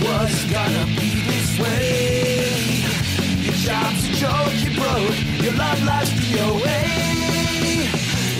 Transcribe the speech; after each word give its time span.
was 0.00 0.44
gonna 0.50 0.86
be 0.98 1.10
this 1.26 1.58
way. 1.58 2.84
Your 3.44 3.58
job's 3.66 4.04
a 4.08 4.12
joke, 4.22 4.54
you 4.62 4.70
broke, 4.78 5.18
your 5.42 5.54
love 5.54 5.82
life's 5.84 6.12
DOA. 6.20 6.80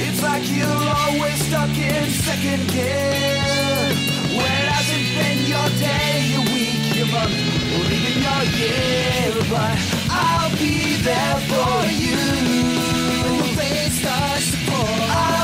It's 0.06 0.22
like 0.22 0.44
you're 0.50 0.84
always 1.02 1.38
stuck 1.46 1.74
in 1.76 2.04
second 2.26 2.62
gear. 2.68 3.92
When 4.36 4.62
hasn't 4.72 5.08
been 5.18 5.38
your 5.52 5.68
day, 5.82 6.12
your 6.34 6.44
week, 6.54 6.82
your 6.98 7.08
month, 7.14 7.36
or 7.74 7.84
even 7.96 8.16
your 8.26 8.42
year. 8.58 9.34
But 9.50 9.78
I'll 10.10 10.50
be 10.58 10.96
there 11.02 11.38
for 11.50 11.74
you. 12.02 12.18
When 13.22 13.38
the 13.38 13.48
rain 13.58 13.90
starts 13.90 14.50
to 14.52 14.58
pour, 14.66 15.37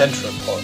Central 0.00 0.32
Pod, 0.46 0.62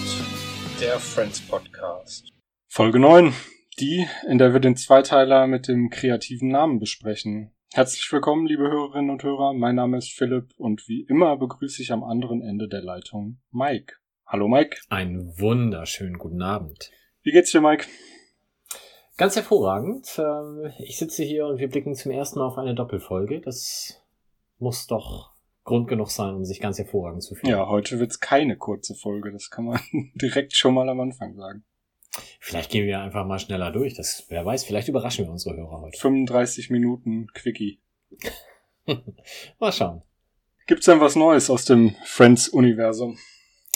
der 0.80 0.98
Friends 0.98 1.46
Podcast. 1.46 2.32
Folge 2.68 2.98
9, 2.98 3.34
die, 3.78 4.06
in 4.26 4.38
der 4.38 4.54
wir 4.54 4.60
den 4.60 4.76
Zweiteiler 4.76 5.46
mit 5.46 5.68
dem 5.68 5.90
kreativen 5.90 6.48
Namen 6.48 6.78
besprechen. 6.78 7.52
Herzlich 7.74 8.10
willkommen, 8.10 8.46
liebe 8.46 8.62
Hörerinnen 8.62 9.10
und 9.10 9.22
Hörer. 9.22 9.52
Mein 9.52 9.74
Name 9.74 9.98
ist 9.98 10.10
Philipp 10.10 10.54
und 10.56 10.88
wie 10.88 11.02
immer 11.02 11.36
begrüße 11.36 11.82
ich 11.82 11.92
am 11.92 12.02
anderen 12.02 12.40
Ende 12.40 12.66
der 12.66 12.80
Leitung 12.80 13.36
Mike. 13.50 13.96
Hallo 14.24 14.48
Mike. 14.48 14.78
Einen 14.88 15.38
wunderschönen 15.38 16.16
guten 16.16 16.40
Abend. 16.40 16.90
Wie 17.20 17.32
geht's 17.32 17.52
dir, 17.52 17.60
Mike? 17.60 17.84
Ganz 19.18 19.36
hervorragend. 19.36 20.18
Ähm, 20.18 20.72
Ich 20.78 20.96
sitze 20.96 21.24
hier 21.24 21.44
und 21.44 21.58
wir 21.58 21.68
blicken 21.68 21.94
zum 21.94 22.10
ersten 22.10 22.38
Mal 22.38 22.46
auf 22.46 22.56
eine 22.56 22.74
Doppelfolge. 22.74 23.42
Das 23.42 24.02
muss 24.58 24.86
doch 24.86 25.35
Grund 25.66 25.88
genug 25.88 26.10
sein, 26.10 26.34
um 26.34 26.44
sich 26.44 26.60
ganz 26.60 26.78
hervorragend 26.78 27.24
zu 27.24 27.34
fühlen. 27.34 27.50
Ja, 27.50 27.68
heute 27.68 27.98
wird's 27.98 28.20
keine 28.20 28.56
kurze 28.56 28.94
Folge. 28.94 29.32
Das 29.32 29.50
kann 29.50 29.66
man 29.66 29.80
direkt 30.14 30.56
schon 30.56 30.72
mal 30.72 30.88
am 30.88 31.00
Anfang 31.00 31.34
sagen. 31.34 31.64
Vielleicht 32.40 32.70
gehen 32.70 32.86
wir 32.86 33.00
einfach 33.00 33.26
mal 33.26 33.40
schneller 33.40 33.72
durch. 33.72 33.94
Das, 33.94 34.24
wer 34.28 34.46
weiß, 34.46 34.64
vielleicht 34.64 34.88
überraschen 34.88 35.26
wir 35.26 35.32
unsere 35.32 35.56
Hörer 35.56 35.82
heute. 35.82 35.98
35 35.98 36.70
Minuten 36.70 37.26
Quickie. 37.34 37.80
Mal 39.58 39.72
schauen. 39.72 40.02
Gibt's 40.66 40.86
denn 40.86 41.00
was 41.00 41.16
Neues 41.16 41.50
aus 41.50 41.64
dem 41.64 41.96
Friends-Universum? 42.04 43.18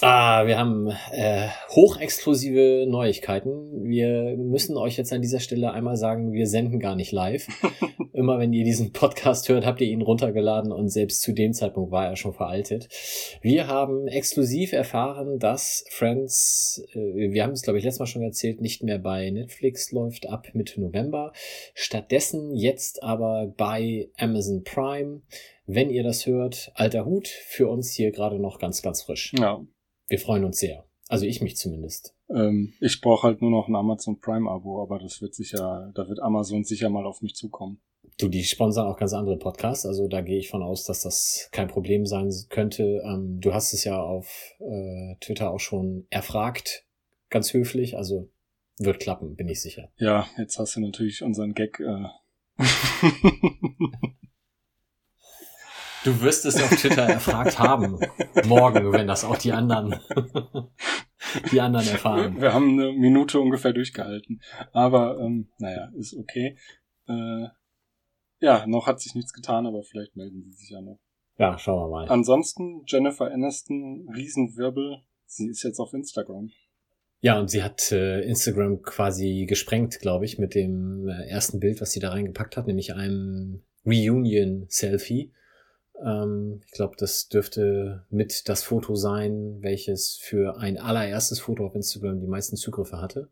Ah, 0.03 0.47
wir 0.47 0.57
haben 0.57 0.89
äh, 1.13 1.49
hochexklusive 1.69 2.87
Neuigkeiten. 2.89 3.85
Wir 3.85 4.35
müssen 4.39 4.79
euch 4.79 4.97
jetzt 4.97 5.13
an 5.13 5.21
dieser 5.21 5.41
Stelle 5.41 5.73
einmal 5.73 5.97
sagen, 5.97 6.33
wir 6.33 6.47
senden 6.47 6.81
gar 6.81 6.97
nicht 6.97 7.13
live. 7.13 7.47
Immer 8.15 8.39
wenn 8.39 8.55
ihr 8.55 8.65
diesen 8.65 8.93
Podcast 8.93 9.51
hört, 9.51 9.67
habt 9.67 9.83
ihr 9.83 9.89
ihn 9.89 10.01
runtergeladen 10.01 10.73
und 10.73 10.89
selbst 10.89 11.21
zu 11.21 11.33
dem 11.33 11.53
Zeitpunkt 11.53 11.93
war 11.93 12.07
er 12.07 12.17
schon 12.17 12.33
veraltet. 12.33 12.89
Wir 13.43 13.67
haben 13.67 14.09
exklusiv 14.09 14.73
erfahren, 14.73 15.39
dass 15.39 15.85
Friends, 15.91 16.83
äh, 16.95 17.31
wir 17.33 17.43
haben 17.43 17.53
es 17.53 17.61
glaube 17.61 17.79
ich 17.79 17.85
letztes 17.85 18.01
Mal 18.01 18.07
schon 18.07 18.23
erzählt, 18.23 18.63
nicht 18.63 18.83
mehr 18.83 18.99
bei 18.99 19.29
Netflix 19.29 19.93
läuft 19.93 20.31
ab 20.31 20.49
Mitte 20.55 20.81
November. 20.81 21.33
Stattdessen 21.75 22.55
jetzt 22.55 23.03
aber 23.03 23.53
bei 23.55 24.09
Amazon 24.17 24.65
Prime. 24.65 25.21
Wenn 25.67 25.91
ihr 25.91 26.03
das 26.03 26.25
hört, 26.25 26.73
alter 26.75 27.05
Hut, 27.05 27.29
für 27.29 27.69
uns 27.69 27.93
hier 27.93 28.13
gerade 28.13 28.41
noch 28.41 28.59
ganz, 28.59 28.81
ganz 28.81 29.03
frisch. 29.03 29.35
Ja, 29.39 29.61
Wir 30.11 30.19
freuen 30.19 30.45
uns 30.45 30.59
sehr. 30.59 30.85
Also 31.09 31.25
ich 31.25 31.41
mich 31.41 31.57
zumindest. 31.57 32.15
ähm, 32.29 32.75
ich 32.81 33.01
brauche 33.01 33.29
halt 33.29 33.41
nur 33.41 33.51
noch 33.51 33.69
ein 33.69 33.77
Amazon 33.77 34.21
Prime-Abo, 34.21 34.83
aber 34.83 34.99
das 34.99 35.23
wird 35.23 35.35
sicher, 35.35 35.93
da 35.95 36.09
wird 36.09 36.21
Amazon 36.21 36.65
sicher 36.65 36.91
mal 36.91 37.07
auf 37.07 37.23
mich 37.23 37.35
zukommen. 37.37 37.81
Du, 38.19 38.29
die 38.29 38.43
sponsern 38.43 38.87
auch 38.87 38.97
ganz 38.97 39.13
andere 39.13 39.39
Podcasts, 39.39 39.87
also 39.87 40.09
da 40.09 40.21
gehe 40.21 40.39
ich 40.39 40.49
von 40.49 40.63
aus, 40.63 40.85
dass 40.85 41.03
das 41.03 41.49
kein 41.53 41.69
Problem 41.69 42.07
sein 42.07 42.33
könnte. 42.49 43.03
Ähm, 43.05 43.41
du 43.41 43.55
hast 43.55 43.73
es 43.73 43.85
ja 43.85 44.01
auf 44.03 44.53
äh, 44.59 45.15
Twitter 45.21 45.53
auch 45.53 45.61
schon 45.61 46.07
erfragt, 46.11 46.87
ganz 47.29 47.55
höflich, 47.55 47.97
also 47.97 48.31
wird 48.79 48.99
klappen, 48.99 49.37
bin 49.37 49.49
ich 49.49 49.63
sicher. 49.63 49.91
Ja, 49.97 50.27
jetzt 50.39 50.59
hast 50.59 50.75
du 50.75 50.81
natürlich 50.81 51.23
unseren 51.23 51.55
Gag. 51.55 51.81
Äh 51.81 52.07
Du 56.05 56.21
wirst 56.23 56.47
es 56.47 56.57
auf 56.63 56.71
Twitter 56.71 57.03
erfragt 57.03 57.59
haben, 57.59 57.99
morgen, 58.47 58.93
wenn 58.93 59.07
das 59.07 59.25
auch 59.25 59.37
die 59.37 59.53
anderen, 59.53 59.97
die 61.53 61.61
anderen 61.61 61.87
erfahren. 61.89 62.41
Wir 62.41 62.55
haben 62.55 62.79
eine 62.79 62.93
Minute 62.93 63.39
ungefähr 63.39 63.73
durchgehalten. 63.73 64.41
Aber 64.73 65.19
ähm, 65.19 65.51
naja, 65.59 65.91
ist 65.97 66.17
okay. 66.17 66.57
Äh, 67.07 67.49
ja, 68.41 68.67
noch 68.67 68.87
hat 68.87 69.01
sich 69.01 69.15
nichts 69.15 69.33
getan, 69.33 69.67
aber 69.67 69.83
vielleicht 69.83 70.17
melden 70.17 70.43
sie 70.43 70.53
sich 70.53 70.71
ja 70.71 70.81
noch. 70.81 70.99
Ja, 71.39 71.59
schauen 71.59 71.85
wir 71.85 71.91
mal. 71.91 72.09
Ansonsten 72.09 72.83
Jennifer 72.87 73.31
Aniston, 73.31 74.09
Riesenwirbel. 74.15 75.03
Sie 75.27 75.49
ist 75.49 75.63
jetzt 75.63 75.79
auf 75.79 75.93
Instagram. 75.93 76.51
Ja, 77.21 77.39
und 77.39 77.51
sie 77.51 77.63
hat 77.63 77.93
äh, 77.93 78.23
Instagram 78.23 78.81
quasi 78.81 79.45
gesprengt, 79.47 80.01
glaube 80.01 80.25
ich, 80.25 80.39
mit 80.39 80.55
dem 80.55 81.07
äh, 81.09 81.29
ersten 81.29 81.61
Bild, 81.61 81.81
was 81.83 81.93
sie 81.93 82.01
da 82.01 82.11
reingepackt 82.11 82.57
hat, 82.57 82.67
nämlich 82.67 82.95
einem 82.95 83.63
Reunion-Selfie. 83.85 85.33
Ähm, 86.05 86.61
ich 86.67 86.73
glaube, 86.73 86.97
das 86.99 87.29
dürfte 87.29 88.07
mit 88.11 88.49
das 88.49 88.63
Foto 88.63 88.95
sein, 88.95 89.59
welches 89.61 90.17
für 90.17 90.59
ein 90.59 90.79
allererstes 90.79 91.41
Foto 91.41 91.67
auf 91.67 91.75
Instagram 91.75 92.21
die 92.21 92.27
meisten 92.27 92.57
Zugriffe 92.57 93.01
hatte. 93.01 93.31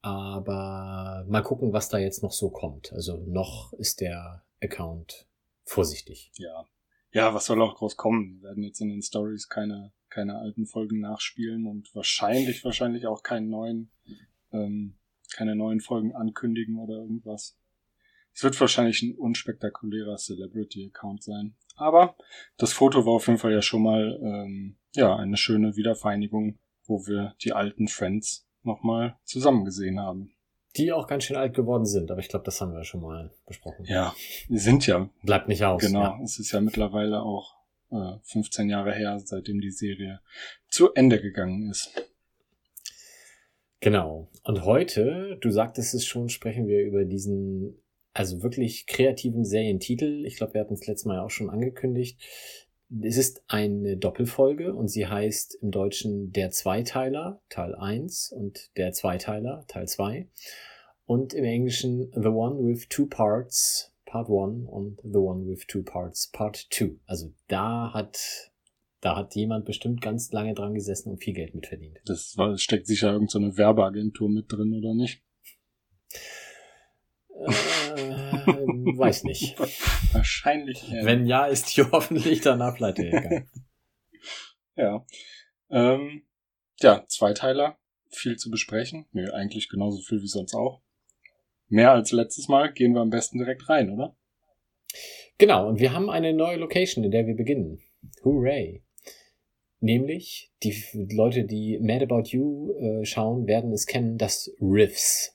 Aber 0.00 1.24
mal 1.28 1.42
gucken, 1.42 1.72
was 1.72 1.88
da 1.88 1.98
jetzt 1.98 2.22
noch 2.22 2.32
so 2.32 2.50
kommt. 2.50 2.92
Also 2.92 3.24
noch 3.26 3.72
ist 3.74 4.00
der 4.00 4.44
Account 4.60 5.28
vorsichtig. 5.64 6.32
Ja. 6.36 6.66
Ja, 7.12 7.34
was 7.34 7.44
soll 7.44 7.60
auch 7.60 7.76
groß 7.76 7.96
kommen? 7.96 8.40
Wir 8.40 8.48
werden 8.48 8.64
jetzt 8.64 8.80
in 8.80 8.88
den 8.88 9.02
Stories 9.02 9.48
keine, 9.48 9.92
keine 10.08 10.38
alten 10.38 10.66
Folgen 10.66 11.00
nachspielen 11.00 11.66
und 11.66 11.94
wahrscheinlich, 11.94 12.64
wahrscheinlich 12.64 13.06
auch 13.06 13.22
keinen 13.22 13.50
neuen, 13.50 13.90
ähm, 14.50 14.96
keine 15.34 15.54
neuen 15.54 15.80
Folgen 15.80 16.16
ankündigen 16.16 16.78
oder 16.78 16.94
irgendwas. 16.94 17.58
Es 18.34 18.42
wird 18.42 18.58
wahrscheinlich 18.60 19.02
ein 19.02 19.14
unspektakulärer 19.14 20.16
Celebrity-Account 20.16 21.22
sein. 21.22 21.54
Aber 21.76 22.16
das 22.56 22.72
Foto 22.72 23.04
war 23.06 23.14
auf 23.14 23.26
jeden 23.26 23.38
Fall 23.38 23.52
ja 23.52 23.62
schon 23.62 23.82
mal 23.82 24.18
ähm, 24.22 24.76
ja 24.94 25.16
eine 25.16 25.36
schöne 25.36 25.76
Wiedervereinigung, 25.76 26.58
wo 26.84 27.06
wir 27.06 27.34
die 27.42 27.52
alten 27.52 27.88
Friends 27.88 28.46
nochmal 28.62 29.16
zusammen 29.24 29.64
gesehen 29.64 30.00
haben. 30.00 30.32
Die 30.76 30.92
auch 30.92 31.06
ganz 31.06 31.24
schön 31.24 31.36
alt 31.36 31.54
geworden 31.54 31.84
sind, 31.84 32.10
aber 32.10 32.20
ich 32.20 32.28
glaube, 32.28 32.44
das 32.46 32.60
haben 32.60 32.72
wir 32.72 32.84
schon 32.84 33.02
mal 33.02 33.30
besprochen. 33.46 33.84
Ja, 33.86 34.14
die 34.48 34.58
sind 34.58 34.86
ja 34.86 35.10
Bleibt 35.22 35.48
nicht 35.48 35.64
aus. 35.64 35.82
Genau, 35.82 36.00
Ja. 36.02 36.20
es 36.22 36.38
ist 36.38 36.52
ja 36.52 36.60
mittlerweile 36.62 37.22
auch 37.22 37.54
äh, 37.90 38.16
15 38.22 38.70
Jahre 38.70 38.94
her, 38.94 39.20
seitdem 39.22 39.60
die 39.60 39.70
Serie 39.70 40.20
zu 40.68 40.94
Ende 40.94 41.20
gegangen 41.20 41.68
ist. 41.70 41.90
Genau. 43.80 44.30
Und 44.44 44.64
heute, 44.64 45.36
du 45.40 45.50
sagtest 45.50 45.92
es 45.94 46.06
schon, 46.06 46.28
sprechen 46.28 46.68
wir 46.68 46.82
über 46.84 47.04
diesen, 47.04 47.81
also 48.14 48.42
wirklich 48.42 48.86
kreativen 48.86 49.44
Serientitel. 49.44 50.24
Ich 50.26 50.36
glaube, 50.36 50.54
wir 50.54 50.60
hatten 50.60 50.74
es 50.74 50.86
letztes 50.86 51.06
Mal 51.06 51.16
ja 51.16 51.22
auch 51.22 51.30
schon 51.30 51.50
angekündigt. 51.50 52.20
Es 53.02 53.16
ist 53.16 53.42
eine 53.48 53.96
Doppelfolge 53.96 54.74
und 54.74 54.88
sie 54.88 55.06
heißt 55.06 55.58
im 55.62 55.70
Deutschen 55.70 56.30
Der 56.32 56.50
Zweiteiler, 56.50 57.40
Teil 57.48 57.74
1 57.74 58.32
und 58.32 58.70
Der 58.76 58.92
Zweiteiler, 58.92 59.64
Teil 59.66 59.88
2. 59.88 60.28
Und 61.06 61.32
im 61.32 61.44
Englischen 61.44 62.10
The 62.12 62.28
One 62.28 62.58
with 62.66 62.88
Two 62.88 63.06
Parts, 63.06 63.94
Part 64.04 64.28
1 64.28 64.68
und 64.68 65.00
The 65.02 65.18
One 65.18 65.46
with 65.46 65.66
Two 65.66 65.82
Parts, 65.82 66.30
Part 66.30 66.66
2. 66.70 66.96
Also 67.06 67.32
da 67.48 67.94
hat, 67.94 68.52
da 69.00 69.16
hat 69.16 69.34
jemand 69.36 69.64
bestimmt 69.64 70.02
ganz 70.02 70.30
lange 70.32 70.52
dran 70.52 70.74
gesessen 70.74 71.10
und 71.12 71.24
viel 71.24 71.32
Geld 71.32 71.54
mitverdient. 71.54 71.98
Das 72.04 72.36
steckt 72.56 72.86
sicher 72.86 73.12
irgendeine 73.12 73.52
so 73.52 73.56
Werbeagentur 73.56 74.28
mit 74.28 74.52
drin, 74.52 74.74
oder 74.74 74.94
nicht? 74.94 75.22
Äh, 77.42 78.98
weiß 78.98 79.24
nicht. 79.24 79.58
Wahrscheinlich. 80.12 80.88
Ja. 80.88 81.04
Wenn 81.04 81.26
ja, 81.26 81.46
ist 81.46 81.76
die 81.76 81.82
hoffentlich 81.92 82.40
danach 82.40 82.76
pleite 82.76 83.04
gegangen. 83.04 83.50
Ja. 84.74 85.04
Ähm, 85.68 86.22
ja, 86.80 87.04
Zweiteiler. 87.06 87.78
Viel 88.08 88.36
zu 88.36 88.50
besprechen. 88.50 89.04
Nee, 89.12 89.28
eigentlich 89.28 89.68
genauso 89.68 90.00
viel 90.00 90.22
wie 90.22 90.28
sonst 90.28 90.54
auch. 90.54 90.80
Mehr 91.68 91.92
als 91.92 92.10
letztes 92.10 92.48
Mal 92.48 92.72
gehen 92.72 92.94
wir 92.94 93.02
am 93.02 93.10
besten 93.10 93.36
direkt 93.36 93.68
rein, 93.68 93.90
oder? 93.90 94.16
Genau, 95.36 95.68
und 95.68 95.78
wir 95.78 95.92
haben 95.92 96.08
eine 96.08 96.32
neue 96.32 96.56
Location, 96.56 97.04
in 97.04 97.10
der 97.10 97.26
wir 97.26 97.36
beginnen. 97.36 97.82
Hooray! 98.24 98.82
Nämlich, 99.80 100.52
die 100.62 100.74
Leute, 101.12 101.44
die 101.44 101.78
Mad 101.80 102.04
About 102.04 102.28
You 102.28 102.72
äh, 102.78 103.04
schauen, 103.04 103.46
werden 103.46 103.72
es 103.72 103.86
kennen, 103.86 104.16
das 104.16 104.50
Riffs. 104.60 105.31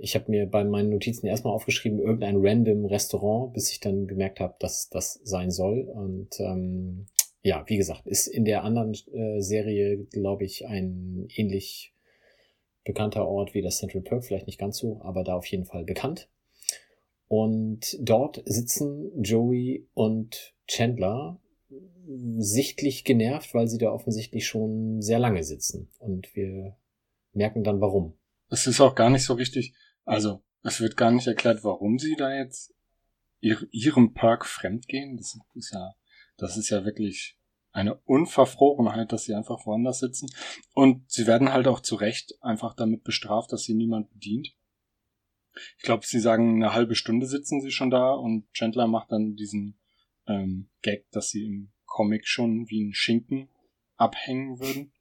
Ich 0.00 0.14
habe 0.14 0.30
mir 0.30 0.46
bei 0.46 0.64
meinen 0.64 0.90
Notizen 0.90 1.26
erstmal 1.26 1.52
aufgeschrieben, 1.52 1.98
irgendein 1.98 2.36
random 2.38 2.86
Restaurant, 2.86 3.52
bis 3.52 3.70
ich 3.70 3.80
dann 3.80 4.06
gemerkt 4.06 4.40
habe, 4.40 4.54
dass 4.60 4.88
das 4.88 5.20
sein 5.24 5.50
soll. 5.50 5.80
Und 5.82 6.38
ähm, 6.40 7.06
ja, 7.42 7.64
wie 7.66 7.76
gesagt, 7.76 8.06
ist 8.06 8.28
in 8.28 8.44
der 8.44 8.64
anderen 8.64 8.94
äh, 9.12 9.40
Serie, 9.40 9.98
glaube 10.04 10.44
ich, 10.44 10.66
ein 10.66 11.26
ähnlich 11.34 11.94
bekannter 12.84 13.26
Ort 13.26 13.54
wie 13.54 13.62
das 13.62 13.78
Central 13.78 14.02
Perk, 14.02 14.24
vielleicht 14.24 14.46
nicht 14.46 14.58
ganz 14.58 14.78
so, 14.78 15.00
aber 15.02 15.24
da 15.24 15.34
auf 15.34 15.46
jeden 15.46 15.66
Fall 15.66 15.84
bekannt. 15.84 16.28
Und 17.28 17.98
dort 18.00 18.42
sitzen 18.46 19.10
Joey 19.22 19.86
und 19.94 20.54
Chandler 20.66 21.38
sichtlich 22.38 23.04
genervt, 23.04 23.52
weil 23.52 23.68
sie 23.68 23.78
da 23.78 23.92
offensichtlich 23.92 24.46
schon 24.46 25.02
sehr 25.02 25.18
lange 25.18 25.44
sitzen. 25.44 25.90
Und 25.98 26.34
wir 26.34 26.76
merken 27.32 27.64
dann 27.64 27.80
warum. 27.80 28.14
Es 28.50 28.66
ist 28.66 28.80
auch 28.80 28.94
gar 28.94 29.10
nicht 29.10 29.24
so 29.24 29.34
richtig, 29.34 29.74
also 30.08 30.42
es 30.62 30.80
wird 30.80 30.96
gar 30.96 31.10
nicht 31.10 31.26
erklärt, 31.26 31.64
warum 31.64 31.98
sie 31.98 32.16
da 32.16 32.34
jetzt 32.34 32.74
ihr, 33.40 33.58
ihrem 33.70 34.14
Park 34.14 34.46
fremdgehen. 34.46 35.16
Das 35.18 35.38
ist 35.54 35.72
ja, 35.72 35.94
das 36.38 36.56
ist 36.56 36.70
ja 36.70 36.84
wirklich 36.84 37.38
eine 37.72 37.94
Unverfrorenheit, 37.94 39.12
dass 39.12 39.24
sie 39.24 39.34
einfach 39.34 39.66
woanders 39.66 39.98
sitzen. 40.00 40.28
Und 40.72 41.10
sie 41.10 41.26
werden 41.26 41.52
halt 41.52 41.68
auch 41.68 41.80
zu 41.80 41.94
Recht 41.94 42.42
einfach 42.42 42.74
damit 42.74 43.04
bestraft, 43.04 43.52
dass 43.52 43.64
sie 43.64 43.74
niemand 43.74 44.10
bedient. 44.10 44.54
Ich 45.76 45.82
glaube, 45.82 46.06
sie 46.06 46.20
sagen, 46.20 46.56
eine 46.56 46.72
halbe 46.72 46.94
Stunde 46.94 47.26
sitzen 47.26 47.60
sie 47.60 47.70
schon 47.70 47.90
da 47.90 48.12
und 48.12 48.50
Chandler 48.52 48.86
macht 48.86 49.12
dann 49.12 49.36
diesen 49.36 49.78
ähm, 50.26 50.70
Gag, 50.80 51.10
dass 51.10 51.28
sie 51.30 51.44
im 51.44 51.70
Comic 51.84 52.26
schon 52.26 52.68
wie 52.70 52.82
ein 52.82 52.94
Schinken 52.94 53.50
abhängen 53.96 54.58
würden. 54.58 54.92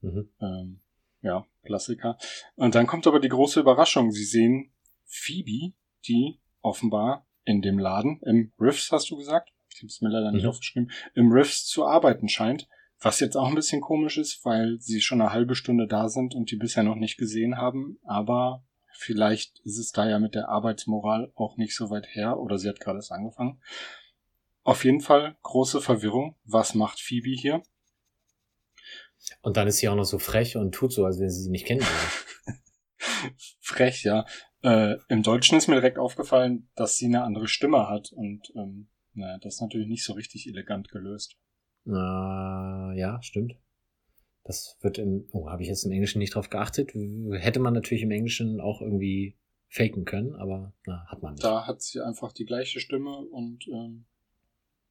Mhm. 0.00 0.28
Ähm, 0.40 0.80
ja, 1.24 1.46
Klassiker. 1.64 2.16
Und 2.54 2.74
dann 2.74 2.86
kommt 2.86 3.06
aber 3.06 3.18
die 3.18 3.28
große 3.28 3.58
Überraschung. 3.58 4.12
Sie 4.12 4.24
sehen 4.24 4.70
Phoebe, 5.04 5.74
die 6.06 6.38
offenbar 6.60 7.26
in 7.44 7.62
dem 7.62 7.78
Laden, 7.78 8.20
im 8.22 8.52
Riffs 8.60 8.92
hast 8.92 9.10
du 9.10 9.16
gesagt? 9.16 9.50
Ich 9.70 9.78
habe 9.78 9.88
es 9.88 10.00
mir 10.00 10.08
leider 10.08 10.30
nicht 10.30 10.44
mhm. 10.44 10.50
aufgeschrieben, 10.50 10.90
im 11.14 11.32
Riffs 11.32 11.66
zu 11.66 11.84
arbeiten 11.84 12.28
scheint. 12.28 12.68
Was 13.00 13.20
jetzt 13.20 13.36
auch 13.36 13.48
ein 13.48 13.54
bisschen 13.54 13.80
komisch 13.80 14.16
ist, 14.16 14.44
weil 14.44 14.78
sie 14.80 15.00
schon 15.00 15.20
eine 15.20 15.32
halbe 15.32 15.56
Stunde 15.56 15.86
da 15.86 16.08
sind 16.08 16.34
und 16.34 16.50
die 16.50 16.56
bisher 16.56 16.84
noch 16.84 16.94
nicht 16.94 17.18
gesehen 17.18 17.58
haben. 17.58 17.98
Aber 18.04 18.64
vielleicht 18.92 19.58
ist 19.60 19.78
es 19.78 19.92
da 19.92 20.08
ja 20.08 20.18
mit 20.18 20.34
der 20.34 20.48
Arbeitsmoral 20.48 21.32
auch 21.34 21.56
nicht 21.56 21.74
so 21.74 21.90
weit 21.90 22.06
her 22.14 22.38
oder 22.38 22.56
sie 22.56 22.68
hat 22.68 22.80
gerade 22.80 22.98
erst 22.98 23.12
angefangen. 23.12 23.60
Auf 24.62 24.84
jeden 24.84 25.00
Fall 25.00 25.36
große 25.42 25.80
Verwirrung. 25.82 26.36
Was 26.44 26.74
macht 26.74 27.00
Phoebe 27.00 27.30
hier? 27.30 27.62
Und 29.42 29.56
dann 29.56 29.68
ist 29.68 29.78
sie 29.78 29.88
auch 29.88 29.96
noch 29.96 30.04
so 30.04 30.18
frech 30.18 30.56
und 30.56 30.74
tut 30.74 30.92
so, 30.92 31.04
als 31.04 31.18
wenn 31.18 31.30
sie 31.30 31.42
sie 31.42 31.50
nicht 31.50 31.66
kennen 31.66 31.80
würde. 31.80 32.58
frech, 33.60 34.02
ja. 34.04 34.24
Äh, 34.62 34.96
Im 35.08 35.22
Deutschen 35.22 35.58
ist 35.58 35.68
mir 35.68 35.74
direkt 35.74 35.98
aufgefallen, 35.98 36.70
dass 36.74 36.96
sie 36.96 37.06
eine 37.06 37.22
andere 37.22 37.48
Stimme 37.48 37.88
hat 37.88 38.12
und 38.12 38.52
ähm, 38.56 38.88
naja, 39.12 39.38
das 39.38 39.54
ist 39.54 39.60
natürlich 39.60 39.88
nicht 39.88 40.04
so 40.04 40.14
richtig 40.14 40.46
elegant 40.48 40.88
gelöst. 40.90 41.36
Na, 41.84 42.92
ja, 42.96 43.22
stimmt. 43.22 43.56
Das 44.42 44.76
wird 44.80 44.98
im, 44.98 45.28
oh, 45.32 45.48
habe 45.48 45.62
ich 45.62 45.68
jetzt 45.68 45.84
im 45.84 45.92
Englischen 45.92 46.18
nicht 46.18 46.34
drauf 46.34 46.50
geachtet. 46.50 46.92
Hätte 46.94 47.60
man 47.60 47.72
natürlich 47.72 48.02
im 48.02 48.10
Englischen 48.10 48.60
auch 48.60 48.80
irgendwie 48.80 49.38
faken 49.68 50.04
können, 50.04 50.34
aber 50.34 50.74
na, 50.86 51.06
hat 51.08 51.22
man 51.22 51.34
nicht. 51.34 51.44
Da 51.44 51.66
hat 51.66 51.82
sie 51.82 52.00
einfach 52.00 52.32
die 52.32 52.44
gleiche 52.44 52.80
Stimme 52.80 53.16
und 53.18 53.66
ähm, 53.68 54.06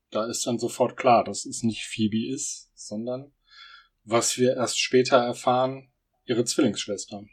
da 0.10 0.26
ist 0.26 0.46
dann 0.46 0.60
sofort 0.60 0.98
klar, 0.98 1.24
dass 1.24 1.46
es 1.46 1.64
nicht 1.64 1.86
Phoebe 1.86 2.32
ist, 2.32 2.72
sondern 2.76 3.32
was 4.04 4.38
wir 4.38 4.56
erst 4.56 4.80
später 4.80 5.18
erfahren, 5.18 5.90
ihre 6.26 6.46
Zwillingsschwester. 6.46 7.24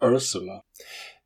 Ursula. 0.00 0.62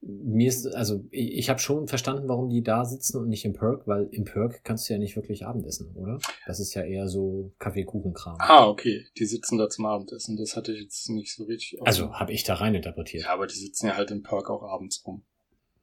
Mir 0.02 0.48
ist, 0.48 0.66
also 0.66 1.04
ich, 1.10 1.32
ich 1.32 1.50
habe 1.50 1.60
schon 1.60 1.86
verstanden, 1.86 2.28
warum 2.28 2.48
die 2.48 2.62
da 2.62 2.84
sitzen 2.84 3.18
und 3.18 3.28
nicht 3.28 3.44
im 3.44 3.52
Perk, 3.52 3.86
weil 3.86 4.08
im 4.12 4.24
Perk 4.24 4.64
kannst 4.64 4.88
du 4.88 4.94
ja 4.94 4.98
nicht 4.98 5.16
wirklich 5.16 5.44
Abendessen, 5.44 5.94
oder? 5.94 6.18
Das 6.46 6.58
ist 6.58 6.72
ja 6.74 6.82
eher 6.82 7.06
so 7.08 7.52
Kaffeekuchenkram. 7.58 8.36
Ah, 8.38 8.66
okay. 8.66 9.06
Die 9.18 9.26
sitzen 9.26 9.58
da 9.58 9.68
zum 9.68 9.84
Abendessen. 9.84 10.36
Das 10.36 10.56
hatte 10.56 10.72
ich 10.72 10.82
jetzt 10.82 11.10
nicht 11.10 11.34
so 11.34 11.44
richtig. 11.44 11.80
Also 11.82 12.14
habe 12.14 12.32
ich 12.32 12.44
da 12.44 12.54
rein 12.54 12.74
interpretiert. 12.74 13.24
Ja, 13.24 13.34
aber 13.34 13.46
die 13.46 13.58
sitzen 13.58 13.88
ja 13.88 13.96
halt 13.96 14.10
im 14.10 14.22
Perk 14.22 14.48
auch 14.48 14.62
abends 14.62 15.04
rum. 15.06 15.22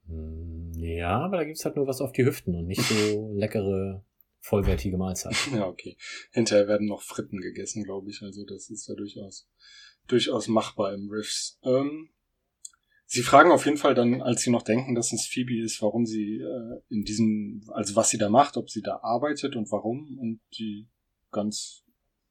Hm, 0.07 0.71
ja, 0.75 1.19
aber 1.19 1.37
da 1.37 1.43
gibt's 1.43 1.65
halt 1.65 1.75
nur 1.75 1.85
was 1.85 2.01
auf 2.01 2.11
die 2.11 2.25
Hüften 2.25 2.55
und 2.55 2.65
nicht 2.65 2.81
so 2.81 3.33
leckere 3.35 4.03
vollwertige 4.47 4.97
Mahlzeit. 4.97 5.35
ja, 5.53 5.67
okay. 5.67 5.97
Hinterher 6.31 6.67
werden 6.67 6.87
noch 6.87 7.01
Fritten 7.01 7.39
gegessen, 7.39 7.83
glaube 7.83 8.09
ich. 8.09 8.21
Also 8.21 8.45
das 8.45 8.69
ist 8.69 8.87
ja 8.87 8.95
durchaus, 8.95 9.49
durchaus 10.07 10.47
machbar 10.47 10.93
im 10.93 11.09
Riffs. 11.09 11.59
Ähm, 11.63 12.09
sie 13.05 13.21
fragen 13.21 13.51
auf 13.51 13.65
jeden 13.65 13.77
Fall 13.77 13.93
dann, 13.93 14.21
als 14.21 14.41
sie 14.41 14.51
noch 14.51 14.63
denken, 14.63 14.95
dass 14.95 15.11
es 15.11 15.27
Phoebe 15.27 15.61
ist, 15.61 15.81
warum 15.81 16.05
sie 16.05 16.37
äh, 16.37 16.81
in 16.89 17.03
diesem, 17.03 17.63
also 17.73 17.95
was 17.95 18.09
sie 18.09 18.17
da 18.17 18.29
macht, 18.29 18.57
ob 18.57 18.69
sie 18.69 18.81
da 18.81 18.99
arbeitet 19.01 19.55
und 19.55 19.69
warum. 19.71 20.17
Und 20.19 20.39
die 20.57 20.87
ganz 21.31 21.83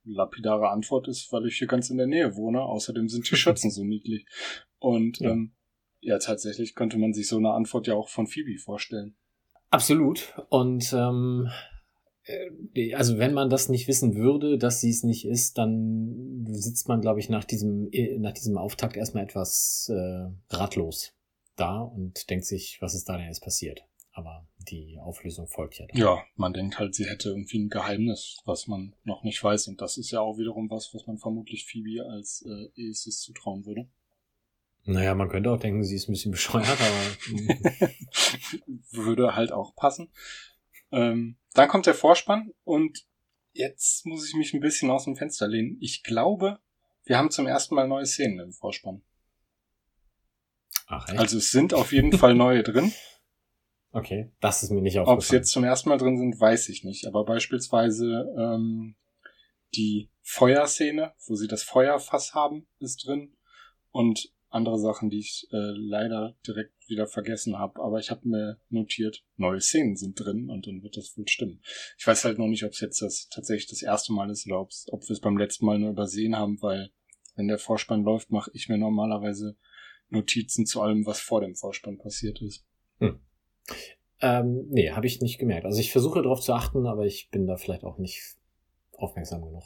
lapidare 0.05 0.71
Antwort 0.71 1.09
ist, 1.09 1.33
weil 1.33 1.47
ich 1.47 1.59
hier 1.59 1.69
ganz 1.69 1.91
in 1.91 1.99
der 1.99 2.07
Nähe 2.07 2.35
wohne. 2.37 2.63
Außerdem 2.63 3.09
sind 3.09 3.31
die 3.31 3.37
Schützen 3.37 3.71
so 3.71 3.85
niedlich. 3.85 4.27
Und 4.79 5.21
ja. 5.21 5.31
Ähm, 5.31 5.53
ja, 6.01 6.19
tatsächlich 6.19 6.75
könnte 6.77 6.99
man 6.99 7.13
sich 7.13 7.27
so 7.27 7.37
eine 7.37 7.51
Antwort 7.51 7.89
ja 7.89 7.95
auch 7.95 8.09
von 8.09 8.29
Phoebe 8.29 8.59
vorstellen. 8.59 9.17
Absolut. 9.71 10.35
Und 10.51 10.93
ähm, 10.93 11.49
äh, 11.49 11.76
also 12.95 13.19
wenn 13.19 13.33
man 13.33 13.51
das 13.51 13.69
nicht 13.69 13.87
wissen 13.87 14.17
würde, 14.17 14.59
dass 14.59 14.81
sie 14.81 14.91
es 14.91 15.05
nicht 15.05 15.27
ist, 15.27 15.59
dann 15.59 16.47
sitzt 16.51 16.89
man, 16.89 17.01
glaube 17.01 17.21
ich, 17.21 17.29
nach 17.29 17.45
diesem, 17.45 17.89
äh, 17.93 18.19
nach 18.19 18.33
diesem 18.33 18.59
Auftakt 18.59 18.97
erstmal 18.97 19.25
etwas 19.25 19.91
äh, 19.95 20.29
ratlos 20.51 21.13
da 21.55 21.81
und 21.81 22.29
denkt 22.29 22.45
sich, 22.45 22.79
was 22.81 22.95
ist 22.95 23.09
da 23.09 23.17
denn 23.17 23.27
jetzt 23.27 23.43
passiert? 23.43 23.85
Aber 24.13 24.47
die 24.59 24.99
Auflösung 24.99 25.47
folgt 25.47 25.79
ja 25.79 25.87
dann. 25.87 26.01
Ja, 26.01 26.25
man 26.37 26.53
denkt 26.53 26.79
halt, 26.79 26.95
sie 26.95 27.05
hätte 27.05 27.29
irgendwie 27.29 27.59
ein 27.59 27.69
Geheimnis, 27.69 28.39
was 28.45 28.67
man 28.67 28.95
noch 29.05 29.23
nicht 29.25 29.43
weiß. 29.43 29.69
Und 29.69 29.81
das 29.81 29.99
ist 29.99 30.11
ja 30.11 30.21
auch 30.21 30.39
wiederum 30.39 30.71
was, 30.71 30.95
was 30.95 31.07
man 31.07 31.19
vermutlich 31.19 31.67
Phoebe 31.67 32.05
als 32.09 32.45
äh, 32.47 32.91
Aces 32.91 33.21
zutrauen 33.21 33.67
würde. 33.67 33.89
Naja, 34.85 35.15
man 35.15 35.29
könnte 35.29 35.51
auch 35.51 35.59
denken, 35.59 35.85
sie 35.85 35.97
ist 35.97 36.09
ein 36.09 36.13
bisschen 36.13 36.33
bescheuert, 36.33 36.67
aber. 36.67 37.91
würde 38.91 39.35
halt 39.37 39.53
auch 39.53 39.75
passen. 39.77 40.09
Ähm, 40.93 41.37
dann 41.59 41.69
kommt 41.69 41.87
der 41.87 41.95
Vorspann 41.95 42.53
und 42.65 43.07
jetzt 43.53 44.07
muss 44.07 44.29
ich 44.29 44.35
mich 44.35 44.53
ein 44.55 44.61
bisschen 44.61 44.91
aus 44.91 45.05
dem 45.05 45.17
Fenster 45.17 45.49
lehnen. 45.49 45.79
Ich 45.81 46.03
glaube, 46.03 46.59
wir 47.05 47.17
haben 47.17 47.31
zum 47.31 47.47
ersten 47.47 47.75
Mal 47.75 47.89
neue 47.89 48.07
Szenen 48.07 48.41
im 48.41 48.53
Vorspann. 48.53 49.03
Ach, 50.87 51.09
echt? 51.09 51.19
Also 51.19 51.39
es 51.39 51.51
sind 51.51 51.75
auf 51.75 51.93
jeden 51.93 52.13
Fall 52.13 52.35
neue 52.35 52.63
drin. 52.63 52.93
Okay, 53.93 54.31
das 54.41 54.63
ist 54.63 54.69
mir 54.69 54.83
nicht 54.83 54.99
aufgefallen. 54.99 55.17
Ob 55.17 55.23
es 55.23 55.31
jetzt 55.31 55.51
zum 55.53 55.65
ersten 55.65 55.89
Mal 55.89 55.97
drin 55.97 56.19
sind, 56.19 56.39
weiß 56.39 56.69
ich 56.69 56.85
nicht. 56.85 57.07
Aber 57.07 57.25
beispielsweise 57.25 58.27
ähm, 58.37 58.95
die 59.75 60.11
Feuerszene, 60.21 61.15
wo 61.27 61.35
sie 61.35 61.49
das 61.49 61.63
Feuerfass 61.63 62.35
haben, 62.35 62.67
ist 62.79 63.07
drin. 63.07 63.35
Und 63.93 64.31
andere 64.51 64.79
Sachen, 64.79 65.09
die 65.09 65.21
ich 65.21 65.49
äh, 65.51 65.73
leider 65.77 66.37
direkt 66.47 66.76
wieder 66.89 67.07
vergessen 67.07 67.59
habe. 67.59 67.83
Aber 67.83 67.99
ich 67.99 68.11
habe 68.11 68.29
mir 68.29 68.61
notiert, 68.69 69.25
neue 69.37 69.61
Szenen 69.61 69.97
sind 69.97 70.19
drin 70.19 70.51
und 70.51 70.67
dann 70.67 70.83
wird 70.83 70.97
das 70.97 71.17
wohl 71.17 71.29
stimmen. 71.29 71.61
Ich 71.99 72.07
weiß 72.07 72.25
halt 72.25 72.39
noch 72.39 72.49
nicht, 72.49 72.65
ob 72.65 72.73
es 72.73 72.81
jetzt 72.81 73.03
das 73.03 73.29
tatsächlich 73.29 73.69
das 73.69 73.83
erste 73.83 74.13
Mal 74.13 74.31
ist 74.31 74.47
oder 74.47 74.61
ob 74.61 74.71
wir 75.03 75.11
es 75.11 75.21
beim 75.21 75.37
letzten 75.37 75.67
Mal 75.67 75.79
nur 75.79 75.91
übersehen 75.91 76.37
haben, 76.37 76.61
weil 76.63 76.91
wenn 77.35 77.49
der 77.49 77.59
Vorspann 77.59 78.03
läuft, 78.03 78.31
mache 78.31 78.51
ich 78.55 78.69
mir 78.69 78.79
normalerweise 78.79 79.57
Notizen 80.09 80.67
zu 80.67 80.81
allem, 80.81 81.05
was 81.07 81.21
vor 81.21 81.41
dem 81.41 81.55
Vorspann 81.55 81.99
passiert 81.99 82.41
ist. 82.41 82.65
Hm. 82.99 83.21
Ähm, 84.21 84.67
nee, 84.71 84.91
habe 84.93 85.07
ich 85.07 85.21
nicht 85.21 85.39
gemerkt. 85.39 85.67
Also 85.67 85.81
ich 85.81 85.93
versuche 85.93 86.23
darauf 86.23 86.41
zu 86.41 86.55
achten, 86.55 86.87
aber 86.87 87.05
ich 87.05 87.29
bin 87.31 87.47
da 87.47 87.57
vielleicht 87.57 87.85
auch 87.85 87.99
nicht 87.99 88.37
aufmerksam 88.93 89.43
genug. 89.43 89.65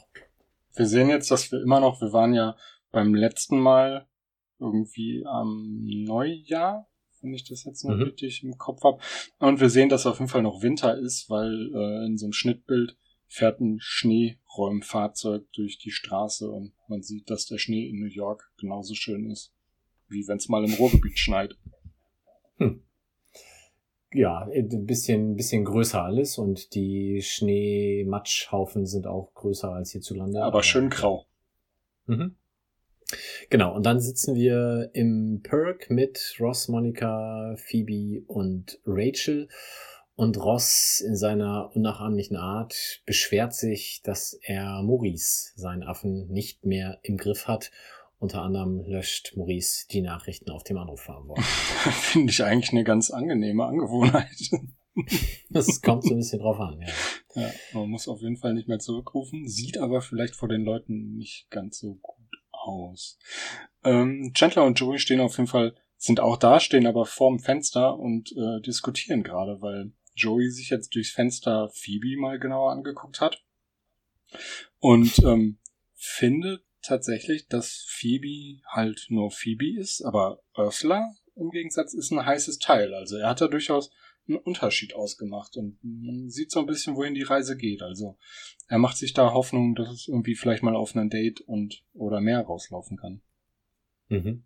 Wir 0.74 0.86
sehen 0.86 1.08
jetzt, 1.08 1.30
dass 1.30 1.52
wir 1.52 1.62
immer 1.62 1.80
noch, 1.80 2.00
wir 2.00 2.12
waren 2.12 2.34
ja 2.34 2.56
beim 2.90 3.14
letzten 3.14 3.60
Mal 3.60 4.08
irgendwie 4.58 5.24
am 5.26 5.84
Neujahr, 5.84 6.89
wenn 7.20 7.34
ich 7.34 7.44
das 7.44 7.64
jetzt 7.64 7.84
noch 7.84 7.96
mhm. 7.96 8.02
richtig 8.02 8.42
im 8.42 8.56
Kopf 8.58 8.82
habe. 8.82 9.00
Und 9.38 9.60
wir 9.60 9.70
sehen, 9.70 9.88
dass 9.88 10.06
auf 10.06 10.18
jeden 10.18 10.30
Fall 10.30 10.42
noch 10.42 10.62
Winter 10.62 10.96
ist, 10.98 11.28
weil 11.28 11.70
äh, 11.74 12.06
in 12.06 12.16
so 12.16 12.26
einem 12.26 12.32
Schnittbild 12.32 12.96
fährt 13.28 13.60
ein 13.60 13.78
Schneeräumfahrzeug 13.80 15.44
durch 15.52 15.78
die 15.78 15.92
Straße 15.92 16.50
und 16.50 16.72
man 16.88 17.02
sieht, 17.02 17.30
dass 17.30 17.46
der 17.46 17.58
Schnee 17.58 17.88
in 17.88 18.00
New 18.00 18.08
York 18.08 18.52
genauso 18.58 18.94
schön 18.94 19.30
ist, 19.30 19.52
wie 20.08 20.26
wenn 20.26 20.38
es 20.38 20.48
mal 20.48 20.64
im 20.64 20.74
Ruhrgebiet 20.74 21.18
schneit. 21.18 21.56
Hm. 22.56 22.82
Ja, 24.12 24.48
ein 24.52 24.86
bisschen, 24.86 25.36
bisschen 25.36 25.64
größer 25.64 26.02
alles 26.02 26.36
und 26.38 26.74
die 26.74 27.22
Schneematschhaufen 27.22 28.84
sind 28.84 29.06
auch 29.06 29.32
größer 29.34 29.72
als 29.72 29.92
hierzulande. 29.92 30.40
Aber, 30.40 30.48
aber 30.48 30.62
schön 30.64 30.90
grau. 30.90 31.26
Mhm. 32.06 32.34
Genau, 33.48 33.74
und 33.74 33.84
dann 33.84 34.00
sitzen 34.00 34.34
wir 34.34 34.90
im 34.92 35.40
Perk 35.42 35.90
mit 35.90 36.36
Ross, 36.40 36.68
Monica, 36.68 37.54
Phoebe 37.56 38.24
und 38.26 38.78
Rachel. 38.86 39.48
Und 40.14 40.36
Ross 40.36 41.00
in 41.00 41.16
seiner 41.16 41.74
unnachahmlichen 41.74 42.36
Art 42.36 43.00
beschwert 43.06 43.54
sich, 43.54 44.02
dass 44.04 44.38
er 44.42 44.82
Maurice, 44.82 45.52
seinen 45.56 45.82
Affen, 45.82 46.28
nicht 46.28 46.66
mehr 46.66 46.98
im 47.02 47.16
Griff 47.16 47.48
hat. 47.48 47.70
Unter 48.18 48.42
anderem 48.42 48.84
löscht 48.84 49.34
Maurice 49.34 49.86
die 49.88 50.02
Nachrichten 50.02 50.50
auf 50.50 50.62
dem 50.62 50.76
Anrufverantwortung. 50.76 51.42
Finde 52.02 52.30
ich 52.30 52.44
eigentlich 52.44 52.72
eine 52.72 52.84
ganz 52.84 53.10
angenehme 53.10 53.64
Angewohnheit. 53.64 54.50
das 55.48 55.80
kommt 55.80 56.04
so 56.04 56.10
ein 56.10 56.18
bisschen 56.18 56.40
drauf 56.40 56.60
an, 56.60 56.78
ja. 56.82 57.42
ja. 57.42 57.50
Man 57.72 57.88
muss 57.88 58.06
auf 58.06 58.20
jeden 58.20 58.36
Fall 58.36 58.52
nicht 58.52 58.68
mehr 58.68 58.78
zurückrufen, 58.78 59.48
sieht 59.48 59.78
aber 59.78 60.02
vielleicht 60.02 60.36
vor 60.36 60.50
den 60.50 60.64
Leuten 60.64 61.16
nicht 61.16 61.48
ganz 61.48 61.78
so 61.78 61.94
gut 61.94 62.19
aus. 62.60 63.18
Ähm, 63.84 64.32
Chandler 64.34 64.64
und 64.64 64.78
Joey 64.78 64.98
stehen 64.98 65.20
auf 65.20 65.36
jeden 65.36 65.48
Fall 65.48 65.74
sind 65.96 66.20
auch 66.20 66.38
da, 66.38 66.60
stehen 66.60 66.86
aber 66.86 67.04
vorm 67.04 67.38
Fenster 67.38 67.98
und 67.98 68.32
äh, 68.32 68.60
diskutieren 68.62 69.22
gerade, 69.22 69.60
weil 69.60 69.92
Joey 70.14 70.50
sich 70.50 70.70
jetzt 70.70 70.94
durchs 70.94 71.10
Fenster 71.10 71.68
Phoebe 71.74 72.18
mal 72.18 72.38
genauer 72.38 72.72
angeguckt 72.72 73.20
hat 73.20 73.42
und 74.78 75.18
ähm, 75.20 75.58
findet 75.94 76.64
tatsächlich, 76.82 77.48
dass 77.48 77.84
Phoebe 77.86 78.62
halt 78.66 79.06
nur 79.10 79.30
Phoebe 79.30 79.78
ist, 79.78 80.02
aber 80.02 80.42
Ursula 80.56 81.10
im 81.36 81.50
Gegensatz 81.50 81.94
ist 81.94 82.10
ein 82.10 82.24
heißes 82.24 82.58
Teil. 82.58 82.94
Also 82.94 83.16
er 83.16 83.28
hat 83.28 83.40
da 83.40 83.48
durchaus 83.48 83.90
einen 84.30 84.38
Unterschied 84.38 84.94
ausgemacht 84.94 85.56
und 85.56 85.78
man 85.82 86.30
sieht 86.30 86.50
so 86.50 86.60
ein 86.60 86.66
bisschen, 86.66 86.96
wohin 86.96 87.14
die 87.14 87.22
Reise 87.22 87.56
geht. 87.56 87.82
Also 87.82 88.16
er 88.68 88.78
macht 88.78 88.96
sich 88.96 89.12
da 89.12 89.32
Hoffnung, 89.32 89.74
dass 89.74 89.90
es 89.90 90.08
irgendwie 90.08 90.34
vielleicht 90.34 90.62
mal 90.62 90.76
auf 90.76 90.94
ein 90.94 91.10
Date 91.10 91.40
und 91.40 91.82
oder 91.92 92.20
mehr 92.20 92.40
rauslaufen 92.40 92.96
kann. 92.96 93.20
Mhm. 94.08 94.44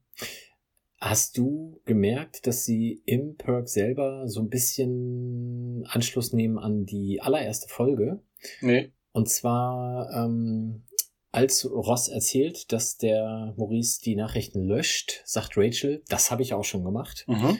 Hast 0.98 1.36
du 1.36 1.80
gemerkt, 1.84 2.46
dass 2.46 2.64
sie 2.64 3.02
im 3.04 3.36
Perk 3.36 3.68
selber 3.68 4.26
so 4.26 4.40
ein 4.40 4.48
bisschen 4.48 5.84
Anschluss 5.86 6.32
nehmen 6.32 6.58
an 6.58 6.86
die 6.86 7.20
allererste 7.20 7.68
Folge? 7.68 8.22
Nee. 8.62 8.92
Und 9.12 9.28
zwar, 9.28 10.10
ähm, 10.12 10.84
als 11.30 11.68
Ross 11.68 12.08
erzählt, 12.08 12.72
dass 12.72 12.96
der 12.96 13.54
Maurice 13.56 14.00
die 14.00 14.16
Nachrichten 14.16 14.62
löscht, 14.62 15.20
sagt 15.24 15.56
Rachel, 15.56 16.02
das 16.08 16.30
habe 16.30 16.42
ich 16.42 16.54
auch 16.54 16.64
schon 16.64 16.84
gemacht. 16.84 17.24
Mhm. 17.26 17.58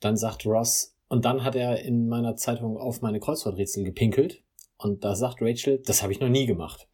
Dann 0.00 0.16
sagt 0.16 0.44
Ross, 0.46 0.94
und 1.12 1.26
dann 1.26 1.44
hat 1.44 1.54
er 1.56 1.82
in 1.82 2.08
meiner 2.08 2.36
Zeitung 2.36 2.78
auf 2.78 3.02
meine 3.02 3.20
Kreuzworträtsel 3.20 3.84
gepinkelt. 3.84 4.42
Und 4.78 5.04
da 5.04 5.14
sagt 5.14 5.42
Rachel, 5.42 5.82
das 5.84 6.02
habe 6.02 6.10
ich 6.10 6.20
noch 6.20 6.30
nie 6.30 6.46
gemacht. 6.46 6.88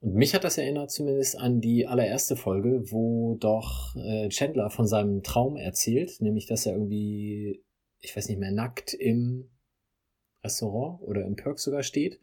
Und 0.00 0.12
mich 0.12 0.34
hat 0.34 0.44
das 0.44 0.58
erinnert 0.58 0.90
zumindest 0.90 1.38
an 1.38 1.62
die 1.62 1.86
allererste 1.86 2.36
Folge, 2.36 2.92
wo 2.92 3.36
doch 3.40 3.96
äh, 3.96 4.28
Chandler 4.28 4.68
von 4.68 4.86
seinem 4.86 5.22
Traum 5.22 5.56
erzählt, 5.56 6.20
nämlich 6.20 6.44
dass 6.44 6.66
er 6.66 6.74
irgendwie, 6.74 7.64
ich 8.00 8.14
weiß 8.14 8.28
nicht 8.28 8.38
mehr, 8.38 8.52
nackt 8.52 8.92
im 8.92 9.48
Restaurant 10.44 11.00
oder 11.00 11.24
im 11.24 11.34
Perk 11.34 11.58
sogar 11.58 11.82
steht. 11.82 12.20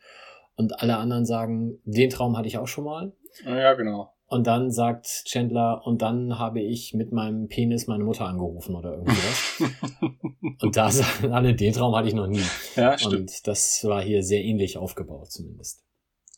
Und 0.54 0.80
alle 0.80 0.98
anderen 0.98 1.26
sagen, 1.26 1.82
den 1.86 2.12
Traum 2.12 2.38
hatte 2.38 2.50
ich 2.50 2.60
auch 2.60 2.68
schon 2.68 2.84
mal. 2.84 3.14
Ja, 3.46 3.74
genau. 3.74 4.14
Und 4.32 4.48
dann 4.48 4.72
sagt 4.72 5.26
Chandler, 5.26 5.86
und 5.86 6.02
dann 6.02 6.40
habe 6.40 6.62
ich 6.62 6.94
mit 6.94 7.12
meinem 7.12 7.50
Penis 7.50 7.88
meine 7.88 8.06
Mutter 8.06 8.28
angerufen 8.28 8.76
oder 8.76 8.94
irgendwas. 8.94 9.62
und 10.62 10.78
da 10.78 10.90
sagen 10.90 11.34
alle, 11.34 11.54
den 11.54 11.74
Traum 11.74 11.94
hatte 11.94 12.08
ich 12.08 12.14
noch 12.14 12.28
nie. 12.28 12.40
Ja, 12.78 12.98
stimmt. 12.98 13.14
Und 13.14 13.48
das 13.48 13.84
war 13.84 14.02
hier 14.02 14.24
sehr 14.24 14.42
ähnlich 14.42 14.78
aufgebaut 14.78 15.34
zumindest. 15.34 15.84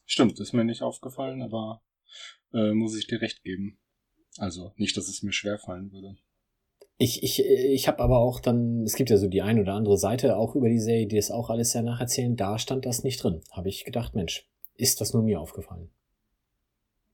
Stimmt, 0.08 0.40
ist 0.40 0.54
mir 0.54 0.64
nicht 0.64 0.82
aufgefallen, 0.82 1.44
aber 1.44 1.84
äh, 2.52 2.74
muss 2.74 2.98
ich 2.98 3.06
dir 3.06 3.22
recht 3.22 3.44
geben. 3.44 3.78
Also 4.40 4.72
nicht, 4.76 4.98
dass 4.98 5.08
es 5.08 5.22
mir 5.22 5.32
schwer 5.32 5.60
fallen 5.60 5.92
würde. 5.92 6.16
Ich, 6.98 7.22
ich, 7.22 7.46
ich 7.46 7.88
habe 7.88 8.00
aber 8.00 8.18
auch 8.18 8.40
dann, 8.40 8.82
es 8.82 8.96
gibt 8.96 9.12
ja 9.12 9.18
so 9.18 9.28
die 9.28 9.44
ein 9.44 9.60
oder 9.60 9.76
andere 9.76 10.00
Seite 10.00 10.38
auch 10.38 10.56
über 10.56 10.70
die 10.70 10.80
Serie, 10.80 11.06
die 11.06 11.18
das 11.18 11.30
auch 11.30 11.52
alles 11.52 11.74
ja 11.74 11.84
nacherzählen, 11.84 12.36
da 12.36 12.58
stand 12.58 12.88
das 12.88 13.04
nicht 13.04 13.24
drin. 13.24 13.42
Habe 13.52 13.70
ich 13.70 13.86
gedacht, 13.86 14.16
Mensch, 14.16 14.50
ist 14.74 15.00
das 15.00 15.14
nur 15.14 15.22
mir 15.22 15.40
aufgefallen? 15.40 15.92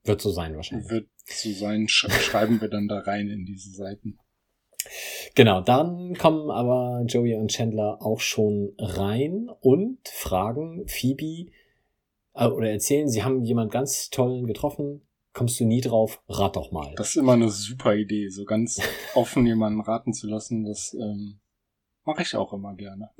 Wird 0.04 0.22
so 0.22 0.32
sein 0.32 0.56
wahrscheinlich. 0.56 0.90
Wird 0.90 1.10
so 1.26 1.52
sein, 1.52 1.88
sch 1.88 2.08
schreiben 2.22 2.62
wir 2.62 2.70
dann 2.70 2.88
da 2.88 3.00
rein 3.00 3.28
in 3.28 3.46
diese 3.46 3.72
Seiten. 3.72 4.18
Genau, 5.36 5.62
dann 5.62 6.16
kommen 6.16 6.50
aber 6.50 7.04
Joey 7.06 7.36
und 7.36 7.52
Chandler 7.52 8.02
auch 8.02 8.20
schon 8.20 8.74
rein 8.78 9.50
und 9.60 10.00
fragen 10.08 10.88
Phoebe 10.88 11.52
äh, 12.34 12.48
oder 12.48 12.72
erzählen, 12.72 13.10
sie 13.10 13.24
haben 13.24 13.44
jemand 13.44 13.72
ganz 13.72 14.10
tollen 14.10 14.46
getroffen. 14.48 15.02
Kommst 15.34 15.60
du 15.60 15.66
nie 15.66 15.82
drauf? 15.82 16.22
Rat 16.28 16.56
doch 16.56 16.72
mal. 16.72 16.94
Das 16.96 17.10
ist 17.10 17.18
immer 17.18 17.34
eine 17.34 17.50
super 17.50 17.96
Idee, 17.96 18.30
so 18.30 18.46
ganz 18.46 18.82
offen 19.14 19.46
jemanden 19.46 19.82
raten 19.82 20.14
zu 20.14 20.28
lassen. 20.28 20.66
Das 20.66 20.96
ähm, 21.00 21.40
mache 22.10 22.24
ich 22.24 22.36
auch 22.36 22.54
immer 22.54 22.76
gerne. 22.76 23.12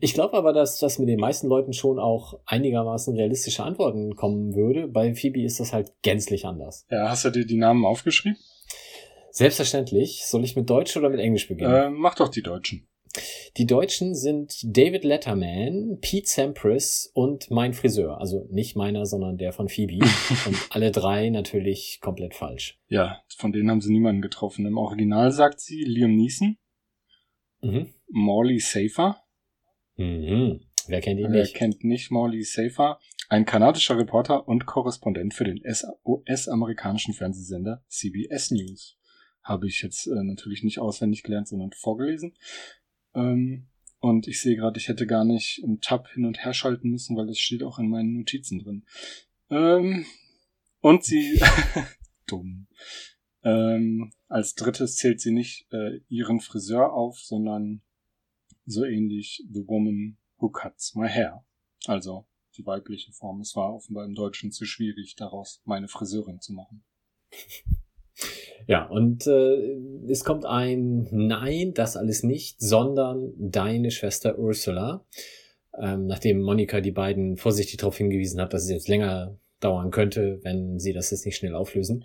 Ich 0.00 0.12
glaube 0.12 0.36
aber, 0.36 0.52
dass 0.52 0.80
das 0.80 0.98
mit 0.98 1.08
den 1.08 1.18
meisten 1.18 1.48
Leuten 1.48 1.72
schon 1.72 1.98
auch 1.98 2.38
einigermaßen 2.44 3.16
realistische 3.16 3.62
Antworten 3.62 4.16
kommen 4.16 4.54
würde. 4.54 4.86
Bei 4.86 5.14
Phoebe 5.14 5.42
ist 5.42 5.60
das 5.60 5.72
halt 5.72 5.92
gänzlich 6.02 6.44
anders. 6.44 6.84
Ja, 6.90 7.08
hast 7.08 7.24
du 7.24 7.30
dir 7.30 7.46
die 7.46 7.56
Namen 7.56 7.86
aufgeschrieben? 7.86 8.36
Selbstverständlich. 9.30 10.26
Soll 10.26 10.44
ich 10.44 10.56
mit 10.56 10.68
Deutsch 10.68 10.94
oder 10.98 11.08
mit 11.08 11.20
Englisch 11.20 11.48
beginnen? 11.48 11.72
Äh, 11.72 11.88
mach 11.88 12.16
doch 12.16 12.28
die 12.28 12.42
Deutschen. 12.42 12.86
Die 13.56 13.64
Deutschen 13.66 14.14
sind 14.14 14.60
David 14.62 15.04
Letterman, 15.04 15.96
Pete 16.02 16.28
Sampras 16.28 17.10
und 17.14 17.50
mein 17.50 17.72
Friseur. 17.72 18.20
Also 18.20 18.46
nicht 18.50 18.76
meiner, 18.76 19.06
sondern 19.06 19.38
der 19.38 19.54
von 19.54 19.70
Phoebe. 19.70 20.04
und 20.46 20.56
alle 20.68 20.90
drei 20.90 21.30
natürlich 21.30 22.00
komplett 22.02 22.34
falsch. 22.34 22.78
Ja, 22.88 23.22
von 23.38 23.52
denen 23.52 23.70
haben 23.70 23.80
sie 23.80 23.92
niemanden 23.92 24.20
getroffen. 24.20 24.66
Im 24.66 24.76
Original 24.76 25.32
sagt 25.32 25.60
sie 25.60 25.82
Liam 25.84 26.14
Neeson, 26.14 26.58
Mhm. 27.60 27.88
Morley 28.10 28.58
Safer. 28.58 29.22
Mhm. 29.96 30.60
Wer 30.86 31.00
kennt 31.00 31.20
ihn 31.20 31.32
Wer 31.32 31.42
nicht? 31.42 31.54
kennt 31.54 31.84
nicht 31.84 32.10
Morley 32.10 32.42
Safer? 32.42 32.98
Ein 33.28 33.44
kanadischer 33.44 33.98
Reporter 33.98 34.48
und 34.48 34.64
Korrespondent 34.64 35.34
für 35.34 35.44
den 35.44 35.60
US-amerikanischen 36.04 37.12
Fernsehsender 37.12 37.84
CBS 37.88 38.50
News. 38.50 38.98
Habe 39.42 39.66
ich 39.66 39.82
jetzt 39.82 40.06
äh, 40.06 40.22
natürlich 40.24 40.62
nicht 40.62 40.78
auswendig 40.78 41.22
gelernt, 41.22 41.48
sondern 41.48 41.72
vorgelesen. 41.72 42.34
Ähm, 43.14 43.68
und 44.00 44.28
ich 44.28 44.40
sehe 44.40 44.56
gerade, 44.56 44.78
ich 44.78 44.88
hätte 44.88 45.06
gar 45.06 45.24
nicht 45.24 45.60
im 45.62 45.80
Tab 45.80 46.08
hin 46.08 46.24
und 46.24 46.44
her 46.44 46.54
schalten 46.54 46.90
müssen, 46.90 47.16
weil 47.16 47.26
das 47.26 47.38
steht 47.38 47.62
auch 47.62 47.78
in 47.78 47.88
meinen 47.88 48.14
Notizen 48.14 48.60
drin. 48.60 48.86
Ähm, 49.50 50.06
und 50.80 51.04
sie, 51.04 51.40
dumm. 52.26 52.68
Ähm, 53.42 54.12
als 54.28 54.54
drittes 54.54 54.96
zählt 54.96 55.20
sie 55.20 55.32
nicht 55.32 55.66
äh, 55.72 56.00
ihren 56.08 56.40
Friseur 56.40 56.92
auf, 56.92 57.18
sondern 57.18 57.82
so 58.68 58.84
ähnlich 58.84 59.42
The 59.52 59.66
Woman 59.66 60.18
Who 60.38 60.50
Cuts 60.50 60.94
My 60.94 61.08
Hair. 61.08 61.44
Also 61.86 62.26
die 62.56 62.66
weibliche 62.66 63.12
Form. 63.12 63.40
Es 63.40 63.54
war 63.56 63.74
offenbar 63.74 64.04
im 64.04 64.14
Deutschen 64.14 64.52
zu 64.52 64.64
schwierig, 64.66 65.14
daraus 65.16 65.62
meine 65.64 65.88
Friseurin 65.88 66.40
zu 66.40 66.52
machen. 66.52 66.84
Ja, 68.66 68.84
und 68.86 69.26
äh, 69.28 69.78
es 70.10 70.24
kommt 70.24 70.44
ein 70.44 71.06
Nein, 71.10 71.72
das 71.72 71.96
alles 71.96 72.22
nicht, 72.22 72.60
sondern 72.60 73.32
deine 73.38 73.90
Schwester 73.90 74.38
Ursula. 74.38 75.06
Ähm, 75.80 76.06
nachdem 76.06 76.42
Monika 76.42 76.80
die 76.80 76.90
beiden 76.90 77.36
vorsichtig 77.36 77.78
darauf 77.78 77.96
hingewiesen 77.96 78.40
hat, 78.40 78.52
dass 78.52 78.64
es 78.64 78.70
jetzt 78.70 78.88
länger 78.88 79.38
dauern 79.60 79.90
könnte, 79.90 80.40
wenn 80.42 80.78
sie 80.78 80.92
das 80.92 81.12
jetzt 81.12 81.24
nicht 81.24 81.36
schnell 81.36 81.54
auflösen. 81.54 82.04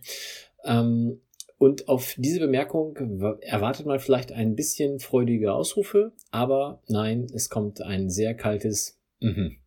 Ähm, 0.64 1.20
und 1.64 1.88
auf 1.88 2.16
diese 2.18 2.40
Bemerkung 2.40 2.96
erwartet 3.42 3.86
man 3.86 4.00
vielleicht 4.00 4.32
ein 4.32 4.56
bisschen 4.56 5.00
freudige 5.00 5.54
Ausrufe, 5.54 6.14
aber 6.32 6.82
nein, 6.88 7.28
es 7.34 7.50
kommt 7.50 7.82
ein 7.82 8.10
sehr 8.10 8.36
kaltes 8.36 9.00
mhm 9.20 9.58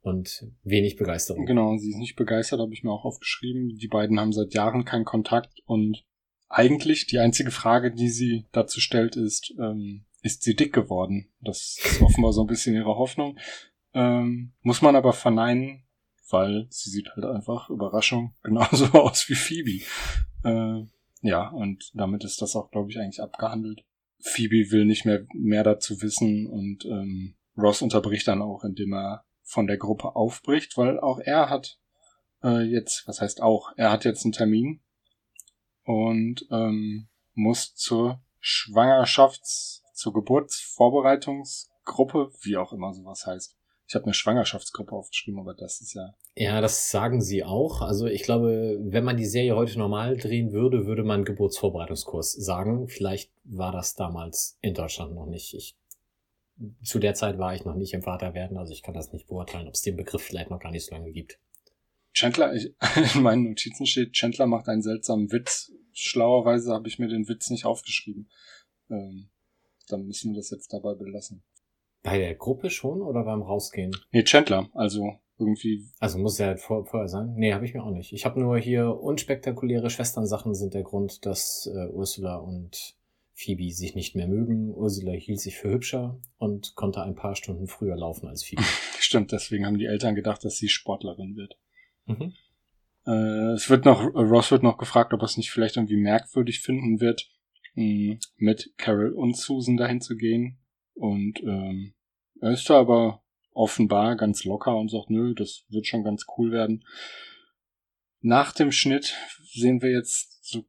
und 0.00 0.46
wenig 0.62 0.96
Begeisterung. 0.96 1.44
Genau, 1.44 1.76
sie 1.76 1.90
ist 1.90 1.98
nicht 1.98 2.16
begeistert, 2.16 2.60
habe 2.60 2.72
ich 2.72 2.82
mir 2.82 2.92
auch 2.92 3.04
aufgeschrieben. 3.04 3.76
Die 3.76 3.88
beiden 3.88 4.18
haben 4.18 4.32
seit 4.32 4.54
Jahren 4.54 4.84
keinen 4.84 5.04
Kontakt 5.04 5.60
und 5.66 6.04
eigentlich 6.48 7.06
die 7.06 7.18
einzige 7.18 7.50
Frage, 7.50 7.92
die 7.92 8.08
sie 8.08 8.46
dazu 8.52 8.80
stellt, 8.80 9.16
ist, 9.16 9.54
ähm, 9.58 10.06
ist 10.22 10.42
sie 10.42 10.56
dick 10.56 10.72
geworden? 10.72 11.28
Das 11.40 11.78
ist 11.84 12.00
offenbar 12.00 12.32
so 12.32 12.42
ein 12.42 12.46
bisschen 12.46 12.74
ihre 12.74 12.96
Hoffnung. 12.96 13.38
Ähm, 13.92 14.52
muss 14.62 14.80
man 14.80 14.96
aber 14.96 15.12
verneinen, 15.12 15.84
weil 16.30 16.66
sie 16.70 16.90
sieht 16.90 17.10
halt 17.10 17.26
einfach, 17.26 17.68
Überraschung, 17.68 18.34
genauso 18.42 18.86
aus 18.92 19.28
wie 19.28 19.34
Phoebe. 19.34 19.84
Äh, 20.44 20.86
ja, 21.20 21.48
und 21.48 21.90
damit 21.94 22.24
ist 22.24 22.42
das 22.42 22.56
auch, 22.56 22.70
glaube 22.70 22.90
ich, 22.90 22.98
eigentlich 22.98 23.22
abgehandelt. 23.22 23.84
Phoebe 24.20 24.70
will 24.70 24.84
nicht 24.84 25.04
mehr 25.04 25.26
mehr 25.32 25.64
dazu 25.64 26.00
wissen 26.02 26.46
und 26.46 26.84
ähm, 26.84 27.36
Ross 27.56 27.82
unterbricht 27.82 28.28
dann 28.28 28.42
auch, 28.42 28.62
indem 28.64 28.94
er 28.94 29.24
von 29.42 29.66
der 29.66 29.78
Gruppe 29.78 30.14
aufbricht, 30.16 30.76
weil 30.76 31.00
auch 31.00 31.18
er 31.18 31.50
hat 31.50 31.80
äh, 32.42 32.62
jetzt, 32.62 33.06
was 33.06 33.20
heißt 33.20 33.42
auch, 33.42 33.72
er 33.76 33.90
hat 33.90 34.04
jetzt 34.04 34.24
einen 34.24 34.32
Termin 34.32 34.80
und 35.84 36.46
ähm, 36.50 37.08
muss 37.34 37.74
zur 37.74 38.22
Schwangerschafts-, 38.40 39.82
zur 39.94 40.12
Geburtsvorbereitungsgruppe, 40.12 42.30
wie 42.42 42.56
auch 42.56 42.72
immer 42.72 42.94
sowas 42.94 43.26
heißt. 43.26 43.57
Ich 43.88 43.94
habe 43.94 44.04
eine 44.04 44.12
Schwangerschaftsgruppe 44.12 44.92
aufgeschrieben, 44.92 45.40
aber 45.40 45.54
das 45.54 45.80
ist 45.80 45.94
ja. 45.94 46.14
Ja, 46.36 46.60
das 46.60 46.90
sagen 46.90 47.22
sie 47.22 47.42
auch. 47.42 47.80
Also 47.80 48.06
ich 48.06 48.22
glaube, 48.22 48.76
wenn 48.80 49.02
man 49.02 49.16
die 49.16 49.24
Serie 49.24 49.56
heute 49.56 49.78
normal 49.78 50.18
drehen 50.18 50.52
würde, 50.52 50.84
würde 50.84 51.04
man 51.04 51.24
Geburtsvorbereitungskurs 51.24 52.32
sagen. 52.32 52.88
Vielleicht 52.88 53.32
war 53.44 53.72
das 53.72 53.94
damals 53.94 54.58
in 54.60 54.74
Deutschland 54.74 55.14
noch 55.14 55.24
nicht. 55.24 55.54
Ich, 55.54 55.74
zu 56.82 56.98
der 56.98 57.14
Zeit 57.14 57.38
war 57.38 57.54
ich 57.54 57.64
noch 57.64 57.76
nicht 57.76 57.94
im 57.94 58.02
Vaterwerden, 58.02 58.58
also 58.58 58.74
ich 58.74 58.82
kann 58.82 58.92
das 58.92 59.12
nicht 59.12 59.26
beurteilen, 59.26 59.68
ob 59.68 59.74
es 59.74 59.80
den 59.80 59.96
Begriff 59.96 60.22
vielleicht 60.22 60.50
noch 60.50 60.60
gar 60.60 60.70
nicht 60.70 60.84
so 60.84 60.94
lange 60.94 61.10
gibt. 61.10 61.38
Chandler, 62.12 62.52
ich, 62.52 62.74
in 63.14 63.22
meinen 63.22 63.44
Notizen 63.44 63.86
steht, 63.86 64.12
Chandler 64.12 64.46
macht 64.46 64.68
einen 64.68 64.82
seltsamen 64.82 65.32
Witz. 65.32 65.72
Schlauerweise 65.94 66.74
habe 66.74 66.88
ich 66.88 66.98
mir 66.98 67.08
den 67.08 67.26
Witz 67.26 67.48
nicht 67.48 67.64
aufgeschrieben. 67.64 68.28
Ähm, 68.90 69.30
dann 69.88 70.04
müssen 70.04 70.32
wir 70.32 70.36
das 70.36 70.50
jetzt 70.50 70.74
dabei 70.74 70.94
belassen. 70.94 71.42
Bei 72.02 72.18
der 72.18 72.34
Gruppe 72.34 72.70
schon 72.70 73.02
oder 73.02 73.24
beim 73.24 73.42
Rausgehen? 73.42 73.92
Nee, 74.12 74.22
Chandler, 74.24 74.68
also 74.74 75.18
irgendwie 75.38 75.86
Also 76.00 76.18
muss 76.18 76.38
ja 76.38 76.56
vor, 76.56 76.84
vorher 76.86 77.08
sein. 77.08 77.34
Nee, 77.36 77.54
habe 77.54 77.64
ich 77.64 77.74
mir 77.74 77.82
auch 77.82 77.90
nicht. 77.90 78.12
Ich 78.12 78.24
habe 78.24 78.40
nur 78.40 78.58
hier 78.58 79.00
unspektakuläre 79.00 79.90
Schwesternsachen 79.90 80.54
sind 80.54 80.74
der 80.74 80.82
Grund, 80.82 81.24
dass 81.26 81.70
äh, 81.72 81.88
Ursula 81.92 82.36
und 82.36 82.96
Phoebe 83.34 83.70
sich 83.72 83.94
nicht 83.94 84.16
mehr 84.16 84.26
mögen. 84.26 84.74
Ursula 84.74 85.12
hielt 85.12 85.40
sich 85.40 85.56
für 85.56 85.70
hübscher 85.70 86.18
und 86.38 86.74
konnte 86.74 87.02
ein 87.02 87.14
paar 87.14 87.36
Stunden 87.36 87.68
früher 87.68 87.96
laufen 87.96 88.26
als 88.28 88.42
Phoebe. 88.42 88.64
Stimmt, 88.98 89.30
deswegen 89.30 89.64
haben 89.64 89.78
die 89.78 89.86
Eltern 89.86 90.16
gedacht, 90.16 90.44
dass 90.44 90.56
sie 90.56 90.68
Sportlerin 90.68 91.36
wird. 91.36 91.56
Mhm. 92.06 92.34
Äh, 93.06 93.52
es 93.52 93.70
wird 93.70 93.84
noch, 93.84 94.02
Ross 94.12 94.50
wird 94.50 94.64
noch 94.64 94.76
gefragt, 94.76 95.12
ob 95.12 95.22
er 95.22 95.26
es 95.26 95.36
nicht 95.36 95.52
vielleicht 95.52 95.76
irgendwie 95.76 95.96
merkwürdig 95.96 96.60
finden 96.60 97.00
wird, 97.00 97.30
mh, 97.74 98.18
mit 98.36 98.72
Carol 98.76 99.12
und 99.12 99.36
Susan 99.36 99.76
dahin 99.76 100.00
zu 100.00 100.16
gehen. 100.16 100.58
Und 100.98 101.40
ähm, 101.42 101.94
er 102.40 102.50
ist 102.52 102.68
da 102.68 102.80
aber 102.80 103.22
offenbar 103.52 104.16
ganz 104.16 104.44
locker 104.44 104.76
und 104.76 104.90
sagt, 104.90 105.10
nö, 105.10 105.34
das 105.34 105.64
wird 105.68 105.86
schon 105.86 106.04
ganz 106.04 106.26
cool 106.36 106.52
werden. 106.52 106.84
Nach 108.20 108.52
dem 108.52 108.72
Schnitt 108.72 109.14
sehen 109.52 109.80
wir 109.80 109.90
jetzt 109.90 110.44
so 110.44 110.64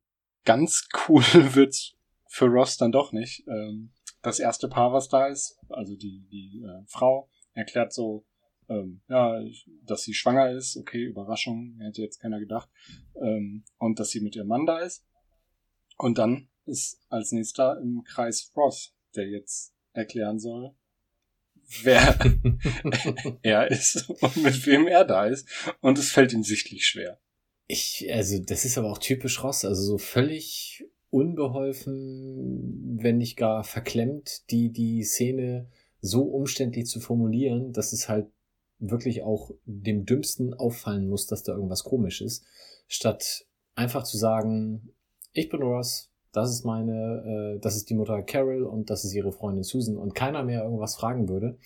ganz 0.45 0.87
cool 1.07 1.23
wird's 1.55 1.95
für 2.27 2.45
Ross 2.45 2.77
dann 2.77 2.91
doch 2.91 3.11
nicht. 3.11 3.43
Ähm, 3.47 3.91
das 4.21 4.39
erste 4.39 4.67
Paar, 4.67 4.93
was 4.93 5.09
da 5.09 5.27
ist, 5.27 5.57
also 5.69 5.95
die, 5.95 6.27
die 6.31 6.63
äh, 6.63 6.83
Frau, 6.87 7.29
erklärt 7.53 7.93
so, 7.93 8.25
ähm, 8.67 9.01
ja, 9.07 9.41
dass 9.83 10.03
sie 10.03 10.13
schwanger 10.13 10.51
ist. 10.51 10.77
Okay, 10.77 11.03
Überraschung, 11.03 11.77
hätte 11.79 12.01
jetzt 12.01 12.19
keiner 12.19 12.39
gedacht. 12.39 12.69
Ähm, 13.15 13.63
und 13.77 13.99
dass 13.99 14.11
sie 14.11 14.21
mit 14.21 14.35
ihrem 14.35 14.47
Mann 14.47 14.65
da 14.65 14.79
ist. 14.79 15.05
Und 15.97 16.17
dann 16.17 16.49
ist 16.65 17.01
als 17.09 17.31
nächster 17.31 17.79
im 17.81 18.03
Kreis 18.03 18.51
Ross, 18.55 18.93
der 19.15 19.27
jetzt 19.27 19.73
erklären 19.99 20.39
soll, 20.39 20.73
wer 21.83 22.17
er 23.41 23.69
ist 23.69 24.09
und 24.09 24.37
mit 24.37 24.65
wem 24.65 24.87
er 24.87 25.05
da 25.05 25.25
ist. 25.27 25.47
Und 25.81 25.97
es 25.97 26.11
fällt 26.11 26.33
ihm 26.33 26.43
sichtlich 26.43 26.85
schwer. 26.85 27.19
Ich, 27.67 28.07
also, 28.11 28.39
das 28.39 28.65
ist 28.65 28.77
aber 28.77 28.91
auch 28.91 28.97
typisch 28.97 29.43
Ross, 29.43 29.63
also 29.63 29.83
so 29.83 29.97
völlig 29.97 30.85
unbeholfen, 31.11 32.97
wenn 33.01 33.17
nicht 33.17 33.37
gar 33.37 33.63
verklemmt, 33.63 34.49
die, 34.49 34.71
die 34.71 35.03
Szene 35.03 35.67
so 36.01 36.23
umständlich 36.23 36.85
zu 36.85 36.99
formulieren, 36.99 37.73
dass 37.73 37.93
es 37.93 38.09
halt 38.09 38.27
wirklich 38.79 39.23
auch 39.23 39.51
dem 39.65 40.05
Dümmsten 40.05 40.53
auffallen 40.53 41.09
muss, 41.09 41.27
dass 41.27 41.43
da 41.43 41.53
irgendwas 41.53 41.83
komisch 41.83 42.21
ist, 42.21 42.45
statt 42.87 43.45
einfach 43.75 44.03
zu 44.03 44.17
sagen, 44.17 44.93
ich 45.33 45.49
bin 45.49 45.61
Ross, 45.61 46.08
das 46.31 46.51
ist 46.51 46.65
meine, 46.65 47.55
äh, 47.55 47.59
das 47.59 47.75
ist 47.75 47.89
die 47.89 47.95
Mutter 47.95 48.21
Carol 48.23 48.63
und 48.63 48.89
das 48.89 49.05
ist 49.05 49.13
ihre 49.13 49.31
Freundin 49.31 49.63
Susan 49.63 49.97
und 49.97 50.15
keiner 50.15 50.43
mehr 50.43 50.63
irgendwas 50.63 50.95
fragen 50.95 51.29
würde, 51.29 51.57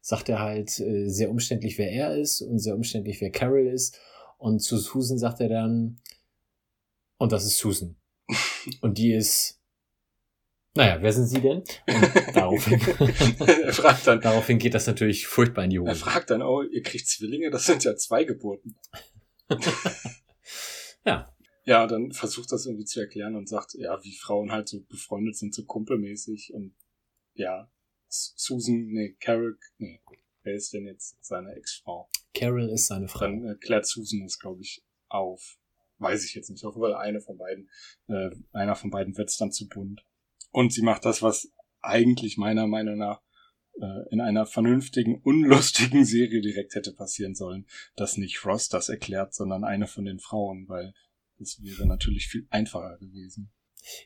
sagt 0.00 0.28
er 0.28 0.40
halt 0.40 0.78
äh, 0.80 1.08
sehr 1.08 1.30
umständlich, 1.30 1.78
wer 1.78 1.90
er 1.90 2.16
ist 2.16 2.40
und 2.40 2.58
sehr 2.58 2.74
umständlich, 2.74 3.20
wer 3.20 3.30
Carol 3.30 3.66
ist 3.66 3.98
und 4.38 4.60
zu 4.60 4.78
Susan 4.78 5.18
sagt 5.18 5.40
er 5.40 5.48
dann, 5.48 6.00
und 7.18 7.32
das 7.32 7.44
ist 7.44 7.58
Susan. 7.58 7.96
Und 8.82 8.98
die 8.98 9.14
ist, 9.14 9.58
naja, 10.74 10.98
wer 11.00 11.12
sind 11.12 11.26
Sie 11.26 11.40
denn? 11.40 11.58
Und 11.58 11.66
daraufhin, 12.34 12.80
er 13.40 13.72
fragt 13.72 14.06
dann, 14.06 14.20
daraufhin 14.20 14.58
geht 14.58 14.74
das 14.74 14.86
natürlich 14.86 15.26
furchtbar 15.26 15.64
in 15.64 15.70
die 15.70 15.78
Hose. 15.80 15.90
Er 15.90 15.96
fragt 15.96 16.30
dann, 16.30 16.42
oh, 16.42 16.62
ihr 16.62 16.82
kriegt 16.82 17.08
Zwillinge, 17.08 17.50
das 17.50 17.66
sind 17.66 17.82
ja 17.82 17.96
zwei 17.96 18.24
Geburten. 18.24 18.76
ja. 21.04 21.34
Ja, 21.68 21.86
dann 21.86 22.12
versucht 22.12 22.50
das 22.50 22.64
irgendwie 22.64 22.86
zu 22.86 22.98
erklären 22.98 23.36
und 23.36 23.46
sagt, 23.46 23.74
ja, 23.74 24.02
wie 24.02 24.16
Frauen 24.16 24.50
halt 24.50 24.68
so 24.68 24.80
befreundet 24.84 25.36
sind, 25.36 25.54
so 25.54 25.66
kumpelmäßig 25.66 26.54
und 26.54 26.74
ja, 27.34 27.70
Susan, 28.08 28.86
nee, 28.86 29.18
Carol, 29.20 29.58
nee, 29.76 30.00
wer 30.44 30.54
ist 30.54 30.72
denn 30.72 30.86
jetzt 30.86 31.22
seine 31.22 31.54
Ex-Frau? 31.56 32.08
Carol 32.32 32.70
ist 32.70 32.86
seine 32.86 33.06
Frau. 33.06 33.26
Dann 33.26 33.44
erklärt 33.44 33.84
Susan 33.84 34.22
es, 34.22 34.38
glaube 34.38 34.62
ich, 34.62 34.82
auf. 35.10 35.58
Weiß 35.98 36.24
ich 36.24 36.34
jetzt 36.34 36.48
nicht. 36.48 36.64
Auf 36.64 36.74
jeden 36.74 36.86
Fall 36.86 36.94
eine 36.94 37.20
von 37.20 37.36
beiden, 37.36 37.68
äh, 38.06 38.30
einer 38.52 38.74
von 38.74 38.88
beiden 38.88 39.18
wird 39.18 39.28
es 39.28 39.36
dann 39.36 39.52
zu 39.52 39.68
bunt. 39.68 40.02
Und 40.52 40.72
sie 40.72 40.80
macht 40.80 41.04
das, 41.04 41.20
was 41.20 41.52
eigentlich 41.82 42.38
meiner 42.38 42.66
Meinung 42.66 42.96
nach 42.96 43.20
äh, 43.74 44.08
in 44.10 44.22
einer 44.22 44.46
vernünftigen, 44.46 45.20
unlustigen 45.20 46.06
Serie 46.06 46.40
direkt 46.40 46.74
hätte 46.76 46.94
passieren 46.94 47.34
sollen, 47.34 47.66
dass 47.94 48.16
nicht 48.16 48.38
Frost 48.38 48.72
das 48.72 48.88
erklärt, 48.88 49.34
sondern 49.34 49.64
eine 49.64 49.86
von 49.86 50.06
den 50.06 50.18
Frauen, 50.18 50.66
weil 50.66 50.94
das 51.38 51.60
wäre 51.62 51.86
natürlich 51.86 52.26
viel 52.28 52.46
einfacher 52.50 52.98
gewesen. 52.98 53.50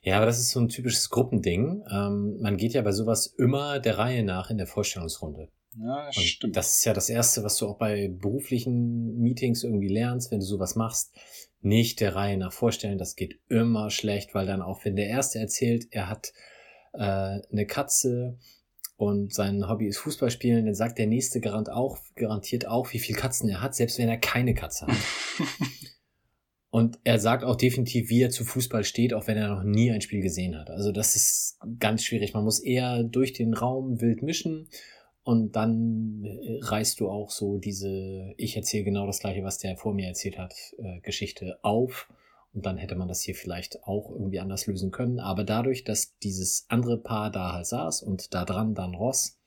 Ja, 0.03 0.17
aber 0.17 0.27
das 0.27 0.39
ist 0.39 0.51
so 0.51 0.61
ein 0.61 0.69
typisches 0.69 1.11
Gruppending. 1.11 1.83
Ähm, 1.91 2.39
man 2.41 2.57
geht 2.57 2.75
ja 2.75 2.83
bei 2.83 2.93
sowas 2.93 3.27
immer 3.39 3.81
der 3.81 3.99
Reihe 3.99 4.23
nach 4.23 4.51
in 4.51 4.59
der 4.59 4.67
Vorstellungsrunde. 4.67 5.49
Ja, 5.79 6.07
das 6.07 6.17
stimmt. 6.17 6.57
Das 6.57 6.77
ist 6.77 6.85
ja 6.85 6.93
das 6.93 7.09
Erste, 7.09 7.43
was 7.43 7.57
du 7.57 7.67
auch 7.67 7.79
bei 7.79 8.09
beruflichen 8.09 9.19
Meetings 9.19 9.65
irgendwie 9.65 9.89
lernst, 9.89 10.31
wenn 10.31 10.41
du 10.41 10.47
sowas 10.47 10.77
machst. 10.77 11.15
Nicht 11.61 12.01
der 12.01 12.15
Reihe 12.15 12.37
nach 12.37 12.53
vorstellen, 12.53 12.99
das 12.99 13.17
geht 13.17 13.41
immer 13.49 13.91
schlecht, 13.91 14.35
weil 14.35 14.47
dann 14.47 14.63
auch, 14.63 14.85
wenn 14.85 14.97
der 14.97 15.07
Erste 15.07 15.39
erzählt, 15.39 15.87
er 15.91 16.09
hat 16.09 16.33
äh, 16.93 16.99
eine 17.51 17.67
Katze 17.67 18.39
und 18.97 19.33
sein 19.33 19.69
Hobby 19.69 19.87
ist 19.87 19.99
Fußball 19.99 20.31
spielen, 20.31 20.67
dann 20.67 20.75
sagt 20.75 20.99
der 20.99 21.07
Nächste 21.07 21.41
garant 21.41 21.71
auch, 21.71 21.99
garantiert 22.17 22.67
auch, 22.67 22.93
wie 22.93 22.99
viel 22.99 23.17
Katzen 23.17 23.49
er 23.49 23.63
hat, 23.63 23.75
selbst 23.75 23.99
wenn 23.99 24.09
er 24.09 24.19
keine 24.19 24.55
Katze 24.55 24.87
hat. 24.87 24.97
Und 26.73 26.99
er 27.05 27.19
sagt 27.19 27.45
auch 27.45 27.57
definitiv, 27.57 28.09
wie 28.09 28.23
er 28.23 28.31
zu 28.31 28.47
Fußball 28.47 28.83
steht, 28.83 29.13
auch 29.13 29.27
wenn 29.27 29.37
er 29.37 29.55
noch 29.55 29.63
nie 29.63 29.93
ein 29.93 30.01
Spiel 30.01 30.23
gesehen 30.23 30.59
hat. 30.59 30.71
Also 30.71 30.91
das 30.91 31.17
ist 31.17 31.59
ganz 31.79 32.03
schwierig. 32.03 32.33
Man 32.33 32.45
muss 32.45 32.61
eher 32.61 33.03
durch 33.03 33.35
den 33.35 33.53
Raum 33.53 34.01
wild 34.01 34.23
mischen 34.23 34.69
und 35.23 35.55
dann 35.55 36.25
äh, 36.25 36.61
reißt 36.63 36.99
du 36.99 37.11
auch 37.11 37.31
so 37.31 37.59
diese, 37.59 38.33
ich 38.39 38.57
erzähle 38.57 38.85
genau 38.85 39.05
das 39.05 39.19
gleiche, 39.19 39.45
was 39.45 39.59
der 39.59 39.77
vor 39.77 39.93
mir 39.93 40.07
erzählt 40.07 40.39
hat, 40.39 40.55
äh, 40.79 41.01
Geschichte 41.01 41.59
auf. 41.61 42.09
Und 42.55 42.65
dann 42.65 42.79
hätte 42.79 42.95
man 42.97 43.09
das 43.09 43.21
hier 43.21 43.35
vielleicht 43.35 43.85
auch 43.85 44.11
irgendwie 44.11 44.41
anders 44.41 44.67
lösen 44.67 44.91
können. 44.91 45.21
Aber 45.21 45.45
dadurch, 45.45 45.85
dass 45.85 46.17
dieses 46.21 46.65
andere 46.71 46.97
Paar 46.97 47.31
da 47.31 47.53
halt 47.53 47.67
saß 47.67 48.03
und 48.03 48.33
da 48.33 48.47
dran 48.47 48.75
dann 48.75 48.95
Ross, 48.95 49.39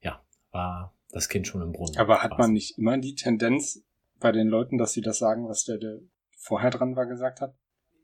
ja, 0.00 0.24
war 0.52 0.96
das 1.10 1.28
Kind 1.28 1.46
schon 1.46 1.60
im 1.60 1.72
Brunnen. 1.72 1.98
Aber 1.98 2.22
hat 2.22 2.38
man 2.38 2.54
nicht 2.54 2.78
immer 2.78 2.96
die 2.96 3.14
Tendenz 3.14 3.84
bei 4.20 4.32
den 4.32 4.48
Leuten, 4.48 4.78
dass 4.78 4.94
sie 4.94 5.02
das 5.02 5.18
sagen, 5.18 5.46
was 5.50 5.64
der, 5.64 5.76
der 5.76 6.00
vorher 6.42 6.70
dran 6.70 6.96
war, 6.96 7.06
gesagt 7.06 7.40
hat? 7.40 7.54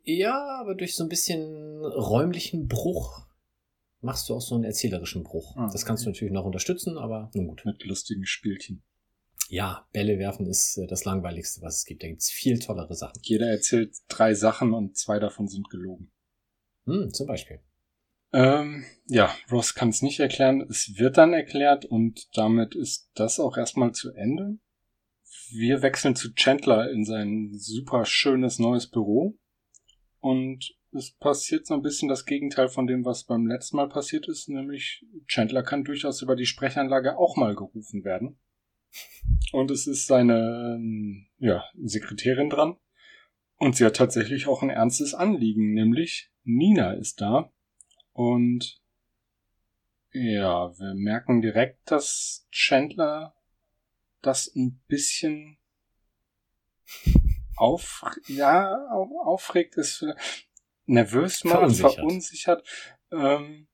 Ja, 0.05 0.59
aber 0.61 0.75
durch 0.75 0.95
so 0.97 1.05
ein 1.05 1.09
bisschen 1.09 1.85
räumlichen 1.85 2.69
Bruch 2.69 3.27
machst 4.01 4.29
du 4.29 4.35
auch 4.35 4.41
so 4.41 4.55
einen 4.55 4.65
erzählerischen 4.65 5.25
Bruch. 5.25 5.57
Ah, 5.57 5.69
das 5.71 5.85
kannst 5.85 6.05
du 6.05 6.11
natürlich 6.11 6.33
noch 6.33 6.45
unterstützen, 6.45 6.97
aber 6.97 7.31
nun 7.35 7.49
gut. 7.49 7.65
Mit 7.65 7.85
lustigen 7.85 8.25
Spielchen. 8.25 8.83
Ja, 9.51 9.87
Bälle 9.93 10.19
werfen 10.19 10.47
ist 10.47 10.77
äh, 10.79 10.87
das 10.87 11.05
langweiligste, 11.05 11.63
was 11.63 11.79
es 11.79 11.85
gibt. 11.85 12.03
Da 12.03 12.09
gibt's 12.09 12.31
viel 12.31 12.59
tollere 12.59 12.95
Sachen. 12.95 13.21
Jeder 13.23 13.49
erzählt 13.49 13.97
drei 14.09 14.35
Sachen 14.35 14.73
und 14.73 14.97
zwei 14.97 15.19
davon 15.19 15.49
sind 15.49 15.69
gelogen. 15.71 16.11
Hm, 16.87 17.13
zum 17.13 17.27
Beispiel. 17.27 17.61
Ähm, 18.33 18.85
ja, 19.07 19.35
Ross 19.51 19.75
kann 19.75 19.89
es 19.89 20.03
nicht 20.03 20.21
erklären. 20.21 20.61
Es 20.69 20.99
wird 20.99 21.17
dann 21.17 21.33
erklärt 21.33 21.87
und 21.87 22.29
damit 22.37 22.75
ist 22.75 23.11
das 23.15 23.41
auch 23.41 23.57
erstmal 23.57 23.93
zu 23.93 24.13
Ende. 24.13 24.59
Wir 25.51 25.83
wechseln 25.83 26.17
zu 26.17 26.35
Chandler 26.35 26.91
in 26.91 27.05
sein 27.05 27.53
super 27.55 28.05
schönes 28.05 28.59
neues 28.59 28.89
Büro 28.91 29.39
und 30.21 30.75
es 30.93 31.11
passiert 31.13 31.67
so 31.67 31.75
ein 31.75 31.83
bisschen 31.83 32.09
das 32.09 32.25
Gegenteil 32.25 32.69
von 32.69 32.87
dem, 32.87 33.05
was 33.05 33.25
beim 33.25 33.47
letzten 33.47 33.77
Mal 33.77 33.89
passiert 33.89 34.29
ist, 34.29 34.49
nämlich 34.49 35.05
Chandler 35.27 35.63
kann 35.63 35.85
durchaus 35.85 36.23
über 36.23 36.35
die 36.35 36.47
Sprechanlage 36.47 37.17
auch 37.19 37.37
mal 37.37 37.55
gerufen 37.55 38.05
werden. 38.05 38.39
Und 39.53 39.71
es 39.71 39.87
ist 39.87 40.07
seine 40.07 40.77
ähm, 40.77 41.27
ja, 41.39 41.65
Sekretärin 41.83 42.49
dran. 42.49 42.77
Und 43.57 43.77
sie 43.77 43.85
hat 43.85 43.97
tatsächlich 43.97 44.47
auch 44.47 44.63
ein 44.63 44.71
ernstes 44.71 45.15
Anliegen, 45.15 45.75
nämlich 45.75 46.31
Nina 46.45 46.93
ist 46.93 47.21
da. 47.21 47.53
Und 48.13 48.81
ja, 50.13 50.79
wir 50.79 50.95
merken 50.95 51.43
direkt, 51.43 51.91
dass 51.91 52.47
Chandler 52.51 53.35
das 54.23 54.51
ein 54.55 54.81
bisschen 54.89 55.59
auf, 57.57 58.05
ja, 58.27 58.75
aufregt 59.25 59.77
ist 59.77 60.05
nervös 60.89 61.45
macht, 61.45 61.57
verunsichert. 61.57 61.95
verunsichert. 61.95 62.69
Ähm, 63.13 63.69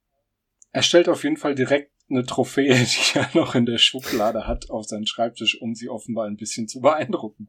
er 0.73 0.83
stellt 0.83 1.09
auf 1.09 1.23
jeden 1.23 1.37
Fall 1.37 1.55
direkt 1.55 1.93
eine 2.11 2.25
Trophäe, 2.25 2.75
die 2.85 3.19
er 3.19 3.31
noch 3.35 3.55
in 3.55 3.67
der 3.67 3.79
Schublade 3.79 4.47
hat, 4.47 4.71
auf 4.71 4.87
seinen 4.87 5.07
Schreibtisch, 5.07 5.61
um 5.61 5.75
sie 5.75 5.89
offenbar 5.89 6.27
ein 6.27 6.37
bisschen 6.37 6.69
zu 6.69 6.81
beeindrucken. 6.81 7.49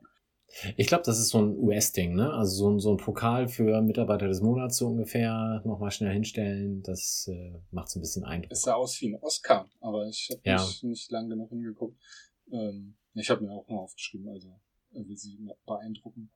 Ich 0.77 0.87
glaube, 0.87 1.03
das 1.03 1.19
ist 1.19 1.29
so 1.29 1.39
ein 1.39 1.57
US-Ding, 1.57 2.15
ne? 2.15 2.31
Also 2.31 2.55
so 2.55 2.69
ein, 2.69 2.79
so 2.79 2.91
ein 2.91 2.97
Pokal 2.97 3.49
für 3.49 3.81
Mitarbeiter 3.81 4.27
des 4.27 4.39
Monats 4.39 4.77
so 4.77 4.87
ungefähr 4.87 5.61
nochmal 5.65 5.91
schnell 5.91 6.13
hinstellen, 6.13 6.81
das 6.83 7.29
äh, 7.29 7.59
macht 7.71 7.89
so 7.89 7.99
ein 7.99 8.01
bisschen 8.01 8.23
Eindruck. 8.23 8.51
Es 8.51 8.61
sah 8.61 8.75
aus 8.75 9.01
wie 9.01 9.09
ein 9.09 9.19
Oscar, 9.21 9.69
aber 9.81 10.07
ich 10.07 10.29
habe 10.31 10.41
ja. 10.45 10.63
nicht, 10.63 10.83
nicht 10.83 11.11
lang 11.11 11.29
genug 11.29 11.49
hingeguckt. 11.49 11.99
Ähm, 12.51 12.97
ich 13.13 13.29
habe 13.29 13.43
mir 13.43 13.51
auch 13.51 13.67
mal 13.67 13.77
aufgeschrieben, 13.77 14.29
also 14.29 14.59
er 14.91 15.07
will 15.07 15.17
sie 15.17 15.37
beeindrucken. 15.65 16.31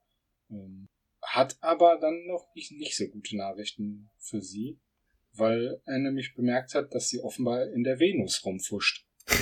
Ähm, 0.49 0.89
hat 1.21 1.57
aber 1.61 1.97
dann 1.99 2.25
noch 2.27 2.47
nicht 2.55 2.95
so 2.95 3.07
gute 3.07 3.35
Nachrichten 3.37 4.09
für 4.17 4.41
sie, 4.41 4.79
weil 5.33 5.81
er 5.85 5.99
nämlich 5.99 6.33
bemerkt 6.33 6.73
hat, 6.75 6.93
dass 6.93 7.09
sie 7.09 7.19
offenbar 7.19 7.67
in 7.71 7.83
der 7.83 7.99
Venus 7.99 8.43
rumfuscht. 8.45 9.05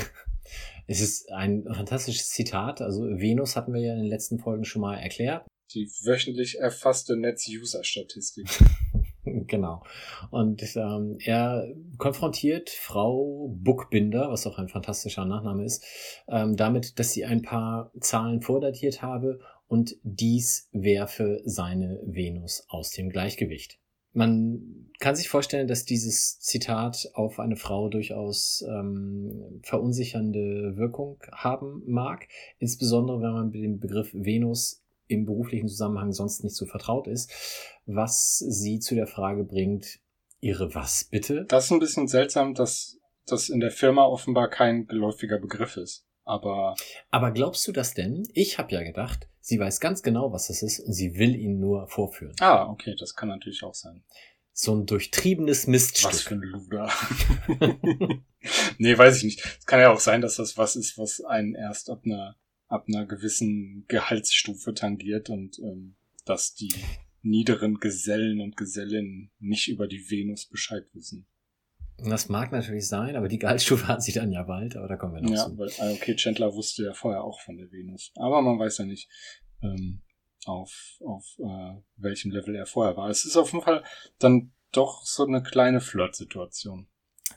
Es 0.90 1.02
ist 1.02 1.30
ein 1.34 1.66
fantastisches 1.66 2.30
Zitat. 2.30 2.80
Also 2.80 3.02
Venus 3.02 3.58
hatten 3.58 3.74
wir 3.74 3.82
ja 3.82 3.92
in 3.92 4.00
den 4.00 4.08
letzten 4.08 4.40
Folgen 4.40 4.64
schon 4.64 4.82
mal 4.82 4.98
erklärt. 4.98 5.46
Die 5.74 5.86
wöchentlich 6.04 6.60
erfasste 6.60 7.18
Netz-User-Statistik. 7.18 8.48
Genau. 9.48 9.84
Und 10.32 10.64
ähm, 10.76 11.18
er 11.24 11.68
konfrontiert 11.98 12.70
Frau 12.70 13.50
Buckbinder, 13.56 14.30
was 14.30 14.46
auch 14.48 14.58
ein 14.58 14.68
fantastischer 14.68 15.26
Nachname 15.26 15.64
ist, 15.64 15.84
ähm, 16.28 16.56
damit, 16.56 17.00
dass 17.00 17.12
sie 17.12 17.26
ein 17.26 17.42
paar 17.42 17.92
Zahlen 18.00 18.42
vordatiert 18.42 19.02
habe 19.02 19.40
und 19.68 19.96
dies 20.04 20.70
werfe 20.72 21.42
seine 21.46 22.00
Venus 22.06 22.66
aus 22.70 22.92
dem 22.92 23.10
Gleichgewicht. 23.10 23.80
Man 24.14 24.90
kann 25.00 25.16
sich 25.16 25.30
vorstellen, 25.30 25.68
dass 25.68 25.86
dieses 25.86 26.40
Zitat 26.40 27.12
auf 27.14 27.40
eine 27.40 27.56
Frau 27.56 27.88
durchaus 27.88 28.66
ähm, 28.68 29.60
verunsichernde 29.62 30.76
Wirkung 30.76 31.20
haben 31.32 31.84
mag, 31.86 32.28
insbesondere 32.58 33.22
wenn 33.22 33.34
man 33.34 33.52
dem 33.52 33.80
Begriff 33.80 34.12
Venus 34.14 34.84
im 35.08 35.26
beruflichen 35.26 35.68
Zusammenhang 35.68 36.12
sonst 36.12 36.44
nicht 36.44 36.56
so 36.56 36.66
vertraut 36.66 37.08
ist, 37.08 37.32
was 37.86 38.38
sie 38.38 38.80
zu 38.80 38.96
der 38.96 39.08
Frage 39.08 39.44
bringt, 39.44 40.00
ihre 40.40 40.76
was 40.76 41.06
bitte? 41.06 41.46
Das 41.46 41.66
ist 41.66 41.72
ein 41.72 41.80
bisschen 41.80 42.08
seltsam, 42.08 42.54
dass 42.54 43.00
das 43.26 43.50
in 43.50 43.60
der 43.60 43.72
Firma 43.72 44.06
offenbar 44.06 44.50
kein 44.50 44.88
geläufiger 44.88 45.40
Begriff 45.40 45.78
ist. 45.78 46.06
Aber. 46.24 46.76
Aber 47.10 47.32
glaubst 47.32 47.68
du 47.68 47.72
das 47.72 47.94
denn? 47.94 48.28
Ich 48.34 48.58
habe 48.58 48.74
ja 48.74 48.84
gedacht, 48.84 49.28
sie 49.40 49.60
weiß 49.60 49.80
ganz 49.80 50.04
genau, 50.04 50.32
was 50.32 50.48
das 50.48 50.62
ist 50.62 50.80
und 50.80 50.94
sie 50.94 51.16
will 51.18 51.36
ihn 51.36 51.60
nur 51.60 51.88
vorführen. 51.88 52.36
Ah, 52.40 52.70
okay, 52.70 52.96
das 53.00 53.16
kann 53.16 53.30
natürlich 53.30 53.64
auch 53.64 53.74
sein. 53.74 54.04
So 54.52 54.76
ein 54.76 54.86
durchtriebenes 54.86 55.68
Miststück. 55.68 56.12
Was 56.12 56.22
für 56.22 56.36
ein 56.36 56.42
Luder. 56.42 56.92
nee, 58.80 58.98
weiß 58.98 59.18
ich 59.18 59.24
nicht. 59.24 59.46
Es 59.60 59.66
kann 59.66 59.80
ja 59.80 59.92
auch 59.92 60.00
sein, 60.00 60.22
dass 60.22 60.38
das 60.38 60.58
was 60.58 60.76
ist, 60.76 60.98
was 60.98 61.22
einen 61.22 61.54
erst 61.54 61.90
ab 61.90 62.02
einer 62.06 62.36
ab 62.68 62.86
einer 62.88 63.06
gewissen 63.06 63.86
Gehaltsstufe 63.88 64.74
tangiert 64.74 65.30
und 65.30 65.60
ähm, 65.60 65.96
dass 66.26 66.54
die 66.54 66.74
niederen 67.22 67.76
Gesellen 67.80 68.42
und 68.42 68.58
Gesellinnen 68.58 69.32
nicht 69.40 69.68
über 69.68 69.88
die 69.88 70.10
Venus 70.10 70.46
Bescheid 70.48 70.86
wissen. 70.94 71.28
Das 71.98 72.30
mag 72.30 72.52
natürlich 72.52 72.88
sein, 72.88 73.16
aber 73.16 73.28
die 73.28 73.40
Gehaltsstufe 73.40 73.88
hat 73.88 74.04
sich 74.04 74.14
dann 74.14 74.32
ja 74.32 74.44
bald, 74.44 74.76
aber 74.76 74.88
da 74.88 74.98
kommen 74.98 75.16
wir 75.16 75.22
noch 75.22 75.32
ja, 75.32 75.46
zu. 75.46 75.58
Weil, 75.58 75.72
ah, 75.80 75.92
okay, 75.92 76.16
Chandler 76.16 76.54
wusste 76.54 76.84
ja 76.84 76.94
vorher 76.94 77.24
auch 77.24 77.42
von 77.42 77.58
der 77.58 77.72
Venus. 77.72 78.12
Aber 78.16 78.42
man 78.42 78.60
weiß 78.60 78.78
ja 78.80 78.86
nicht, 78.86 79.10
ähm, 79.64 80.02
auf, 80.46 81.00
auf 81.04 81.26
äh, 81.40 81.82
welchem 81.96 82.32
Level 82.32 82.56
er 82.56 82.68
vorher 82.68 82.96
war. 82.96 83.10
Es 83.10 83.26
ist 83.26 83.36
auf 83.36 83.52
jeden 83.52 83.64
Fall 83.64 83.84
dann 84.20 84.54
doch 84.72 85.04
so 85.04 85.26
eine 85.26 85.42
kleine 85.42 85.82
Flirt-Situation. 85.82 86.88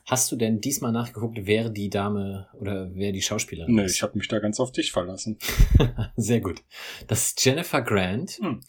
Hast 0.05 0.31
du 0.31 0.35
denn 0.35 0.61
diesmal 0.61 0.91
nachgeguckt, 0.91 1.39
wer 1.43 1.69
die 1.69 1.89
Dame 1.89 2.47
oder 2.53 2.93
wer 2.95 3.11
die 3.11 3.21
Schauspielerin 3.21 3.75
Nee, 3.75 3.85
ist? 3.85 3.95
ich 3.95 4.03
habe 4.03 4.17
mich 4.17 4.27
da 4.27 4.39
ganz 4.39 4.59
auf 4.59 4.71
dich 4.71 4.91
verlassen. 4.91 5.37
Sehr 6.15 6.41
gut. 6.41 6.63
Das 7.07 7.27
ist 7.27 7.45
Jennifer 7.45 7.81
Grant. 7.81 8.31
Hm. 8.41 8.61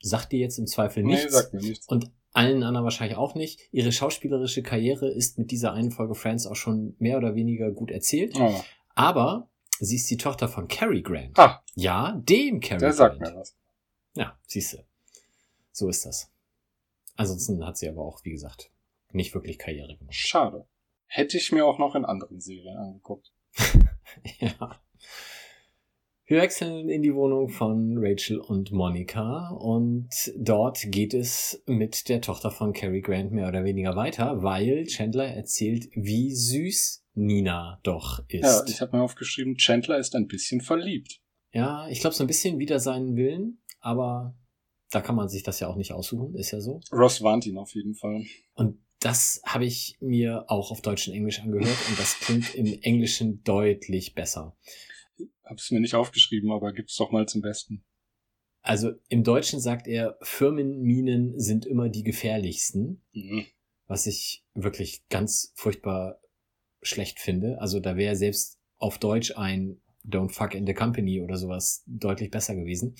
Sagt 0.00 0.32
dir 0.32 0.40
jetzt 0.40 0.58
im 0.58 0.66
Zweifel 0.66 1.02
Nee, 1.04 1.14
nichts. 1.14 1.32
sagt 1.32 1.52
mir 1.54 1.60
nichts. 1.62 1.86
und 1.88 2.10
allen 2.32 2.62
anderen 2.62 2.84
wahrscheinlich 2.84 3.16
auch 3.18 3.34
nicht. 3.34 3.60
Ihre 3.72 3.92
schauspielerische 3.92 4.62
Karriere 4.62 5.08
ist 5.10 5.38
mit 5.38 5.50
dieser 5.50 5.72
einen 5.74 5.90
Folge 5.90 6.14
Friends 6.14 6.46
auch 6.46 6.56
schon 6.56 6.96
mehr 6.98 7.18
oder 7.18 7.34
weniger 7.34 7.70
gut 7.70 7.90
erzählt. 7.90 8.34
Oh. 8.36 8.60
Aber 8.94 9.48
sie 9.78 9.96
ist 9.96 10.10
die 10.10 10.16
Tochter 10.16 10.48
von 10.48 10.66
Cary 10.68 11.02
Grant. 11.02 11.38
Ah, 11.38 11.62
Ja, 11.74 12.12
dem 12.28 12.60
Cary 12.60 12.78
der 12.80 12.88
Grant. 12.92 12.96
sagt 12.96 13.20
mir 13.20 13.34
was. 13.36 13.54
Ja, 14.14 14.38
siehst 14.46 14.72
du. 14.74 14.78
So 15.72 15.88
ist 15.88 16.06
das. 16.06 16.30
Ansonsten 17.16 17.64
hat 17.64 17.76
sie 17.76 17.88
aber 17.88 18.02
auch, 18.02 18.24
wie 18.24 18.30
gesagt, 18.32 18.70
nicht 19.14 19.34
wirklich 19.34 19.58
Karriere 19.58 19.96
gemacht. 19.96 20.14
Schade. 20.14 20.66
Hätte 21.06 21.36
ich 21.36 21.52
mir 21.52 21.66
auch 21.66 21.78
noch 21.78 21.94
in 21.94 22.04
anderen 22.04 22.40
Serien 22.40 22.76
angeguckt. 22.76 23.32
Ja. 24.40 24.80
Wir 26.26 26.40
wechseln 26.40 26.88
in 26.88 27.02
die 27.02 27.14
Wohnung 27.14 27.48
von 27.48 27.96
Rachel 27.98 28.38
und 28.38 28.72
Monica 28.72 29.50
und 29.50 30.08
dort 30.36 30.90
geht 30.90 31.14
es 31.14 31.62
mit 31.66 32.08
der 32.08 32.20
Tochter 32.20 32.50
von 32.50 32.72
Cary 32.72 33.00
Grant 33.00 33.32
mehr 33.32 33.48
oder 33.48 33.64
weniger 33.64 33.96
weiter, 33.96 34.42
weil 34.42 34.84
Chandler 34.86 35.26
erzählt, 35.26 35.88
wie 35.94 36.34
süß 36.34 37.04
Nina 37.14 37.80
doch 37.82 38.22
Ja, 38.30 38.60
ist. 38.60 38.70
ich 38.70 38.80
habe 38.80 38.96
mir 38.96 39.02
aufgeschrieben, 39.02 39.56
Chandler 39.56 39.98
ist 39.98 40.14
ein 40.14 40.26
bisschen 40.26 40.60
verliebt. 40.60 41.20
Ja, 41.52 41.86
ich 41.88 42.00
glaube 42.00 42.14
so 42.14 42.24
ein 42.24 42.28
bisschen 42.28 42.58
wider 42.58 42.78
seinen 42.80 43.16
Willen, 43.16 43.60
aber 43.80 44.34
da 44.90 45.00
kann 45.00 45.16
man 45.16 45.28
sich 45.28 45.42
das 45.42 45.60
ja 45.60 45.68
auch 45.68 45.76
nicht 45.76 45.92
aussuchen, 45.92 46.34
ist 46.34 46.52
ja 46.52 46.60
so. 46.60 46.80
Ross 46.92 47.22
warnt 47.22 47.46
ihn 47.46 47.58
auf 47.58 47.74
jeden 47.74 47.94
Fall. 47.94 48.24
Und 48.54 48.78
das 49.04 49.42
habe 49.44 49.64
ich 49.64 49.96
mir 50.00 50.44
auch 50.48 50.70
auf 50.70 50.80
Deutsch 50.80 51.08
und 51.08 51.14
Englisch 51.14 51.40
angehört 51.40 51.76
und 51.88 51.98
das 51.98 52.18
klingt 52.20 52.54
im 52.54 52.66
Englischen 52.82 53.42
deutlich 53.44 54.14
besser. 54.14 54.56
Hab's 55.44 55.70
mir 55.70 55.80
nicht 55.80 55.94
aufgeschrieben, 55.94 56.50
aber 56.52 56.72
gib's 56.72 56.96
doch 56.96 57.10
mal 57.10 57.26
zum 57.26 57.42
Besten. 57.42 57.84
Also 58.62 58.92
im 59.08 59.24
Deutschen 59.24 59.60
sagt 59.60 59.88
er, 59.88 60.16
Firmenminen 60.22 61.38
sind 61.38 61.66
immer 61.66 61.88
die 61.88 62.04
gefährlichsten, 62.04 63.02
Mhm. 63.12 63.46
was 63.86 64.06
ich 64.06 64.44
wirklich 64.54 65.06
ganz 65.08 65.52
furchtbar 65.56 66.20
schlecht 66.80 67.18
finde. 67.18 67.60
Also 67.60 67.80
da 67.80 67.96
wäre 67.96 68.16
selbst 68.16 68.58
auf 68.78 68.98
Deutsch 68.98 69.32
ein 69.36 69.80
Don't 70.04 70.30
fuck 70.30 70.54
in 70.54 70.66
the 70.66 70.74
company 70.74 71.20
oder 71.20 71.36
sowas 71.36 71.84
deutlich 71.86 72.30
besser 72.30 72.54
gewesen. 72.56 72.96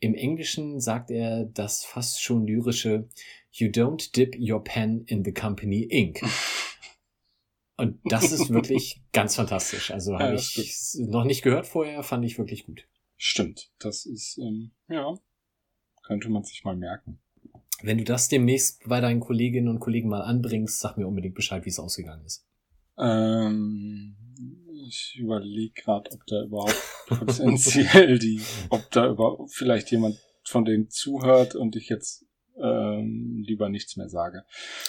Im 0.00 0.14
Englischen 0.14 0.80
sagt 0.80 1.10
er 1.10 1.44
das 1.44 1.84
fast 1.84 2.22
schon 2.22 2.46
lyrische 2.46 3.08
You 3.52 3.68
don't 3.68 4.14
dip 4.14 4.36
your 4.38 4.62
pen 4.62 5.04
in 5.06 5.24
the 5.24 5.32
company 5.32 5.82
ink. 5.82 6.20
Und 7.76 8.00
das 8.04 8.32
ist 8.32 8.50
wirklich 8.50 9.02
ganz 9.12 9.36
fantastisch. 9.36 9.92
Also 9.92 10.12
Ja, 10.12 10.20
habe 10.20 10.34
ich 10.34 10.96
noch 10.98 11.24
nicht 11.24 11.42
gehört 11.42 11.66
vorher, 11.66 12.02
fand 12.02 12.24
ich 12.24 12.36
wirklich 12.36 12.66
gut. 12.66 12.88
Stimmt. 13.16 13.70
Das 13.78 14.04
ist, 14.04 14.38
ähm, 14.38 14.72
ja, 14.88 15.14
könnte 16.02 16.28
man 16.28 16.42
sich 16.42 16.64
mal 16.64 16.76
merken. 16.76 17.20
Wenn 17.82 17.98
du 17.98 18.04
das 18.04 18.28
demnächst 18.28 18.82
bei 18.88 19.00
deinen 19.00 19.20
Kolleginnen 19.20 19.68
und 19.68 19.78
Kollegen 19.78 20.08
mal 20.08 20.22
anbringst, 20.22 20.80
sag 20.80 20.96
mir 20.96 21.06
unbedingt 21.06 21.36
Bescheid, 21.36 21.64
wie 21.64 21.70
es 21.70 21.78
ausgegangen 21.78 22.24
ist. 22.24 22.44
Ähm, 22.98 24.16
ich 24.88 25.16
überlege 25.18 25.74
gerade, 25.74 26.10
ob 26.12 26.26
da 26.26 26.42
überhaupt 26.42 26.76
potenziell 27.06 28.18
die, 28.18 28.40
ob 28.70 28.90
da 28.90 29.10
überhaupt 29.10 29.52
vielleicht 29.52 29.90
jemand 29.90 30.18
von 30.44 30.64
denen 30.64 30.90
zuhört 30.90 31.54
und 31.54 31.76
ich 31.76 31.88
jetzt 31.88 32.24
ähm, 32.60 33.44
lieber 33.46 33.68
nichts 33.68 33.96
mehr 33.96 34.08
sage. 34.08 34.44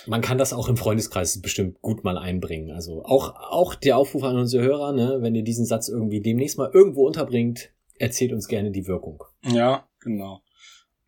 Man 0.08 0.22
kann 0.22 0.38
das 0.38 0.54
auch 0.54 0.70
im 0.70 0.78
Freundeskreis 0.78 1.40
bestimmt 1.42 1.82
gut 1.82 2.04
mal 2.04 2.18
einbringen. 2.18 2.72
Also 2.72 3.04
auch, 3.04 3.36
auch 3.36 3.76
der 3.76 3.98
Aufruf 3.98 4.24
an 4.24 4.38
unsere 4.38 4.64
Hörer, 4.64 4.94
ne, 4.94 5.18
wenn 5.22 5.36
ihr 5.36 5.44
diesen 5.44 5.66
Satz 5.66 5.88
irgendwie 5.88 6.22
demnächst 6.22 6.58
mal 6.58 6.72
irgendwo 6.74 7.06
unterbringt, 7.06 7.72
erzählt 7.96 8.32
uns 8.32 8.48
gerne 8.48 8.72
die 8.72 8.88
Wirkung. 8.88 9.24
Ja, 9.44 9.88
genau. 10.00 10.42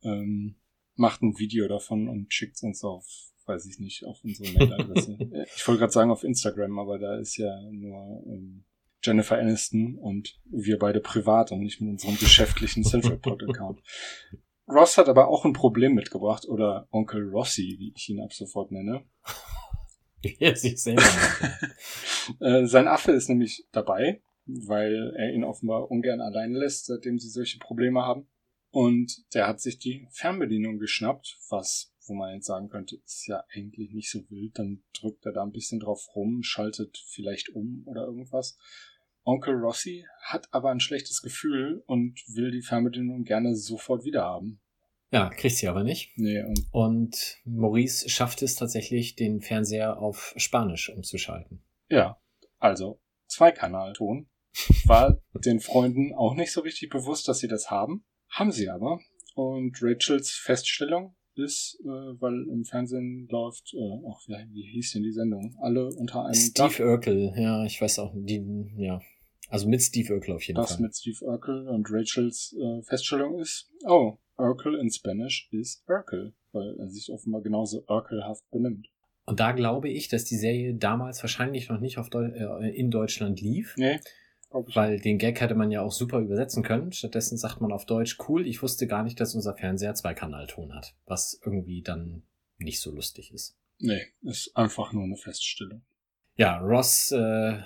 Ähm, 0.03 0.55
macht 0.95 1.21
ein 1.21 1.37
Video 1.39 1.67
davon 1.67 2.07
und 2.07 2.33
schickt 2.33 2.61
uns 2.63 2.83
auf, 2.83 3.05
weiß 3.45 3.65
ich 3.65 3.79
nicht, 3.79 4.05
auf 4.05 4.23
unsere 4.23 4.51
Mailadresse. 4.53 5.17
Ich 5.55 5.67
wollte 5.67 5.79
gerade 5.79 5.93
sagen 5.93 6.11
auf 6.11 6.23
Instagram, 6.23 6.77
aber 6.77 6.99
da 6.99 7.17
ist 7.17 7.37
ja 7.37 7.59
nur 7.71 8.23
ähm, 8.27 8.65
Jennifer 9.03 9.37
Aniston 9.37 9.95
und 9.95 10.39
wir 10.45 10.77
beide 10.77 10.99
privat 10.99 11.51
und 11.51 11.61
nicht 11.61 11.81
mit 11.81 11.91
unserem 11.91 12.17
geschäftlichen 12.17 12.83
Self-Report-Account. 12.83 13.81
Ross 14.67 14.97
hat 14.97 15.09
aber 15.09 15.27
auch 15.27 15.43
ein 15.43 15.53
Problem 15.53 15.93
mitgebracht, 15.93 16.47
oder 16.47 16.87
Onkel 16.91 17.29
Rossi, 17.29 17.75
wie 17.77 17.93
ich 17.95 18.09
ihn 18.09 18.21
ab 18.21 18.33
sofort 18.33 18.71
nenne. 18.71 19.03
Selber 20.53 21.01
nennt. 21.01 21.71
Äh, 22.39 22.67
sein 22.67 22.87
Affe 22.87 23.11
ist 23.13 23.29
nämlich 23.29 23.67
dabei, 23.71 24.21
weil 24.45 25.11
er 25.17 25.33
ihn 25.33 25.43
offenbar 25.43 25.89
ungern 25.89 26.21
allein 26.21 26.53
lässt, 26.53 26.85
seitdem 26.85 27.17
sie 27.17 27.29
solche 27.29 27.57
Probleme 27.57 28.03
haben. 28.03 28.27
Und 28.69 29.25
der 29.33 29.47
hat 29.47 29.59
sich 29.59 29.79
die 29.79 30.07
Fernbedienung 30.11 30.77
geschnappt, 30.77 31.39
was, 31.49 31.93
wo 32.05 32.13
man 32.13 32.35
jetzt 32.35 32.45
sagen 32.45 32.69
könnte, 32.69 32.97
ist 32.97 33.25
ja 33.25 33.43
eigentlich 33.53 33.91
nicht 33.91 34.11
so 34.11 34.19
wild. 34.29 34.59
Dann 34.59 34.83
drückt 34.93 35.25
er 35.25 35.33
da 35.33 35.41
ein 35.41 35.51
bisschen 35.51 35.79
drauf 35.79 36.07
rum, 36.15 36.43
schaltet 36.43 37.03
vielleicht 37.07 37.49
um 37.49 37.83
oder 37.87 38.05
irgendwas. 38.05 38.57
Onkel 39.23 39.55
Rossi 39.55 40.05
hat 40.23 40.47
aber 40.51 40.71
ein 40.71 40.79
schlechtes 40.79 41.21
Gefühl 41.21 41.83
und 41.85 42.19
will 42.35 42.51
die 42.51 42.61
Fernbedienung 42.61 43.23
gerne 43.23 43.55
sofort 43.55 44.03
wieder 44.03 44.23
haben. 44.23 44.61
Ja, 45.11 45.29
kriegt 45.29 45.57
sie 45.57 45.67
aber 45.67 45.83
nicht. 45.83 46.11
Nee, 46.15 46.41
und 46.41 46.65
Und 46.71 47.37
Maurice 47.43 48.09
schafft 48.09 48.41
es 48.41 48.55
tatsächlich, 48.55 49.15
den 49.15 49.41
Fernseher 49.41 49.99
auf 49.99 50.33
Spanisch 50.37 50.89
umzuschalten. 50.89 51.63
ja, 51.89 52.17
also 52.59 53.01
Zweikanalton. 53.27 54.27
War 54.85 55.21
den 55.45 55.59
Freunden 55.59 56.13
auch 56.13 56.35
nicht 56.35 56.51
so 56.51 56.61
richtig 56.61 56.89
bewusst, 56.89 57.27
dass 57.27 57.39
sie 57.39 57.47
das 57.47 57.69
haben. 57.71 58.05
Haben 58.29 58.51
sie 58.51 58.69
aber. 58.69 58.99
Und 59.35 59.77
Rachels 59.81 60.31
Feststellung 60.31 61.15
ist, 61.35 61.79
äh, 61.83 61.87
weil 61.87 62.45
im 62.51 62.65
Fernsehen 62.65 63.27
läuft, 63.29 63.73
äh, 63.73 63.99
ach, 64.09 64.19
wie, 64.27 64.53
wie 64.53 64.71
hieß 64.73 64.93
denn 64.93 65.03
die 65.03 65.11
Sendung? 65.13 65.55
Alle 65.61 65.87
unter 65.87 66.25
einem 66.25 66.53
Dach. 66.53 66.71
Steve 66.71 66.89
Urkel, 66.89 67.33
ja, 67.37 67.63
ich 67.65 67.81
weiß 67.81 67.99
auch, 67.99 68.13
die, 68.15 68.43
ja. 68.77 69.01
Also 69.51 69.67
mit 69.67 69.81
Steve 69.81 70.13
Urkel 70.13 70.33
auf 70.35 70.43
jeden 70.43 70.55
Das 70.57 70.73
Fall. 70.73 70.81
mit 70.81 70.95
Steve 70.95 71.23
Urkel 71.25 71.67
und 71.67 71.85
Rachels 71.91 72.55
äh, 72.59 72.81
Feststellung 72.83 73.39
ist, 73.39 73.69
oh, 73.85 74.17
Urkel 74.37 74.75
in 74.75 74.89
Spanish 74.89 75.49
ist 75.51 75.83
Urkel, 75.87 76.33
weil 76.53 76.75
er 76.79 76.89
sich 76.89 77.11
offenbar 77.11 77.41
genauso 77.41 77.83
Urkelhaft 77.87 78.49
benimmt. 78.49 78.87
Und 79.25 79.39
da 79.39 79.51
glaube 79.51 79.89
ich, 79.89 80.07
dass 80.07 80.23
die 80.23 80.37
Serie 80.37 80.73
damals 80.75 81.21
wahrscheinlich 81.21 81.69
noch 81.69 81.79
nicht 81.79 81.97
auf 81.97 82.09
Deu 82.09 82.25
äh, 82.25 82.69
in 82.75 82.89
Deutschland 82.91 83.39
lief, 83.41 83.75
Nee, 83.77 83.99
weil 84.49 84.99
den 84.99 85.17
Gag 85.17 85.39
hätte 85.41 85.53
man 85.55 85.69
ja 85.69 85.81
auch 85.81 85.91
super 85.91 86.19
übersetzen 86.19 86.63
können. 86.63 86.91
Stattdessen 86.91 87.37
sagt 87.37 87.61
man 87.61 87.71
auf 87.71 87.85
Deutsch, 87.85 88.17
cool, 88.27 88.47
ich 88.47 88.61
wusste 88.63 88.87
gar 88.87 89.03
nicht, 89.03 89.19
dass 89.19 89.35
unser 89.35 89.53
Fernseher 89.55 89.93
Zweikanalton 89.95 90.73
hat, 90.73 90.95
was 91.05 91.39
irgendwie 91.45 91.81
dann 91.81 92.23
nicht 92.57 92.79
so 92.81 92.91
lustig 92.91 93.31
ist. 93.33 93.57
Nee, 93.79 94.01
ist 94.23 94.55
einfach 94.55 94.93
nur 94.93 95.03
eine 95.03 95.17
Feststellung. 95.17 95.81
Ja, 96.35 96.59
Ross, 96.59 97.11
äh, 97.11 97.57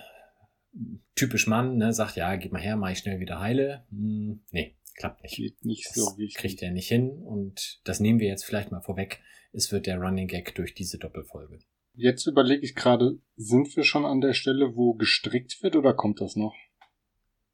typisch 1.16 1.48
Mann, 1.48 1.78
ne, 1.78 1.94
sagt, 1.94 2.16
ja, 2.16 2.36
gib 2.36 2.52
mal 2.52 2.62
her, 2.62 2.76
mach 2.76 2.92
ich 2.92 3.00
schnell 3.00 3.20
wieder 3.20 3.40
heile. 3.40 3.86
Hm, 3.90 4.42
nee, 4.52 4.76
klappt 4.96 5.24
nicht. 5.24 5.36
Geht 5.36 5.64
nicht 5.66 5.86
Das 5.88 5.96
so 5.96 6.16
ich. 6.18 6.36
kriegt 6.36 6.62
er 6.62 6.72
nicht 6.72 6.88
hin 6.88 7.10
und 7.24 7.80
das 7.84 8.00
nehmen 8.00 8.20
wir 8.20 8.28
jetzt 8.28 8.46
vielleicht 8.46 8.72
mal 8.72 8.82
vorweg. 8.82 9.22
Es 9.54 9.72
wird 9.72 9.86
der 9.88 9.98
Running 10.00 10.28
Gag 10.28 10.54
durch 10.56 10.74
diese 10.74 10.98
Doppelfolge. 10.98 11.60
Jetzt 11.94 12.28
überlege 12.28 12.64
ich 12.66 12.76
gerade, 12.76 13.20
sind 13.38 13.74
wir 13.78 13.86
schon 13.86 14.06
an 14.06 14.20
der 14.20 14.34
Stelle, 14.34 14.76
wo 14.76 14.96
gestrickt 14.96 15.64
wird 15.64 15.78
oder 15.78 15.94
kommt 15.94 16.20
das 16.20 16.36
noch? 16.36 16.54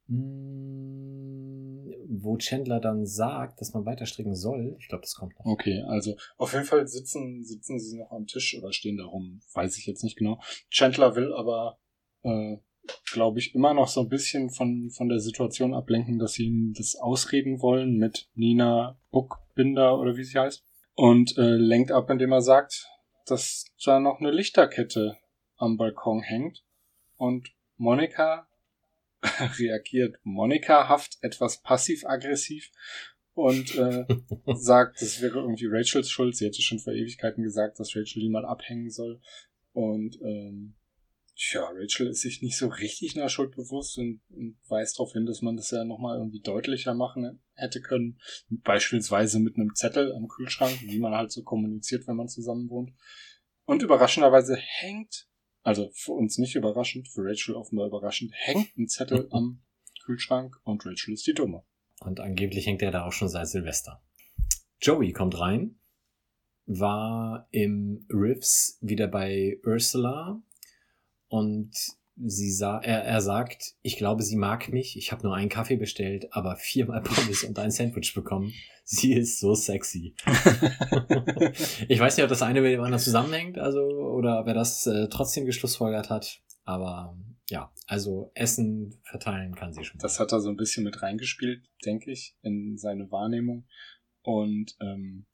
Hm, 0.08 1.94
Wo 2.10 2.38
Chandler 2.38 2.80
dann 2.80 3.06
sagt, 3.06 3.62
dass 3.62 3.74
man 3.74 3.86
weiter 3.86 4.06
stricken 4.06 4.36
soll, 4.36 4.76
ich 4.80 4.88
glaube, 4.88 5.02
das 5.04 5.14
kommt 5.16 5.38
noch. 5.38 5.46
Okay, 5.46 5.84
also 5.88 6.16
auf 6.38 6.54
jeden 6.54 6.66
Fall 6.66 6.88
sitzen, 6.88 7.44
sitzen 7.44 7.80
sie 7.80 7.98
noch 7.98 8.12
am 8.12 8.26
Tisch 8.26 8.58
oder 8.58 8.74
stehen 8.74 8.98
da 8.98 9.06
rum, 9.06 9.42
weiß 9.54 9.78
ich 9.78 9.86
jetzt 9.86 10.04
nicht 10.04 10.18
genau. 10.18 10.42
Chandler 10.72 11.16
will 11.16 11.34
aber, 11.34 11.80
äh, 12.24 12.58
glaube 13.12 13.39
ich, 13.39 13.56
immer 13.56 13.74
noch 13.74 13.88
so 13.88 14.02
ein 14.02 14.10
bisschen 14.10 14.50
von, 14.50 14.89
von 14.89 15.10
der 15.10 15.20
Situation 15.20 15.74
ablenken, 15.74 16.20
dass 16.20 16.34
sie 16.34 16.46
ihm 16.46 16.74
das 16.76 16.96
ausreden 16.96 17.62
wollen 17.62 17.98
mit 17.98 18.30
Nina 18.34 18.98
Buckbinder 19.12 20.00
oder 20.00 20.17
wie 20.17 20.24
sie 20.24 20.39
heißt. 20.39 20.63
Und 20.96 21.38
äh, 21.38 21.56
lenkt 21.56 21.91
ab, 21.91 22.10
indem 22.10 22.32
er 22.32 22.41
sagt, 22.41 22.88
dass 23.26 23.65
da 23.84 24.00
noch 24.00 24.20
eine 24.20 24.32
Lichterkette 24.32 25.17
am 25.58 25.78
Balkon 25.78 26.22
hängt. 26.22 26.63
Und 27.17 27.54
Monika 27.78 28.48
reagiert 29.60 30.17
Monika-haft 30.24 31.17
etwas 31.22 31.62
passiv-aggressiv 31.62 32.72
und 33.34 33.76
äh, 33.76 34.06
sagt, 34.54 35.02
das 35.02 35.22
wäre 35.22 35.39
irgendwie 35.39 35.67
Rachels 35.67 36.10
Schuld. 36.10 36.36
Sie 36.36 36.46
hätte 36.46 36.62
schon 36.62 36.80
vor 36.80 36.94
Ewigkeiten 36.94 37.44
gesagt, 37.44 37.80
dass 37.80 37.96
Rachel 37.96 38.22
die 38.22 38.30
mal 38.30 38.46
abhängen 38.46 38.89
soll. 38.89 39.22
Und 39.74 40.20
ähm, 40.22 40.74
ja, 41.49 41.67
Rachel 41.73 42.08
ist 42.08 42.21
sich 42.21 42.41
nicht 42.41 42.58
so 42.58 42.67
richtig 42.67 43.15
nach 43.15 43.30
Schuld 43.30 43.56
bewusst 43.56 43.97
und, 43.97 44.21
und 44.30 44.58
weist 44.67 44.99
darauf 44.99 45.13
hin, 45.13 45.25
dass 45.25 45.41
man 45.41 45.58
das 45.58 45.71
ja 45.71 45.84
nochmal 45.84 46.17
irgendwie 46.17 46.41
deutlicher 46.41 46.93
machen 46.93 47.41
hätte 47.54 47.82
können. 47.82 48.19
Beispielsweise 48.49 49.39
mit 49.39 49.56
einem 49.56 49.73
Zettel 49.73 50.13
am 50.13 50.27
Kühlschrank, 50.27 50.80
wie 50.84 50.99
man 50.99 51.15
halt 51.15 51.32
so 51.32 51.41
kommuniziert, 51.43 52.08
wenn 52.08 52.15
man 52.15 52.27
zusammen 52.27 52.69
wohnt. 52.69 52.91
Und 53.65 53.82
überraschenderweise 53.82 54.56
hängt, 54.56 55.27
also 55.63 55.89
für 55.93 56.12
uns 56.12 56.38
nicht 56.38 56.56
überraschend, 56.56 57.08
für 57.08 57.23
Rachel 57.23 57.56
offenbar 57.56 57.88
überraschend, 57.88 58.32
hängt 58.36 58.77
ein 58.77 58.88
Zettel 58.88 59.27
am 59.32 59.63
Kühlschrank 60.06 60.56
und 60.63 60.86
Rachel 60.86 61.13
ist 61.15 61.25
die 61.25 61.34
Dumme. 61.34 61.63
Und 62.01 62.19
angeblich 62.19 62.67
hängt 62.67 62.82
er 62.82 62.91
da 62.91 63.06
auch 63.06 63.13
schon 63.13 63.30
seit 63.30 63.47
Silvester. 63.47 64.04
Joey 64.80 65.12
kommt 65.12 65.39
rein, 65.39 65.80
war 66.65 67.47
im 67.51 68.06
Riffs 68.10 68.77
wieder 68.82 69.08
bei 69.08 69.60
Ursula 69.65 70.41
und 71.32 71.72
sie 72.17 72.52
sah, 72.52 72.80
er, 72.80 73.06
er 73.06 73.22
sagt, 73.22 73.76
ich 73.82 73.96
glaube, 73.96 74.22
sie 74.22 74.36
mag 74.36 74.67
mich. 74.67 74.98
Ich 74.98 75.13
habe 75.13 75.24
nur 75.24 75.34
einen 75.34 75.48
Kaffee 75.48 75.78
bestellt, 75.78 76.28
aber 76.32 76.58
viermal 76.58 77.02
Pommes 77.04 77.46
und 77.46 77.58
ein 77.58 77.72
Sandwich 77.72 78.13
bekommen. 78.13 78.54
Sie 78.84 79.13
ist 79.13 79.39
so 79.39 79.56
sexy. 79.56 80.13
ich 81.88 82.00
weiß 82.00 82.17
nicht, 82.17 82.24
ob 82.24 82.30
das 82.30 82.41
eine 82.41 82.60
mit 82.60 82.74
dem 82.74 82.82
anderen 82.82 83.02
zusammenhängt, 83.02 83.58
also 83.58 83.80
oder 83.80 84.41
ob 84.41 84.48
er 84.48 84.54
das 84.54 84.86
äh, 84.88 85.08
trotzdem 85.08 85.46
geschlussfolgert 85.46 86.10
hat. 86.10 86.41
Aber 86.65 87.17
ja, 87.50 87.72
also 87.88 88.32
Essen 88.34 89.00
verteilen 89.04 89.56
kann 89.56 89.72
sie 89.72 89.86
schon. 89.86 90.00
Das 90.00 90.20
hat 90.20 90.34
er 90.34 90.41
so 90.41 90.50
ein 90.50 90.58
bisschen 90.58 90.84
mit 90.84 91.02
reingespielt, 91.02 91.65
denke 91.86 92.12
ich, 92.12 92.36
in 92.41 92.78
seine 92.78 93.10
Wahrnehmung. 93.10 93.65
Und 94.22 94.76
ähm, 94.82 95.26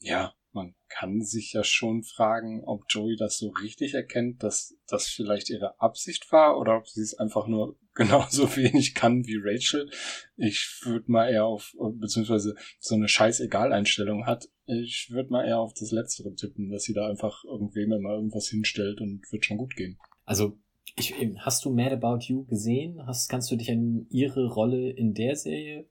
ja, 0.00 0.32
man 0.52 0.74
kann 0.88 1.22
sich 1.22 1.52
ja 1.52 1.64
schon 1.64 2.02
fragen, 2.02 2.62
ob 2.64 2.84
Joey 2.88 3.16
das 3.16 3.38
so 3.38 3.48
richtig 3.50 3.94
erkennt, 3.94 4.42
dass 4.42 4.76
das 4.86 5.08
vielleicht 5.08 5.50
ihre 5.50 5.80
Absicht 5.80 6.30
war 6.30 6.58
oder 6.58 6.76
ob 6.76 6.88
sie 6.88 7.00
es 7.00 7.14
einfach 7.14 7.46
nur 7.46 7.78
genauso 7.94 8.56
wenig 8.56 8.94
kann 8.94 9.26
wie 9.26 9.38
Rachel. 9.42 9.90
Ich 10.36 10.80
würde 10.84 11.10
mal 11.10 11.30
eher 11.30 11.44
auf, 11.44 11.74
beziehungsweise 11.94 12.54
so 12.78 12.94
eine 12.94 13.08
Scheiß-Egal-Einstellung 13.08 14.26
hat. 14.26 14.48
Ich 14.66 15.08
würde 15.10 15.30
mal 15.30 15.46
eher 15.46 15.58
auf 15.58 15.74
das 15.74 15.90
Letztere 15.90 16.34
tippen, 16.34 16.70
dass 16.70 16.84
sie 16.84 16.94
da 16.94 17.08
einfach 17.08 17.44
irgendwem 17.44 17.92
immer 17.92 18.14
irgendwas 18.14 18.48
hinstellt 18.48 19.00
und 19.00 19.22
wird 19.30 19.44
schon 19.44 19.58
gut 19.58 19.76
gehen. 19.76 19.98
Also, 20.24 20.58
ich, 20.96 21.14
hast 21.38 21.64
du 21.64 21.70
Mad 21.70 21.92
About 21.94 22.24
You 22.26 22.44
gesehen? 22.44 23.06
Hast, 23.06 23.28
kannst 23.28 23.50
du 23.50 23.56
dich 23.56 23.70
an 23.70 24.06
ihre 24.10 24.48
Rolle 24.48 24.90
in 24.90 25.14
der 25.14 25.36
Serie 25.36 25.86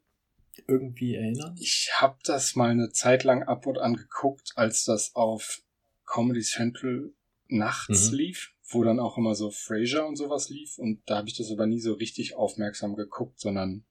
irgendwie 0.67 1.15
erinnern? 1.15 1.55
Ich 1.59 1.89
habe 1.97 2.17
das 2.23 2.55
mal 2.55 2.69
eine 2.71 2.91
Zeit 2.91 3.23
lang 3.23 3.43
ab 3.43 3.65
und 3.67 3.77
an 3.77 3.95
geguckt, 3.95 4.53
als 4.55 4.83
das 4.85 5.15
auf 5.15 5.61
Comedy 6.05 6.41
Central 6.41 7.11
nachts 7.47 8.11
Mhm. 8.11 8.17
lief, 8.17 8.53
wo 8.69 8.83
dann 8.83 8.99
auch 8.99 9.17
immer 9.17 9.35
so 9.35 9.51
Frasier 9.51 10.05
und 10.05 10.15
sowas 10.15 10.49
lief. 10.49 10.77
Und 10.77 11.01
da 11.05 11.17
habe 11.17 11.27
ich 11.27 11.37
das 11.37 11.51
aber 11.51 11.65
nie 11.67 11.79
so 11.79 11.93
richtig 11.93 12.35
aufmerksam 12.35 12.95
geguckt, 12.95 13.39
sondern 13.39 13.83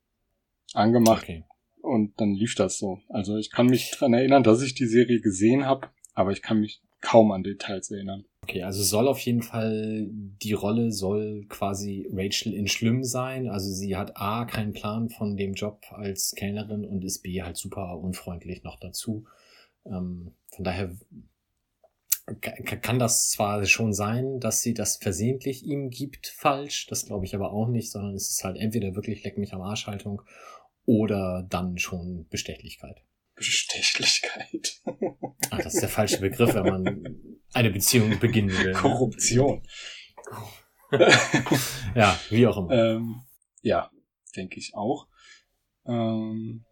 angemacht 0.72 1.24
Okay. 1.24 1.44
und 1.82 2.20
dann 2.20 2.34
lief 2.34 2.54
das 2.54 2.78
so. 2.78 3.00
Also 3.08 3.36
ich 3.36 3.50
kann 3.50 3.66
mich 3.66 3.90
dran 3.90 4.12
erinnern, 4.14 4.42
dass 4.42 4.62
ich 4.62 4.74
die 4.74 4.86
Serie 4.86 5.20
gesehen 5.20 5.66
habe, 5.66 5.88
aber 6.14 6.30
ich 6.32 6.42
kann 6.42 6.60
mich 6.60 6.80
kaum 7.00 7.32
an 7.32 7.42
Details 7.42 7.90
erinnern. 7.90 8.24
Okay, 8.50 8.64
also 8.64 8.82
soll 8.82 9.06
auf 9.06 9.20
jeden 9.20 9.42
Fall, 9.42 10.08
die 10.10 10.54
Rolle 10.54 10.90
soll 10.90 11.44
quasi 11.48 12.08
Rachel 12.12 12.52
in 12.52 12.66
schlimm 12.66 13.04
sein. 13.04 13.48
Also 13.48 13.70
sie 13.72 13.94
hat 13.96 14.16
A, 14.16 14.44
keinen 14.44 14.72
Plan 14.72 15.08
von 15.08 15.36
dem 15.36 15.54
Job 15.54 15.84
als 15.90 16.34
Kellnerin 16.34 16.84
und 16.84 17.04
ist 17.04 17.20
B, 17.22 17.42
halt 17.42 17.56
super 17.56 17.96
unfreundlich 17.98 18.64
noch 18.64 18.80
dazu. 18.80 19.24
Ähm, 19.86 20.32
von 20.48 20.64
daher 20.64 20.90
ka- 22.40 22.76
kann 22.76 22.98
das 22.98 23.30
zwar 23.30 23.64
schon 23.66 23.92
sein, 23.92 24.40
dass 24.40 24.62
sie 24.62 24.74
das 24.74 24.96
versehentlich 24.96 25.64
ihm 25.64 25.90
gibt, 25.90 26.26
falsch. 26.26 26.88
Das 26.88 27.06
glaube 27.06 27.26
ich 27.26 27.36
aber 27.36 27.52
auch 27.52 27.68
nicht, 27.68 27.92
sondern 27.92 28.14
es 28.14 28.30
ist 28.30 28.42
halt 28.42 28.56
entweder 28.56 28.96
wirklich 28.96 29.22
Leck 29.22 29.38
mich 29.38 29.52
am 29.52 29.62
Arsch 29.62 29.86
Haltung 29.86 30.22
oder 30.86 31.46
dann 31.48 31.78
schon 31.78 32.26
Bestechlichkeit. 32.30 33.04
Bestechlichkeit. 33.40 34.82
Ach, 35.50 35.58
das 35.62 35.74
ist 35.74 35.80
der 35.80 35.88
falsche 35.88 36.20
Begriff, 36.20 36.54
wenn 36.54 36.66
man 36.66 37.04
eine 37.54 37.70
Beziehung 37.70 38.18
beginnen 38.18 38.50
will. 38.50 38.72
ne? 38.72 38.72
Korruption. 38.72 39.62
Ja, 41.94 42.18
wie 42.30 42.48
auch 42.48 42.56
immer. 42.56 42.72
Ähm, 42.72 43.22
ja, 43.62 43.92
denke 44.34 44.58
ich 44.58 44.74
auch. 44.74 45.06
Ähm, 45.86 46.64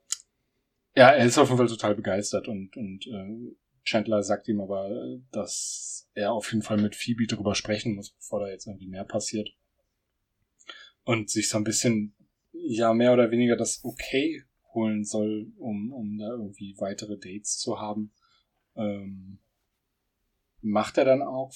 ja, 0.96 1.10
er 1.10 1.24
ist 1.24 1.38
auf 1.38 1.48
jeden 1.48 1.58
Fall 1.58 1.68
total 1.68 1.94
begeistert 1.94 2.48
und, 2.48 2.76
und 2.76 3.06
äh, 3.06 3.56
Chandler 3.84 4.24
sagt 4.24 4.48
ihm 4.48 4.60
aber, 4.60 4.90
dass 5.30 6.08
er 6.14 6.32
auf 6.32 6.50
jeden 6.50 6.62
Fall 6.64 6.78
mit 6.78 6.96
Phoebe 6.96 7.28
drüber 7.28 7.54
sprechen 7.54 7.94
muss, 7.94 8.10
bevor 8.10 8.40
da 8.40 8.48
jetzt 8.48 8.66
irgendwie 8.66 8.88
mehr 8.88 9.04
passiert. 9.04 9.48
Und 11.04 11.30
sich 11.30 11.48
so 11.48 11.56
ein 11.56 11.64
bisschen, 11.64 12.16
ja, 12.50 12.92
mehr 12.92 13.12
oder 13.12 13.30
weniger 13.30 13.56
das 13.56 13.80
Okay 13.84 14.42
holen 14.74 15.04
soll, 15.04 15.52
um, 15.58 15.92
um 15.92 16.18
da 16.18 16.30
irgendwie 16.30 16.76
weitere 16.78 17.18
Dates 17.18 17.58
zu 17.58 17.80
haben. 17.80 18.12
Ähm, 18.76 19.38
macht 20.60 20.98
er 20.98 21.04
dann 21.04 21.22
auch, 21.22 21.52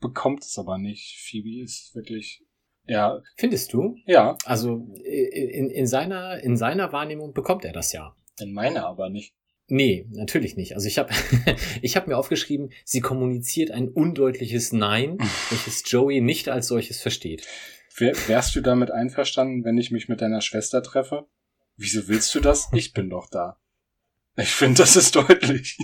bekommt 0.00 0.44
es 0.44 0.58
aber 0.58 0.78
nicht. 0.78 1.18
Phoebe 1.18 1.62
ist 1.62 1.94
wirklich, 1.94 2.44
ja, 2.86 3.22
Findest 3.36 3.72
du? 3.72 3.96
ja, 4.06 4.36
Also 4.44 4.86
in, 5.04 5.70
in, 5.70 5.86
seiner, 5.86 6.42
in 6.42 6.56
seiner 6.56 6.92
Wahrnehmung 6.92 7.32
bekommt 7.32 7.64
er 7.64 7.72
das 7.72 7.92
ja. 7.92 8.14
in 8.38 8.52
meiner 8.52 8.86
aber 8.86 9.08
nicht. 9.08 9.34
Nee, 9.66 10.06
natürlich 10.10 10.56
nicht. 10.56 10.74
Also 10.74 10.86
ich 10.88 10.98
habe 10.98 11.10
ich 11.82 11.96
hab 11.96 12.06
mir 12.06 12.18
aufgeschrieben, 12.18 12.70
sie 12.84 13.00
kommuniziert 13.00 13.70
ein 13.70 13.88
undeutliches 13.88 14.72
Nein, 14.72 15.16
welches 15.50 15.82
Joey 15.86 16.20
nicht 16.20 16.48
als 16.48 16.68
solches 16.68 17.00
versteht. 17.00 17.46
Wär, 17.96 18.14
wärst 18.26 18.54
du 18.56 18.60
damit 18.60 18.90
einverstanden, 18.90 19.64
wenn 19.64 19.78
ich 19.78 19.90
mich 19.90 20.08
mit 20.08 20.20
deiner 20.20 20.42
Schwester 20.42 20.82
treffe? 20.82 21.26
Wieso 21.76 22.06
willst 22.08 22.34
du 22.34 22.40
das? 22.40 22.68
Ich 22.72 22.92
bin 22.92 23.10
doch 23.10 23.28
da. 23.30 23.58
Ich 24.36 24.48
finde, 24.50 24.78
das 24.78 24.96
ist 24.96 25.14
deutlich. 25.16 25.78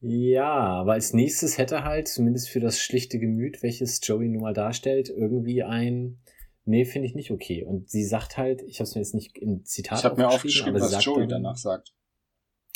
Ja, 0.00 0.48
aber 0.52 0.92
als 0.94 1.12
nächstes 1.12 1.58
hätte 1.58 1.84
halt, 1.84 2.08
zumindest 2.08 2.48
für 2.48 2.58
das 2.60 2.80
schlichte 2.80 3.18
Gemüt, 3.20 3.62
welches 3.62 4.00
Joey 4.02 4.28
nun 4.28 4.42
mal 4.42 4.54
darstellt, 4.54 5.08
irgendwie 5.10 5.62
ein, 5.62 6.20
nee, 6.64 6.84
finde 6.84 7.06
ich 7.06 7.14
nicht 7.14 7.30
okay. 7.30 7.62
Und 7.64 7.88
sie 7.88 8.04
sagt 8.04 8.36
halt, 8.36 8.62
ich 8.62 8.80
habe 8.80 8.88
es 8.88 8.94
mir 8.96 9.00
jetzt 9.02 9.14
nicht 9.14 9.38
im 9.38 9.64
Zitat 9.64 10.00
Ich 10.00 10.04
habe 10.04 10.20
mir 10.20 10.28
aufgeschrieben, 10.28 10.76
aber 10.82 10.92
was 10.92 11.04
Joey 11.04 11.20
dann- 11.28 11.42
danach 11.42 11.56
sagt. 11.56 11.94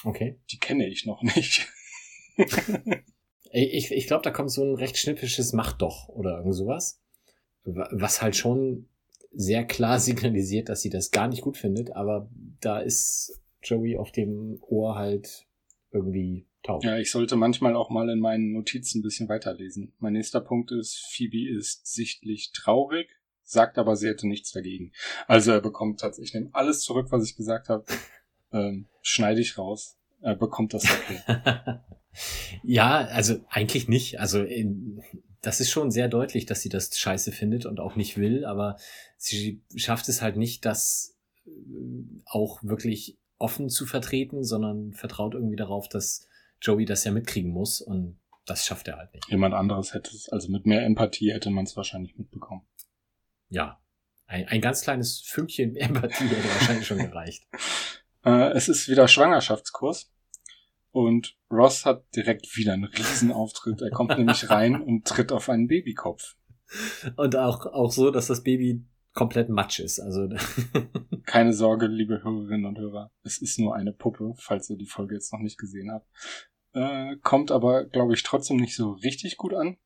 Okay. 0.04 0.38
Die 0.52 0.58
kenne 0.58 0.86
ich 0.86 1.06
noch 1.06 1.22
nicht. 1.22 1.66
Ich, 3.52 3.90
ich 3.90 4.06
glaube, 4.06 4.22
da 4.22 4.30
kommt 4.30 4.50
so 4.50 4.62
ein 4.64 4.74
recht 4.74 4.98
schnippisches 4.98 5.52
Macht 5.54 5.80
doch 5.80 6.08
oder 6.08 6.36
irgend 6.38 6.54
sowas. 6.54 7.00
Wa- 7.64 7.88
Was 7.92 8.20
halt 8.20 8.36
schon 8.36 8.88
sehr 9.36 9.64
klar 9.64 9.98
signalisiert, 10.00 10.68
dass 10.68 10.82
sie 10.82 10.90
das 10.90 11.10
gar 11.10 11.28
nicht 11.28 11.42
gut 11.42 11.56
findet, 11.56 11.94
aber 11.94 12.28
da 12.60 12.80
ist 12.80 13.40
Joey 13.62 13.96
auf 13.96 14.12
dem 14.12 14.58
Ohr 14.62 14.96
halt 14.96 15.46
irgendwie 15.92 16.46
taub. 16.62 16.84
Ja, 16.84 16.98
ich 16.98 17.10
sollte 17.10 17.36
manchmal 17.36 17.76
auch 17.76 17.90
mal 17.90 18.08
in 18.10 18.20
meinen 18.20 18.52
Notizen 18.52 18.98
ein 18.98 19.02
bisschen 19.02 19.28
weiterlesen. 19.28 19.92
Mein 19.98 20.14
nächster 20.14 20.40
Punkt 20.40 20.72
ist, 20.72 21.06
Phoebe 21.10 21.48
ist 21.48 21.86
sichtlich 21.86 22.52
traurig, 22.52 23.08
sagt 23.42 23.78
aber, 23.78 23.96
sie 23.96 24.08
hätte 24.08 24.26
nichts 24.26 24.52
dagegen. 24.52 24.92
Also 25.26 25.52
er 25.52 25.60
bekommt 25.60 26.00
tatsächlich, 26.00 26.30
ich 26.30 26.34
nehme 26.34 26.50
alles 26.52 26.80
zurück, 26.80 27.08
was 27.10 27.28
ich 27.28 27.36
gesagt 27.36 27.68
habe. 27.68 27.84
Ähm, 28.52 28.86
schneide 29.02 29.40
ich 29.40 29.58
raus. 29.58 29.98
Er 30.20 30.36
bekommt 30.36 30.72
das 30.72 30.84
okay. 30.88 31.80
Ja, 32.62 32.98
also 33.06 33.40
eigentlich 33.48 33.88
nicht. 33.88 34.20
Also 34.20 34.44
das 35.42 35.60
ist 35.60 35.70
schon 35.70 35.90
sehr 35.90 36.08
deutlich, 36.08 36.46
dass 36.46 36.62
sie 36.62 36.68
das 36.68 36.96
scheiße 36.96 37.32
findet 37.32 37.66
und 37.66 37.80
auch 37.80 37.96
nicht 37.96 38.16
will, 38.16 38.44
aber 38.44 38.76
sie 39.16 39.62
schafft 39.74 40.08
es 40.08 40.22
halt 40.22 40.36
nicht, 40.36 40.64
das 40.64 41.16
äh, 41.46 41.50
auch 42.24 42.62
wirklich 42.62 43.18
offen 43.38 43.68
zu 43.68 43.86
vertreten, 43.86 44.44
sondern 44.44 44.92
vertraut 44.92 45.34
irgendwie 45.34 45.56
darauf, 45.56 45.88
dass 45.88 46.26
Joey 46.60 46.84
das 46.84 47.04
ja 47.04 47.12
mitkriegen 47.12 47.50
muss 47.50 47.80
und 47.80 48.18
das 48.46 48.64
schafft 48.64 48.88
er 48.88 48.96
halt 48.96 49.12
nicht. 49.12 49.28
Jemand 49.28 49.54
anderes 49.54 49.92
hätte 49.92 50.14
es, 50.14 50.28
also 50.28 50.50
mit 50.50 50.66
mehr 50.66 50.84
Empathie 50.84 51.32
hätte 51.32 51.50
man 51.50 51.64
es 51.64 51.76
wahrscheinlich 51.76 52.16
mitbekommen. 52.16 52.62
Ja, 53.48 53.80
ein, 54.26 54.46
ein 54.48 54.60
ganz 54.60 54.82
kleines 54.82 55.20
Fünkchen 55.20 55.76
Empathie 55.76 56.28
hätte 56.28 56.48
wahrscheinlich 56.48 56.86
schon 56.86 56.98
gereicht. 57.10 57.46
Äh, 58.24 58.52
es 58.52 58.68
ist 58.68 58.88
wieder 58.88 59.08
Schwangerschaftskurs. 59.08 60.12
Und 60.96 61.36
Ross 61.52 61.84
hat 61.84 62.06
direkt 62.16 62.56
wieder 62.56 62.72
einen 62.72 62.84
Riesenauftritt. 62.84 63.82
Er 63.82 63.90
kommt 63.90 64.16
nämlich 64.16 64.48
rein 64.48 64.80
und 64.80 65.06
tritt 65.06 65.30
auf 65.30 65.50
einen 65.50 65.66
Babykopf. 65.66 66.36
Und 67.16 67.36
auch, 67.36 67.66
auch 67.66 67.92
so, 67.92 68.10
dass 68.10 68.28
das 68.28 68.42
Baby 68.42 68.82
komplett 69.12 69.50
matsch 69.50 69.78
ist. 69.78 70.00
Also 70.00 70.26
keine 71.26 71.52
Sorge, 71.52 71.86
liebe 71.86 72.24
Hörerinnen 72.24 72.64
und 72.64 72.78
Hörer. 72.78 73.12
Es 73.24 73.42
ist 73.42 73.58
nur 73.58 73.76
eine 73.76 73.92
Puppe, 73.92 74.32
falls 74.38 74.70
ihr 74.70 74.78
die 74.78 74.86
Folge 74.86 75.16
jetzt 75.16 75.34
noch 75.34 75.40
nicht 75.40 75.58
gesehen 75.58 75.90
habt. 75.92 76.08
Äh, 76.72 77.16
kommt 77.18 77.50
aber, 77.50 77.84
glaube 77.84 78.14
ich, 78.14 78.22
trotzdem 78.22 78.56
nicht 78.56 78.74
so 78.74 78.92
richtig 78.92 79.36
gut 79.36 79.52
an. 79.52 79.76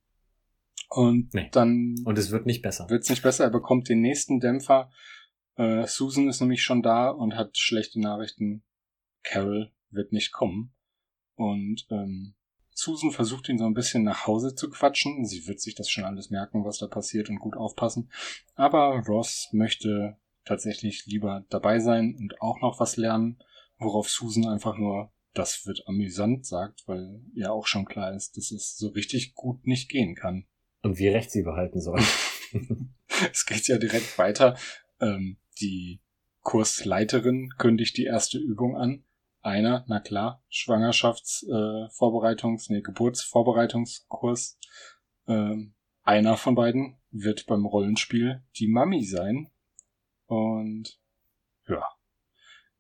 Und 0.91 1.35
nee. 1.35 1.49
dann. 1.51 1.97
Und 2.05 2.19
es 2.19 2.31
wird 2.31 2.47
nicht 2.47 2.63
besser. 2.63 2.89
Wird 2.89 3.03
es 3.03 3.11
nicht 3.11 3.25
besser. 3.25 3.43
Er 3.43 3.51
bekommt 3.51 3.89
den 3.89 4.01
nächsten 4.01 4.39
Dämpfer. 4.39 4.93
Äh, 5.57 5.89
Susan 5.89 6.29
ist 6.29 6.41
nämlich 6.41 6.63
schon 6.63 6.83
da 6.83 7.11
und 7.11 7.35
hat 7.35 7.59
schlechte 7.59 8.01
Nachrichten. 8.01 8.63
Carol 9.25 9.73
wird 9.91 10.13
nicht 10.13 10.31
kommen. 10.31 10.73
Und 11.41 11.87
ähm, 11.91 12.35
Susan 12.73 13.11
versucht 13.11 13.49
ihn 13.49 13.59
so 13.59 13.65
ein 13.65 13.75
bisschen 13.75 14.05
nach 14.05 14.27
Hause 14.27 14.55
zu 14.55 14.71
quatschen. 14.71 15.25
Sie 15.25 15.47
wird 15.47 15.61
sich 15.61 15.75
das 15.75 15.89
schon 15.91 16.05
alles 16.05 16.31
merken, 16.31 16.65
was 16.65 16.79
da 16.79 16.87
passiert 16.87 17.29
und 17.31 17.39
gut 17.39 17.57
aufpassen. 17.57 18.11
Aber 18.55 19.03
Ross 19.07 19.49
möchte 19.53 20.17
tatsächlich 20.45 21.07
lieber 21.07 21.45
dabei 21.51 21.79
sein 21.79 22.17
und 22.19 22.41
auch 22.41 22.61
noch 22.61 22.81
was 22.81 22.97
lernen, 22.97 23.39
worauf 23.79 24.09
Susan 24.09 24.47
einfach 24.47 24.77
nur 24.77 25.13
das 25.33 25.65
wird 25.67 25.85
amüsant 25.87 26.45
sagt, 26.45 26.83
weil 26.87 27.23
ja 27.35 27.51
auch 27.51 27.67
schon 27.67 27.85
klar 27.85 28.15
ist, 28.15 28.37
dass 28.37 28.51
es 28.51 28.77
so 28.77 28.89
richtig 28.89 29.35
gut 29.35 29.67
nicht 29.67 29.89
gehen 29.89 30.15
kann. 30.15 30.47
Und 30.83 30.99
wie 30.99 31.09
recht 31.09 31.31
sie 31.31 31.43
behalten 31.43 31.81
soll. 31.81 32.01
es 33.33 33.47
geht 33.47 33.69
ja 33.69 33.79
direkt 33.79 34.19
weiter. 34.19 34.57
Ähm, 35.01 35.39
die 35.61 36.01
Kursleiterin 36.43 37.51
kündigt 37.59 37.97
die 37.97 38.05
erste 38.05 38.39
Übung 38.39 38.77
an. 38.77 39.05
Einer, 39.43 39.85
na 39.89 40.01
klar, 40.01 40.45
Schwangerschaftsvorbereitungs-, 40.51 42.71
äh, 42.71 42.75
nee, 42.75 42.83
Geburtsvorbereitungskurs. 42.83 44.59
Ähm, 45.27 45.75
einer 46.03 46.37
von 46.37 46.55
beiden 46.55 46.99
wird 47.11 47.47
beim 47.47 47.65
Rollenspiel 47.65 48.43
die 48.57 48.69
Mami 48.69 49.05
sein. 49.05 49.51
Und 50.27 51.01
ja, 51.67 51.89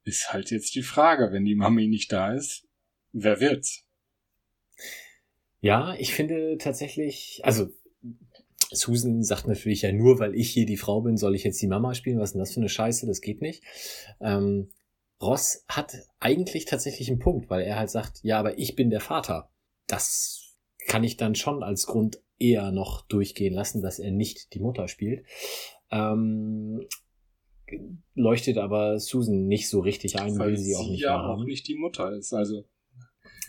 ist 0.04 0.32
halt 0.32 0.50
jetzt 0.50 0.74
die 0.74 0.82
Frage, 0.82 1.32
wenn 1.32 1.44
die 1.44 1.54
Mami 1.54 1.88
nicht 1.88 2.12
da 2.12 2.34
ist, 2.34 2.68
wer 3.12 3.40
wird's? 3.40 3.86
Ja, 5.60 5.94
ich 5.94 6.14
finde 6.14 6.56
tatsächlich, 6.58 7.40
also 7.42 7.68
Susan 8.72 9.22
sagt 9.22 9.46
natürlich 9.46 9.82
ja 9.82 9.92
nur, 9.92 10.18
weil 10.18 10.34
ich 10.34 10.50
hier 10.50 10.64
die 10.64 10.76
Frau 10.76 11.02
bin, 11.02 11.16
soll 11.16 11.34
ich 11.34 11.44
jetzt 11.44 11.60
die 11.60 11.66
Mama 11.66 11.94
spielen? 11.94 12.18
Was 12.18 12.30
ist 12.30 12.34
denn 12.34 12.40
das 12.40 12.54
für 12.54 12.60
eine 12.60 12.68
Scheiße? 12.68 13.06
Das 13.06 13.20
geht 13.20 13.42
nicht. 13.42 13.62
Ähm, 14.20 14.70
Ross 15.20 15.64
hat 15.68 15.94
eigentlich 16.18 16.64
tatsächlich 16.64 17.08
einen 17.10 17.18
Punkt, 17.18 17.50
weil 17.50 17.62
er 17.62 17.76
halt 17.76 17.90
sagt, 17.90 18.20
ja, 18.22 18.38
aber 18.38 18.58
ich 18.58 18.74
bin 18.74 18.90
der 18.90 19.00
Vater. 19.00 19.50
Das 19.86 20.56
kann 20.86 21.04
ich 21.04 21.16
dann 21.16 21.34
schon 21.34 21.62
als 21.62 21.86
Grund 21.86 22.22
eher 22.38 22.72
noch 22.72 23.02
durchgehen 23.06 23.52
lassen, 23.52 23.82
dass 23.82 23.98
er 23.98 24.10
nicht 24.10 24.54
die 24.54 24.60
Mutter 24.60 24.88
spielt. 24.88 25.26
Ähm, 25.90 26.86
leuchtet 28.14 28.56
aber 28.58 28.98
Susan 28.98 29.46
nicht 29.46 29.68
so 29.68 29.80
richtig 29.80 30.18
ein, 30.18 30.38
weil 30.38 30.50
will 30.50 30.56
sie 30.56 30.74
auch 30.74 30.88
nicht 30.88 31.02
ja 31.02 31.20
auch 31.20 31.44
nicht 31.44 31.68
die 31.68 31.76
Mutter 31.76 32.12
ist. 32.12 32.32
Also 32.32 32.64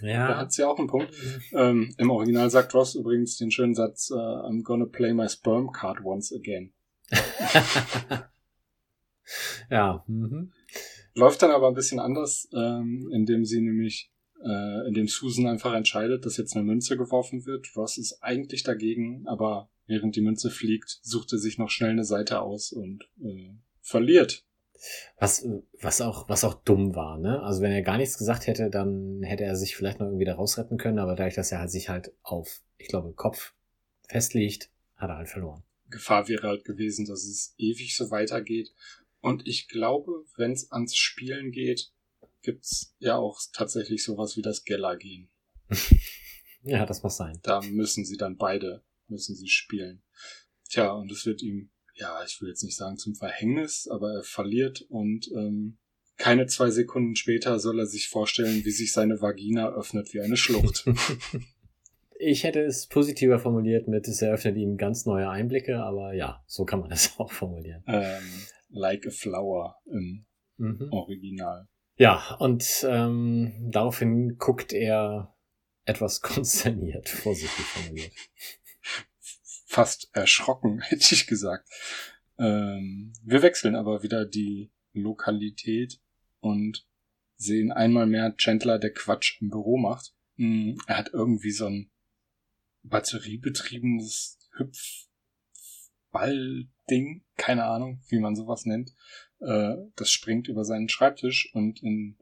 ja. 0.01 0.27
Da 0.27 0.37
hat 0.37 0.51
sie 0.51 0.63
auch 0.63 0.77
einen 0.77 0.87
Punkt. 0.87 1.13
Ähm, 1.53 1.93
Im 1.97 2.09
Original 2.09 2.49
sagt 2.49 2.73
Ross 2.73 2.95
übrigens 2.95 3.37
den 3.37 3.51
schönen 3.51 3.75
Satz, 3.75 4.09
uh, 4.11 4.15
I'm 4.15 4.63
gonna 4.63 4.85
play 4.85 5.13
my 5.13 5.29
sperm 5.29 5.71
card 5.71 6.03
once 6.03 6.33
again. 6.33 6.73
ja. 9.69 10.03
Mhm. 10.07 10.51
Läuft 11.13 11.41
dann 11.41 11.51
aber 11.51 11.67
ein 11.67 11.73
bisschen 11.73 11.99
anders, 11.99 12.47
ähm, 12.53 13.09
indem 13.11 13.45
sie 13.45 13.61
nämlich, 13.61 14.11
äh, 14.43 14.87
indem 14.87 15.07
Susan 15.07 15.47
einfach 15.47 15.73
entscheidet, 15.73 16.25
dass 16.25 16.37
jetzt 16.37 16.55
eine 16.55 16.65
Münze 16.65 16.97
geworfen 16.97 17.45
wird. 17.45 17.67
Ross 17.75 17.97
ist 17.97 18.21
eigentlich 18.21 18.63
dagegen, 18.63 19.27
aber 19.27 19.69
während 19.87 20.15
die 20.15 20.21
Münze 20.21 20.49
fliegt, 20.49 20.99
sucht 21.01 21.33
er 21.33 21.39
sich 21.39 21.57
noch 21.57 21.69
schnell 21.69 21.91
eine 21.91 22.05
Seite 22.05 22.41
aus 22.41 22.71
und 22.71 23.03
äh, 23.21 23.53
verliert. 23.81 24.45
Was, 25.19 25.47
was 25.79 26.01
auch, 26.01 26.27
was 26.27 26.43
auch 26.43 26.55
dumm 26.55 26.95
war, 26.95 27.19
ne? 27.19 27.43
Also 27.43 27.61
wenn 27.61 27.71
er 27.71 27.83
gar 27.83 27.97
nichts 27.97 28.17
gesagt 28.17 28.47
hätte, 28.47 28.71
dann 28.71 29.21
hätte 29.21 29.43
er 29.43 29.55
sich 29.55 29.75
vielleicht 29.75 29.99
noch 29.99 30.07
irgendwie 30.07 30.25
da 30.25 30.33
rausretten 30.33 30.77
können, 30.77 30.97
aber 30.97 31.15
dadurch, 31.15 31.35
dass 31.35 31.51
er 31.51 31.59
halt 31.59 31.69
sich 31.69 31.89
halt 31.89 32.11
auf, 32.23 32.61
ich 32.77 32.87
glaube, 32.87 33.13
Kopf 33.13 33.53
festlegt, 34.07 34.71
hat 34.95 35.09
er 35.09 35.17
halt 35.17 35.29
verloren. 35.29 35.63
Gefahr 35.89 36.27
wäre 36.27 36.47
halt 36.47 36.63
gewesen, 36.63 37.05
dass 37.05 37.25
es 37.25 37.53
ewig 37.57 37.95
so 37.95 38.09
weitergeht. 38.09 38.73
Und 39.21 39.47
ich 39.47 39.67
glaube, 39.67 40.25
wenn 40.35 40.51
es 40.51 40.71
ans 40.71 40.95
Spielen 40.95 41.51
geht, 41.51 41.91
gibt's 42.41 42.95
ja 42.99 43.17
auch 43.17 43.39
tatsächlich 43.53 44.03
sowas 44.03 44.35
wie 44.35 44.41
das 44.41 44.63
Geller 44.63 44.97
gehen. 44.97 45.29
ja, 46.63 46.85
das 46.85 47.03
muss 47.03 47.17
sein. 47.17 47.39
Da 47.43 47.61
müssen 47.61 48.03
sie 48.03 48.17
dann 48.17 48.37
beide, 48.37 48.83
müssen 49.07 49.35
sie 49.35 49.47
spielen. 49.47 50.03
Tja, 50.69 50.91
und 50.91 51.11
es 51.11 51.25
wird 51.25 51.41
ihm 51.41 51.69
ja, 51.95 52.23
ich 52.25 52.41
will 52.41 52.49
jetzt 52.49 52.63
nicht 52.63 52.75
sagen 52.75 52.97
zum 52.97 53.15
Verhängnis, 53.15 53.87
aber 53.89 54.13
er 54.13 54.23
verliert 54.23 54.81
und 54.89 55.29
ähm, 55.35 55.77
keine 56.17 56.45
zwei 56.45 56.69
Sekunden 56.69 57.15
später 57.15 57.59
soll 57.59 57.79
er 57.79 57.85
sich 57.85 58.09
vorstellen, 58.09 58.63
wie 58.63 58.71
sich 58.71 58.91
seine 58.91 59.21
Vagina 59.21 59.69
öffnet 59.69 60.13
wie 60.13 60.21
eine 60.21 60.37
Schlucht. 60.37 60.85
ich 62.19 62.43
hätte 62.43 62.61
es 62.61 62.87
positiver 62.87 63.39
formuliert 63.39 63.87
mit, 63.87 64.07
es 64.07 64.21
eröffnet 64.21 64.57
ihm 64.57 64.77
ganz 64.77 65.05
neue 65.05 65.29
Einblicke, 65.29 65.81
aber 65.83 66.13
ja, 66.13 66.43
so 66.47 66.65
kann 66.65 66.79
man 66.79 66.91
es 66.91 67.13
auch 67.17 67.31
formulieren. 67.31 67.83
Ähm, 67.87 68.23
like 68.71 69.05
a 69.05 69.11
flower 69.11 69.75
im 69.85 70.25
mhm. 70.57 70.87
Original. 70.91 71.67
Ja, 71.97 72.35
und 72.39 72.85
ähm, 72.87 73.69
daraufhin 73.71 74.37
guckt 74.37 74.73
er 74.73 75.35
etwas 75.85 76.21
konsterniert, 76.21 77.09
vorsichtig 77.09 77.65
formuliert 77.65 78.13
fast 79.71 80.09
erschrocken, 80.13 80.81
hätte 80.81 81.15
ich 81.15 81.27
gesagt. 81.27 81.67
Ähm, 82.37 83.13
wir 83.23 83.41
wechseln 83.41 83.75
aber 83.75 84.03
wieder 84.03 84.25
die 84.25 84.71
Lokalität 84.93 85.99
und 86.39 86.85
sehen 87.37 87.71
einmal 87.71 88.05
mehr 88.05 88.35
Chandler, 88.35 88.77
der 88.77 88.93
Quatsch 88.93 89.41
im 89.41 89.49
Büro 89.49 89.77
macht. 89.77 90.13
Hm, 90.35 90.77
er 90.87 90.97
hat 90.97 91.11
irgendwie 91.13 91.51
so 91.51 91.67
ein 91.67 91.89
batteriebetriebenes 92.83 94.37
Hüpfball-Ding, 96.91 97.23
keine 97.37 97.65
Ahnung, 97.65 98.01
wie 98.09 98.19
man 98.19 98.35
sowas 98.35 98.65
nennt. 98.65 98.93
Äh, 99.39 99.75
das 99.95 100.11
springt 100.11 100.47
über 100.47 100.65
seinen 100.65 100.89
Schreibtisch 100.89 101.49
und 101.53 101.81
in 101.81 102.17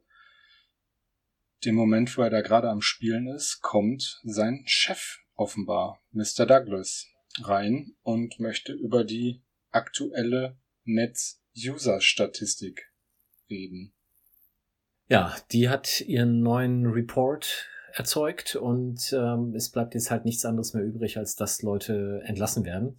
dem 1.65 1.75
Moment, 1.75 2.17
wo 2.17 2.21
er 2.21 2.29
da 2.29 2.41
gerade 2.41 2.69
am 2.69 2.82
Spielen 2.82 3.27
ist, 3.27 3.62
kommt 3.62 4.21
sein 4.23 4.63
Chef 4.65 5.19
offenbar, 5.36 6.01
Mr. 6.12 6.45
Douglas 6.45 7.08
rein 7.41 7.95
und 8.01 8.39
möchte 8.39 8.73
über 8.73 9.03
die 9.03 9.41
aktuelle 9.71 10.58
Netz-User-Statistik 10.86 12.89
reden. 13.49 13.93
Ja, 15.10 15.36
die 15.51 15.70
hat 15.70 16.01
ihren 16.01 16.41
neuen 16.41 16.86
Report 16.86 17.67
erzeugt 17.93 18.55
und 18.55 19.11
ähm, 19.13 19.53
es 19.55 19.70
bleibt 19.70 19.95
jetzt 19.95 20.11
halt 20.11 20.24
nichts 20.24 20.45
anderes 20.45 20.74
mehr 20.74 20.84
übrig, 20.84 21.17
als 21.17 21.36
dass 21.36 21.61
Leute 21.61 22.22
entlassen 22.26 22.63
werden. 22.63 22.95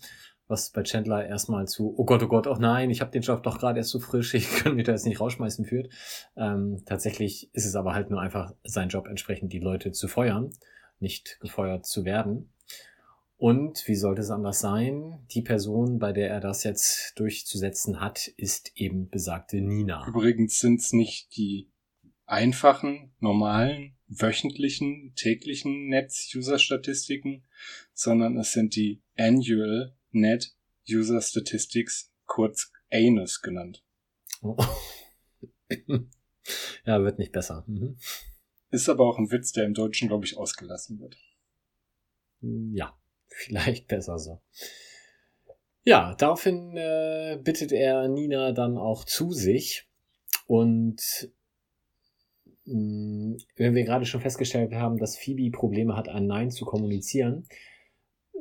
Was 0.51 0.71
bei 0.71 0.83
Chandler 0.83 1.25
erstmal 1.25 1.69
zu, 1.69 1.95
oh 1.97 2.05
Gott, 2.05 2.25
oh 2.25 2.27
Gott, 2.27 2.49
oh 2.49 2.57
nein, 2.59 2.91
ich 2.91 3.01
habe 3.01 3.13
den 3.13 3.23
Job 3.23 3.45
doch 3.45 3.61
gerade 3.61 3.79
erst 3.79 3.91
so 3.91 4.01
frisch, 4.01 4.35
ich 4.35 4.51
kann 4.51 4.75
mich 4.75 4.85
da 4.85 4.93
jetzt 4.93 5.07
nicht 5.07 5.21
rausschmeißen 5.21 5.65
führt. 5.65 5.93
Ähm, 6.37 6.83
tatsächlich 6.87 7.55
ist 7.55 7.67
es 7.67 7.77
aber 7.77 7.95
halt 7.95 8.11
nur 8.11 8.21
einfach 8.21 8.53
sein 8.65 8.89
Job 8.89 9.07
entsprechend, 9.07 9.53
die 9.53 9.61
Leute 9.61 9.93
zu 9.93 10.09
feuern, 10.09 10.51
nicht 10.99 11.39
gefeuert 11.41 11.87
zu 11.87 12.05
werden. 12.05 12.53
Und 13.37 13.87
wie 13.87 13.95
sollte 13.95 14.23
es 14.23 14.31
anders 14.31 14.59
sein? 14.59 15.25
Die 15.31 15.43
Person, 15.43 16.01
bei 16.01 16.13
der 16.13 16.29
er 16.29 16.41
das 16.41 16.65
jetzt 16.65 17.13
durchzusetzen 17.15 18.01
hat, 18.01 18.27
ist 18.37 18.73
eben 18.75 19.09
besagte 19.09 19.61
Nina. 19.61 20.05
Übrigens 20.09 20.59
sind 20.59 20.81
es 20.81 20.93
nicht 20.93 21.37
die 21.37 21.71
einfachen, 22.27 23.13
normalen, 23.21 23.97
wöchentlichen, 24.09 25.13
täglichen 25.15 25.89
Netz-User-Statistiken, 25.89 27.45
sondern 27.95 28.37
es 28.37 28.53
sind 28.53 28.75
die 28.75 29.01
Annual 29.17 29.95
Net 30.13 30.55
User 30.89 31.21
Statistics, 31.21 32.13
kurz 32.27 32.73
ANUS 32.91 33.43
genannt. 33.43 33.85
ja, 36.85 37.03
wird 37.03 37.19
nicht 37.19 37.33
besser. 37.33 37.65
Mhm. 37.67 37.97
Ist 38.71 38.89
aber 38.89 39.05
auch 39.05 39.19
ein 39.19 39.31
Witz, 39.31 39.53
der 39.53 39.65
im 39.65 39.75
Deutschen, 39.75 40.09
glaube 40.09 40.25
ich, 40.25 40.37
ausgelassen 40.37 41.01
wird. 41.01 41.17
Ja, 42.41 42.97
vielleicht 43.29 43.89
besser 43.89 44.19
so. 44.19 44.41
Ja, 45.83 46.15
daraufhin 46.15 46.77
äh, 46.77 47.39
bittet 47.43 47.73
er 47.73 48.09
Nina 48.09 48.53
dann 48.53 48.77
auch 48.77 49.05
zu 49.05 49.33
sich. 49.33 49.89
Und 50.47 51.01
mh, 52.65 52.75
mm, 52.75 53.37
wenn 53.57 53.75
wir 53.75 53.85
gerade 53.85 54.05
schon 54.07 54.21
festgestellt 54.21 54.73
haben, 54.73 54.99
dass 54.99 55.17
Phoebe 55.17 55.51
Probleme 55.51 55.97
hat, 55.97 56.09
ein 56.09 56.27
Nein 56.27 56.51
zu 56.51 56.65
kommunizieren, 56.65 57.47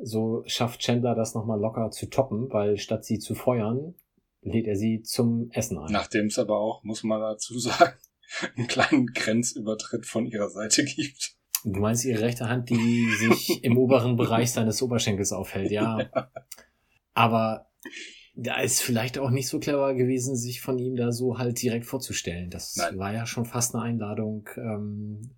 so 0.02 0.42
schafft 0.46 0.80
Chandler 0.80 1.14
das 1.14 1.34
nochmal 1.34 1.60
locker 1.60 1.90
zu 1.90 2.06
toppen, 2.08 2.48
weil 2.50 2.76
statt 2.78 3.04
sie 3.04 3.18
zu 3.18 3.34
feuern, 3.34 3.94
lädt 4.42 4.66
er 4.66 4.76
sie 4.76 5.02
zum 5.02 5.50
Essen 5.52 5.78
ein. 5.78 5.92
Nachdem 5.92 6.26
es 6.26 6.38
aber 6.38 6.58
auch, 6.58 6.82
muss 6.82 7.02
man 7.02 7.20
dazu 7.20 7.58
sagen, 7.58 7.94
einen 8.56 8.66
kleinen 8.66 9.06
Grenzübertritt 9.06 10.06
von 10.06 10.26
ihrer 10.26 10.48
Seite 10.48 10.84
gibt. 10.84 11.36
Du 11.64 11.80
meinst 11.80 12.04
ihre 12.04 12.22
rechte 12.22 12.48
Hand, 12.48 12.70
die 12.70 13.10
sich 13.18 13.62
im 13.64 13.76
oberen 13.76 14.16
Bereich 14.16 14.52
seines 14.52 14.80
Oberschenkels 14.82 15.32
aufhält, 15.32 15.70
ja. 15.70 16.00
ja. 16.00 16.30
Aber 17.12 17.66
da 18.34 18.60
ist 18.60 18.80
vielleicht 18.80 19.18
auch 19.18 19.30
nicht 19.30 19.48
so 19.48 19.58
clever 19.58 19.94
gewesen, 19.94 20.36
sich 20.36 20.62
von 20.62 20.78
ihm 20.78 20.96
da 20.96 21.12
so 21.12 21.38
halt 21.38 21.60
direkt 21.60 21.84
vorzustellen. 21.84 22.48
Das 22.48 22.76
Nein. 22.76 22.98
war 22.98 23.12
ja 23.12 23.26
schon 23.26 23.44
fast 23.44 23.74
eine 23.74 23.84
Einladung, 23.84 24.48
ähm, 24.56 25.34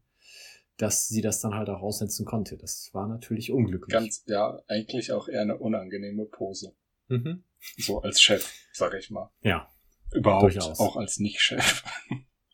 dass 0.82 1.06
sie 1.06 1.20
das 1.20 1.40
dann 1.40 1.54
halt 1.54 1.70
auch 1.70 1.80
aussetzen 1.80 2.26
konnte. 2.26 2.56
Das 2.56 2.90
war 2.92 3.06
natürlich 3.06 3.52
unglücklich. 3.52 3.92
Ganz, 3.92 4.24
ja, 4.26 4.60
eigentlich 4.66 5.12
auch 5.12 5.28
eher 5.28 5.42
eine 5.42 5.56
unangenehme 5.56 6.24
Pose. 6.24 6.74
Mhm. 7.06 7.44
So 7.78 8.02
als 8.02 8.20
Chef, 8.20 8.52
sag 8.72 8.92
ich 8.94 9.08
mal. 9.08 9.30
Ja. 9.42 9.70
Überhaupt 10.10 10.42
durchaus. 10.42 10.80
auch 10.80 10.96
als 10.96 11.20
Nicht-Chef. 11.20 11.84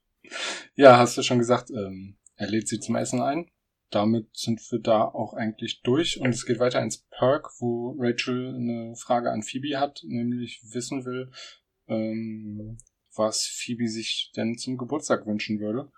ja, 0.75 0.99
hast 0.99 1.17
du 1.17 1.23
schon 1.23 1.39
gesagt, 1.39 1.71
ähm, 1.71 2.19
er 2.37 2.51
lädt 2.51 2.69
sie 2.69 2.81
zum 2.81 2.97
Essen 2.97 3.23
ein. 3.23 3.51
Damit 3.89 4.29
sind 4.37 4.61
wir 4.71 4.81
da 4.81 5.05
auch 5.05 5.33
eigentlich 5.33 5.81
durch 5.81 6.21
und 6.21 6.29
es 6.29 6.45
geht 6.45 6.59
weiter 6.59 6.83
ins 6.83 6.99
Perk, 6.99 7.49
wo 7.61 7.97
Rachel 7.99 8.55
eine 8.55 8.95
Frage 8.97 9.31
an 9.31 9.43
Phoebe 9.43 9.81
hat, 9.81 10.03
nämlich 10.05 10.61
wissen 10.75 11.07
will, 11.07 11.31
ähm, 11.87 12.77
was 13.15 13.47
Phoebe 13.47 13.89
sich 13.89 14.33
denn 14.37 14.59
zum 14.59 14.77
Geburtstag 14.77 15.25
wünschen 15.25 15.61
würde. 15.61 15.91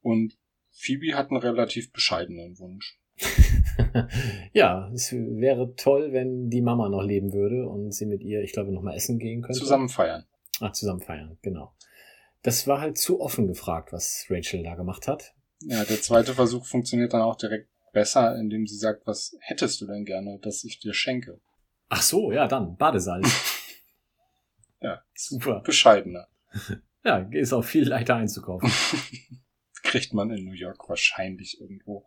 Und 0.00 0.38
Phoebe 0.74 1.14
hat 1.14 1.30
einen 1.30 1.40
relativ 1.40 1.92
bescheidenen 1.92 2.58
Wunsch. 2.58 2.98
ja, 4.52 4.90
es 4.92 5.12
wäre 5.12 5.74
toll, 5.76 6.12
wenn 6.12 6.50
die 6.50 6.60
Mama 6.60 6.88
noch 6.88 7.02
leben 7.02 7.32
würde 7.32 7.68
und 7.68 7.92
sie 7.92 8.06
mit 8.06 8.22
ihr, 8.22 8.42
ich 8.42 8.52
glaube, 8.52 8.72
nochmal 8.72 8.96
essen 8.96 9.18
gehen 9.18 9.40
könnte. 9.42 9.58
Zusammen 9.58 9.88
feiern. 9.88 10.26
Ach, 10.60 10.72
zusammen 10.72 11.00
feiern, 11.00 11.38
genau. 11.42 11.72
Das 12.42 12.66
war 12.66 12.80
halt 12.80 12.98
zu 12.98 13.20
offen 13.20 13.46
gefragt, 13.46 13.92
was 13.92 14.26
Rachel 14.28 14.64
da 14.64 14.74
gemacht 14.74 15.08
hat. 15.08 15.34
Ja, 15.60 15.84
der 15.84 16.02
zweite 16.02 16.34
Versuch 16.34 16.66
funktioniert 16.66 17.14
dann 17.14 17.22
auch 17.22 17.36
direkt 17.36 17.68
besser, 17.92 18.36
indem 18.36 18.66
sie 18.66 18.76
sagt, 18.76 19.06
was 19.06 19.36
hättest 19.40 19.80
du 19.80 19.86
denn 19.86 20.04
gerne, 20.04 20.38
dass 20.40 20.64
ich 20.64 20.80
dir 20.80 20.92
schenke? 20.92 21.40
Ach 21.88 22.02
so, 22.02 22.32
ja, 22.32 22.48
dann 22.48 22.76
Badesalz. 22.76 23.28
ja, 24.80 25.02
super. 25.14 25.60
Bescheidener. 25.60 26.26
ja, 27.04 27.18
ist 27.30 27.52
auch 27.52 27.64
viel 27.64 27.88
leichter 27.88 28.16
einzukaufen. 28.16 28.70
Kriegt 29.94 30.12
man 30.12 30.28
in 30.32 30.44
New 30.44 30.54
York 30.54 30.88
wahrscheinlich 30.88 31.60
irgendwo. 31.60 32.04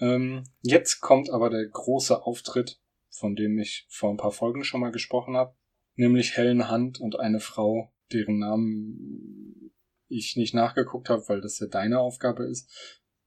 Ähm, 0.00 0.42
jetzt 0.62 0.98
kommt 1.00 1.30
aber 1.30 1.48
der 1.48 1.64
große 1.64 2.24
Auftritt, 2.24 2.80
von 3.08 3.36
dem 3.36 3.56
ich 3.56 3.86
vor 3.88 4.10
ein 4.10 4.16
paar 4.16 4.32
Folgen 4.32 4.64
schon 4.64 4.80
mal 4.80 4.90
gesprochen 4.90 5.36
habe, 5.36 5.54
nämlich 5.94 6.36
Helen 6.36 6.72
Hunt 6.72 7.00
und 7.00 7.20
eine 7.20 7.38
Frau, 7.38 7.94
deren 8.12 8.40
Namen 8.40 9.70
ich 10.08 10.34
nicht 10.34 10.54
nachgeguckt 10.54 11.08
habe, 11.08 11.22
weil 11.28 11.40
das 11.40 11.60
ja 11.60 11.68
deine 11.68 12.00
Aufgabe 12.00 12.46
ist, 12.46 12.68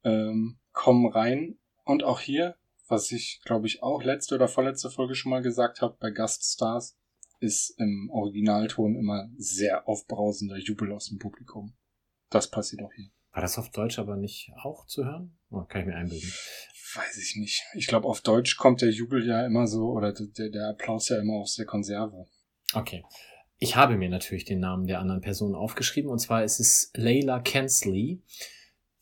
ähm, 0.03 0.59
kommen 0.73 1.09
rein. 1.09 1.57
Und 1.85 2.03
auch 2.03 2.19
hier, 2.19 2.57
was 2.89 3.09
ich 3.13 3.39
glaube 3.45 3.67
ich 3.67 3.83
auch 3.83 4.03
letzte 4.03 4.35
oder 4.35 4.49
vorletzte 4.49 4.89
Folge 4.89 5.15
schon 5.15 5.29
mal 5.29 5.41
gesagt 5.41 5.79
habe, 5.79 5.95
bei 5.97 6.11
Gaststars, 6.11 6.99
ist 7.39 7.69
im 7.79 8.09
Originalton 8.11 8.97
immer 8.97 9.29
sehr 9.37 9.87
aufbrausender 9.87 10.57
Jubel 10.57 10.91
aus 10.91 11.07
dem 11.07 11.19
Publikum. 11.19 11.73
Das 12.29 12.51
passiert 12.51 12.81
auch 12.81 12.91
hier. 12.91 13.11
War 13.37 13.43
das 13.43 13.59
auf 13.59 13.69
Deutsch 13.69 13.99
aber 13.99 14.15
nicht 14.15 14.51
auch 14.63 14.87
zu 14.87 15.05
hören? 15.05 15.37
Oh, 15.51 15.61
kann 15.61 15.81
ich 15.81 15.87
mir 15.87 15.95
einbilden. 15.95 16.33
Weiß 16.95 17.19
ich 17.19 17.35
nicht. 17.35 17.61
Ich 17.75 17.85
glaube, 17.85 18.07
auf 18.07 18.21
Deutsch 18.21 18.57
kommt 18.57 18.81
der 18.81 18.89
Jubel 18.89 19.27
ja 19.27 19.45
immer 19.45 19.67
so, 19.67 19.91
oder 19.91 20.11
der, 20.11 20.49
der 20.49 20.69
Applaus 20.69 21.09
ja 21.09 21.19
immer 21.19 21.35
aus 21.35 21.53
der 21.53 21.67
Konserve. 21.67 22.25
Okay. 22.73 23.05
Ich 23.59 23.75
habe 23.75 23.95
mir 23.95 24.09
natürlich 24.09 24.45
den 24.45 24.59
Namen 24.59 24.87
der 24.87 24.99
anderen 24.99 25.21
Person 25.21 25.53
aufgeschrieben, 25.53 26.09
und 26.09 26.17
zwar 26.17 26.43
ist 26.43 26.59
es 26.59 26.89
Layla 26.95 27.39
Kensley, 27.39 28.23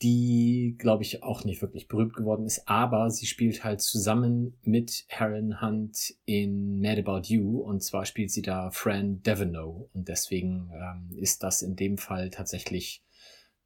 die, 0.01 0.75
glaube 0.77 1.03
ich, 1.03 1.23
auch 1.23 1.45
nicht 1.45 1.61
wirklich 1.61 1.87
berühmt 1.87 2.13
geworden 2.13 2.45
ist, 2.45 2.67
aber 2.67 3.09
sie 3.11 3.27
spielt 3.27 3.63
halt 3.63 3.79
zusammen 3.79 4.57
mit 4.63 5.05
Helen 5.07 5.61
Hunt 5.61 6.13
in 6.25 6.81
Mad 6.81 6.99
About 6.99 7.29
You, 7.29 7.61
und 7.61 7.81
zwar 7.85 8.03
spielt 8.03 8.31
sie 8.31 8.41
da 8.41 8.69
Fran 8.69 9.21
Devenow, 9.23 9.89
und 9.93 10.09
deswegen 10.09 10.71
ähm, 10.73 11.17
ist 11.17 11.41
das 11.41 11.61
in 11.61 11.77
dem 11.77 11.97
Fall 11.97 12.31
tatsächlich 12.31 13.04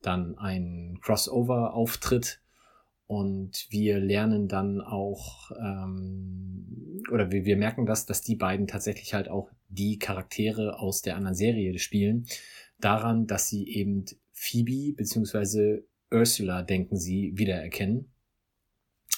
dann 0.01 0.37
ein 0.37 0.99
Crossover-Auftritt 1.01 2.41
und 3.09 3.65
wir 3.71 3.99
lernen 3.99 4.47
dann 4.47 4.81
auch, 4.81 5.49
ähm, 5.59 7.01
oder 7.11 7.31
wir, 7.31 7.43
wir 7.43 7.57
merken 7.57 7.87
das, 7.87 8.05
dass 8.05 8.21
die 8.21 8.35
beiden 8.35 8.67
tatsächlich 8.67 9.15
halt 9.15 9.29
auch 9.29 9.49
die 9.67 9.97
Charaktere 9.97 10.77
aus 10.77 11.01
der 11.01 11.15
anderen 11.15 11.35
Serie 11.35 11.79
spielen, 11.79 12.27
daran, 12.79 13.25
dass 13.25 13.49
sie 13.49 13.67
eben 13.67 14.05
Phoebe 14.31 14.93
beziehungsweise 14.95 15.87
Ursula, 16.11 16.61
denken 16.61 16.97
sie, 16.97 17.33
wiedererkennen. 17.35 18.11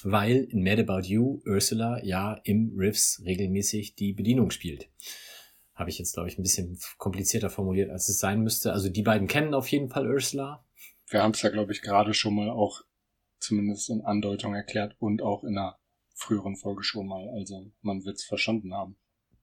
Weil 0.04 0.46
in 0.46 0.64
Mad 0.64 0.82
About 0.82 1.08
You 1.08 1.42
Ursula 1.46 2.02
ja 2.04 2.40
im 2.44 2.74
Riffs 2.78 3.22
regelmäßig 3.26 3.96
die 3.96 4.14
Bedienung 4.14 4.52
spielt. 4.52 4.90
Habe 5.76 5.90
ich 5.90 6.00
jetzt, 6.00 6.14
glaube 6.14 6.30
ich, 6.30 6.40
ein 6.40 6.44
bisschen 6.44 6.80
komplizierter 6.98 7.50
formuliert, 7.50 7.90
als 7.90 8.10
es 8.10 8.20
sein 8.20 8.42
müsste. 8.42 8.74
Also 8.74 8.90
die 8.90 9.04
beiden 9.04 9.28
kennen 9.28 9.54
auf 9.54 9.68
jeden 9.68 9.90
Fall 9.90 10.10
Ursula, 10.10 10.64
wir 11.12 11.22
haben 11.22 11.32
es 11.32 11.41
ja, 11.41 11.49
glaube 11.49 11.72
ich, 11.74 11.82
gerade 11.82 12.14
schon 12.14 12.36
mal 12.36 12.49
auch 12.49 12.82
zumindest 13.39 13.89
in 13.89 14.01
Andeutung 14.01 14.55
erklärt 14.55 14.95
und 14.99 15.22
auch 15.22 15.43
in 15.43 15.57
einer 15.57 15.78
früheren 16.16 16.55
Folge 16.55 16.84
schon 16.84 17.07
mal. 17.07 17.28
Also 17.30 17.72
man 17.82 18.05
wird 18.05 18.18
es 18.18 18.24
verstanden 18.24 18.74
haben. 18.74 18.95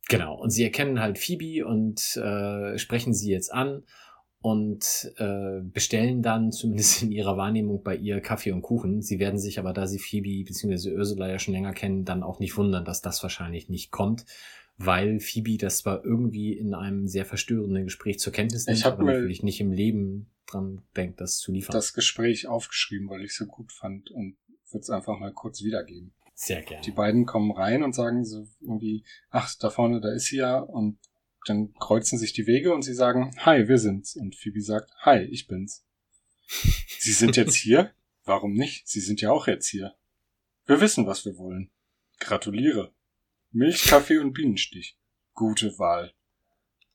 Genau, 0.09 0.41
und 0.41 0.51
sie 0.51 0.65
erkennen 0.65 1.01
halt 1.01 1.19
Phoebe 1.19 1.67
und 1.67 2.17
äh, 2.17 2.79
sprechen 2.79 3.13
sie 3.13 3.31
jetzt 3.31 3.53
an 3.53 3.83
und 4.41 5.13
äh, 5.19 5.61
bestellen 5.63 6.23
dann 6.23 6.53
zumindest 6.53 7.03
in 7.03 7.13
ihrer 7.13 7.37
Wahrnehmung 7.37 7.83
bei 7.83 7.97
ihr 7.97 8.21
Kaffee 8.21 8.53
und 8.53 8.63
Kuchen. 8.63 9.03
Sie 9.03 9.19
werden 9.19 9.39
sich 9.39 9.59
aber, 9.59 9.75
da 9.75 9.87
sie 9.87 9.99
Phoebe 9.99 10.45
bzw. 10.45 10.95
Ursula 10.97 11.29
ja 11.29 11.39
schon 11.39 11.55
länger 11.55 11.75
kennen, 11.75 12.05
dann 12.05 12.23
auch 12.23 12.41
nicht 12.41 12.57
wundern, 12.57 12.85
dass 12.85 13.03
das 13.03 13.23
wahrscheinlich 13.23 13.69
nicht 13.69 13.91
kommt, 13.91 14.25
weil 14.79 15.21
Phoebe 15.21 15.59
das 15.59 15.79
zwar 15.79 16.03
irgendwie 16.05 16.53
in 16.53 16.73
einem 16.73 17.09
sehr 17.09 17.27
verstörenden 17.27 17.85
Gespräch 17.85 18.19
zur 18.21 18.33
Kenntnis 18.33 18.67
nimmt, 18.67 18.87
aber 18.87 19.05
natürlich 19.05 19.43
nicht 19.43 19.61
im 19.61 19.73
Leben 19.73 20.31
dran 20.51 20.83
denkt, 20.97 21.21
das 21.21 21.39
zu 21.39 21.53
liefern. 21.53 21.73
Das 21.73 21.93
Gespräch 21.93 22.47
aufgeschrieben, 22.47 23.09
weil 23.09 23.25
ich 23.25 23.31
es 23.31 23.37
so 23.37 23.47
gut 23.47 23.73
fand 23.73 24.11
und 24.11 24.37
würde 24.71 24.83
es 24.83 24.91
einfach 24.91 25.19
mal 25.19 25.33
kurz 25.33 25.63
wiedergeben. 25.63 26.15
Sehr 26.35 26.63
gerne. 26.63 26.85
Die 26.85 26.93
beiden 26.93 27.27
kommen 27.27 27.51
rein 27.51 27.83
und 27.83 27.95
sagen 27.95 28.25
so 28.25 28.47
irgendwie, 28.61 29.05
ach, 29.31 29.53
da 29.57 29.71
vorne, 29.71 30.01
da 30.01 30.13
ist 30.13 30.27
sie 30.27 30.37
ja 30.37 30.59
und 30.59 30.99
dann 31.47 31.73
kreuzen 31.75 32.19
sich 32.19 32.33
die 32.33 32.47
Wege 32.47 32.75
und 32.75 32.83
sie 32.83 32.95
sagen, 32.95 33.35
hi, 33.39 33.69
wir 33.69 33.79
sind's. 33.79 34.17
Und 34.17 34.37
Phoebe 34.37 34.61
sagt, 34.61 34.93
hi, 35.01 35.19
ich 35.19 35.47
bin's. 35.47 35.85
sie 36.99 37.13
sind 37.13 37.37
jetzt 37.37 37.55
hier? 37.55 37.93
Warum 38.25 38.53
nicht? 38.53 38.89
Sie 38.89 39.01
sind 39.01 39.21
ja 39.21 39.31
auch 39.31 39.47
jetzt 39.47 39.69
hier. 39.69 39.95
Wir 40.67 40.81
wissen, 40.81 41.07
was 41.07 41.25
wir 41.25 41.37
wollen. 41.39 41.71
Gratuliere. 42.21 42.93
Milch, 43.51 43.85
Kaffee 43.85 44.19
und 44.19 44.33
Bienenstich. 44.35 44.99
Gute 45.33 45.79
Wahl. 45.79 46.13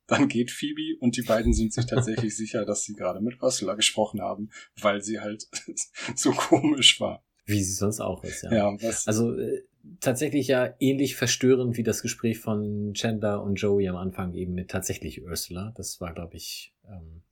Dann 0.07 0.27
geht 0.27 0.51
Phoebe 0.51 0.99
und 0.99 1.15
die 1.15 1.21
beiden 1.21 1.53
sind 1.53 1.73
sich 1.73 1.85
tatsächlich 1.85 2.35
sicher, 2.35 2.65
dass 2.65 2.83
sie 2.83 2.93
gerade 2.93 3.21
mit 3.21 3.41
Ursula 3.41 3.75
gesprochen 3.75 4.21
haben, 4.21 4.49
weil 4.81 5.01
sie 5.01 5.19
halt 5.19 5.47
so 6.15 6.31
komisch 6.31 6.99
war. 6.99 7.23
Wie 7.45 7.63
sie 7.63 7.73
sonst 7.73 7.99
auch 7.99 8.23
ist, 8.23 8.43
ja. 8.43 8.53
ja 8.53 8.77
was 8.81 9.07
also 9.07 9.37
äh, 9.37 9.63
tatsächlich 9.99 10.47
ja 10.47 10.73
ähnlich 10.79 11.15
verstörend 11.15 11.77
wie 11.77 11.83
das 11.83 12.01
Gespräch 12.01 12.39
von 12.39 12.93
Chandler 12.93 13.43
und 13.43 13.55
Joey 13.55 13.87
am 13.87 13.97
Anfang 13.97 14.33
eben 14.33 14.53
mit 14.53 14.71
tatsächlich 14.71 15.23
Ursula. 15.23 15.73
Das 15.75 15.99
war, 15.99 16.13
glaube 16.13 16.35
ich, 16.37 16.73
ähm, 16.87 17.23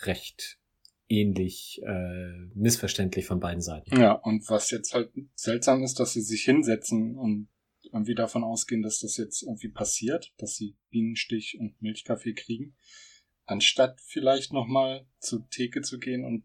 recht 0.00 0.58
ähnlich 1.08 1.80
äh, 1.84 2.32
missverständlich 2.54 3.26
von 3.26 3.40
beiden 3.40 3.62
Seiten. 3.62 3.98
Ja, 3.98 4.12
und 4.12 4.48
was 4.48 4.70
jetzt 4.70 4.94
halt 4.94 5.10
seltsam 5.34 5.82
ist, 5.82 5.98
dass 6.00 6.12
sie 6.12 6.20
sich 6.20 6.42
hinsetzen 6.42 7.16
und 7.16 7.48
irgendwie 7.92 8.14
davon 8.14 8.44
ausgehen, 8.44 8.82
dass 8.82 9.00
das 9.00 9.16
jetzt 9.16 9.42
irgendwie 9.42 9.68
passiert, 9.68 10.32
dass 10.38 10.56
sie 10.56 10.76
Bienenstich 10.90 11.58
und 11.58 11.80
Milchkaffee 11.80 12.34
kriegen, 12.34 12.76
anstatt 13.46 14.00
vielleicht 14.00 14.52
nochmal 14.52 15.06
zur 15.18 15.48
Theke 15.48 15.82
zu 15.82 15.98
gehen 15.98 16.24
und 16.24 16.44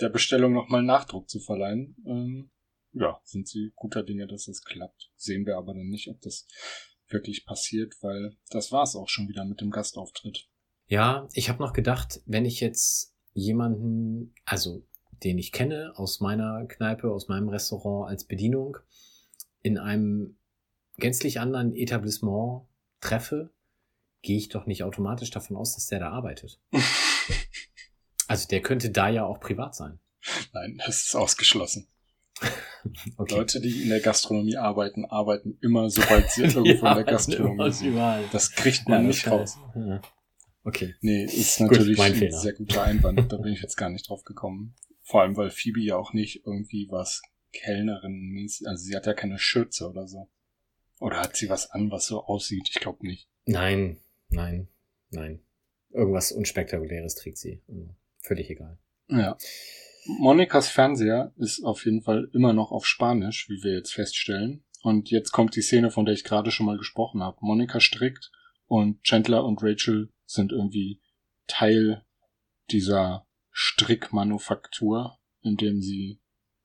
der 0.00 0.08
Bestellung 0.08 0.52
nochmal 0.52 0.82
Nachdruck 0.82 1.28
zu 1.28 1.40
verleihen, 1.40 1.96
ähm, 2.06 2.50
ja, 2.92 3.20
sind 3.24 3.48
sie 3.48 3.72
guter 3.74 4.02
Dinge, 4.02 4.26
dass 4.26 4.46
das 4.46 4.64
klappt. 4.64 5.12
Sehen 5.16 5.46
wir 5.46 5.56
aber 5.56 5.74
dann 5.74 5.88
nicht, 5.88 6.08
ob 6.08 6.20
das 6.20 6.46
wirklich 7.08 7.44
passiert, 7.44 7.94
weil 8.02 8.36
das 8.50 8.72
war 8.72 8.82
es 8.82 8.96
auch 8.96 9.08
schon 9.08 9.28
wieder 9.28 9.44
mit 9.44 9.60
dem 9.60 9.70
Gastauftritt. 9.70 10.48
Ja, 10.86 11.28
ich 11.32 11.48
habe 11.48 11.62
noch 11.62 11.72
gedacht, 11.72 12.20
wenn 12.26 12.44
ich 12.44 12.60
jetzt 12.60 13.14
jemanden, 13.32 14.34
also 14.44 14.86
den 15.22 15.38
ich 15.38 15.52
kenne 15.52 15.92
aus 15.96 16.20
meiner 16.20 16.66
Kneipe, 16.66 17.10
aus 17.10 17.28
meinem 17.28 17.48
Restaurant 17.48 18.10
als 18.10 18.24
Bedienung, 18.24 18.76
in 19.62 19.78
einem 19.78 20.36
gänzlich 20.98 21.40
anderen 21.40 21.74
Etablissement 21.74 22.66
treffe, 23.00 23.52
gehe 24.22 24.38
ich 24.38 24.48
doch 24.48 24.66
nicht 24.66 24.84
automatisch 24.84 25.30
davon 25.30 25.56
aus, 25.56 25.74
dass 25.74 25.86
der 25.86 26.00
da 26.00 26.10
arbeitet. 26.10 26.60
also 28.28 28.48
der 28.48 28.62
könnte 28.62 28.90
da 28.90 29.08
ja 29.08 29.24
auch 29.24 29.40
privat 29.40 29.74
sein. 29.74 29.98
Nein, 30.52 30.80
das 30.84 31.06
ist 31.06 31.14
ausgeschlossen. 31.14 31.88
Okay. 33.16 33.36
Leute, 33.36 33.60
die 33.60 33.82
in 33.82 33.90
der 33.90 34.00
Gastronomie 34.00 34.56
arbeiten, 34.56 35.04
arbeiten 35.04 35.56
immer, 35.62 35.88
sobald 35.88 36.28
sie 36.32 36.42
irgendwo 36.42 36.84
in 36.84 36.94
der 36.96 37.04
Gastronomie 37.04 37.70
sind. 37.70 37.96
Das 38.32 38.50
kriegt 38.50 38.88
man 38.88 39.02
Ja, 39.02 39.06
nicht 39.06 39.30
raus. 39.30 39.56
Ja. 39.76 40.02
Okay. 40.64 40.96
Nee, 41.00 41.24
ist 41.24 41.58
Gut, 41.58 41.70
natürlich 41.70 41.96
mein 41.96 42.12
ein 42.12 42.32
sehr 42.32 42.54
guter 42.54 42.82
Einwand. 42.82 43.30
Da 43.30 43.36
bin 43.36 43.52
ich 43.52 43.62
jetzt 43.62 43.76
gar 43.76 43.88
nicht 43.88 44.08
drauf 44.08 44.24
gekommen. 44.24 44.74
Vor 45.04 45.22
allem, 45.22 45.36
weil 45.36 45.50
Phoebe 45.50 45.80
ja 45.80 45.96
auch 45.96 46.12
nicht 46.12 46.44
irgendwie 46.44 46.88
was 46.90 47.22
Kellnerin, 47.52 48.48
also 48.64 48.84
sie 48.84 48.96
hat 48.96 49.06
ja 49.06 49.14
keine 49.14 49.38
Schürze 49.38 49.88
oder 49.88 50.06
so. 50.06 50.28
Oder 51.00 51.20
hat 51.20 51.36
sie 51.36 51.48
was 51.48 51.70
an, 51.70 51.90
was 51.90 52.06
so 52.06 52.24
aussieht? 52.24 52.68
Ich 52.70 52.80
glaube 52.80 53.06
nicht. 53.06 53.28
Nein, 53.44 53.98
nein, 54.28 54.68
nein. 55.10 55.42
Irgendwas 55.90 56.32
Unspektakuläres 56.32 57.16
trägt 57.16 57.38
sie. 57.38 57.60
Also, 57.68 57.94
Völlig 58.20 58.50
egal. 58.50 58.78
Ja. 59.08 59.36
Monikas 60.06 60.68
Fernseher 60.68 61.32
ist 61.36 61.64
auf 61.64 61.84
jeden 61.84 62.02
Fall 62.02 62.30
immer 62.32 62.52
noch 62.52 62.72
auf 62.72 62.86
Spanisch, 62.86 63.48
wie 63.48 63.62
wir 63.62 63.74
jetzt 63.74 63.92
feststellen. 63.92 64.64
Und 64.82 65.10
jetzt 65.10 65.32
kommt 65.32 65.54
die 65.54 65.62
Szene, 65.62 65.90
von 65.90 66.04
der 66.04 66.14
ich 66.14 66.24
gerade 66.24 66.50
schon 66.50 66.66
mal 66.66 66.78
gesprochen 66.78 67.22
habe. 67.22 67.38
Monika 67.40 67.78
strickt 67.78 68.32
und 68.66 69.02
Chandler 69.02 69.44
und 69.44 69.62
Rachel 69.62 70.12
sind 70.24 70.50
irgendwie 70.50 71.00
Teil 71.46 72.04
dieser 72.70 73.26
Strickmanufaktur, 73.50 75.18
in 75.42 75.56
dem 75.56 75.82
sie, 75.82 76.20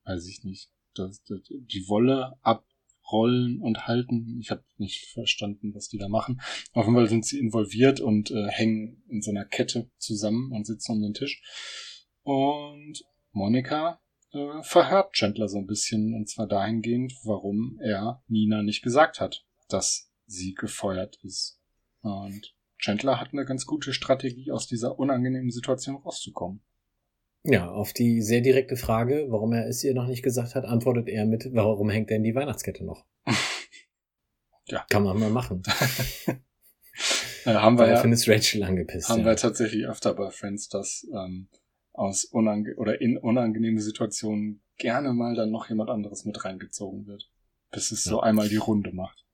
weiß 0.05 0.25
ich 0.27 0.43
nicht, 0.43 0.71
das, 0.97 1.23
das, 1.23 1.39
die 1.47 1.85
Wolle 1.87 2.33
abrollen 2.41 3.61
und 3.61 3.87
halten. 3.87 4.37
Ich 4.39 4.51
habe 4.51 4.63
nicht 4.77 5.05
verstanden, 5.13 5.73
was 5.73 5.87
die 5.87 5.97
da 5.97 6.07
machen. 6.09 6.41
Auf 6.73 6.85
jeden 6.85 6.95
Fall 6.95 7.09
sind 7.09 7.25
sie 7.25 7.39
involviert 7.39 7.99
und 7.99 8.31
äh, 8.31 8.47
hängen 8.49 9.03
in 9.07 9.21
so 9.21 9.31
einer 9.31 9.45
Kette 9.45 9.89
zusammen 9.97 10.51
und 10.51 10.65
sitzen 10.65 10.93
um 10.93 11.01
den 11.01 11.13
Tisch. 11.13 11.41
Und 12.23 13.03
Monika 13.31 14.01
äh, 14.33 14.61
verhört 14.63 15.13
Chandler 15.13 15.47
so 15.47 15.57
ein 15.57 15.67
bisschen, 15.67 16.13
und 16.13 16.29
zwar 16.29 16.47
dahingehend, 16.47 17.13
warum 17.23 17.79
er 17.81 18.23
Nina 18.27 18.63
nicht 18.63 18.83
gesagt 18.83 19.19
hat, 19.19 19.45
dass 19.69 20.11
sie 20.25 20.53
gefeuert 20.53 21.19
ist. 21.23 21.59
Und 22.01 22.53
Chandler 22.77 23.19
hat 23.19 23.33
eine 23.33 23.45
ganz 23.45 23.65
gute 23.65 23.93
Strategie, 23.93 24.51
aus 24.51 24.67
dieser 24.67 24.99
unangenehmen 24.99 25.51
Situation 25.51 25.95
rauszukommen. 25.95 26.61
Ja, 27.49 27.69
auf 27.71 27.93
die 27.93 28.21
sehr 28.21 28.41
direkte 28.41 28.75
Frage, 28.75 29.27
warum 29.29 29.53
er 29.53 29.67
es 29.67 29.81
ihr 29.81 29.93
noch 29.93 30.07
nicht 30.07 30.21
gesagt 30.21 30.53
hat, 30.53 30.65
antwortet 30.65 31.07
er 31.07 31.25
mit, 31.25 31.47
warum 31.53 31.89
hängt 31.89 32.09
denn 32.09 32.23
die 32.23 32.35
Weihnachtskette 32.35 32.85
noch? 32.85 33.05
Ja. 34.69 34.85
Kann 34.89 35.03
man 35.03 35.17
mal 35.17 35.29
machen. 35.29 35.63
Äh, 37.45 37.53
haben 37.53 37.79
wir 37.79 37.87
ja, 37.87 38.01
ist 38.01 38.27
Rachel 38.27 38.63
angepisst. 38.63 39.07
haben 39.07 39.19
ja. 39.21 39.27
wir 39.27 39.35
tatsächlich 39.37 39.85
öfter 39.87 40.13
bei 40.13 40.31
Friends, 40.31 40.67
dass 40.67 41.07
ähm, 41.13 41.47
aus 41.93 42.25
unange 42.25 42.75
oder 42.75 42.99
in 42.99 43.17
unangenehme 43.17 43.79
Situationen 43.79 44.61
gerne 44.77 45.13
mal 45.13 45.33
dann 45.35 45.51
noch 45.51 45.69
jemand 45.69 45.89
anderes 45.89 46.25
mit 46.25 46.43
reingezogen 46.43 47.07
wird. 47.07 47.31
Bis 47.71 47.91
es 47.91 48.03
so 48.03 48.17
Ja. 48.17 48.23
einmal 48.23 48.49
die 48.49 48.57
Runde 48.57 48.91
macht. 48.91 49.25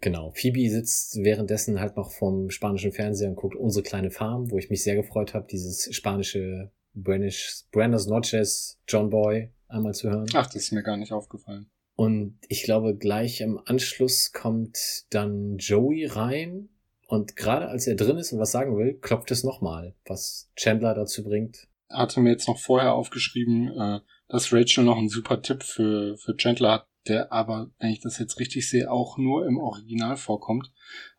Genau. 0.00 0.32
Phoebe 0.32 0.68
sitzt 0.68 1.16
währenddessen 1.22 1.80
halt 1.80 1.96
noch 1.96 2.10
vom 2.12 2.50
spanischen 2.50 2.92
Fernseher 2.92 3.30
und 3.30 3.36
guckt 3.36 3.56
unsere 3.56 3.82
kleine 3.82 4.10
Farm, 4.10 4.50
wo 4.50 4.58
ich 4.58 4.68
mich 4.68 4.82
sehr 4.82 4.96
gefreut 4.96 5.32
habe, 5.32 5.46
dieses 5.50 5.88
spanische 5.94 6.70
Buenos, 6.94 7.68
Buenos 7.72 8.06
Noches 8.06 8.78
John 8.88 9.10
Boy 9.10 9.50
einmal 9.68 9.94
zu 9.94 10.08
hören. 10.08 10.26
Ach, 10.34 10.46
das 10.46 10.56
ist 10.56 10.72
mir 10.72 10.82
gar 10.82 10.96
nicht 10.96 11.12
aufgefallen. 11.12 11.70
Und 11.96 12.38
ich 12.48 12.64
glaube, 12.64 12.96
gleich 12.96 13.40
im 13.40 13.60
Anschluss 13.64 14.32
kommt 14.32 14.78
dann 15.10 15.58
Joey 15.58 16.06
rein. 16.06 16.68
Und 17.06 17.36
gerade 17.36 17.68
als 17.68 17.86
er 17.86 17.96
drin 17.96 18.16
ist 18.16 18.32
und 18.32 18.38
was 18.38 18.52
sagen 18.52 18.76
will, 18.76 18.94
klopft 18.94 19.30
es 19.30 19.44
nochmal, 19.44 19.94
was 20.06 20.50
Chandler 20.56 20.94
dazu 20.94 21.22
bringt. 21.22 21.68
hatte 21.90 22.20
mir 22.20 22.30
jetzt 22.30 22.48
noch 22.48 22.58
vorher 22.58 22.94
aufgeschrieben, 22.94 23.68
äh, 23.78 24.00
dass 24.28 24.52
Rachel 24.52 24.84
noch 24.84 24.96
einen 24.96 25.10
super 25.10 25.42
Tipp 25.42 25.62
für, 25.62 26.16
für 26.16 26.36
Chandler 26.36 26.72
hat, 26.72 26.88
der 27.06 27.30
aber, 27.30 27.70
wenn 27.78 27.90
ich 27.90 28.00
das 28.00 28.18
jetzt 28.18 28.40
richtig 28.40 28.68
sehe, 28.68 28.90
auch 28.90 29.18
nur 29.18 29.46
im 29.46 29.58
Original 29.58 30.16
vorkommt. 30.16 30.72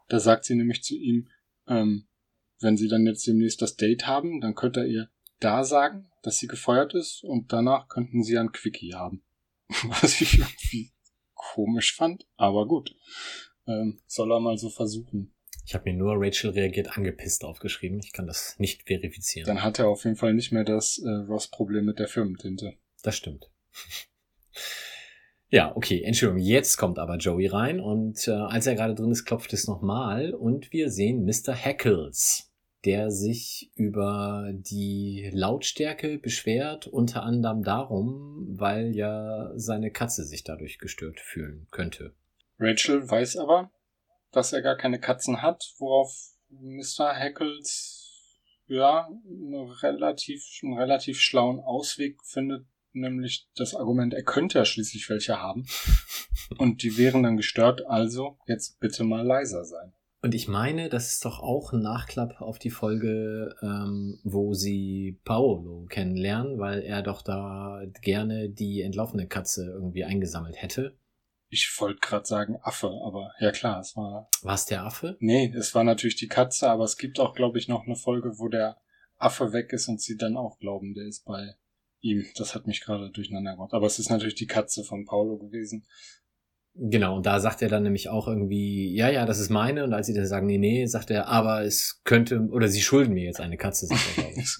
Da 0.09 0.19
sagt 0.19 0.45
sie 0.45 0.55
nämlich 0.55 0.83
zu 0.83 0.95
ihm, 0.95 1.29
ähm, 1.67 2.07
wenn 2.59 2.77
sie 2.77 2.87
dann 2.87 3.05
jetzt 3.05 3.27
demnächst 3.27 3.61
das 3.61 3.75
Date 3.75 4.07
haben, 4.07 4.41
dann 4.41 4.55
könnte 4.55 4.81
er 4.81 4.87
ihr 4.87 5.09
da 5.39 5.63
sagen, 5.63 6.09
dass 6.23 6.37
sie 6.37 6.47
gefeuert 6.47 6.93
ist 6.93 7.23
und 7.23 7.51
danach 7.51 7.87
könnten 7.87 8.23
sie 8.23 8.37
ein 8.37 8.51
Quickie 8.51 8.93
haben. 8.93 9.23
Was 9.87 10.21
ich 10.21 10.39
irgendwie 10.39 10.91
komisch 11.33 11.95
fand, 11.95 12.27
aber 12.37 12.67
gut. 12.67 12.95
Ähm, 13.67 13.99
soll 14.07 14.31
er 14.31 14.39
mal 14.39 14.57
so 14.57 14.69
versuchen. 14.69 15.33
Ich 15.65 15.73
habe 15.73 15.91
mir 15.91 15.97
nur 15.97 16.15
Rachel 16.17 16.51
reagiert 16.51 16.95
angepisst 16.95 17.43
aufgeschrieben. 17.43 17.99
Ich 18.03 18.13
kann 18.13 18.27
das 18.27 18.55
nicht 18.59 18.83
verifizieren. 18.83 19.47
Dann 19.47 19.63
hat 19.63 19.79
er 19.79 19.87
auf 19.87 20.03
jeden 20.03 20.15
Fall 20.15 20.33
nicht 20.33 20.51
mehr 20.51 20.63
das 20.63 20.99
äh, 20.99 21.09
Ross-Problem 21.09 21.85
mit 21.85 21.97
der 21.97 22.07
Firmentinte. 22.07 22.75
Das 23.01 23.17
stimmt. 23.17 23.49
Ja, 25.49 25.75
okay, 25.75 26.03
Entschuldigung. 26.03 26.41
Jetzt 26.41 26.77
kommt 26.77 26.99
aber 26.99 27.17
Joey 27.17 27.47
rein 27.47 27.79
und 27.79 28.27
äh, 28.27 28.31
als 28.31 28.67
er 28.67 28.75
gerade 28.75 28.93
drin 28.93 29.11
ist, 29.11 29.25
klopft 29.25 29.53
es 29.53 29.67
nochmal 29.67 30.33
und 30.33 30.71
wir 30.71 30.91
sehen 30.91 31.25
Mr. 31.25 31.55
Hackles, 31.55 32.51
der 32.85 33.09
sich 33.09 33.71
über 33.75 34.51
die 34.53 35.29
Lautstärke 35.33 36.19
beschwert, 36.19 36.87
unter 36.87 37.23
anderem 37.23 37.63
darum, 37.63 38.45
weil 38.59 38.95
ja 38.95 39.51
seine 39.55 39.91
Katze 39.91 40.23
sich 40.23 40.43
dadurch 40.43 40.77
gestört 40.77 41.19
fühlen 41.19 41.67
könnte. 41.71 42.13
Rachel 42.59 43.09
weiß 43.09 43.37
aber, 43.37 43.71
dass 44.31 44.53
er 44.53 44.61
gar 44.61 44.77
keine 44.77 44.99
Katzen 44.99 45.41
hat, 45.41 45.73
worauf 45.79 46.13
Mr. 46.49 47.15
Hackles 47.15 48.05
ja 48.67 49.07
eine 49.07 49.83
relativ, 49.83 50.43
einen 50.63 50.77
relativ 50.77 51.19
schlauen 51.19 51.59
Ausweg 51.59 52.17
findet, 52.23 52.65
nämlich 52.93 53.47
das 53.55 53.75
Argument, 53.75 54.13
er 54.13 54.23
könnte 54.23 54.59
ja 54.59 54.65
schließlich 54.65 55.09
welche 55.09 55.39
haben. 55.39 55.65
Und 56.57 56.83
die 56.83 56.97
wären 56.97 57.23
dann 57.23 57.37
gestört, 57.37 57.85
also 57.87 58.37
jetzt 58.45 58.79
bitte 58.79 59.03
mal 59.03 59.25
leiser 59.25 59.65
sein. 59.65 59.93
Und 60.25 60.33
ich 60.33 60.47
meine, 60.47 60.89
das 60.89 61.11
ist 61.11 61.23
doch 61.23 61.39
auch 61.39 61.71
ein 61.71 61.83
Nachklapp 61.83 62.41
auf 62.41 62.57
die 62.57 62.71
Folge, 62.71 63.55
ähm, 63.61 64.19
wo 64.23 64.55
sie 64.55 65.19
Paolo 65.23 65.85
kennenlernen, 65.87 66.57
weil 66.57 66.81
er 66.81 67.03
doch 67.03 67.21
da 67.21 67.83
gerne 68.01 68.49
die 68.49 68.81
entlaufene 68.81 69.27
Katze 69.27 69.67
irgendwie 69.67 70.03
eingesammelt 70.03 70.59
hätte. 70.59 70.97
Ich 71.49 71.71
wollte 71.77 71.99
gerade 71.99 72.25
sagen 72.25 72.57
Affe, 72.63 72.87
aber 73.05 73.33
ja 73.39 73.51
klar, 73.51 73.79
es 73.79 73.95
war. 73.95 74.27
War 74.41 74.55
es 74.55 74.65
der 74.65 74.83
Affe? 74.83 75.15
Nee, 75.19 75.53
es 75.55 75.75
war 75.75 75.83
natürlich 75.83 76.15
die 76.15 76.27
Katze, 76.27 76.71
aber 76.71 76.85
es 76.85 76.97
gibt 76.97 77.19
auch, 77.19 77.35
glaube 77.35 77.59
ich, 77.59 77.67
noch 77.67 77.85
eine 77.85 77.95
Folge, 77.95 78.39
wo 78.39 78.47
der 78.47 78.81
Affe 79.17 79.53
weg 79.53 79.73
ist 79.73 79.89
und 79.89 80.01
sie 80.01 80.17
dann 80.17 80.37
auch 80.37 80.57
glauben, 80.57 80.95
der 80.95 81.05
ist 81.05 81.23
bei 81.25 81.53
ihm. 82.01 82.25
Das 82.35 82.55
hat 82.55 82.65
mich 82.65 82.81
gerade 82.81 83.11
durcheinander 83.11 83.51
gebracht. 83.51 83.73
Aber 83.73 83.85
es 83.85 83.99
ist 83.99 84.09
natürlich 84.09 84.33
die 84.33 84.47
Katze 84.47 84.83
von 84.83 85.05
Paolo 85.05 85.37
gewesen. 85.37 85.85
Genau, 86.77 87.15
und 87.15 87.25
da 87.25 87.39
sagt 87.39 87.61
er 87.61 87.69
dann 87.69 87.83
nämlich 87.83 88.09
auch 88.09 88.27
irgendwie, 88.27 88.93
ja, 88.93 89.09
ja, 89.09 89.25
das 89.25 89.39
ist 89.39 89.49
meine. 89.49 89.85
Und 89.85 89.93
als 89.93 90.07
sie 90.07 90.13
dann 90.13 90.27
sagen, 90.27 90.45
nee, 90.45 90.57
nee, 90.57 90.85
sagt 90.85 91.09
er, 91.09 91.27
aber 91.27 91.63
es 91.63 92.01
könnte, 92.03 92.41
oder 92.51 92.67
sie 92.67 92.81
schulden 92.81 93.13
mir 93.13 93.23
jetzt 93.23 93.39
eine 93.39 93.55
Katze, 93.55 93.87
sagt 93.87 94.01
er, 94.17 94.23
glaube 94.23 94.41
ich. 94.41 94.57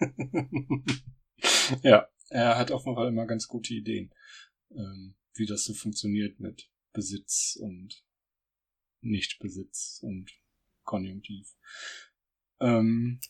ja, 1.82 2.08
er 2.30 2.56
hat 2.56 2.72
auf 2.72 2.86
jeden 2.86 2.96
Fall 2.96 3.08
immer 3.08 3.26
ganz 3.26 3.48
gute 3.48 3.74
Ideen, 3.74 4.14
ähm, 4.70 5.14
wie 5.34 5.44
das 5.44 5.64
so 5.64 5.74
funktioniert 5.74 6.40
mit 6.40 6.70
Besitz 6.94 7.58
und 7.60 8.02
Nichtbesitz 9.02 10.00
und 10.02 10.30
Konjunktiv. 10.84 11.54
Ähm, 12.60 13.20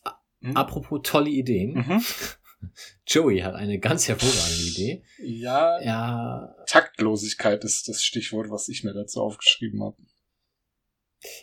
hm? 0.41 0.55
Apropos 0.55 1.01
tolle 1.03 1.29
Ideen. 1.29 1.73
mhm. 1.73 2.01
Joey 3.07 3.39
hat 3.39 3.55
eine 3.55 3.79
ganz 3.79 4.07
hervorragende 4.07 4.63
Idee. 4.63 5.03
Ja, 5.21 5.77
Er 5.79 6.55
Taktlosigkeit 6.67 7.63
ist 7.63 7.87
das 7.87 8.03
Stichwort, 8.03 8.49
was 8.49 8.69
ich 8.69 8.83
mir 8.83 8.93
dazu 8.93 9.21
aufgeschrieben 9.21 9.83
habe. 9.83 9.97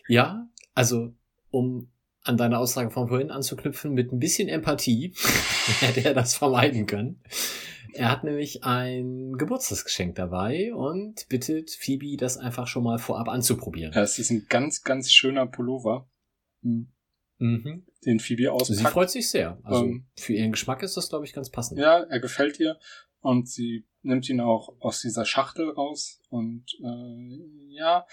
Ja, 0.09 0.49
also 0.75 1.15
um 1.51 1.91
an 2.23 2.37
deine 2.37 2.59
Aussage 2.59 2.91
von 2.91 3.09
vorhin 3.09 3.31
anzuknüpfen, 3.31 3.93
mit 3.93 4.13
ein 4.13 4.19
bisschen 4.19 4.49
Empathie 4.49 5.15
hätte 5.81 6.05
er 6.05 6.15
das 6.15 6.35
vermeiden 6.35 6.87
können. 6.87 7.23
Er 7.95 8.11
hat 8.11 8.25
nämlich 8.25 8.63
ein 8.65 9.35
Geburtstagsgeschenk 9.39 10.17
dabei 10.17 10.75
und 10.75 11.29
bittet 11.29 11.71
Phoebe, 11.71 12.17
das 12.19 12.37
einfach 12.37 12.67
schon 12.67 12.85
mal 12.85 12.99
vorab 12.99 13.29
anzuprobieren. 13.29 13.93
Ja, 13.95 14.03
es 14.03 14.19
ist 14.19 14.31
ein 14.31 14.47
ganz, 14.49 14.83
ganz 14.83 15.13
schöner 15.13 15.47
Pullover, 15.47 16.11
hm, 16.63 16.93
Mhm. 17.39 17.87
den 18.05 18.21
Phoebe 18.21 18.43
Sie 18.43 18.49
auspackt. 18.49 18.93
freut 18.93 19.11
sich 19.11 19.31
sehr. 19.31 19.59
Also 19.63 19.85
Ähm, 19.85 20.07
für 20.17 20.33
ihren 20.33 20.53
Geschmack 20.53 20.83
ist 20.83 20.97
das, 20.97 21.09
glaube 21.09 21.25
ich, 21.25 21.33
ganz 21.33 21.51
passend. 21.51 21.79
Ja, 21.81 22.01
er 22.01 22.21
gefällt 22.21 22.59
ihr 22.61 22.79
und 23.21 23.49
sie 23.49 23.87
nimmt 24.03 24.29
ihn 24.29 24.41
auch 24.41 24.75
aus 24.81 25.01
dieser 25.01 25.25
Schachtel 25.25 25.69
raus 25.71 26.21
und 26.29 26.65
äh, 26.83 27.75
ja, 27.75 28.07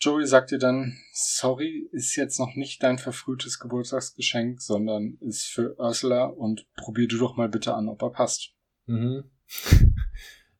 Joey 0.00 0.26
sagt 0.26 0.50
dir 0.50 0.58
dann, 0.58 0.98
sorry, 1.14 1.88
ist 1.92 2.14
jetzt 2.16 2.38
noch 2.38 2.54
nicht 2.56 2.82
dein 2.82 2.98
verfrühtes 2.98 3.58
Geburtstagsgeschenk, 3.58 4.60
sondern 4.60 5.16
ist 5.20 5.46
für 5.46 5.74
Ursula 5.78 6.26
und 6.26 6.66
probier 6.74 7.08
du 7.08 7.16
doch 7.18 7.36
mal 7.36 7.48
bitte 7.48 7.74
an, 7.74 7.88
ob 7.88 8.02
er 8.02 8.10
passt. 8.10 8.52
Mhm. 8.86 9.24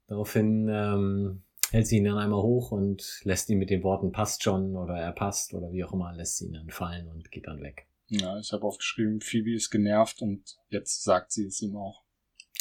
Daraufhin 0.07 0.69
ähm, 0.69 1.44
hält 1.75 1.89
sie 1.89 1.97
ihn 1.97 2.05
dann 2.05 2.19
einmal 2.19 2.41
hoch 2.41 2.71
und 2.71 3.21
lässt 3.25 3.51
ihn 3.51 3.59
mit 3.59 3.69
den 3.69 3.83
Worten 3.83 4.13
passt 4.13 4.45
schon 4.45 4.77
oder 4.77 4.95
er 4.95 5.13
passt 5.13 5.55
oder 5.55 5.73
wie 5.73 5.83
auch 5.83 5.93
immer, 5.93 6.15
lässt 6.15 6.39
sie 6.39 6.47
ihn 6.47 6.53
dann 6.53 6.71
fallen 6.71 7.09
und 7.09 7.33
geht 7.33 7.49
dann 7.49 7.61
weg. 7.63 7.89
Ja, 8.07 8.39
ich 8.39 8.53
habe 8.53 8.65
aufgeschrieben, 8.65 9.21
Phoebe 9.21 9.53
ist 9.53 9.71
genervt 9.71 10.23
und 10.23 10.57
jetzt 10.69 11.03
sagt 11.03 11.33
sie 11.33 11.47
es 11.47 11.61
ihm 11.63 11.77
auch. 11.77 12.05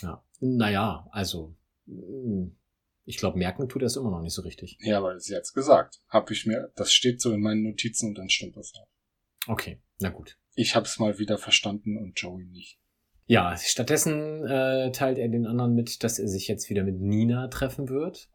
Ja. 0.01 0.23
Naja, 0.39 1.07
also 1.11 1.55
mm, 1.85 2.47
ich 3.05 3.17
glaube, 3.17 3.37
merken 3.37 3.69
tut 3.69 3.83
er 3.83 3.85
es 3.85 3.97
immer 3.97 4.09
noch 4.09 4.21
nicht 4.21 4.33
so 4.33 4.41
richtig. 4.41 4.77
Ja, 4.79 4.97
aber 4.97 5.19
sie 5.19 5.35
hat's 5.35 5.53
gesagt. 5.53 6.01
Hab 6.09 6.31
ich 6.31 6.47
mir, 6.47 6.71
das 6.75 6.91
steht 6.91 7.21
so 7.21 7.31
in 7.33 7.41
meinen 7.41 7.61
Notizen 7.61 8.09
und 8.09 8.17
dann 8.17 8.31
stimmt 8.31 8.57
das 8.57 8.73
auch. 8.75 8.87
Okay, 9.47 9.79
na 9.99 10.09
gut. 10.09 10.39
Ich 10.55 10.75
hab's 10.75 10.97
mal 10.97 11.19
wieder 11.19 11.37
verstanden 11.37 11.97
und 11.97 12.19
Joey 12.19 12.47
nicht. 12.47 12.79
Ja, 13.25 13.55
stattdessen 13.57 14.45
äh, 14.47 14.91
teilt 14.91 15.19
er 15.19 15.29
den 15.29 15.45
anderen 15.45 15.75
mit, 15.75 16.03
dass 16.03 16.17
er 16.17 16.27
sich 16.27 16.47
jetzt 16.47 16.71
wieder 16.71 16.83
mit 16.83 16.99
Nina 16.99 17.47
treffen 17.47 17.89
wird. 17.89 18.29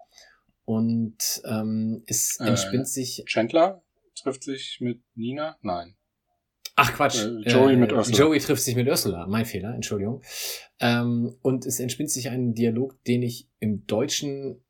Und 0.69 1.41
ähm, 1.47 2.03
es 2.07 2.39
Äh, 2.41 2.49
entspinnt 2.49 2.87
sich. 2.89 3.23
Chandler 3.27 3.83
trifft 4.14 4.45
sich 4.45 4.81
mit 4.83 5.01
Nina? 5.14 5.57
Nein. 5.62 5.97
Ach 6.77 6.93
Quatsch. 6.93 7.25
äh, 7.25 7.51
Joey 7.51 7.77
mit 7.77 7.91
Ursula. 7.91 8.19
Joey 8.19 8.39
trifft 8.39 8.62
sich 8.62 8.77
mit 8.77 8.87
Ursula. 8.87 9.27
Mein 9.27 9.47
Fehler, 9.47 9.75
Entschuldigung. 9.75 10.21
Ähm, 10.79 11.35
und 11.41 11.64
es 11.64 11.81
entspinnt 11.81 12.11
sich 12.11 12.29
ein 12.29 12.53
Dialog, 12.53 13.03
den 13.05 13.23
ich 13.23 13.49
im 13.61 13.87
Deutschen 13.87 14.62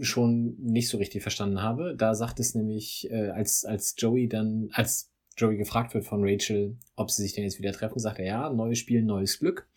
schon 0.00 0.54
nicht 0.60 0.88
so 0.88 0.98
richtig 0.98 1.22
verstanden 1.22 1.62
habe. 1.62 1.96
Da 1.96 2.14
sagt 2.14 2.38
es 2.38 2.54
nämlich, 2.54 3.10
äh, 3.10 3.30
als, 3.30 3.64
als 3.64 3.96
Joey 3.98 4.28
dann, 4.28 4.68
als 4.72 5.10
Joey 5.36 5.56
gefragt 5.56 5.94
wird 5.94 6.04
von 6.04 6.20
Rachel, 6.22 6.76
ob 6.94 7.10
sie 7.10 7.22
sich 7.22 7.32
denn 7.32 7.42
jetzt 7.42 7.58
wieder 7.58 7.72
treffen, 7.72 7.98
sagt 7.98 8.20
er 8.20 8.26
ja, 8.26 8.50
neues 8.50 8.78
Spiel, 8.78 9.02
neues 9.02 9.40
Glück. 9.40 9.68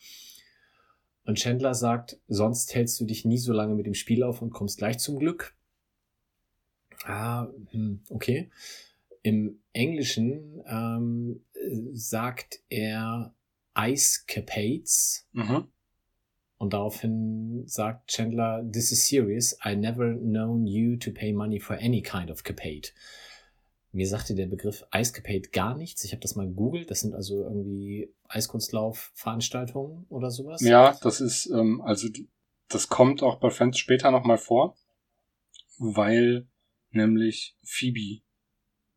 Und 1.26 1.40
Chandler 1.40 1.74
sagt, 1.74 2.20
sonst 2.28 2.76
hältst 2.76 3.00
du 3.00 3.06
dich 3.06 3.26
nie 3.26 3.38
so 3.38 3.52
lange 3.52 3.74
mit 3.76 3.86
dem 3.88 3.96
Spiel 3.96 4.24
auf 4.24 4.42
und 4.42 4.52
kommst 4.52 4.78
gleich 4.78 5.00
zum 5.00 5.18
Glück. 5.18 5.56
Ah, 7.04 7.48
hm, 7.72 8.02
okay. 8.10 8.50
Im 9.22 9.60
Englischen 9.74 10.62
ähm, 10.68 11.42
äh, 11.54 11.76
sagt 11.94 12.60
er 12.70 13.34
Ice 13.78 14.24
Capades 14.28 15.28
Mhm. 15.34 15.68
und 16.58 16.74
daraufhin 16.74 17.64
sagt 17.68 18.10
Chandler, 18.12 18.64
this 18.72 18.92
is 18.92 19.08
serious. 19.08 19.58
I 19.66 19.76
never 19.76 20.14
known 20.14 20.66
you 20.68 20.96
to 20.98 21.12
pay 21.12 21.34
money 21.34 21.60
for 21.60 21.76
any 21.78 22.02
kind 22.02 22.30
of 22.30 22.44
capade. 22.44 22.92
Mir 23.96 24.10
sagte 24.10 24.36
der 24.36 24.48
Begriff 24.48 24.86
Ice 24.94 25.14
Capade 25.14 25.48
gar 25.54 25.78
nichts. 25.78 26.04
Ich 26.04 26.12
habe 26.12 26.20
das 26.20 26.36
mal 26.36 26.46
gegoogelt. 26.46 26.92
Das 26.92 27.00
sind 27.00 27.16
also 27.16 27.44
irgendwie 27.44 28.14
Eiskunstlauf-Veranstaltungen 28.28 30.06
oder 30.10 30.32
sowas. 30.32 30.60
Ja, 30.60 31.00
das 31.02 31.22
ist, 31.22 31.46
ähm, 31.46 31.80
also 31.80 32.10
das 32.68 32.90
kommt 32.90 33.24
auch 33.24 33.40
bei 33.40 33.50
Friends 33.50 33.78
später 33.78 34.12
nochmal 34.12 34.38
vor, 34.38 34.76
weil 35.78 36.46
nämlich 36.90 37.56
Phoebe 37.64 38.22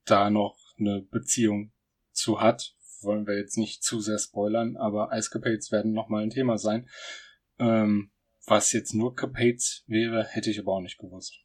da 0.04 0.30
noch 0.30 0.58
eine 0.80 1.02
Beziehung 1.02 1.70
zu 2.10 2.40
hat. 2.40 2.74
Wollen 3.00 3.28
wir 3.28 3.38
jetzt 3.38 3.56
nicht 3.56 3.84
zu 3.84 4.00
sehr 4.00 4.18
spoilern, 4.18 4.76
aber 4.76 5.12
Eiscapades 5.12 5.70
werden 5.70 5.92
nochmal 5.92 6.24
ein 6.24 6.30
Thema 6.30 6.58
sein. 6.58 6.88
Ähm, 7.60 8.10
was 8.46 8.72
jetzt 8.72 8.94
nur 8.94 9.14
Capades 9.14 9.84
wäre, 9.86 10.24
hätte 10.24 10.50
ich 10.50 10.58
aber 10.58 10.72
auch 10.72 10.80
nicht 10.80 10.98
gewusst. 10.98 11.38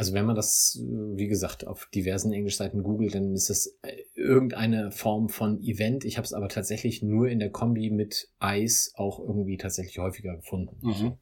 Also 0.00 0.14
wenn 0.14 0.24
man 0.24 0.34
das, 0.34 0.82
wie 0.82 1.26
gesagt, 1.26 1.66
auf 1.66 1.84
diversen 1.94 2.32
Englischseiten 2.32 2.82
googelt, 2.82 3.14
dann 3.14 3.34
ist 3.34 3.50
das 3.50 3.76
äh, 3.82 3.98
irgendeine 4.14 4.92
Form 4.92 5.28
von 5.28 5.60
Event. 5.60 6.06
Ich 6.06 6.16
habe 6.16 6.24
es 6.24 6.32
aber 6.32 6.48
tatsächlich 6.48 7.02
nur 7.02 7.28
in 7.28 7.38
der 7.38 7.50
Kombi 7.50 7.90
mit 7.90 8.30
Eis 8.38 8.94
auch 8.96 9.20
irgendwie 9.20 9.58
tatsächlich 9.58 9.98
häufiger 9.98 10.36
gefunden. 10.36 10.78
Mhm. 10.80 11.18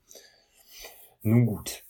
Nun 1.22 1.47
gut. 1.47 1.83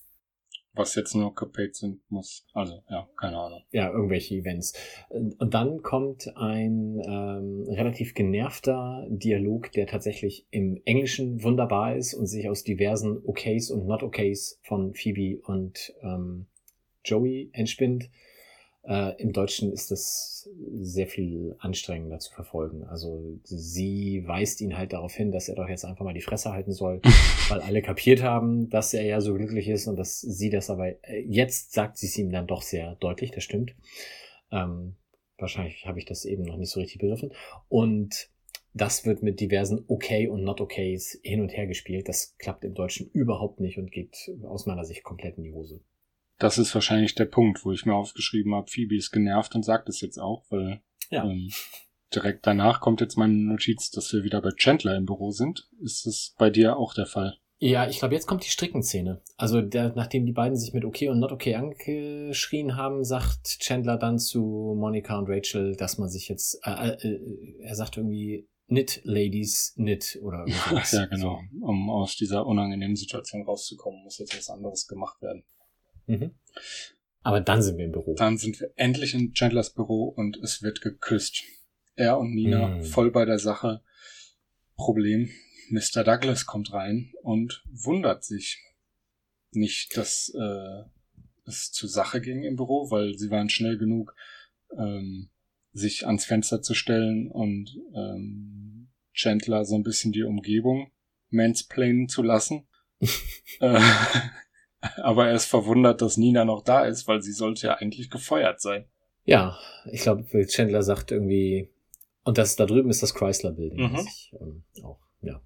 Was 0.73 0.95
jetzt 0.95 1.15
nur 1.15 1.35
Capades 1.35 1.81
sind, 1.81 2.01
muss, 2.11 2.47
also 2.55 2.83
ja, 2.89 3.07
keine 3.19 3.37
Ahnung. 3.37 3.61
ja, 3.71 3.93
irgendwelche 3.93 4.37
Events. 4.37 4.73
Und 5.11 5.53
dann 5.53 5.83
kommt 5.83 6.35
ein 6.39 7.03
ähm, 7.05 7.67
relativ 7.69 8.15
genervter 8.15 9.05
Dialog, 9.11 9.73
der 9.73 9.87
tatsächlich 9.87 10.47
im 10.51 10.81
Englischen 10.87 11.43
wunderbar 11.43 11.97
ist 11.97 12.15
und 12.15 12.29
sich 12.29 12.49
aus 12.49 12.65
diversen 12.65 13.21
Okays 13.27 13.71
und 13.71 13.87
Not-Okays 13.87 14.59
von 14.63 14.95
Phoebe 14.95 15.43
und 15.43 15.93
ähm, 16.01 16.47
Joey 17.09 17.51
entspinnt. 17.53 18.11
Äh, 18.83 19.21
Im 19.21 19.33
Deutschen 19.33 19.73
ist 19.73 19.91
das 19.91 20.49
sehr 20.73 21.07
viel 21.07 21.57
anstrengender 21.59 22.19
zu 22.19 22.33
verfolgen. 22.33 22.85
Also 22.85 23.39
sie 23.45 24.25
weist 24.27 24.61
ihn 24.61 24.79
halt 24.79 24.93
darauf 24.93 25.13
hin, 25.13 25.31
dass 25.31 25.49
er 25.49 25.57
doch 25.57 25.69
jetzt 25.69 25.85
einfach 25.85 26.05
mal 26.05 26.15
die 26.15 26.23
Fresse 26.23 26.53
halten 26.53 26.73
soll, 26.73 27.01
weil 27.49 27.61
alle 27.61 27.83
kapiert 27.83 28.23
haben, 28.23 28.71
dass 28.71 28.95
er 28.95 29.05
ja 29.05 29.21
so 29.21 29.35
glücklich 29.35 29.69
ist 29.69 29.89
und 29.89 29.97
dass 29.97 30.21
sie 30.21 30.51
das 30.51 30.71
aber 30.71 30.89
äh, 31.09 31.21
jetzt 31.27 31.73
sagt 31.73 31.99
sie 31.99 32.07
es 32.07 32.17
ihm 32.17 32.31
dann 32.31 32.47
doch 32.47 32.63
sehr 32.63 32.95
deutlich, 32.97 33.31
das 33.31 33.45
stimmt. 33.45 33.75
Ähm, 34.51 34.97
wahrscheinlich 35.37 35.87
habe 35.87 35.99
ich 35.99 36.05
das 36.05 36.25
eben 36.25 36.45
noch 36.45 36.57
nicht 36.57 36.71
so 36.71 36.81
richtig 36.81 36.99
begriffen. 36.99 37.33
Und 37.69 38.31
das 38.75 39.05
wird 39.05 39.23
mit 39.23 39.41
diversen 39.41 39.85
Okay 39.89 40.29
und 40.29 40.45
Not 40.45 40.61
Okays 40.61 41.19
hin 41.23 41.41
und 41.41 41.57
her 41.57 41.67
gespielt. 41.67 42.09
Das 42.09 42.37
klappt 42.39 42.65
im 42.65 42.75
Deutschen 42.75 43.11
überhaupt 43.11 43.61
nicht 43.61 43.79
und 43.79 43.91
geht 43.91 44.31
aus 44.45 44.67
meiner 44.67 44.85
Sicht 44.85 45.03
komplett 45.03 45.37
in 45.37 45.45
die 45.45 45.53
Hose. 45.53 45.81
Das 46.39 46.59
ist 46.59 46.75
wahrscheinlich 46.75 47.15
der 47.15 47.25
Punkt, 47.25 47.65
wo 47.65 47.73
ich 47.73 47.85
mir 47.87 47.95
aufgeschrieben 47.95 48.55
habe, 48.55 48.71
Phoebe 48.71 48.97
ist 48.97 49.11
genervt 49.11 49.55
und 49.55 49.65
sagt 49.65 49.89
es 49.89 50.01
jetzt 50.01 50.19
auch, 50.19 50.45
weil 50.51 50.81
Ja. 51.11 51.25
ähm, 51.25 51.51
direkt 52.15 52.47
danach 52.47 52.81
kommt 52.81 53.01
jetzt 53.01 53.17
meine 53.17 53.35
Notiz, 53.35 53.91
dass 53.91 54.13
wir 54.13 54.23
wieder 54.23 54.41
bei 54.41 54.51
Chandler 54.57 54.97
im 54.97 55.05
Büro 55.07 55.31
sind. 55.31 55.69
Ist 55.83 56.07
es 56.07 56.35
bei 56.39 56.49
dir 56.51 56.77
auch 56.77 56.95
der 56.95 57.07
Fall? 57.07 57.39
Ja, 57.61 57.89
ich 57.89 57.99
glaube, 57.99 58.15
jetzt 58.15 58.27
kommt 58.29 58.45
die 58.45 58.51
Strickenszene. 58.51 59.21
Also 59.37 59.61
der, 59.61 59.93
nachdem 59.97 60.27
die 60.27 60.33
beiden 60.33 60.57
sich 60.57 60.73
mit 60.73 60.85
Okay 60.85 61.09
und 61.09 61.19
Not 61.19 61.33
Okay 61.33 61.57
angeschrien 61.57 62.77
haben, 62.77 63.05
sagt 63.05 63.59
Chandler 63.59 63.97
dann 63.97 64.21
zu 64.21 64.77
Monica 64.79 65.19
und 65.19 65.29
Rachel, 65.29 65.75
dass 65.75 65.99
man 65.99 66.09
sich 66.09 66.29
jetzt, 66.29 66.61
äh, 66.65 66.91
äh, 66.91 67.21
er 67.63 67.75
sagt 67.75 67.97
irgendwie 67.97 68.49
Knit 68.69 69.01
Ladies 69.03 69.73
Knit 69.75 70.21
oder 70.23 70.41
irgendwas. 70.47 70.93
ja, 70.93 71.07
genau. 71.07 71.41
Um 71.61 71.91
aus 71.91 72.15
dieser 72.17 72.47
unangenehmen 72.47 72.95
Situation 72.95 73.43
rauszukommen, 73.43 74.05
muss 74.05 74.19
jetzt 74.19 74.37
was 74.39 74.51
anderes 74.51 74.87
gemacht 74.87 75.21
werden. 75.21 75.43
Mhm. 76.09 76.35
Aber 77.23 77.41
dann 77.41 77.63
sind 77.63 77.79
wir 77.79 77.85
im 77.85 77.93
Büro. 77.93 78.15
Dann 78.15 78.39
sind 78.39 78.59
wir 78.61 78.73
endlich 78.77 79.15
in 79.15 79.33
Chandlers 79.35 79.75
Büro 79.75 80.05
und 80.09 80.39
es 80.39 80.63
wird 80.63 80.81
geküsst. 80.81 81.43
Er 81.95 82.19
und 82.19 82.35
Nina 82.35 82.69
Mm. 82.69 82.85
voll 82.85 83.11
bei 83.11 83.25
der 83.25 83.39
Sache. 83.39 83.83
Problem, 84.77 85.29
Mr. 85.71 86.05
Douglas 86.05 86.47
kommt 86.47 86.73
rein 86.73 87.13
und 87.23 87.65
wundert 87.71 88.25
sich 88.25 88.63
nicht, 89.51 89.97
dass 89.97 90.33
äh, 90.35 90.85
es 91.45 91.73
zur 91.73 91.89
Sache 91.89 92.21
ging 92.21 92.45
im 92.45 92.57
Büro, 92.57 92.91
weil 92.91 93.19
sie 93.19 93.31
waren 93.31 93.51
schnell 93.51 93.77
genug, 93.77 94.15
ähm, 94.77 95.31
sich 95.73 96.07
ans 96.07 96.25
Fenster 96.25 96.63
zu 96.63 96.75
stellen 96.75 97.31
und 97.31 97.77
ähm, 97.95 98.91
Chandler 99.13 99.65
so 99.65 99.75
ein 99.75 99.83
bisschen 99.83 100.13
die 100.13 100.23
Umgebung 100.23 100.93
mansplainen 101.31 102.09
zu 102.09 102.23
lassen. 102.23 102.69
äh, 103.61 103.81
aber 105.03 105.29
er 105.29 105.35
ist 105.35 105.47
verwundert, 105.47 106.03
dass 106.03 106.17
Nina 106.17 106.45
noch 106.45 106.63
da 106.63 106.85
ist, 106.85 107.09
weil 107.09 107.23
sie 107.23 107.33
sollte 107.33 107.69
ja 107.69 107.75
eigentlich 107.75 108.11
gefeuert 108.11 108.61
sein. 108.61 108.85
Ja, 109.25 109.59
ich 109.91 110.01
glaube, 110.01 110.25
Chandler 110.47 110.83
sagt 110.83 111.11
irgendwie, 111.11 111.69
und 112.25 112.39
das 112.39 112.57
da 112.57 112.67
drüben 112.67 112.91
ist 112.91 113.03
das 113.03 113.15
Chrysler 113.15 113.53
Building. 113.53 113.91
Mhm. 113.91 114.07
ich, 114.07 114.33
ähm, 114.41 114.63
auch, 114.83 114.99
ja. 115.23 115.41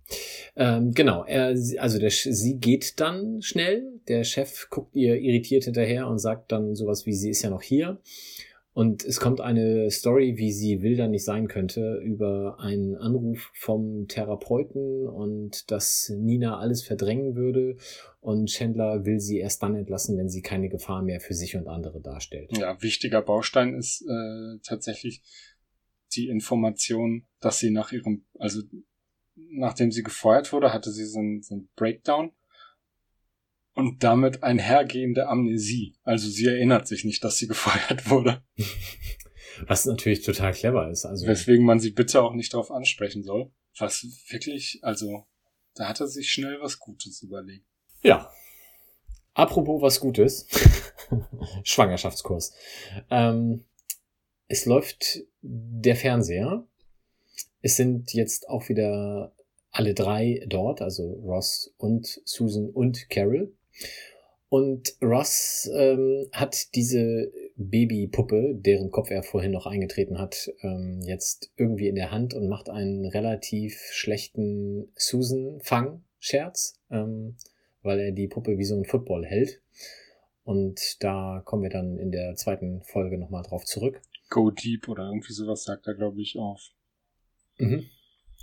Ähm, 0.57 0.93
genau, 0.93 1.25
er, 1.25 1.55
also 1.79 1.99
der, 1.99 2.11
sie 2.11 2.59
geht 2.59 3.01
dann 3.01 3.41
schnell. 3.41 4.01
Der 4.09 4.25
Chef 4.25 4.69
guckt 4.69 4.95
ihr 4.95 5.17
irritiert 5.17 5.65
hinterher 5.65 6.09
und 6.09 6.19
sagt 6.19 6.53
dann 6.53 6.75
sowas 6.75 7.07
wie, 7.07 7.15
sie 7.15 7.31
ist 7.31 7.43
ja 7.43 7.51
noch 7.51 7.63
hier. 7.63 8.01
Und 8.75 9.05
es 9.05 9.21
kommt 9.21 9.43
eine 9.43 9.91
Story, 9.91 10.39
wie 10.39 10.51
sie 10.51 10.81
wilder 10.81 11.07
nicht 11.07 11.25
sein 11.25 11.47
könnte, 11.47 12.01
über 12.03 12.59
einen 12.59 12.97
Anruf 12.97 13.51
vom 13.55 14.09
Therapeuten 14.09 15.07
und 15.07 15.71
dass 15.71 16.11
Nina 16.17 16.59
alles 16.59 16.83
verdrängen 16.83 17.37
würde. 17.37 17.77
Und 18.21 18.49
Chandler 18.49 19.05
will 19.05 19.21
sie 19.21 19.39
erst 19.39 19.63
dann 19.63 19.75
entlassen, 19.75 20.17
wenn 20.17 20.31
sie 20.31 20.41
keine 20.41 20.71
Gefahr 20.71 21.03
mehr 21.03 21.21
für 21.21 21.35
sich 21.35 21.55
und 21.55 21.69
andere 21.69 22.01
darstellt. 22.01 22.57
Ja, 22.57 22.81
wichtiger 22.81 23.21
Baustein 23.21 23.75
ist 23.75 24.03
äh, 24.09 24.59
tatsächlich 24.63 25.23
die 26.15 26.29
Information, 26.29 27.27
dass 27.41 27.59
sie 27.59 27.71
nach 27.71 27.93
ihrem, 27.93 28.25
also 28.39 28.63
nachdem 29.35 29.93
sie 29.93 30.03
gefeuert 30.03 30.51
wurde, 30.53 30.73
hatte 30.73 30.91
sie 30.91 31.05
so 31.05 31.19
einen, 31.19 31.43
so 31.43 31.55
einen 31.55 31.69
Breakdown 31.77 32.33
und 33.75 34.03
damit 34.03 34.43
einhergehende 34.43 35.29
Amnesie. 35.29 35.97
Also 36.03 36.29
sie 36.29 36.47
erinnert 36.47 36.87
sich 36.87 37.05
nicht, 37.05 37.23
dass 37.25 37.39
sie 37.39 37.47
gefeuert 37.49 38.11
wurde, 38.11 38.43
Was 39.67 39.85
natürlich 39.87 40.23
total 40.23 40.53
clever 40.53 40.91
ist. 40.91 41.05
Also, 41.05 41.27
weswegen 41.27 41.65
man 41.65 41.81
sie 41.81 41.91
bitte 41.91 42.23
auch 42.23 42.35
nicht 42.35 42.53
darauf 42.55 42.71
ansprechen 42.71 43.23
soll. 43.23 43.51
Was 43.79 44.07
wirklich, 44.29 44.81
also 44.83 45.27
da 45.75 45.89
hat 45.89 46.01
er 46.01 46.09
sich 46.09 46.31
schnell 46.31 46.59
was 46.61 46.79
Gutes 46.79 47.23
überlegt. 47.23 47.67
ja. 48.03 48.31
Apropos 49.35 49.81
was 49.81 49.99
Gutes. 49.99 50.47
Schwangerschaftskurs. 51.65 52.53
Ähm, 53.09 53.65
es 54.47 54.67
läuft 54.67 55.21
der 55.41 55.97
Fernseher. 55.97 56.67
Es 57.63 57.77
sind 57.77 58.13
jetzt 58.13 58.51
auch 58.51 58.69
wieder 58.69 59.35
alle 59.71 59.95
drei 59.95 60.45
dort, 60.49 60.83
also 60.83 61.15
Ross 61.25 61.73
und 61.79 62.21
Susan 62.27 62.69
und 62.69 63.09
Carol. 63.09 63.57
Und 64.49 64.97
Ross 65.01 65.71
ähm, 65.75 66.29
hat 66.31 66.75
diese 66.75 67.33
Babypuppe, 67.57 68.55
deren 68.55 68.91
Kopf 68.91 69.11
er 69.11 69.23
vorhin 69.23 69.53
noch 69.53 69.65
eingetreten 69.65 70.19
hat, 70.19 70.51
ähm, 70.61 71.01
jetzt 71.07 71.51
irgendwie 71.57 71.89
in 71.89 71.95
der 71.95 72.11
Hand 72.11 72.35
und 72.35 72.49
macht 72.49 72.69
einen 72.69 73.07
relativ 73.07 73.81
schlechten 73.93 74.93
Susan-Fang-Scherz, 74.95 76.79
ähm, 76.91 77.37
weil 77.83 78.01
er 78.01 78.13
die 78.13 78.29
Puppe 78.29 78.59
wie 78.59 78.65
so 78.65 78.77
ein 78.77 78.85
Football 78.85 79.25
hält. 79.25 79.63
Und 80.45 81.03
da 81.03 81.41
kommen 81.47 81.63
wir 81.63 81.71
dann 81.71 81.97
in 81.97 82.11
der 82.11 82.35
zweiten 82.35 82.83
Folge 82.83 83.17
nochmal 83.17 83.45
drauf 83.45 83.65
zurück. 83.65 84.03
Go 84.29 84.51
Deep 84.51 84.87
oder 84.87 85.05
irgendwie 85.05 85.33
sowas 85.33 85.65
sagt 85.65 85.87
er, 85.87 85.95
glaube 85.95 86.21
ich, 86.21 86.39
auf. 86.39 86.73
Mhm. 87.57 87.87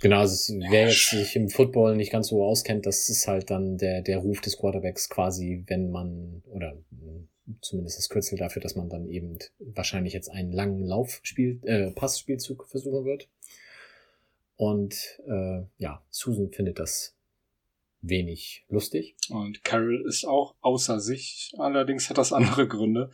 Genau, 0.00 0.20
also 0.20 0.54
wer 0.70 0.88
jetzt 0.88 1.10
sich 1.10 1.36
im 1.36 1.50
Football 1.50 1.94
nicht 1.94 2.10
ganz 2.10 2.28
so 2.28 2.42
auskennt, 2.42 2.86
das 2.86 3.10
ist 3.10 3.28
halt 3.28 3.50
dann 3.50 3.76
der, 3.76 4.00
der 4.00 4.18
Ruf 4.18 4.40
des 4.40 4.56
Quarterbacks 4.56 5.10
quasi, 5.10 5.62
wenn 5.66 5.90
man, 5.90 6.42
oder 6.46 6.78
zumindest 7.60 7.98
das 7.98 8.08
Kürzel 8.08 8.38
dafür, 8.38 8.62
dass 8.62 8.76
man 8.76 8.88
dann 8.88 9.08
eben 9.08 9.38
wahrscheinlich 9.58 10.14
jetzt 10.14 10.30
einen 10.30 10.52
langen 10.52 10.84
Laufspiel, 10.84 11.60
äh, 11.64 11.90
Passspielzug 11.90 12.66
versuchen 12.68 13.04
wird. 13.04 13.28
Und 14.56 15.20
äh, 15.26 15.62
ja, 15.78 16.02
Susan 16.10 16.50
findet 16.50 16.78
das 16.78 17.14
wenig 18.02 18.64
lustig. 18.68 19.16
Und 19.28 19.64
Carol 19.64 20.04
ist 20.06 20.24
auch 20.24 20.54
außer 20.60 21.00
sich, 21.00 21.52
allerdings 21.58 22.08
hat 22.08 22.18
das 22.18 22.32
andere 22.32 22.66
Gründe. 22.68 23.10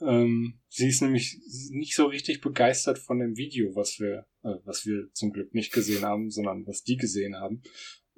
Ähm, 0.00 0.58
sie 0.68 0.88
ist 0.88 1.02
nämlich 1.02 1.38
nicht 1.70 1.94
so 1.94 2.06
richtig 2.06 2.40
begeistert 2.40 2.98
von 2.98 3.18
dem 3.18 3.36
Video, 3.36 3.74
was 3.74 3.98
wir, 3.98 4.26
äh, 4.46 4.60
was 4.64 4.86
wir 4.86 5.08
zum 5.12 5.32
Glück 5.32 5.54
nicht 5.54 5.72
gesehen 5.72 6.04
haben, 6.04 6.30
sondern 6.30 6.66
was 6.66 6.82
die 6.82 6.96
gesehen 6.96 7.36
haben. 7.36 7.62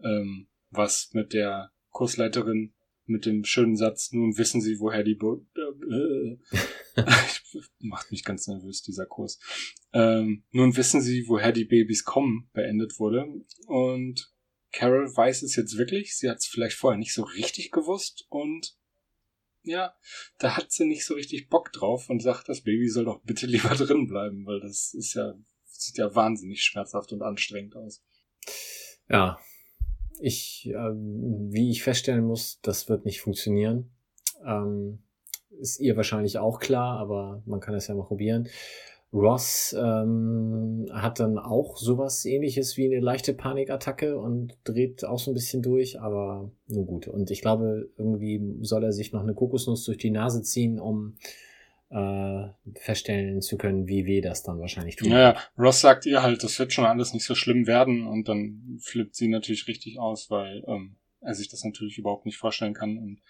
Ähm, 0.03 0.49
was 0.71 1.11
mit 1.13 1.33
der 1.33 1.73
Kursleiterin 1.91 2.75
mit 3.07 3.25
dem 3.25 3.45
schönen 3.45 3.75
Satz, 3.75 4.13
nun 4.13 4.37
wissen 4.37 4.61
Sie, 4.61 4.79
woher 4.81 5.03
die 5.03 5.15
Bo 5.15 5.47
äh, 5.57 6.37
macht 7.79 8.11
mich 8.11 8.23
ganz 8.23 8.47
nervös, 8.47 8.83
dieser 8.83 9.07
Kurs. 9.07 9.41
Ähm, 9.93 10.45
nun 10.51 10.77
wissen 10.77 11.01
Sie, 11.01 11.25
woher 11.27 11.53
die 11.53 11.65
Babys 11.65 12.05
kommen, 12.05 12.51
beendet 12.53 12.99
wurde. 12.99 13.27
Und 13.67 14.31
Carol 14.73 15.07
weiß 15.07 15.43
es 15.43 15.57
jetzt 15.57 15.79
wirklich. 15.79 16.17
Sie 16.17 16.29
hat 16.29 16.39
es 16.39 16.47
vielleicht 16.47 16.77
vorher 16.77 16.99
nicht 16.99 17.15
so 17.15 17.23
richtig 17.23 17.71
gewusst 17.71 18.27
und 18.29 18.77
ja, 19.63 19.95
da 20.39 20.57
hat 20.57 20.73
sie 20.73 20.87
nicht 20.87 21.05
so 21.05 21.15
richtig 21.15 21.49
Bock 21.49 21.73
drauf 21.73 22.09
und 22.09 22.23
sagt, 22.23 22.49
das 22.49 22.63
Baby 22.63 22.89
soll 22.89 23.05
doch 23.05 23.23
bitte 23.23 23.47
lieber 23.47 23.69
drin 23.75 24.07
bleiben, 24.07 24.47
weil 24.47 24.61
das 24.61 24.95
ist 24.95 25.15
ja, 25.15 25.35
sieht 25.79 25.99
ja 25.99 26.15
wahnsinnig 26.15 26.63
schmerzhaft 26.63 27.13
und 27.13 27.23
anstrengend 27.23 27.77
aus. 27.77 28.03
Ja, 29.09 29.39
ich, 30.21 30.69
äh, 30.69 30.93
wie 30.93 31.71
ich 31.71 31.83
feststellen 31.83 32.25
muss, 32.25 32.61
das 32.63 32.89
wird 32.89 33.05
nicht 33.05 33.21
funktionieren. 33.21 33.91
Ähm, 34.45 35.03
ist 35.59 35.81
ihr 35.81 35.97
wahrscheinlich 35.97 36.39
auch 36.39 36.61
klar, 36.61 36.99
aber 36.99 37.43
man 37.47 37.61
kann 37.61 37.75
es 37.75 37.87
ja 37.87 37.95
mal 37.95 38.05
probieren. 38.05 38.49
Ross 39.13 39.75
ähm, 39.79 40.87
hat 40.93 41.19
dann 41.19 41.39
auch 41.39 41.79
sowas 41.79 42.27
ähnliches 42.27 42.77
wie 42.77 42.87
eine 42.87 43.01
leichte 43.01 43.33
Panikattacke 43.33 44.19
und 44.19 44.59
dreht 44.65 45.03
auch 45.05 45.19
so 45.19 45.31
ein 45.31 45.35
bisschen 45.35 45.63
durch, 45.63 45.99
aber 45.99 46.51
nun 46.67 46.87
gut. 46.87 47.09
Und 47.09 47.31
ich 47.31 47.41
glaube, 47.41 47.89
irgendwie 47.97 48.59
soll 48.61 48.85
er 48.85 48.93
sich 48.93 49.13
noch 49.13 49.23
eine 49.23 49.33
Kokosnuss 49.33 49.85
durch 49.85 49.97
die 49.97 50.11
Nase 50.11 50.43
ziehen, 50.43 50.79
um 50.79 51.15
äh, 51.91 52.49
feststellen 52.81 53.41
zu 53.41 53.57
können, 53.57 53.87
wie 53.87 54.05
weh 54.05 54.21
das 54.21 54.43
dann 54.43 54.61
wahrscheinlich 54.61 54.97
tut. 54.97 55.09
Naja, 55.09 55.37
Ross 55.57 55.81
sagt 55.81 56.07
ihr 56.07 56.23
halt, 56.23 56.43
das 56.43 56.59
wird 56.59 56.73
schon 56.73 56.85
alles 56.85 57.15
nicht 57.15 57.25
so 57.25 57.35
schlimm 57.35 57.67
werden 57.67 58.07
und 58.07 58.29
dann 58.29 58.79
flippt 58.81 59.15
sie 59.15 59.29
natürlich 59.29 59.67
richtig 59.69 59.99
aus, 59.99 60.31
weil 60.31 60.65
ähm, 60.67 60.97
er 61.21 61.35
sich 61.35 61.49
das 61.49 61.65
natürlich 61.65 61.99
überhaupt 61.99 62.27
nicht 62.27 62.37
vorstellen 62.37 62.75
kann 62.75 62.99
und 62.99 63.23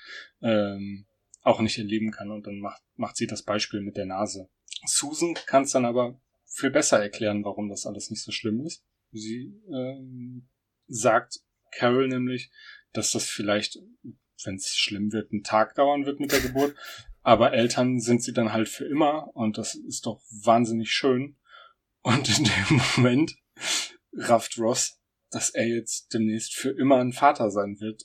ähm, 0.43 1.07
auch 1.43 1.61
nicht 1.61 1.79
erleben 1.79 2.11
kann 2.11 2.31
und 2.31 2.47
dann 2.47 2.59
macht, 2.59 2.83
macht 2.97 3.17
sie 3.17 3.27
das 3.27 3.43
Beispiel 3.43 3.81
mit 3.81 3.97
der 3.97 4.07
Nase. 4.07 4.49
Susan 4.87 5.35
kann 5.47 5.63
es 5.63 5.73
dann 5.73 5.85
aber 5.85 6.21
viel 6.45 6.71
besser 6.71 7.01
erklären, 7.01 7.45
warum 7.45 7.69
das 7.69 7.87
alles 7.87 8.11
nicht 8.11 8.23
so 8.23 8.33
schlimm 8.33 8.61
ist. 8.61 8.85
Sie 9.13 9.55
ähm, 9.73 10.49
sagt 10.87 11.41
Carol 11.73 12.09
nämlich, 12.09 12.51
dass 12.93 13.13
das 13.13 13.25
vielleicht, 13.25 13.79
wenn 14.45 14.57
es 14.57 14.77
schlimm 14.77 15.13
wird, 15.13 15.33
einen 15.33 15.43
Tag 15.43 15.75
dauern 15.75 16.07
wird 16.07 16.21
mit 16.21 16.33
der 16.33 16.41
Geburt. 16.41 16.75
Aber 17.29 17.53
Eltern 17.53 18.01
sind 18.01 18.22
sie 18.22 18.33
dann 18.33 18.55
halt 18.55 18.70
für 18.70 18.87
immer 18.87 19.37
und 19.37 19.59
das 19.59 19.74
ist 19.74 20.07
doch 20.07 20.22
wahnsinnig 20.31 20.91
schön. 20.91 21.37
Und 22.01 22.26
in 22.39 22.45
dem 22.45 22.81
Moment 22.97 23.37
rafft 24.14 24.59
Ross, 24.59 24.99
dass 25.31 25.51
er 25.51 25.66
jetzt 25.66 26.14
demnächst 26.14 26.55
für 26.55 26.70
immer 26.70 26.97
ein 26.97 27.12
Vater 27.12 27.51
sein 27.51 27.81
wird. 27.81 28.05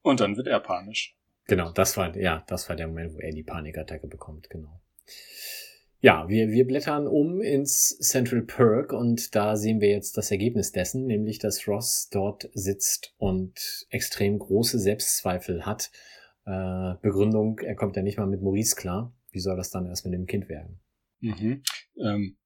Und 0.00 0.20
dann 0.20 0.38
wird 0.38 0.46
er 0.46 0.60
panisch. 0.60 1.18
Genau, 1.44 1.70
das 1.70 1.98
war, 1.98 2.16
ja, 2.16 2.44
das 2.46 2.70
war 2.70 2.76
der 2.76 2.86
Moment, 2.86 3.12
wo 3.12 3.18
er 3.18 3.32
die 3.32 3.42
Panikattacke 3.42 4.06
bekommt, 4.06 4.48
genau. 4.48 4.80
Ja, 6.00 6.26
wir, 6.30 6.48
wir 6.48 6.66
blättern 6.66 7.06
um 7.06 7.42
ins 7.42 7.98
Central 7.98 8.40
Perk 8.40 8.94
und 8.94 9.34
da 9.34 9.56
sehen 9.56 9.82
wir 9.82 9.90
jetzt 9.90 10.16
das 10.16 10.30
Ergebnis 10.30 10.72
dessen, 10.72 11.04
nämlich 11.04 11.38
dass 11.38 11.68
Ross 11.68 12.08
dort 12.10 12.48
sitzt 12.54 13.12
und 13.18 13.86
extrem 13.90 14.38
große 14.38 14.78
Selbstzweifel 14.78 15.66
hat. 15.66 15.90
Äh, 16.46 16.94
Begründung, 17.02 17.58
er 17.58 17.74
kommt 17.74 17.96
ja 17.96 18.02
nicht 18.02 18.18
mal 18.18 18.26
mit 18.26 18.40
Maurice 18.40 18.76
klar. 18.76 19.12
Wie 19.32 19.40
soll 19.40 19.56
das 19.56 19.70
dann 19.70 19.86
erst 19.86 20.04
mit 20.04 20.14
dem 20.14 20.26
Kind 20.26 20.48
werden? 20.48 20.80
Mhm. 21.20 21.62
Ähm, 22.00 22.38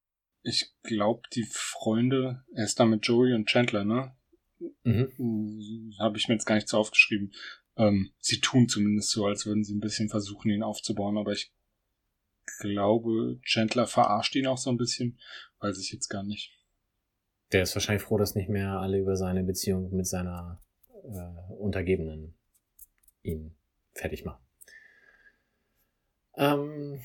ich 0.43 0.73
glaube, 0.83 1.23
die 1.35 1.47
Freunde, 1.51 2.43
er 2.55 2.65
ist 2.65 2.81
da 2.81 2.87
mit 2.87 3.07
Joey 3.07 3.35
und 3.35 3.47
Chandler, 3.47 3.85
ne? 3.85 4.17
Mhm. 4.85 5.93
Habe 5.99 6.17
ich 6.17 6.29
mir 6.29 6.35
jetzt 6.35 6.47
gar 6.47 6.55
nicht 6.55 6.69
so 6.69 6.79
aufgeschrieben. 6.79 7.33
Ähm, 7.77 8.13
sie 8.19 8.41
tun 8.41 8.69
zumindest 8.69 9.11
so, 9.11 9.27
als 9.27 9.45
würden 9.45 9.65
sie 9.65 9.75
ein 9.75 9.81
bisschen 9.81 10.09
versuchen, 10.09 10.51
ihn 10.51 10.63
aufzubauen, 10.63 11.19
aber 11.19 11.33
ich 11.33 11.53
glaube, 12.59 13.39
Chandler 13.43 13.87
verarscht 13.87 14.35
ihn 14.35 14.47
auch 14.47 14.59
so 14.59 14.71
ein 14.71 14.79
bisschen, 14.79 15.19
weiß 15.61 15.79
ich 15.79 15.93
jetzt 15.93 16.09
gar 16.09 16.23
nicht. 16.23 16.59
Der 17.53 17.63
ist 17.63 17.75
wahrscheinlich 17.75 18.03
froh, 18.03 18.17
dass 18.17 18.35
nicht 18.35 18.49
mehr 18.49 18.79
alle 18.79 18.99
über 18.99 19.17
seine 19.17 19.45
Beziehung 19.45 19.95
mit 19.95 20.07
seiner 20.07 20.61
äh, 21.05 21.53
Untergebenen 21.55 22.35
ihn 23.23 23.57
fertig 23.95 24.25
machen. 24.25 24.43
Ähm, 26.37 27.01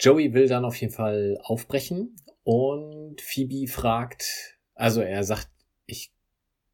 Joey 0.00 0.32
will 0.34 0.48
dann 0.48 0.64
auf 0.64 0.76
jeden 0.76 0.92
Fall 0.92 1.38
aufbrechen 1.42 2.16
und 2.44 3.20
Phoebe 3.20 3.70
fragt, 3.70 4.58
also 4.74 5.00
er 5.00 5.24
sagt, 5.24 5.48
ich 5.86 6.12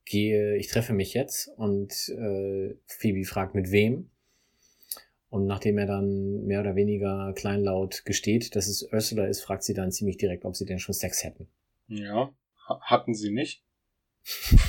gehe, 0.05 0.57
ich 0.57 0.69
treffe 0.69 0.93
mich 0.93 1.15
jetzt 1.15 1.49
und 1.57 1.93
äh, 2.09 2.75
Phoebe 2.87 3.25
fragt 3.25 3.55
mit 3.55 3.71
wem 3.71 4.11
und 5.31 5.47
nachdem 5.47 5.77
er 5.77 5.87
dann 5.87 6.45
mehr 6.47 6.61
oder 6.61 6.75
weniger 6.75 7.35
kleinlaut 7.35 8.05
gesteht, 8.05 8.57
dass 8.57 8.67
es 8.67 8.89
Ursula 8.93 9.27
ist, 9.27 9.43
fragt 9.43 9.63
sie 9.63 9.75
dann 9.75 9.93
ziemlich 9.93 10.17
direkt, 10.17 10.45
ob 10.45 10.57
sie 10.57 10.65
denn 10.65 10.79
schon 10.79 10.95
Sex 10.95 11.23
hätten. 11.23 11.49
Ja, 11.89 12.33
hatten 12.67 13.15
sie 13.15 13.31
nicht. 13.31 13.63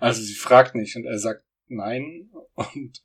also 0.00 0.20
sie 0.20 0.34
fragt 0.34 0.74
nicht 0.74 0.96
und 0.96 1.04
er 1.04 1.18
sagt 1.18 1.44
nein 1.68 2.30
und 2.54 3.02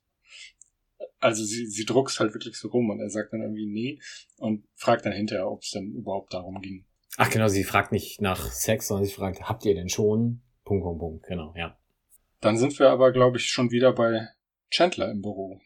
also 1.22 1.44
sie, 1.44 1.68
sie 1.68 1.86
druckst 1.86 2.20
halt 2.20 2.34
wirklich 2.34 2.58
so 2.58 2.68
rum 2.68 2.90
und 2.90 3.00
er 3.00 3.10
sagt 3.10 3.32
dann 3.32 3.42
irgendwie 3.42 3.68
nee 3.68 4.02
und 4.38 4.68
fragt 4.76 5.06
dann 5.06 5.14
hinterher, 5.14 5.50
ob 5.50 5.62
es 5.62 5.72
denn 5.72 5.94
überhaupt 5.94 6.34
darum 6.34 6.60
ging. 6.62 6.86
Ach 7.18 7.30
genau, 7.30 7.48
sie 7.48 7.64
fragt 7.64 7.92
nicht 7.92 8.22
nach 8.22 8.52
Sex, 8.52 8.88
sondern 8.88 9.06
sie 9.06 9.14
fragt, 9.14 9.42
habt 9.44 9.66
ihr 9.66 9.76
denn 9.76 9.90
schon? 9.90 10.42
Punkt, 10.64 10.84
Punkt, 10.84 11.00
Punkt, 11.00 11.26
genau, 11.28 11.54
ja. 11.56 11.78
Dann 12.40 12.58
sind 12.58 12.78
wir 12.80 12.90
aber, 12.90 13.12
glaube 13.12 13.38
ich, 13.38 13.46
schon 13.46 13.72
wieder 13.72 13.94
bei 13.94 14.28
Chandler 14.70 15.12
im 15.12 15.22
Büro. 15.22 15.62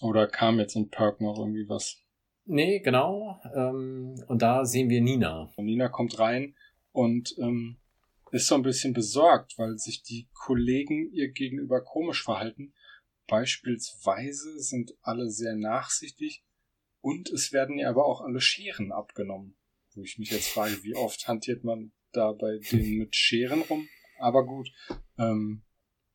Oder 0.00 0.26
kam 0.26 0.58
jetzt 0.58 0.76
in 0.76 0.88
Perk 0.88 1.20
noch 1.20 1.38
irgendwie 1.38 1.68
was? 1.68 1.98
Nee, 2.46 2.80
genau. 2.80 3.40
Ähm, 3.54 4.14
und 4.28 4.40
da 4.40 4.64
sehen 4.64 4.88
wir 4.88 5.02
Nina. 5.02 5.52
Und 5.56 5.66
Nina 5.66 5.88
kommt 5.88 6.18
rein 6.18 6.54
und 6.92 7.34
ähm, 7.38 7.76
ist 8.32 8.46
so 8.46 8.54
ein 8.54 8.62
bisschen 8.62 8.94
besorgt, 8.94 9.58
weil 9.58 9.76
sich 9.76 10.02
die 10.02 10.28
Kollegen 10.32 11.10
ihr 11.12 11.32
gegenüber 11.32 11.82
komisch 11.82 12.22
verhalten. 12.22 12.72
Beispielsweise 13.30 14.58
sind 14.58 14.92
alle 15.02 15.30
sehr 15.30 15.54
nachsichtig 15.54 16.44
und 17.00 17.30
es 17.30 17.52
werden 17.52 17.78
ihr 17.78 17.88
aber 17.88 18.04
auch 18.04 18.20
alle 18.20 18.40
Scheren 18.40 18.90
abgenommen. 18.92 19.56
Wo 19.94 20.02
ich 20.02 20.18
mich 20.18 20.30
jetzt 20.30 20.48
frage, 20.48 20.82
wie 20.82 20.96
oft 20.96 21.26
hantiert 21.28 21.64
man 21.64 21.92
da 22.12 22.32
bei 22.32 22.58
denen 22.58 22.98
mit 22.98 23.14
Scheren 23.14 23.62
rum? 23.62 23.88
Aber 24.18 24.44
gut. 24.44 24.70
Ähm, 25.16 25.62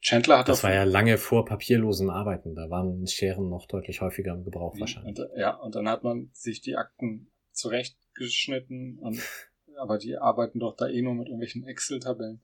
Chandler 0.01 0.39
hat 0.39 0.49
das 0.49 0.63
war 0.63 0.73
ja 0.73 0.83
lange 0.83 1.17
vor 1.17 1.45
papierlosem 1.45 2.09
Arbeiten. 2.09 2.53
Da 2.53 2.69
waren 2.69 3.07
Scheren 3.07 3.49
noch 3.49 3.65
deutlich 3.65 4.01
häufiger 4.01 4.33
im 4.33 4.43
Gebrauch 4.43 4.79
wahrscheinlich. 4.79 5.17
Und, 5.17 5.29
ja, 5.37 5.55
und 5.55 5.73
dann 5.73 5.89
hat 5.89 6.03
man 6.03 6.29
sich 6.33 6.61
die 6.61 6.75
Akten 6.75 7.31
zurechtgeschnitten. 7.53 8.99
Und, 8.99 9.19
aber 9.77 9.97
die 9.97 10.17
arbeiten 10.17 10.59
doch 10.59 10.75
da 10.75 10.87
eh 10.87 11.01
nur 11.01 11.15
mit 11.15 11.27
irgendwelchen 11.27 11.65
Excel-Tabellen. 11.65 12.43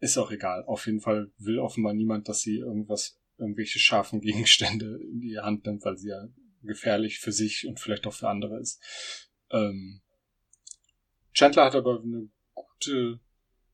Ist 0.00 0.18
auch 0.18 0.32
egal. 0.32 0.64
Auf 0.64 0.86
jeden 0.86 1.00
Fall 1.00 1.30
will 1.38 1.60
offenbar 1.60 1.94
niemand, 1.94 2.28
dass 2.28 2.40
sie 2.40 2.58
irgendwas 2.58 3.21
irgendwelche 3.42 3.78
scharfen 3.78 4.20
Gegenstände 4.22 4.98
in 5.02 5.20
die 5.20 5.38
Hand 5.38 5.66
nimmt, 5.66 5.84
weil 5.84 5.98
sie 5.98 6.08
ja 6.08 6.28
gefährlich 6.62 7.18
für 7.18 7.32
sich 7.32 7.66
und 7.66 7.80
vielleicht 7.80 8.06
auch 8.06 8.14
für 8.14 8.28
andere 8.28 8.60
ist. 8.60 8.80
Ähm, 9.50 10.00
Chandler 11.34 11.64
hat 11.64 11.74
aber 11.74 12.00
eine 12.02 12.28
gute 12.54 13.20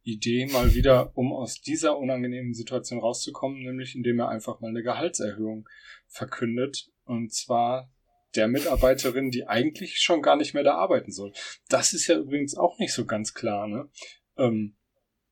Idee 0.03 0.47
mal 0.47 0.75
wieder, 0.75 1.17
um 1.17 1.33
aus 1.33 1.61
dieser 1.61 1.99
unangenehmen 1.99 2.55
Situation 2.55 3.01
rauszukommen, 3.01 3.63
nämlich 3.63 3.95
indem 3.95 4.21
er 4.21 4.29
einfach 4.29 4.61
mal 4.61 4.69
eine 4.69 4.83
Gehaltserhöhung 4.83 5.69
verkündet. 6.07 6.91
Und 7.05 7.33
zwar 7.33 7.93
der 8.35 8.49
Mitarbeiterin, 8.49 9.31
die 9.31 9.47
eigentlich 9.47 9.99
schon 9.99 10.23
gar 10.23 10.37
nicht 10.37 10.55
mehr 10.55 10.63
da 10.63 10.75
arbeiten 10.75 11.13
soll. 11.13 11.33
Das 11.69 11.93
ist 11.93 12.07
ja 12.07 12.19
übrigens 12.19 12.57
auch 12.57 12.79
nicht 12.79 12.93
so 12.93 13.05
ganz 13.05 13.35
klar. 13.35 13.67
Ne? 13.67 13.91
Ähm, 14.37 14.77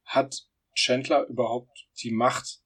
hat 0.05 0.47
Chandler 0.75 1.27
überhaupt 1.27 1.89
die 2.03 2.11
Macht, 2.11 2.61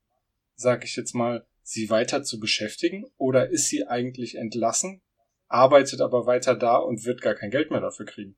sag 0.54 0.84
ich 0.84 0.96
jetzt 0.96 1.14
mal, 1.14 1.46
sie 1.70 1.90
weiter 1.90 2.22
zu 2.22 2.40
beschäftigen? 2.40 3.06
Oder 3.16 3.50
ist 3.50 3.68
sie 3.68 3.86
eigentlich 3.86 4.36
entlassen, 4.36 5.00
arbeitet 5.48 6.00
aber 6.00 6.26
weiter 6.26 6.54
da 6.54 6.76
und 6.76 7.04
wird 7.04 7.22
gar 7.22 7.34
kein 7.34 7.50
Geld 7.50 7.70
mehr 7.70 7.80
dafür 7.80 8.06
kriegen? 8.06 8.36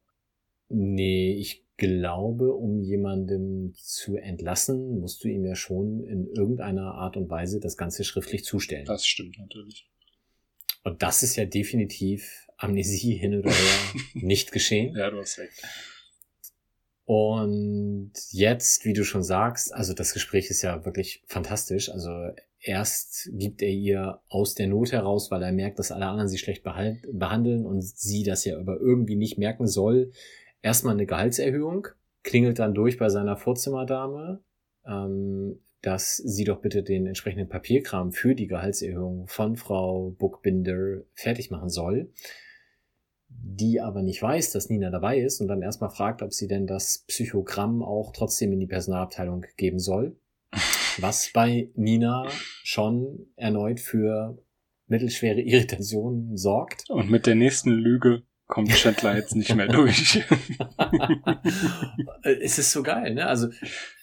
Nee, 0.68 1.34
ich 1.34 1.64
glaube, 1.76 2.52
um 2.52 2.80
jemandem 2.80 3.74
zu 3.74 4.16
entlassen, 4.16 5.00
musst 5.00 5.24
du 5.24 5.28
ihm 5.28 5.44
ja 5.44 5.54
schon 5.54 6.04
in 6.04 6.28
irgendeiner 6.28 6.94
Art 6.94 7.16
und 7.16 7.28
Weise 7.28 7.60
das 7.60 7.76
Ganze 7.76 8.04
schriftlich 8.04 8.44
zustellen. 8.44 8.84
Das 8.86 9.06
stimmt 9.06 9.38
natürlich. 9.38 9.88
Und 10.84 11.02
das 11.02 11.22
ist 11.22 11.36
ja 11.36 11.44
definitiv 11.44 12.46
Amnesie 12.56 13.14
hin 13.14 13.38
oder 13.38 13.50
her 13.50 14.00
nicht 14.14 14.52
geschehen. 14.52 14.94
Ja, 14.96 15.10
du 15.10 15.18
hast 15.18 15.38
recht. 15.38 15.62
Und 17.04 18.12
jetzt, 18.30 18.84
wie 18.84 18.92
du 18.92 19.04
schon 19.04 19.22
sagst, 19.22 19.74
also 19.74 19.92
das 19.92 20.14
Gespräch 20.14 20.50
ist 20.50 20.62
ja 20.62 20.84
wirklich 20.84 21.22
fantastisch. 21.26 21.90
Also 21.90 22.10
erst 22.62 23.30
gibt 23.32 23.60
er 23.60 23.70
ihr 23.70 24.20
aus 24.28 24.54
der 24.54 24.68
Not 24.68 24.92
heraus, 24.92 25.30
weil 25.30 25.42
er 25.42 25.52
merkt, 25.52 25.78
dass 25.78 25.92
alle 25.92 26.06
anderen 26.06 26.28
sie 26.28 26.38
schlecht 26.38 26.62
behandeln 26.62 27.66
und 27.66 27.82
sie 27.82 28.22
das 28.22 28.44
ja 28.44 28.58
aber 28.58 28.78
irgendwie 28.78 29.16
nicht 29.16 29.36
merken 29.36 29.66
soll, 29.66 30.12
erstmal 30.62 30.94
eine 30.94 31.06
Gehaltserhöhung, 31.06 31.88
klingelt 32.22 32.58
dann 32.58 32.74
durch 32.74 32.98
bei 32.98 33.08
seiner 33.08 33.36
Vorzimmerdame, 33.36 34.40
ähm, 34.86 35.60
dass 35.82 36.16
sie 36.16 36.44
doch 36.44 36.60
bitte 36.60 36.84
den 36.84 37.06
entsprechenden 37.06 37.48
Papierkram 37.48 38.12
für 38.12 38.36
die 38.36 38.46
Gehaltserhöhung 38.46 39.26
von 39.26 39.56
Frau 39.56 40.10
Bookbinder 40.10 41.02
fertig 41.14 41.50
machen 41.50 41.68
soll, 41.68 42.12
die 43.28 43.80
aber 43.80 44.02
nicht 44.02 44.22
weiß, 44.22 44.52
dass 44.52 44.68
Nina 44.68 44.90
dabei 44.90 45.18
ist 45.18 45.40
und 45.40 45.48
dann 45.48 45.62
erstmal 45.62 45.90
fragt, 45.90 46.22
ob 46.22 46.32
sie 46.32 46.46
denn 46.46 46.68
das 46.68 47.04
Psychogramm 47.08 47.82
auch 47.82 48.12
trotzdem 48.12 48.52
in 48.52 48.60
die 48.60 48.68
Personalabteilung 48.68 49.44
geben 49.56 49.80
soll, 49.80 50.16
was 50.98 51.30
bei 51.32 51.70
Nina 51.74 52.26
schon 52.62 53.26
erneut 53.36 53.80
für 53.80 54.38
mittelschwere 54.86 55.40
Irritationen 55.40 56.36
sorgt. 56.36 56.88
Und 56.90 57.10
mit 57.10 57.26
der 57.26 57.34
nächsten 57.34 57.70
Lüge 57.70 58.22
kommt 58.46 58.70
Chandler 58.70 59.16
jetzt 59.16 59.34
nicht 59.34 59.54
mehr 59.54 59.68
durch. 59.68 60.22
es 62.22 62.58
ist 62.58 62.72
so 62.72 62.82
geil, 62.82 63.14
ne? 63.14 63.26
Also 63.26 63.48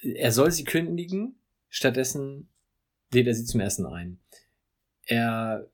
er 0.01 0.31
soll 0.31 0.51
sie 0.51 0.63
kündigen, 0.63 1.39
stattdessen 1.69 2.49
lädt 3.13 3.27
er 3.27 3.35
sie 3.35 3.45
zum 3.45 3.61
Essen 3.61 3.85
ein. 3.85 4.19
Er 5.05 5.69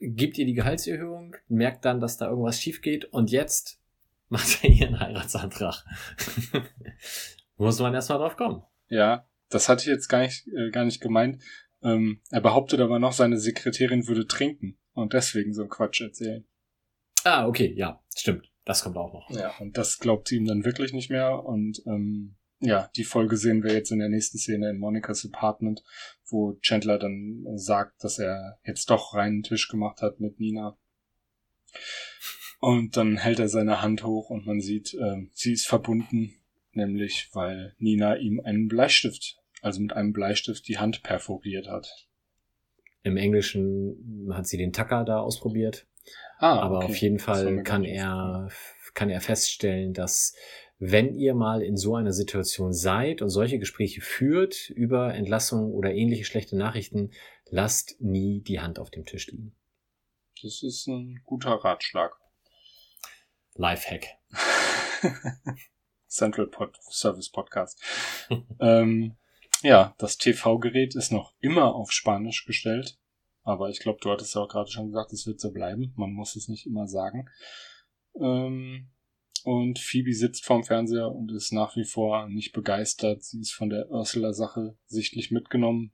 gibt 0.00 0.38
ihr 0.38 0.46
die 0.46 0.54
Gehaltserhöhung, 0.54 1.36
merkt 1.48 1.84
dann, 1.84 2.00
dass 2.00 2.16
da 2.16 2.28
irgendwas 2.28 2.60
schief 2.60 2.80
geht 2.80 3.04
und 3.06 3.30
jetzt 3.30 3.80
macht 4.28 4.64
er 4.64 4.70
ihren 4.70 5.00
Heiratsantrag. 5.00 5.84
Muss 7.56 7.80
man 7.80 7.94
erstmal 7.94 8.18
drauf 8.18 8.36
kommen. 8.36 8.62
Ja, 8.88 9.26
das 9.54 9.68
hatte 9.68 9.82
ich 9.82 9.88
jetzt 9.88 10.08
gar 10.08 10.20
nicht, 10.22 10.46
äh, 10.48 10.70
gar 10.70 10.84
nicht 10.84 11.00
gemeint. 11.00 11.42
Ähm, 11.82 12.20
er 12.30 12.40
behauptet 12.40 12.80
aber 12.80 12.98
noch, 12.98 13.12
seine 13.12 13.38
Sekretärin 13.38 14.06
würde 14.06 14.26
trinken 14.26 14.78
und 14.92 15.12
deswegen 15.12 15.52
so 15.52 15.62
einen 15.62 15.70
Quatsch 15.70 16.00
erzählen. 16.00 16.44
Ah, 17.24 17.46
okay, 17.46 17.72
ja, 17.76 18.02
stimmt. 18.14 18.50
Das 18.64 18.84
kommt 18.84 18.96
auch 18.96 19.12
noch. 19.12 19.30
Ja, 19.30 19.52
und 19.58 19.76
das 19.76 19.98
glaubt 19.98 20.28
sie 20.28 20.36
ihm 20.36 20.46
dann 20.46 20.64
wirklich 20.64 20.92
nicht 20.92 21.10
mehr. 21.10 21.44
Und 21.44 21.82
ähm, 21.86 22.36
ja, 22.60 22.88
die 22.96 23.04
Folge 23.04 23.36
sehen 23.36 23.64
wir 23.64 23.72
jetzt 23.72 23.90
in 23.90 23.98
der 23.98 24.08
nächsten 24.08 24.38
Szene 24.38 24.70
in 24.70 24.78
Monikas 24.78 25.24
Apartment, 25.24 25.82
wo 26.26 26.54
Chandler 26.60 26.98
dann 26.98 27.44
sagt, 27.56 28.04
dass 28.04 28.20
er 28.20 28.60
jetzt 28.64 28.88
doch 28.90 29.14
reinen 29.14 29.42
Tisch 29.42 29.68
gemacht 29.68 30.00
hat 30.00 30.20
mit 30.20 30.38
Nina. 30.38 30.78
Und 32.60 32.96
dann 32.96 33.16
hält 33.16 33.40
er 33.40 33.48
seine 33.48 33.82
Hand 33.82 34.04
hoch 34.04 34.30
und 34.30 34.46
man 34.46 34.60
sieht, 34.60 34.94
äh, 34.94 35.26
sie 35.32 35.54
ist 35.54 35.66
verbunden, 35.66 36.34
nämlich 36.70 37.30
weil 37.32 37.74
Nina 37.78 38.16
ihm 38.16 38.38
einen 38.38 38.68
Bleistift, 38.68 39.41
also 39.62 39.80
mit 39.80 39.94
einem 39.94 40.12
Bleistift 40.12 40.68
die 40.68 40.78
Hand 40.78 41.02
perforiert 41.02 41.68
hat. 41.68 42.06
Im 43.04 43.16
Englischen 43.16 44.30
hat 44.32 44.46
sie 44.46 44.58
den 44.58 44.72
Tacker 44.72 45.04
da 45.04 45.20
ausprobiert. 45.20 45.86
Ah, 46.38 46.58
Aber 46.60 46.78
okay. 46.78 46.86
auf 46.86 46.96
jeden 46.96 47.18
Fall 47.18 47.62
kann 47.62 47.84
er, 47.84 48.48
kann 48.94 49.08
er 49.08 49.20
feststellen, 49.20 49.94
dass 49.94 50.34
wenn 50.78 51.14
ihr 51.14 51.34
mal 51.34 51.62
in 51.62 51.76
so 51.76 51.94
einer 51.94 52.12
Situation 52.12 52.72
seid 52.72 53.22
und 53.22 53.28
solche 53.28 53.60
Gespräche 53.60 54.00
führt 54.00 54.68
über 54.70 55.14
Entlassungen 55.14 55.72
oder 55.72 55.94
ähnliche 55.94 56.24
schlechte 56.24 56.56
Nachrichten, 56.56 57.12
lasst 57.48 58.00
nie 58.00 58.40
die 58.40 58.58
Hand 58.58 58.80
auf 58.80 58.90
dem 58.90 59.04
Tisch 59.04 59.28
liegen. 59.28 59.54
Das 60.42 60.64
ist 60.64 60.88
ein 60.88 61.20
guter 61.24 61.52
Ratschlag. 61.52 62.16
Lifehack. 63.54 64.06
Central 66.08 66.48
Pod 66.48 66.76
Service 66.90 67.30
Podcast. 67.30 67.80
ähm, 68.60 69.14
ja, 69.62 69.94
das 69.98 70.18
TV-Gerät 70.18 70.94
ist 70.94 71.12
noch 71.12 71.34
immer 71.40 71.74
auf 71.74 71.92
Spanisch 71.92 72.44
gestellt. 72.44 72.98
Aber 73.44 73.70
ich 73.70 73.80
glaube, 73.80 73.98
du 74.00 74.10
hattest 74.10 74.34
ja 74.34 74.42
auch 74.42 74.48
gerade 74.48 74.70
schon 74.70 74.86
gesagt, 74.86 75.12
es 75.12 75.26
wird 75.26 75.40
so 75.40 75.50
bleiben. 75.50 75.92
Man 75.96 76.12
muss 76.12 76.36
es 76.36 76.48
nicht 76.48 76.66
immer 76.66 76.86
sagen. 76.86 77.28
Ähm, 78.20 78.90
und 79.44 79.78
Phoebe 79.80 80.14
sitzt 80.14 80.44
vorm 80.44 80.62
Fernseher 80.62 81.10
und 81.10 81.32
ist 81.32 81.52
nach 81.52 81.76
wie 81.76 81.84
vor 81.84 82.28
nicht 82.28 82.52
begeistert. 82.52 83.24
Sie 83.24 83.40
ist 83.40 83.52
von 83.52 83.70
der 83.70 83.90
Ursula-Sache 83.90 84.76
sichtlich 84.86 85.32
mitgenommen. 85.32 85.92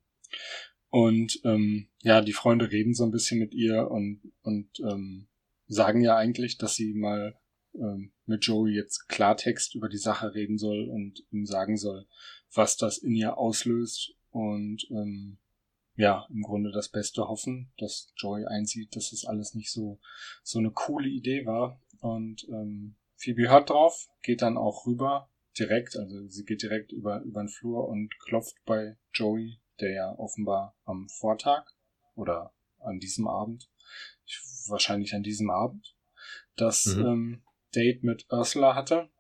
Und 0.91 1.41
ähm, 1.45 1.89
ja, 2.03 2.21
die 2.21 2.33
Freunde 2.33 2.71
reden 2.71 2.95
so 2.95 3.05
ein 3.05 3.11
bisschen 3.11 3.39
mit 3.39 3.55
ihr 3.55 3.91
und, 3.91 4.21
und 4.43 4.69
ähm, 4.81 5.29
sagen 5.67 6.03
ja 6.03 6.17
eigentlich, 6.17 6.59
dass 6.59 6.75
sie 6.75 6.95
mal 6.95 7.39
ähm, 7.75 8.13
mit 8.27 8.45
Joey 8.45 8.75
jetzt 8.75 9.09
Klartext 9.09 9.75
über 9.75 9.89
die 9.89 9.99
Sache 9.99 10.35
reden 10.35 10.59
soll 10.59 10.89
und 10.89 11.25
ihm 11.31 11.47
sagen 11.47 11.77
soll, 11.77 12.07
was 12.53 12.77
das 12.77 12.99
in 12.99 13.15
ihr 13.15 13.37
auslöst. 13.39 14.15
Und 14.31 14.87
ähm, 14.91 15.39
ja, 15.97 16.27
im 16.31 16.43
Grunde 16.43 16.71
das 16.71 16.89
Beste 16.89 17.27
hoffen, 17.29 17.73
dass 17.79 18.13
Joy 18.17 18.47
einsieht, 18.47 18.95
dass 18.95 19.13
es 19.13 19.25
alles 19.25 19.55
nicht 19.55 19.73
so, 19.73 19.99
so 20.43 20.59
eine 20.59 20.71
coole 20.71 21.09
Idee 21.09 21.45
war. 21.45 21.81
Und 22.01 22.47
ähm, 22.49 22.97
Phoebe 23.17 23.49
hört 23.49 23.71
drauf, 23.71 24.09
geht 24.23 24.43
dann 24.43 24.57
auch 24.57 24.87
rüber, 24.87 25.29
direkt, 25.59 25.97
also 25.97 26.29
sie 26.29 26.45
geht 26.45 26.63
direkt 26.63 26.93
über, 26.93 27.21
über 27.23 27.43
den 27.43 27.49
Flur 27.49 27.89
und 27.89 28.17
klopft 28.21 28.57
bei 28.65 28.97
Joey, 29.13 29.61
der 29.81 29.91
ja 29.91 30.15
offenbar 30.17 30.77
am 30.85 31.09
Vortag 31.09 31.67
oder 32.15 32.55
an 32.79 33.01
diesem 33.01 33.27
Abend, 33.27 33.69
wahrscheinlich 34.69 35.15
an 35.15 35.25
diesem 35.25 35.51
Abend, 35.51 35.97
das 36.57 36.87
mhm. 36.87 37.07
ähm, 37.07 37.43
Date 37.75 38.05
mit 38.05 38.27
Ursula 38.31 38.75
hatte. 38.75 39.11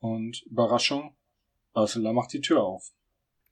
Und 0.00 0.42
Überraschung, 0.46 1.16
Ursula 1.80 2.12
macht 2.12 2.32
die 2.32 2.40
Tür 2.40 2.62
auf. 2.62 2.92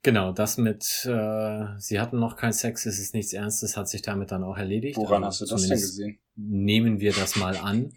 Genau, 0.03 0.31
das 0.31 0.57
mit, 0.57 1.05
äh, 1.05 1.65
sie 1.79 1.99
hatten 1.99 2.19
noch 2.19 2.37
kein 2.37 2.53
Sex, 2.53 2.85
es 2.85 2.99
ist 2.99 3.13
nichts 3.13 3.33
Ernstes, 3.33 3.75
hat 3.75 3.89
sich 3.89 4.01
damit 4.01 4.31
dann 4.31 4.43
auch 4.43 4.57
erledigt. 4.57 4.97
Woran 4.97 5.23
also 5.23 5.41
hast 5.41 5.51
du 5.51 5.55
das 5.55 5.67
denn 5.67 5.77
gesehen? 5.77 6.19
Nehmen 6.35 6.99
wir 6.99 7.13
das 7.13 7.35
mal 7.35 7.57
an. 7.57 7.91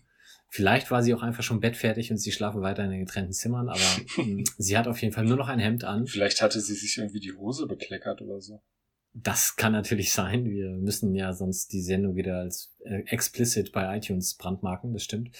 Vielleicht 0.48 0.90
war 0.90 1.02
sie 1.04 1.14
auch 1.14 1.22
einfach 1.22 1.44
schon 1.44 1.60
bettfertig 1.60 2.10
und 2.10 2.16
sie 2.16 2.32
schlafen 2.32 2.62
weiter 2.62 2.84
in 2.84 2.90
den 2.90 3.06
getrennten 3.06 3.32
Zimmern, 3.32 3.68
aber 3.68 3.78
hm, 4.16 4.44
sie 4.58 4.76
hat 4.76 4.88
auf 4.88 5.00
jeden 5.00 5.14
Fall 5.14 5.24
nur 5.24 5.36
noch 5.36 5.48
ein 5.48 5.60
Hemd 5.60 5.84
an. 5.84 6.06
Vielleicht 6.06 6.42
hatte 6.42 6.60
sie 6.60 6.74
sich 6.74 6.98
irgendwie 6.98 7.20
die 7.20 7.32
Hose 7.32 7.66
bekleckert 7.66 8.20
oder 8.22 8.40
so. 8.40 8.60
Das 9.12 9.56
kann 9.56 9.72
natürlich 9.72 10.12
sein. 10.12 10.48
Wir 10.48 10.70
müssen 10.70 11.14
ja 11.14 11.32
sonst 11.32 11.72
die 11.72 11.82
Sendung 11.82 12.14
wieder 12.14 12.38
als 12.38 12.76
äh, 12.84 13.00
explicit 13.06 13.72
bei 13.72 13.96
iTunes 13.96 14.34
brandmarken, 14.34 14.92
das 14.92 15.02
stimmt. 15.02 15.36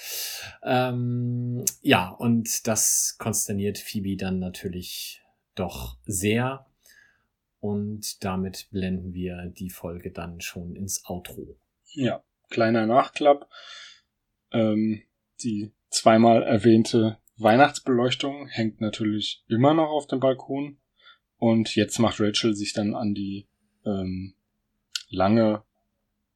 Ähm, 0.64 1.64
ja, 1.80 2.08
und 2.08 2.66
das 2.66 3.16
konsterniert 3.18 3.78
Phoebe 3.78 4.16
dann 4.16 4.40
natürlich 4.40 5.22
doch 5.54 5.98
sehr. 6.04 6.66
Und 7.60 8.24
damit 8.24 8.68
blenden 8.70 9.12
wir 9.12 9.52
die 9.56 9.70
Folge 9.70 10.10
dann 10.10 10.40
schon 10.40 10.74
ins 10.74 11.04
Outro. 11.04 11.56
Ja, 11.92 12.24
kleiner 12.48 12.86
Nachklapp. 12.86 13.48
Ähm, 14.50 15.02
die 15.42 15.72
zweimal 15.90 16.42
erwähnte 16.42 17.18
Weihnachtsbeleuchtung 17.36 18.48
hängt 18.48 18.80
natürlich 18.80 19.44
immer 19.48 19.74
noch 19.74 19.90
auf 19.90 20.06
dem 20.06 20.20
Balkon. 20.20 20.78
Und 21.36 21.74
jetzt 21.76 21.98
macht 21.98 22.20
Rachel 22.20 22.54
sich 22.54 22.72
dann 22.72 22.94
an 22.94 23.14
die 23.14 23.46
ähm, 23.84 24.34
lange 25.08 25.62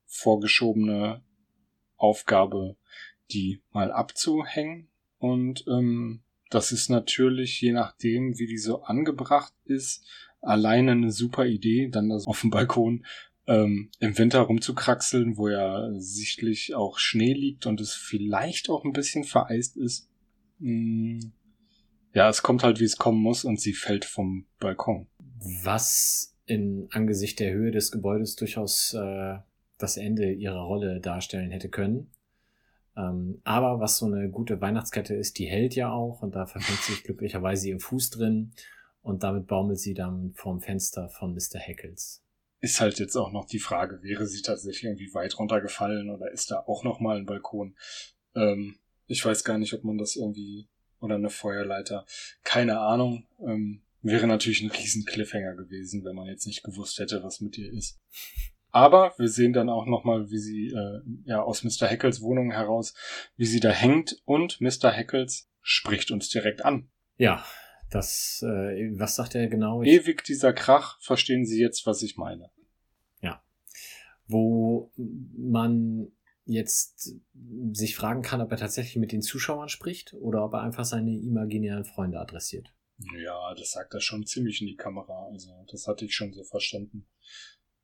vorgeschobene 0.06 1.22
Aufgabe, 1.96 2.76
die 3.30 3.62
mal 3.72 3.92
abzuhängen. 3.92 4.88
Und 5.18 5.64
ähm, 5.68 6.22
das 6.50 6.72
ist 6.72 6.88
natürlich, 6.88 7.60
je 7.60 7.72
nachdem, 7.72 8.38
wie 8.38 8.46
die 8.46 8.58
so 8.58 8.82
angebracht 8.82 9.52
ist, 9.64 10.06
alleine 10.40 10.92
eine 10.92 11.10
super 11.10 11.46
Idee, 11.46 11.88
dann 11.88 12.10
das 12.10 12.26
auf 12.26 12.42
dem 12.42 12.50
Balkon 12.50 13.04
ähm, 13.46 13.90
im 13.98 14.16
Winter 14.16 14.40
rumzukraxeln, 14.40 15.36
wo 15.36 15.48
ja 15.48 15.90
sichtlich 15.98 16.74
auch 16.74 16.98
Schnee 16.98 17.32
liegt 17.32 17.66
und 17.66 17.80
es 17.80 17.94
vielleicht 17.94 18.70
auch 18.70 18.84
ein 18.84 18.92
bisschen 18.92 19.24
vereist 19.24 19.76
ist. 19.76 20.08
Mm, 20.58 21.18
ja, 22.12 22.28
es 22.28 22.42
kommt 22.42 22.62
halt, 22.62 22.80
wie 22.80 22.84
es 22.84 22.96
kommen 22.96 23.20
muss 23.20 23.44
und 23.44 23.60
sie 23.60 23.72
fällt 23.72 24.04
vom 24.04 24.46
Balkon. 24.60 25.08
Was 25.62 26.33
in 26.46 26.88
Angesicht 26.90 27.40
der 27.40 27.52
Höhe 27.52 27.70
des 27.70 27.90
Gebäudes 27.90 28.36
durchaus 28.36 28.94
äh, 28.94 29.38
das 29.78 29.96
Ende 29.96 30.32
ihrer 30.32 30.62
Rolle 30.62 31.00
darstellen 31.00 31.50
hätte 31.50 31.68
können. 31.68 32.10
Ähm, 32.96 33.40
aber 33.44 33.80
was 33.80 33.98
so 33.98 34.06
eine 34.06 34.30
gute 34.30 34.60
Weihnachtskette 34.60 35.14
ist, 35.14 35.38
die 35.38 35.46
hält 35.46 35.74
ja 35.74 35.90
auch 35.90 36.22
und 36.22 36.34
da 36.34 36.46
verfängt 36.46 36.80
sich 36.80 37.02
glücklicherweise 37.02 37.68
ihr 37.68 37.80
Fuß 37.80 38.10
drin 38.10 38.52
und 39.02 39.22
damit 39.22 39.46
baumelt 39.46 39.80
sie 39.80 39.94
dann 39.94 40.32
vorm 40.34 40.60
Fenster 40.60 41.08
von 41.08 41.34
Mr. 41.34 41.58
Heckles. 41.58 42.22
Ist 42.60 42.80
halt 42.80 42.98
jetzt 42.98 43.16
auch 43.16 43.32
noch 43.32 43.46
die 43.46 43.58
Frage, 43.58 44.02
wäre 44.02 44.26
sie 44.26 44.42
tatsächlich 44.42 44.84
irgendwie 44.84 45.12
weit 45.12 45.38
runtergefallen 45.38 46.08
oder 46.08 46.30
ist 46.30 46.50
da 46.50 46.60
auch 46.66 46.84
noch 46.84 47.00
mal 47.00 47.16
ein 47.16 47.26
Balkon? 47.26 47.76
Ähm, 48.34 48.76
ich 49.06 49.24
weiß 49.24 49.44
gar 49.44 49.58
nicht, 49.58 49.74
ob 49.74 49.84
man 49.84 49.98
das 49.98 50.16
irgendwie 50.16 50.68
oder 51.00 51.16
eine 51.16 51.30
Feuerleiter. 51.30 52.06
Keine 52.42 52.80
Ahnung. 52.80 53.26
Ähm, 53.40 53.82
wäre 54.04 54.26
natürlich 54.26 54.62
ein 54.62 54.70
riesen 54.70 55.04
Cliffhanger 55.04 55.56
gewesen, 55.56 56.04
wenn 56.04 56.14
man 56.14 56.28
jetzt 56.28 56.46
nicht 56.46 56.62
gewusst 56.62 56.98
hätte, 56.98 57.22
was 57.22 57.40
mit 57.40 57.58
ihr 57.58 57.72
ist. 57.72 57.98
Aber 58.70 59.14
wir 59.18 59.28
sehen 59.28 59.52
dann 59.52 59.68
auch 59.68 59.86
nochmal, 59.86 60.30
wie 60.30 60.38
sie 60.38 60.66
äh, 60.66 61.00
ja 61.24 61.42
aus 61.42 61.64
Mr. 61.64 61.86
Heckels 61.86 62.20
Wohnung 62.20 62.50
heraus, 62.50 62.94
wie 63.36 63.46
sie 63.46 63.60
da 63.60 63.70
hängt 63.70 64.20
und 64.24 64.60
Mr. 64.60 64.90
Heckels 64.90 65.48
spricht 65.62 66.10
uns 66.10 66.28
direkt 66.28 66.64
an. 66.64 66.90
Ja, 67.16 67.44
das, 67.90 68.44
äh, 68.44 68.90
was 68.98 69.14
sagt 69.14 69.36
er 69.36 69.46
genau? 69.48 69.82
Ich 69.82 69.92
Ewig 69.92 70.24
dieser 70.24 70.52
Krach, 70.52 71.00
verstehen 71.00 71.46
Sie 71.46 71.60
jetzt, 71.60 71.86
was 71.86 72.02
ich 72.02 72.16
meine. 72.16 72.50
Ja. 73.22 73.42
Wo 74.26 74.92
man 74.96 76.08
jetzt 76.44 77.14
sich 77.72 77.96
fragen 77.96 78.22
kann, 78.22 78.40
ob 78.40 78.50
er 78.50 78.58
tatsächlich 78.58 78.96
mit 78.96 79.12
den 79.12 79.22
Zuschauern 79.22 79.68
spricht 79.68 80.14
oder 80.14 80.44
ob 80.44 80.54
er 80.54 80.62
einfach 80.62 80.84
seine 80.84 81.16
imaginären 81.16 81.84
Freunde 81.84 82.18
adressiert. 82.18 82.74
Ja, 82.98 83.54
das 83.54 83.72
sagt 83.72 83.94
er 83.94 84.00
schon 84.00 84.26
ziemlich 84.26 84.60
in 84.60 84.66
die 84.66 84.76
Kamera. 84.76 85.28
Also, 85.32 85.64
das 85.70 85.86
hatte 85.86 86.04
ich 86.04 86.14
schon 86.14 86.32
so 86.32 86.44
verstanden. 86.44 87.08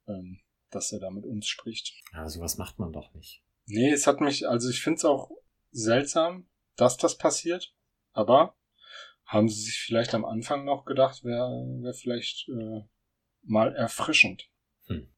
Ähm, 0.07 0.41
dass 0.71 0.93
er 0.93 1.01
da 1.01 1.11
mit 1.11 1.27
uns 1.27 1.47
spricht. 1.47 1.93
Ja, 2.13 2.29
sowas 2.29 2.57
macht 2.57 2.79
man 2.79 2.93
doch 2.93 3.13
nicht. 3.15 3.43
Nee, 3.67 3.91
es 3.91 4.07
hat 4.07 4.21
mich, 4.21 4.49
also 4.49 4.69
ich 4.69 4.83
finde 4.83 4.99
es 4.99 5.05
auch 5.05 5.31
seltsam, 5.71 6.49
dass 6.77 6.97
das 6.97 7.19
passiert, 7.19 7.75
aber 8.13 8.57
haben 9.25 9.49
sie 9.49 9.63
sich 9.63 9.81
vielleicht 9.81 10.15
am 10.15 10.25
Anfang 10.25 10.65
noch 10.65 10.85
gedacht, 10.85 11.23
wäre 11.23 11.51
wär 11.83 11.95
vielleicht 11.95 12.49
äh, 12.49 12.83
mal 13.43 13.75
erfrischend. 13.75 14.51
Hm. 14.87 15.13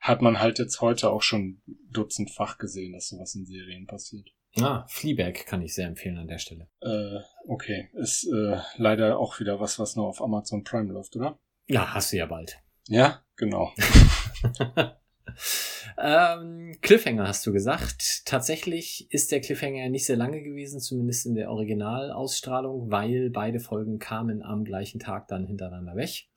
Hat 0.00 0.22
man 0.22 0.40
halt 0.40 0.58
jetzt 0.58 0.80
heute 0.80 1.10
auch 1.10 1.22
schon 1.22 1.62
dutzendfach 1.90 2.58
gesehen, 2.58 2.92
dass 2.92 3.08
sowas 3.08 3.34
in 3.34 3.46
Serien 3.46 3.86
passiert. 3.86 4.30
Ah, 4.60 4.86
Fleabag 4.88 5.46
kann 5.46 5.62
ich 5.62 5.74
sehr 5.74 5.86
empfehlen 5.86 6.18
an 6.18 6.28
der 6.28 6.38
Stelle. 6.38 6.68
Äh, 6.80 7.20
okay. 7.46 7.90
Ist 7.92 8.24
äh, 8.24 8.58
leider 8.76 9.18
auch 9.18 9.38
wieder 9.38 9.60
was, 9.60 9.78
was 9.78 9.96
nur 9.96 10.06
auf 10.06 10.22
Amazon 10.22 10.64
Prime 10.64 10.92
läuft, 10.92 11.16
oder? 11.16 11.38
Ja, 11.66 11.94
hast 11.94 12.12
du 12.12 12.16
ja 12.16 12.26
bald. 12.26 12.58
Ja, 12.88 13.22
genau. 13.36 13.72
ähm, 15.98 16.76
Cliffhanger 16.80 17.26
hast 17.26 17.46
du 17.46 17.52
gesagt. 17.52 18.24
Tatsächlich 18.26 19.10
ist 19.10 19.32
der 19.32 19.40
Cliffhanger 19.40 19.88
nicht 19.88 20.06
sehr 20.06 20.16
lange 20.16 20.42
gewesen, 20.42 20.80
zumindest 20.80 21.26
in 21.26 21.34
der 21.34 21.50
Originalausstrahlung, 21.50 22.90
weil 22.90 23.30
beide 23.30 23.60
Folgen 23.60 23.98
kamen 23.98 24.42
am 24.42 24.64
gleichen 24.64 25.00
Tag 25.00 25.28
dann 25.28 25.46
hintereinander 25.46 25.96
weg. 25.96 26.28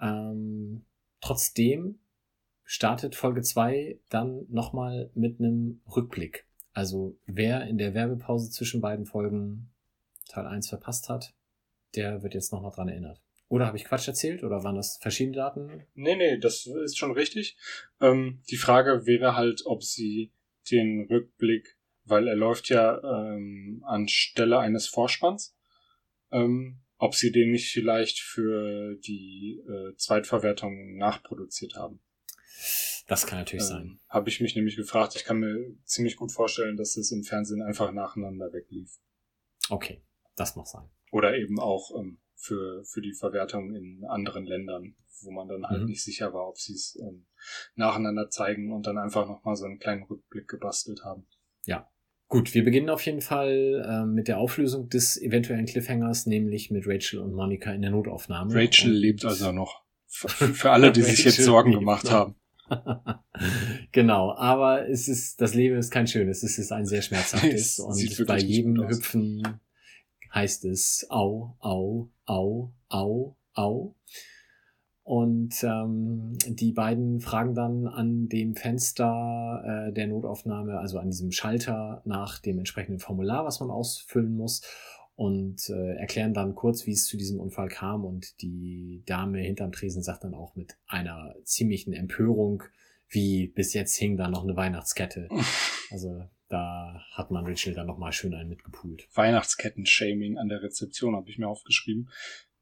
Ähm, 0.00 0.84
trotzdem 1.20 1.98
startet 2.64 3.14
Folge 3.14 3.42
2 3.42 3.98
dann 4.08 4.46
nochmal 4.48 5.10
mit 5.14 5.40
einem 5.40 5.80
Rückblick. 5.94 6.47
Also 6.78 7.18
wer 7.26 7.66
in 7.66 7.76
der 7.76 7.92
Werbepause 7.92 8.52
zwischen 8.52 8.80
beiden 8.80 9.04
Folgen 9.04 9.68
Teil 10.28 10.46
1 10.46 10.68
verpasst 10.68 11.08
hat, 11.08 11.34
der 11.96 12.22
wird 12.22 12.34
jetzt 12.34 12.52
nochmal 12.52 12.70
dran 12.70 12.88
erinnert. 12.88 13.20
Oder 13.48 13.66
habe 13.66 13.76
ich 13.76 13.84
Quatsch 13.84 14.06
erzählt? 14.06 14.44
Oder 14.44 14.62
waren 14.62 14.76
das 14.76 14.96
verschiedene 15.02 15.38
Daten? 15.38 15.82
Nee, 15.94 16.14
nee, 16.14 16.38
das 16.38 16.66
ist 16.66 16.96
schon 16.96 17.10
richtig. 17.10 17.56
Ähm, 18.00 18.42
die 18.48 18.56
Frage 18.56 19.06
wäre 19.06 19.34
halt, 19.34 19.66
ob 19.66 19.82
sie 19.82 20.30
den 20.70 21.08
Rückblick, 21.10 21.76
weil 22.04 22.28
er 22.28 22.36
läuft 22.36 22.68
ja 22.68 23.02
ähm, 23.02 23.82
anstelle 23.84 24.60
eines 24.60 24.86
Vorspanns, 24.86 25.56
ähm, 26.30 26.78
ob 26.96 27.16
sie 27.16 27.32
den 27.32 27.50
nicht 27.50 27.72
vielleicht 27.72 28.20
für 28.20 28.94
die 29.00 29.60
äh, 29.66 29.96
Zweitverwertung 29.96 30.96
nachproduziert 30.96 31.74
haben. 31.74 31.98
Das 33.08 33.26
kann 33.26 33.38
natürlich 33.38 33.64
ähm, 33.64 33.68
sein. 33.68 34.00
Habe 34.08 34.28
ich 34.28 34.40
mich 34.40 34.54
nämlich 34.54 34.76
gefragt. 34.76 35.16
Ich 35.16 35.24
kann 35.24 35.38
mir 35.38 35.74
ziemlich 35.84 36.16
gut 36.16 36.30
vorstellen, 36.30 36.76
dass 36.76 36.96
es 36.96 37.10
im 37.10 37.24
Fernsehen 37.24 37.62
einfach 37.62 37.90
nacheinander 37.90 38.52
weglief. 38.52 39.00
Okay, 39.70 40.02
das 40.36 40.54
mag 40.56 40.66
sein. 40.66 40.88
Oder 41.10 41.36
eben 41.36 41.58
auch 41.58 41.90
ähm, 41.98 42.20
für, 42.36 42.84
für 42.84 43.00
die 43.00 43.14
Verwertung 43.14 43.74
in 43.74 44.04
anderen 44.04 44.44
Ländern, 44.44 44.94
wo 45.22 45.30
man 45.30 45.48
dann 45.48 45.66
halt 45.66 45.80
mhm. 45.80 45.86
nicht 45.86 46.04
sicher 46.04 46.34
war, 46.34 46.48
ob 46.48 46.58
sie 46.58 46.74
es 46.74 46.98
ähm, 47.00 47.26
nacheinander 47.74 48.28
zeigen 48.28 48.72
und 48.72 48.86
dann 48.86 48.98
einfach 48.98 49.26
nochmal 49.26 49.56
so 49.56 49.64
einen 49.64 49.78
kleinen 49.78 50.02
Rückblick 50.02 50.46
gebastelt 50.46 51.02
haben. 51.02 51.26
Ja. 51.64 51.90
Gut, 52.28 52.52
wir 52.52 52.62
beginnen 52.62 52.90
auf 52.90 53.06
jeden 53.06 53.22
Fall 53.22 53.82
äh, 53.88 54.04
mit 54.04 54.28
der 54.28 54.36
Auflösung 54.36 54.90
des 54.90 55.16
eventuellen 55.16 55.64
Cliffhangers, 55.64 56.26
nämlich 56.26 56.70
mit 56.70 56.86
Rachel 56.86 57.20
und 57.20 57.32
Monika 57.32 57.72
in 57.72 57.80
der 57.80 57.90
Notaufnahme. 57.90 58.54
Rachel 58.54 58.90
und 58.90 58.96
lebt 58.98 59.24
also 59.24 59.50
noch. 59.50 59.82
Für 60.06 60.72
alle, 60.72 60.92
die 60.92 61.00
sich 61.00 61.24
jetzt 61.24 61.42
Sorgen 61.42 61.72
gemacht 61.72 62.10
haben. 62.10 62.34
genau, 63.92 64.34
aber 64.34 64.88
es 64.88 65.08
ist, 65.08 65.40
das 65.40 65.54
Leben 65.54 65.76
ist 65.76 65.90
kein 65.90 66.06
schönes, 66.06 66.42
es 66.42 66.58
ist 66.58 66.72
ein 66.72 66.86
sehr 66.86 67.02
schmerzhaftes 67.02 67.78
und 67.78 68.26
bei 68.26 68.38
jedem 68.38 68.88
Hüpfen 68.88 69.60
heißt 70.34 70.64
es 70.66 71.06
au, 71.10 71.56
au, 71.60 72.10
au, 72.26 72.72
au, 72.88 73.36
au. 73.54 73.94
Und 75.08 75.64
ähm, 75.64 76.36
die 76.46 76.72
beiden 76.72 77.20
fragen 77.20 77.54
dann 77.54 77.86
an 77.86 78.28
dem 78.28 78.54
Fenster 78.54 79.88
äh, 79.88 79.92
der 79.94 80.06
Notaufnahme, 80.06 80.78
also 80.78 80.98
an 80.98 81.08
diesem 81.08 81.32
Schalter, 81.32 82.02
nach 82.04 82.40
dem 82.40 82.58
entsprechenden 82.58 82.98
Formular, 82.98 83.46
was 83.46 83.58
man 83.60 83.70
ausfüllen 83.70 84.36
muss. 84.36 84.60
Und 85.18 85.68
äh, 85.68 85.96
erklären 85.96 86.32
dann 86.32 86.54
kurz, 86.54 86.86
wie 86.86 86.92
es 86.92 87.06
zu 87.06 87.16
diesem 87.16 87.40
Unfall 87.40 87.66
kam. 87.66 88.04
Und 88.04 88.40
die 88.40 89.02
Dame 89.04 89.40
hinterm 89.40 89.72
Tresen 89.72 90.00
sagt 90.00 90.22
dann 90.22 90.32
auch 90.32 90.54
mit 90.54 90.78
einer 90.86 91.34
ziemlichen 91.42 91.92
Empörung, 91.92 92.62
wie 93.08 93.48
bis 93.48 93.74
jetzt 93.74 93.96
hing 93.96 94.16
da 94.16 94.28
noch 94.28 94.44
eine 94.44 94.54
Weihnachtskette. 94.56 95.28
Also 95.90 96.22
da 96.48 97.02
hat 97.12 97.32
man 97.32 97.46
Rachel 97.46 97.74
dann 97.74 97.88
nochmal 97.88 98.12
schön 98.12 98.32
einen 98.32 98.50
mitgepoolt. 98.50 99.08
Weihnachtsketten-Shaming 99.14 100.38
an 100.38 100.48
der 100.48 100.62
Rezeption 100.62 101.16
habe 101.16 101.28
ich 101.30 101.38
mir 101.38 101.48
aufgeschrieben. 101.48 102.10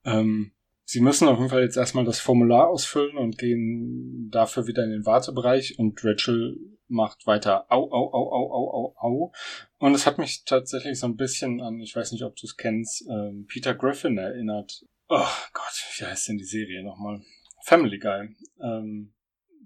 Ähm, 0.05 0.53
Sie 0.85 1.01
müssen 1.01 1.27
auf 1.29 1.39
jeden 1.39 1.51
Fall 1.51 1.63
jetzt 1.63 1.77
erstmal 1.77 2.05
das 2.05 2.21
Formular 2.21 2.69
ausfüllen 2.69 3.19
und 3.19 3.37
gehen 3.37 4.31
dafür 4.31 4.67
wieder 4.67 4.85
in 4.85 4.93
den 4.93 5.05
Wartebereich 5.05 5.79
und 5.79 6.03
Rachel 6.05 6.57
macht 6.89 7.27
weiter 7.27 7.71
au, 7.71 7.91
au, 7.91 8.13
au, 8.13 8.33
au, 8.33 8.53
au, 8.53 8.73
au, 8.73 8.95
au. 8.99 9.33
Und 9.79 9.95
es 9.95 10.07
hat 10.07 10.19
mich 10.19 10.45
tatsächlich 10.45 10.99
so 10.99 11.07
ein 11.07 11.17
bisschen 11.17 11.61
an, 11.61 11.81
ich 11.81 11.95
weiß 11.95 12.13
nicht, 12.13 12.23
ob 12.23 12.37
du 12.37 12.47
es 12.47 12.57
kennst, 12.57 13.05
ähm, 13.11 13.47
Peter 13.47 13.75
Griffin 13.75 14.19
erinnert. 14.19 14.85
Oh 15.09 15.27
Gott, 15.53 15.85
wie 15.99 16.05
heißt 16.05 16.29
denn 16.29 16.39
die 16.39 16.45
Serie 16.45 16.83
nochmal? 16.83 17.23
Family 17.65 17.99
Guy. 17.99 18.35
Ähm, 18.61 19.13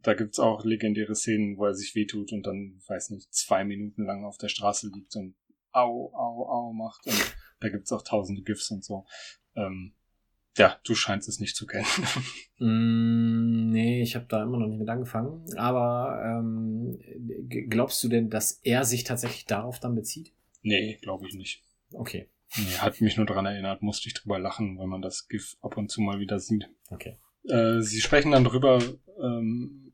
da 0.03 0.15
gibt's 0.15 0.39
auch 0.39 0.65
legendäre 0.65 1.15
Szenen, 1.15 1.59
wo 1.59 1.67
er 1.67 1.75
sich 1.75 1.95
wehtut 1.95 2.33
und 2.33 2.47
dann, 2.47 2.81
weiß 2.87 3.11
nicht, 3.11 3.33
zwei 3.35 3.65
Minuten 3.65 4.05
lang 4.05 4.25
auf 4.25 4.39
der 4.39 4.49
Straße 4.49 4.89
liegt 4.89 5.15
und 5.17 5.35
au, 5.73 6.13
au, 6.15 6.47
au 6.47 6.73
macht. 6.73 7.07
Und 7.07 7.37
da 7.61 7.69
gibt's 7.69 7.93
auch 7.93 8.03
tausende 8.03 8.43
GIFs 8.43 8.71
und 8.71 8.85
so. 8.85 9.05
Ähm, 9.55 9.95
ja, 10.57 10.79
du 10.85 10.95
scheinst 10.95 11.29
es 11.29 11.39
nicht 11.41 11.57
zu 11.57 11.67
kennen. 11.67 11.87
mm, 12.59 13.71
nee, 13.71 14.03
ich 14.03 14.17
habe 14.17 14.27
da 14.29 14.43
immer 14.43 14.59
noch 14.59 14.67
nicht 14.67 14.79
mit 14.79 14.89
angefangen. 14.89 15.45
Aber 15.57 16.21
ähm, 16.25 16.99
glaubst 17.69 18.03
du 18.03 18.09
denn, 18.09 18.31
dass 18.31 18.61
er 18.63 18.85
sich 18.85 19.05
tatsächlich 19.05 19.47
darauf 19.47 19.81
dann 19.81 19.95
bezieht? 19.95 20.33
Nee, 20.63 20.99
glaube 21.03 21.27
ich 21.27 21.35
nicht. 21.35 21.63
Okay. 21.93 22.29
Nee, 22.57 22.79
hat 22.79 23.01
mich 23.01 23.17
nur 23.17 23.27
daran 23.27 23.47
erinnert, 23.47 23.83
musste 23.83 24.09
ich 24.09 24.15
drüber 24.15 24.39
lachen, 24.39 24.79
wenn 24.79 24.89
man 24.89 25.03
das 25.03 25.29
GIF 25.29 25.57
ab 25.61 25.77
und 25.77 25.91
zu 25.91 26.01
mal 26.01 26.19
wieder 26.19 26.41
sieht. 26.41 26.69
Okay. 26.89 27.17
Äh, 27.49 27.81
sie 27.81 28.01
sprechen 28.01 28.33
dann 28.33 28.45
drüber, 28.45 28.83
ähm, 29.23 29.93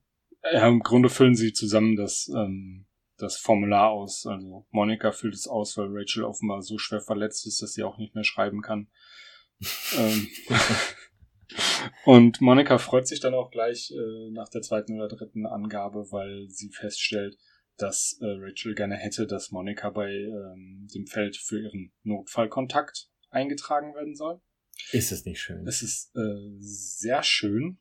ja, 0.53 0.67
im 0.67 0.81
Grunde 0.81 1.11
füllen 1.11 1.35
sie 1.35 1.53
zusammen 1.53 1.97
das, 1.97 2.31
ähm, 2.35 2.87
das 3.19 3.37
Formular 3.37 3.91
aus. 3.91 4.27
Also 4.27 4.67
Monika 4.71 5.13
füllt 5.13 5.35
es 5.35 5.47
aus, 5.47 5.77
weil 5.77 5.89
Rachel 5.91 6.25
offenbar 6.25 6.63
so 6.63 6.79
schwer 6.79 7.01
verletzt 7.01 7.47
ist, 7.47 7.61
dass 7.61 7.75
sie 7.75 7.83
auch 7.83 7.99
nicht 7.99 8.15
mehr 8.15 8.25
schreiben 8.25 8.63
kann. 8.63 8.89
Ähm, 9.97 10.29
und 12.05 12.41
Monika 12.41 12.79
freut 12.79 13.07
sich 13.07 13.21
dann 13.21 13.35
auch 13.35 13.51
gleich 13.51 13.91
äh, 13.91 14.31
nach 14.31 14.49
der 14.49 14.63
zweiten 14.63 14.95
oder 14.95 15.09
dritten 15.09 15.47
Angabe, 15.47 16.11
weil 16.11 16.49
sie 16.49 16.71
feststellt, 16.71 17.37
dass 17.77 18.19
äh, 18.21 18.27
Rachel 18.27 18.75
gerne 18.75 18.97
hätte, 18.97 19.27
dass 19.27 19.51
Monika 19.51 19.91
bei 19.91 20.11
ähm, 20.11 20.89
dem 20.95 21.07
Feld 21.07 21.37
für 21.37 21.61
ihren 21.61 21.93
Notfallkontakt 22.03 23.11
eingetragen 23.31 23.95
werden 23.95 24.15
soll. 24.15 24.41
Ist 24.93 25.13
es 25.13 25.25
nicht 25.25 25.41
schön? 25.41 25.67
Es 25.67 25.83
ist 25.83 26.15
äh, 26.17 26.57
sehr 26.59 27.23
schön 27.23 27.79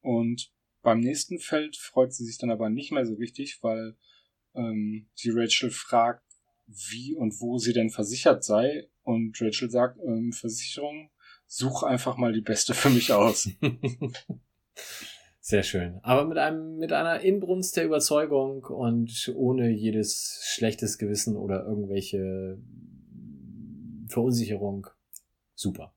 und 0.00 0.52
beim 0.82 1.00
nächsten 1.00 1.40
Feld 1.40 1.76
freut 1.76 2.12
sie 2.12 2.24
sich 2.24 2.38
dann 2.38 2.50
aber 2.50 2.70
nicht 2.70 2.92
mehr 2.92 3.04
so 3.04 3.14
richtig, 3.14 3.58
weil 3.62 3.96
ähm, 4.54 5.08
sie 5.14 5.30
Rachel 5.30 5.70
fragt, 5.70 6.24
wie 6.66 7.14
und 7.14 7.40
wo 7.40 7.58
sie 7.58 7.72
denn 7.72 7.90
versichert 7.90 8.44
sei. 8.44 8.88
Und 9.06 9.40
Rachel 9.40 9.70
sagt, 9.70 10.00
ähm, 10.04 10.32
Versicherung, 10.32 11.10
such 11.46 11.84
einfach 11.84 12.16
mal 12.16 12.32
die 12.32 12.40
beste 12.40 12.74
für 12.74 12.90
mich 12.90 13.12
aus. 13.12 13.48
Sehr 15.40 15.62
schön. 15.62 16.00
Aber 16.02 16.24
mit 16.24 16.38
einem, 16.38 16.78
mit 16.78 16.92
einer 16.92 17.20
Inbrunst 17.20 17.76
der 17.76 17.84
Überzeugung 17.84 18.64
und 18.64 19.32
ohne 19.36 19.70
jedes 19.70 20.42
schlechtes 20.44 20.98
Gewissen 20.98 21.36
oder 21.36 21.64
irgendwelche 21.64 22.58
Verunsicherung. 24.08 24.88
Super. 25.54 25.94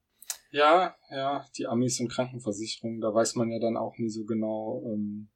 Ja, 0.51 0.95
ja, 1.09 1.47
die 1.57 1.65
Amis 1.65 1.99
und 1.99 2.09
Krankenversicherung, 2.09 3.01
da 3.01 3.11
weiß 3.11 3.33
man 3.35 3.49
ja 3.49 3.57
dann 3.57 3.75
auch 3.75 3.97
nie 3.97 4.09
so 4.09 4.23
genau, 4.25 4.83
ähm, 4.85 5.29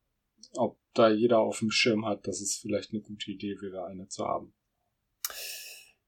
ob 0.58 0.78
da 0.94 1.10
jeder 1.10 1.40
auf 1.40 1.58
dem 1.58 1.72
Schirm 1.72 2.06
hat, 2.06 2.28
dass 2.28 2.40
es 2.40 2.58
vielleicht 2.58 2.94
eine 2.94 3.02
gute 3.02 3.32
Idee 3.32 3.56
wäre, 3.62 3.86
eine 3.86 4.08
zu 4.10 4.26
haben. 4.26 4.54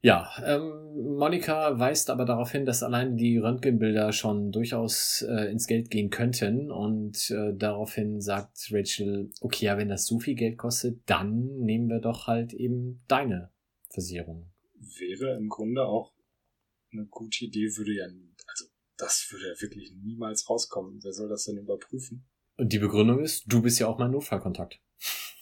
Ja, 0.06 0.30
ähm, 0.46 1.18
Monika 1.18 1.80
weist 1.80 2.12
aber 2.12 2.26
darauf 2.26 2.52
hin, 2.52 2.64
dass 2.64 2.84
allein 2.84 3.18
die 3.18 3.40
Röntgenbilder 3.40 4.12
schon 4.12 4.52
durchaus 4.52 5.26
äh, 5.28 5.50
ins 5.50 5.66
Geld 5.66 5.90
gehen 5.90 6.12
könnten 6.12 6.70
und 6.70 7.32
äh, 7.32 7.56
daraufhin 7.56 8.22
sagt 8.22 8.70
Rachel, 8.72 9.32
okay, 9.42 9.66
ja, 9.66 9.80
wenn 9.80 9.90
das 9.90 10.06
so 10.06 10.20
viel 10.20 10.36
Geld 10.36 10.60
kostet, 10.60 11.02
dann 11.08 11.58
nehmen 11.58 11.90
wir 11.90 12.02
doch 12.02 12.28
halt 12.28 12.54
eben 12.54 13.04
deine 13.08 13.52
Versicherung. 13.90 14.52
Wäre 14.76 15.38
im 15.38 15.50
Grunde 15.50 15.88
auch 15.88 16.14
eine 16.94 17.08
gute 17.08 17.46
Idee, 17.46 17.76
würde 17.76 17.96
ja, 17.96 18.06
also 18.06 18.66
das 18.98 19.28
würde 19.32 19.48
ja 19.48 19.60
wirklich 19.60 19.92
niemals 20.04 20.48
rauskommen. 20.48 21.00
Wer 21.02 21.14
soll 21.14 21.30
das 21.30 21.46
denn 21.46 21.58
überprüfen? 21.58 22.28
Und 22.58 22.72
die 22.72 22.78
Begründung 22.78 23.22
ist, 23.22 23.46
du 23.48 23.60
bist 23.60 23.80
ja 23.80 23.88
auch 23.88 23.98
mein 23.98 24.12
Notfallkontakt. 24.12 24.80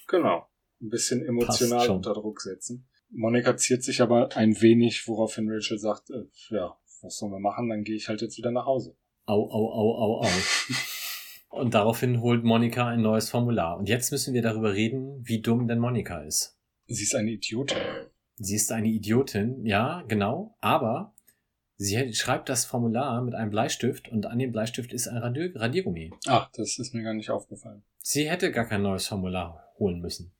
Genau. 0.08 0.48
Ein 0.82 0.90
bisschen 0.90 1.22
emotional 1.26 1.90
unter 1.90 2.14
Druck 2.14 2.40
setzen. 2.40 2.88
Monika 3.16 3.56
ziert 3.58 3.84
sich 3.84 4.02
aber 4.02 4.36
ein 4.36 4.60
wenig, 4.62 5.08
woraufhin 5.08 5.50
Rachel 5.50 5.78
sagt, 5.78 6.10
äh, 6.10 6.24
ja, 6.50 6.76
was 7.02 7.18
sollen 7.18 7.32
wir 7.32 7.40
machen, 7.40 7.70
dann 7.70 7.84
gehe 7.84 7.96
ich 7.96 8.08
halt 8.08 8.22
jetzt 8.22 8.38
wieder 8.38 8.52
nach 8.52 8.66
Hause. 8.66 8.96
Au, 9.26 9.50
au, 9.50 9.72
au, 9.72 9.96
au, 9.96 10.22
au. 10.22 10.30
Und 11.50 11.76
daraufhin 11.76 12.22
holt 12.22 12.44
Monika 12.44 12.88
ein 12.88 13.02
neues 13.02 13.30
Formular. 13.30 13.78
Und 13.78 13.88
jetzt 13.88 14.12
müssen 14.12 14.34
wir 14.34 14.42
darüber 14.42 14.74
reden, 14.74 15.22
wie 15.24 15.40
dumm 15.40 15.68
denn 15.68 15.78
Monika 15.78 16.22
ist. 16.22 16.58
Sie 16.88 17.04
ist 17.04 17.14
eine 17.14 17.32
Idiotin. 17.32 17.78
Sie 18.36 18.56
ist 18.56 18.72
eine 18.72 18.88
Idiotin, 18.88 19.64
ja, 19.64 20.04
genau. 20.08 20.58
Aber 20.60 21.14
sie 21.78 22.14
schreibt 22.16 22.50
das 22.50 22.66
Formular 22.66 23.22
mit 23.22 23.36
einem 23.36 23.52
Bleistift 23.52 24.10
und 24.10 24.26
an 24.26 24.40
dem 24.40 24.52
Bleistift 24.52 24.92
ist 24.92 25.08
ein 25.08 25.18
Radier 25.18 25.56
Radiergummi. 25.56 26.12
Ach, 26.26 26.50
das 26.54 26.80
ist 26.80 26.96
mir 26.96 27.04
gar 27.04 27.14
nicht 27.14 27.30
aufgefallen. 27.30 27.84
Sie 28.00 28.28
hätte 28.28 28.52
gar 28.52 28.66
kein 28.66 28.82
neues 28.82 29.08
Formular 29.08 29.72
holen 29.78 30.00
müssen. 30.00 30.34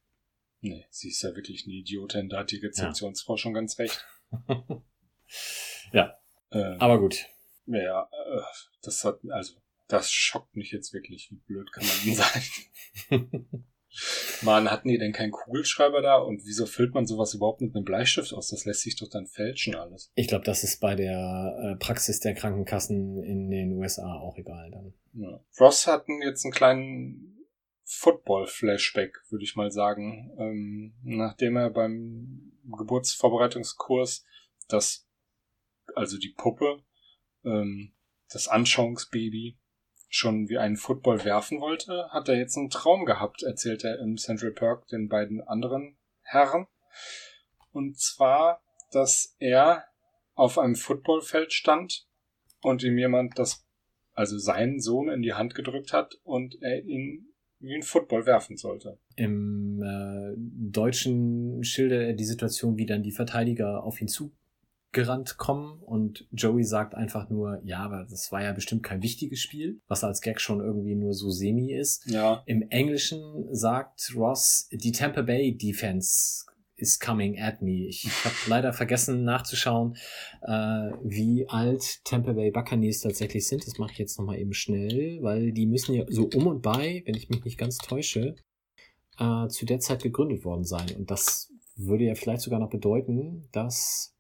Nee, 0.64 0.86
sie 0.90 1.10
ist 1.10 1.22
ja 1.22 1.36
wirklich 1.36 1.66
eine 1.66 1.74
Idiotin, 1.74 2.30
da 2.30 2.40
hat 2.40 2.52
die 2.52 2.58
Rezeptionsfrau 2.58 3.34
ja. 3.34 3.38
schon 3.38 3.54
ganz 3.54 3.78
recht. 3.80 4.06
ja. 5.92 6.18
Ähm, 6.52 6.78
aber 6.80 7.00
gut. 7.00 7.26
Ja, 7.66 8.04
äh, 8.04 8.42
das 8.82 9.04
hat, 9.04 9.20
also, 9.30 9.56
das 9.90 10.10
schockt 10.10 10.56
mich 10.56 10.72
jetzt 10.72 10.94
wirklich. 10.94 11.30
Wie 11.30 11.36
blöd 11.36 11.70
kann 11.74 11.84
man 11.86 11.96
denn 12.06 12.16
sein? 12.16 13.36
Mann, 14.42 14.72
hatten 14.72 14.88
die 14.88 14.98
denn 14.98 15.12
keinen 15.12 15.32
Kugelschreiber 15.32 16.02
da? 16.02 16.16
Und 16.16 16.46
wieso 16.46 16.66
füllt 16.66 16.94
man 16.94 17.06
sowas 17.06 17.34
überhaupt 17.34 17.60
mit 17.60 17.76
einem 17.76 17.84
Bleistift 17.84 18.34
aus? 18.34 18.50
Das 18.50 18.64
lässt 18.64 18.82
sich 18.82 18.96
doch 18.96 19.10
dann 19.10 19.28
fälschen 19.28 19.76
alles. 19.76 20.14
Ich 20.16 20.30
glaube, 20.30 20.46
das 20.46 20.64
ist 20.64 20.80
bei 20.80 20.96
der 20.96 21.74
äh, 21.74 21.76
Praxis 21.76 22.22
der 22.22 22.36
Krankenkassen 22.36 23.22
in 23.22 23.50
den 23.50 23.74
USA 23.74 24.16
auch 24.16 24.38
egal 24.38 24.72
dann. 24.72 24.94
Ja. 25.14 25.44
Ross 25.60 25.88
hatten 25.88 26.22
jetzt 26.22 26.46
einen 26.46 26.54
kleinen 26.54 27.34
Football-Flashback, 27.86 29.14
würde 29.30 29.44
ich 29.44 29.56
mal 29.56 29.72
sagen. 29.72 30.36
Ähm, 30.40 30.94
nachdem 31.04 31.58
er 31.58 31.70
beim 31.70 32.54
Geburtsvorbereitungskurs 32.78 34.26
das, 34.68 35.08
also 35.96 36.18
die 36.18 36.34
Puppe, 36.36 36.84
ähm, 37.44 37.94
das 38.30 38.48
Anschauungsbaby, 38.48 39.58
schon 40.10 40.48
wie 40.48 40.60
einen 40.60 40.78
Football 40.78 41.26
werfen 41.26 41.60
wollte, 41.60 42.08
hat 42.12 42.30
er 42.30 42.36
jetzt 42.36 42.56
einen 42.56 42.70
Traum 42.70 43.06
gehabt, 43.06 43.42
erzählt 43.42 43.84
er 43.84 44.00
im 44.00 44.18
Central 44.18 44.52
Park 44.52 44.88
den 44.88 45.10
beiden 45.10 45.42
anderen 45.42 45.98
Herren. 46.22 46.68
Und 47.72 48.00
zwar, 48.00 48.62
dass 48.92 49.36
er 49.40 49.86
auf 50.36 50.60
einem 50.60 50.76
Footballfeld 50.76 51.52
stand 51.52 52.08
und 52.62 52.84
ihm 52.84 52.98
jemand 52.98 53.40
das, 53.40 53.66
also 54.14 54.38
seinen 54.38 54.80
Sohn 54.80 55.10
in 55.10 55.24
die 55.24 55.34
Hand 55.34 55.56
gedrückt 55.56 55.94
hat 55.94 56.14
und 56.24 56.62
er 56.62 56.84
ihn 56.84 57.33
wie 57.64 57.76
ein 57.76 57.82
Football 57.82 58.26
werfen 58.26 58.58
sollte. 58.58 58.98
Im 59.16 59.82
äh, 59.82 60.34
Deutschen 60.38 61.64
schildert 61.64 62.04
er 62.04 62.14
die 62.14 62.26
Situation, 62.26 62.78
wie 62.78 62.86
dann 62.86 63.04
die 63.04 63.12
Verteidiger 63.12 63.84
auf 63.84 64.02
ihn 64.02 64.10
zugerannt 64.10 65.38
kommen 65.38 65.80
und 65.82 66.28
Joey 66.32 66.66
sagt 66.66 66.94
einfach 66.94 67.30
nur, 67.30 67.62
ja, 67.64 67.80
aber 67.80 68.06
das 68.10 68.32
war 68.32 68.44
ja 68.44 68.52
bestimmt 68.52 68.84
kein 68.84 69.02
wichtiges 69.02 69.40
Spiel, 69.40 69.80
was 69.88 70.04
als 70.04 70.22
Gag 70.22 70.42
schon 70.42 70.60
irgendwie 70.60 70.96
nur 70.96 71.14
so 71.14 71.30
semi 71.30 71.74
ist. 71.74 72.06
Ja. 72.06 72.44
Im 72.46 72.70
Englischen 72.70 73.48
sagt 73.52 74.12
Ross, 74.16 74.68
die 74.72 74.92
Tampa 74.92 75.22
Bay 75.22 75.58
Defense 75.58 76.46
is 76.84 77.00
coming 77.00 77.40
at 77.40 77.62
me. 77.62 77.88
Ich 77.88 78.06
habe 78.24 78.36
leider 78.48 78.74
vergessen 78.74 79.24
nachzuschauen, 79.24 79.96
äh, 80.42 80.92
wie 81.04 81.48
alt 81.50 82.04
Tampa 82.04 82.34
Bay 82.34 82.52
Buccaneers 82.52 83.00
tatsächlich 83.00 83.48
sind. 83.48 83.66
Das 83.66 83.78
mache 83.78 83.94
ich 83.94 83.98
jetzt 83.98 84.20
nochmal 84.20 84.38
eben 84.38 84.54
schnell, 84.54 85.20
weil 85.22 85.52
die 85.52 85.66
müssen 85.66 85.96
ja 85.96 86.06
so 86.10 86.30
um 86.36 86.48
und 86.48 86.62
bei, 86.62 87.02
wenn 87.06 87.16
ich 87.16 87.30
mich 87.30 87.44
nicht 87.44 87.58
ganz 87.58 87.78
täusche, 87.78 88.36
äh, 89.18 89.48
zu 89.48 89.66
der 89.66 89.80
Zeit 89.80 90.04
gegründet 90.04 90.46
worden 90.46 90.66
sein. 90.66 90.92
Und 90.98 91.10
das 91.10 91.52
würde 91.76 92.04
ja 92.04 92.16
vielleicht 92.16 92.42
sogar 92.42 92.60
noch 92.60 92.70
bedeuten, 92.70 93.48
dass 93.52 94.14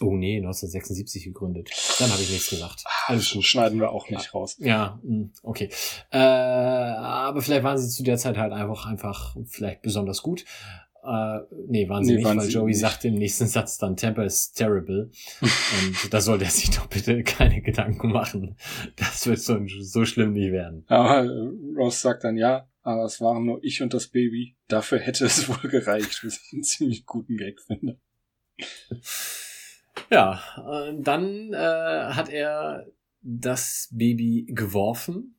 Oh 0.00 0.16
nee, 0.16 0.36
1976 0.36 1.24
gegründet. 1.24 1.70
Dann 1.98 2.10
habe 2.12 2.22
ich 2.22 2.30
nichts 2.30 2.50
gesagt. 2.50 2.84
Alles 3.06 3.32
gut. 3.32 3.44
Schneiden 3.44 3.80
wir 3.80 3.90
auch 3.90 4.08
nicht 4.08 4.32
raus. 4.32 4.56
Ja, 4.60 5.00
hm, 5.02 5.32
okay. 5.42 5.70
Äh, 6.12 6.18
aber 6.18 7.42
vielleicht 7.42 7.64
waren 7.64 7.78
sie 7.78 7.88
zu 7.88 8.04
der 8.04 8.16
Zeit 8.16 8.36
halt 8.36 8.52
einfach, 8.52 8.86
einfach 8.86 9.36
vielleicht 9.46 9.82
besonders 9.82 10.22
gut. 10.22 10.44
Äh, 11.02 11.40
nee, 11.68 11.88
waren 11.88 12.04
sie 12.04 12.12
nee, 12.12 12.16
nicht, 12.16 12.26
waren 12.26 12.38
weil 12.38 12.46
sie 12.46 12.52
Joey 12.52 12.66
nicht. 12.68 12.80
sagte 12.80 13.08
im 13.08 13.14
nächsten 13.14 13.46
Satz 13.46 13.78
dann, 13.78 13.96
Temper 13.96 14.24
is 14.24 14.52
terrible. 14.52 15.10
und 16.02 16.12
da 16.12 16.20
sollte 16.20 16.44
er 16.44 16.50
sich 16.50 16.70
doch 16.70 16.86
bitte 16.86 17.22
keine 17.22 17.62
Gedanken 17.62 18.10
machen. 18.10 18.56
Das 18.96 19.26
wird 19.26 19.40
so, 19.40 19.58
so 19.80 20.04
schlimm 20.04 20.32
nicht 20.32 20.52
werden. 20.52 20.84
Aber 20.88 21.28
Ross 21.76 22.00
sagt 22.00 22.24
dann, 22.24 22.36
ja, 22.36 22.68
aber 22.82 23.04
es 23.04 23.20
waren 23.20 23.44
nur 23.44 23.62
ich 23.62 23.82
und 23.82 23.94
das 23.94 24.08
Baby. 24.08 24.56
Dafür 24.66 24.98
hätte 24.98 25.26
es 25.26 25.48
wohl 25.48 25.70
gereicht, 25.70 26.24
was 26.24 26.40
ich 26.42 26.52
einen 26.52 26.64
ziemlich 26.64 27.06
guten 27.06 27.36
Gag 27.36 27.60
finde. 27.60 28.00
Ja, 30.10 30.42
äh, 30.56 30.94
dann 31.00 31.52
äh, 31.52 31.56
hat 32.14 32.28
er 32.28 32.86
das 33.20 33.88
Baby 33.92 34.46
geworfen. 34.48 35.38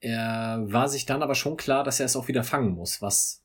Er 0.00 0.64
war 0.66 0.88
sich 0.88 1.06
dann 1.06 1.22
aber 1.22 1.34
schon 1.34 1.56
klar, 1.56 1.84
dass 1.84 2.00
er 2.00 2.06
es 2.06 2.16
auch 2.16 2.28
wieder 2.28 2.42
fangen 2.42 2.72
muss, 2.72 3.02
was 3.02 3.41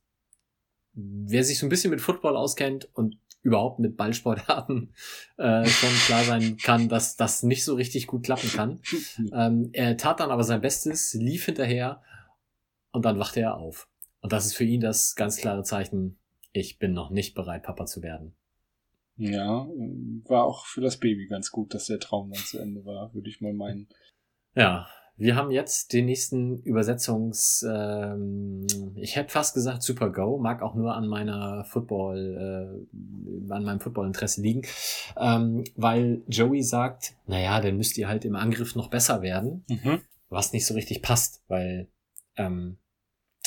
wer 0.98 1.44
sich 1.44 1.60
so 1.60 1.66
ein 1.66 1.70
bisschen 1.70 1.92
mit 1.92 2.02
Football 2.02 2.36
auskennt 2.36 2.90
und 2.94 3.20
überhaupt 3.44 3.80
mit 3.80 3.96
Ballsportarten 3.96 4.94
äh, 5.38 5.66
schon 5.66 5.90
klar 6.06 6.24
sein 6.24 6.58
kann, 6.58 6.90
dass 6.90 7.16
das 7.16 7.44
nicht 7.44 7.64
so 7.64 7.76
richtig 7.76 8.08
gut 8.08 8.24
klappen 8.24 8.50
kann. 8.50 8.82
ähm, 9.32 9.70
er 9.74 9.96
tat 9.96 10.20
dann 10.20 10.32
aber 10.32 10.44
sein 10.44 10.62
Bestes, 10.62 11.14
lief 11.14 11.46
hinterher 11.46 12.02
und 12.92 13.06
dann 13.06 13.20
wachte 13.20 13.40
er 13.40 13.58
auf. 13.58 13.88
Und 14.22 14.34
das 14.34 14.46
ist 14.46 14.56
für 14.56 14.64
ihn 14.64 14.82
das 14.82 15.16
ganz 15.16 15.38
klare 15.38 15.64
Zeichen, 15.64 16.18
ich 16.52 16.80
bin 16.80 16.94
noch 16.94 17.12
nicht 17.12 17.36
bereit, 17.36 17.64
Papa 17.64 17.86
zu 17.86 18.02
werden. 18.02 18.36
Ja, 19.16 19.68
war 20.26 20.44
auch 20.44 20.66
für 20.66 20.82
das 20.82 20.98
Baby 20.98 21.28
ganz 21.28 21.52
gut, 21.52 21.74
dass 21.74 21.86
der 21.86 22.00
Traum 22.00 22.32
dann 22.32 22.44
zu 22.44 22.60
Ende 22.60 22.86
war, 22.86 23.14
würde 23.14 23.30
ich 23.30 23.42
mal 23.42 23.54
meinen. 23.54 23.88
Ja, 24.56 24.88
wir 25.18 25.36
haben 25.36 25.50
jetzt 25.50 25.94
den 25.94 26.06
nächsten 26.06 26.62
Übersetzungs, 26.62 27.66
ähm, 27.68 28.68
ich 28.96 29.16
hätte 29.16 29.32
fast 29.32 29.56
gesagt 29.56 29.82
Super 29.82 30.12
Go, 30.12 30.38
mag 30.38 30.62
auch 30.62 30.76
nur 30.76 30.96
an 30.96 31.08
meiner 31.08 31.66
Football, 31.66 32.86
äh, 32.92 33.52
an 33.52 33.64
meinem 33.64 33.80
Footballinteresse 33.80 34.42
liegen, 34.42 34.62
ähm, 35.20 35.64
weil 35.76 36.22
Joey 36.28 36.62
sagt, 36.62 37.16
naja, 37.26 37.60
dann 37.62 37.78
müsst 37.78 37.98
ihr 37.98 38.08
halt 38.08 38.26
im 38.26 38.36
Angriff 38.36 38.76
noch 38.76 38.90
besser 38.90 39.24
werden, 39.24 39.66
mhm. 39.68 40.02
was 40.30 40.54
nicht 40.54 40.68
so 40.68 40.76
richtig 40.76 41.02
passt, 41.02 41.44
weil, 41.48 41.88
ähm, 42.36 42.78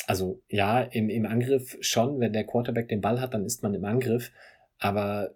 also 0.07 0.41
ja, 0.49 0.81
im, 0.81 1.09
im 1.09 1.25
Angriff 1.25 1.77
schon, 1.79 2.19
wenn 2.19 2.33
der 2.33 2.45
Quarterback 2.45 2.89
den 2.89 3.01
Ball 3.01 3.21
hat, 3.21 3.33
dann 3.33 3.45
ist 3.45 3.63
man 3.63 3.73
im 3.73 3.85
Angriff, 3.85 4.29
aber 4.77 5.35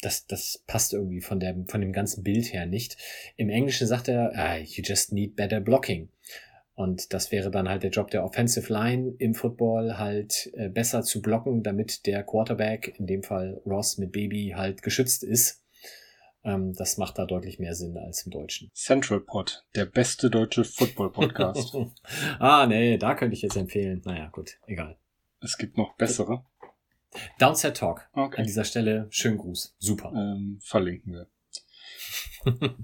das, 0.00 0.26
das 0.26 0.62
passt 0.66 0.92
irgendwie 0.92 1.20
von, 1.20 1.40
der, 1.40 1.56
von 1.68 1.80
dem 1.80 1.92
ganzen 1.92 2.22
Bild 2.22 2.52
her 2.52 2.66
nicht. 2.66 2.96
Im 3.36 3.50
Englischen 3.50 3.86
sagt 3.86 4.08
er, 4.08 4.32
ah, 4.34 4.56
you 4.56 4.82
just 4.82 5.12
need 5.12 5.36
better 5.36 5.60
blocking. 5.60 6.08
Und 6.74 7.12
das 7.12 7.30
wäre 7.30 7.50
dann 7.50 7.68
halt 7.68 7.84
der 7.84 7.90
Job 7.90 8.10
der 8.10 8.24
Offensive 8.24 8.72
Line 8.72 9.14
im 9.18 9.34
Football, 9.34 9.96
halt 9.96 10.50
äh, 10.54 10.68
besser 10.68 11.02
zu 11.02 11.22
blocken, 11.22 11.62
damit 11.62 12.06
der 12.06 12.24
Quarterback, 12.24 12.98
in 12.98 13.06
dem 13.06 13.22
Fall 13.22 13.60
Ross 13.64 13.96
mit 13.98 14.10
Baby, 14.10 14.54
halt 14.56 14.82
geschützt 14.82 15.22
ist. 15.22 15.62
Ähm, 16.42 16.72
das 16.74 16.98
macht 16.98 17.18
da 17.18 17.26
deutlich 17.26 17.60
mehr 17.60 17.74
Sinn 17.74 17.96
als 17.96 18.26
im 18.26 18.32
Deutschen. 18.32 18.70
Central 18.74 19.20
Pod, 19.20 19.64
der 19.76 19.86
beste 19.86 20.30
deutsche 20.30 20.64
Football-Podcast. 20.64 21.76
ah, 22.40 22.66
nee, 22.66 22.98
da 22.98 23.14
könnte 23.14 23.34
ich 23.34 23.42
jetzt 23.42 23.56
empfehlen. 23.56 24.02
Naja, 24.04 24.28
gut, 24.30 24.58
egal. 24.66 24.96
es 25.40 25.56
gibt 25.56 25.78
noch 25.78 25.96
bessere. 25.96 26.44
Downset 27.38 27.76
Talk. 27.76 28.08
Okay. 28.12 28.40
An 28.40 28.46
dieser 28.46 28.64
Stelle 28.64 29.06
schönen 29.10 29.38
Gruß. 29.38 29.76
Super. 29.78 30.12
Ähm, 30.14 30.58
verlinken 30.62 31.12
wir. 31.12 31.28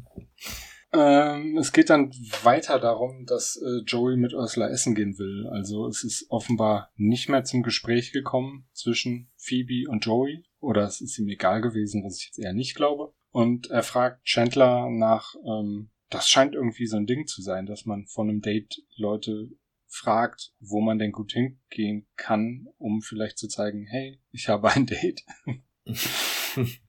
ähm, 0.92 1.58
es 1.58 1.72
geht 1.72 1.90
dann 1.90 2.10
weiter 2.42 2.78
darum, 2.78 3.26
dass 3.26 3.56
äh, 3.56 3.82
Joey 3.86 4.16
mit 4.16 4.34
Ursula 4.34 4.68
essen 4.68 4.94
gehen 4.94 5.18
will. 5.18 5.48
Also 5.50 5.86
es 5.86 6.04
ist 6.04 6.26
offenbar 6.30 6.90
nicht 6.96 7.28
mehr 7.28 7.44
zum 7.44 7.62
Gespräch 7.62 8.12
gekommen 8.12 8.68
zwischen 8.72 9.30
Phoebe 9.36 9.90
und 9.90 10.04
Joey. 10.04 10.44
Oder 10.60 10.84
es 10.84 11.00
ist 11.00 11.18
ihm 11.18 11.28
egal 11.28 11.60
gewesen, 11.60 12.04
was 12.04 12.18
ich 12.18 12.26
jetzt 12.26 12.38
eher 12.38 12.52
nicht 12.52 12.74
glaube. 12.74 13.12
Und 13.30 13.70
er 13.70 13.82
fragt 13.82 14.24
Chandler 14.24 14.88
nach, 14.90 15.34
ähm, 15.46 15.90
das 16.10 16.28
scheint 16.28 16.54
irgendwie 16.54 16.86
so 16.86 16.96
ein 16.96 17.06
Ding 17.06 17.26
zu 17.26 17.40
sein, 17.40 17.66
dass 17.66 17.86
man 17.86 18.06
von 18.06 18.28
einem 18.28 18.40
Date 18.40 18.82
Leute 18.96 19.48
fragt, 19.90 20.52
wo 20.60 20.80
man 20.80 20.98
denn 20.98 21.12
gut 21.12 21.32
hingehen 21.32 22.06
kann, 22.16 22.68
um 22.78 23.02
vielleicht 23.02 23.38
zu 23.38 23.48
zeigen, 23.48 23.86
hey, 23.86 24.20
ich 24.30 24.48
habe 24.48 24.70
ein 24.70 24.86
Date. 24.86 25.22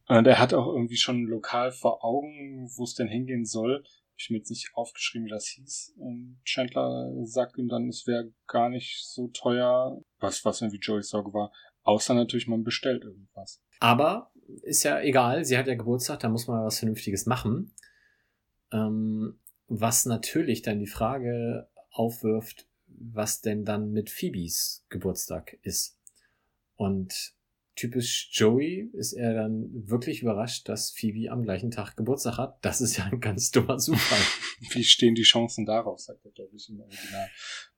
Und 0.07 0.27
er 0.27 0.39
hat 0.39 0.53
auch 0.53 0.67
irgendwie 0.67 0.97
schon 0.97 1.25
lokal 1.25 1.71
vor 1.71 2.03
Augen, 2.05 2.69
wo 2.75 2.83
es 2.83 2.93
denn 2.93 3.07
hingehen 3.07 3.45
soll. 3.45 3.83
Ich 4.17 4.29
mir 4.29 4.37
jetzt 4.37 4.51
nicht 4.51 4.69
aufgeschrieben, 4.75 5.25
wie 5.25 5.31
das 5.31 5.47
hieß. 5.47 5.95
Und 5.97 6.39
Chandler 6.45 7.11
sagt 7.23 7.57
ihm 7.57 7.67
dann, 7.67 7.89
es 7.89 8.05
wäre 8.05 8.31
gar 8.47 8.69
nicht 8.69 9.03
so 9.03 9.29
teuer, 9.29 9.99
was, 10.19 10.45
was 10.45 10.61
irgendwie 10.61 10.79
Joeys 10.79 11.09
Sorge 11.09 11.33
war. 11.33 11.51
Außer 11.83 12.13
natürlich, 12.13 12.47
man 12.47 12.63
bestellt 12.63 13.03
irgendwas. 13.03 13.63
Aber 13.79 14.31
ist 14.61 14.83
ja 14.83 15.01
egal, 15.01 15.43
sie 15.43 15.57
hat 15.57 15.67
ja 15.67 15.73
Geburtstag, 15.73 16.19
da 16.19 16.29
muss 16.29 16.47
man 16.47 16.63
was 16.63 16.79
Vernünftiges 16.79 17.25
machen. 17.25 17.73
Ähm, 18.71 19.39
was 19.67 20.05
natürlich 20.05 20.61
dann 20.61 20.79
die 20.79 20.87
Frage 20.87 21.67
aufwirft, 21.89 22.67
was 22.99 23.41
denn 23.41 23.65
dann 23.65 23.91
mit 23.91 24.09
Phoebes 24.09 24.85
Geburtstag 24.89 25.57
ist. 25.61 25.97
Und 26.75 27.33
typisch 27.75 28.29
Joey 28.33 28.89
ist 28.93 29.13
er 29.13 29.33
dann 29.33 29.69
wirklich 29.89 30.21
überrascht, 30.21 30.67
dass 30.67 30.91
Phoebe 30.91 31.31
am 31.31 31.43
gleichen 31.43 31.71
Tag 31.71 31.95
Geburtstag 31.95 32.37
hat. 32.37 32.63
Das 32.63 32.81
ist 32.81 32.97
ja 32.97 33.05
ein 33.05 33.19
ganz 33.19 33.51
dummer 33.51 33.77
Zufall. 33.77 34.19
Wie 34.73 34.83
stehen 34.83 35.15
die 35.15 35.23
Chancen 35.23 35.65
darauf, 35.65 35.99
sagt 35.99 36.25
er, 36.25 36.31
glaube 36.31 36.55
ich, 36.55 36.69
im 36.69 36.79
Original. 36.79 37.29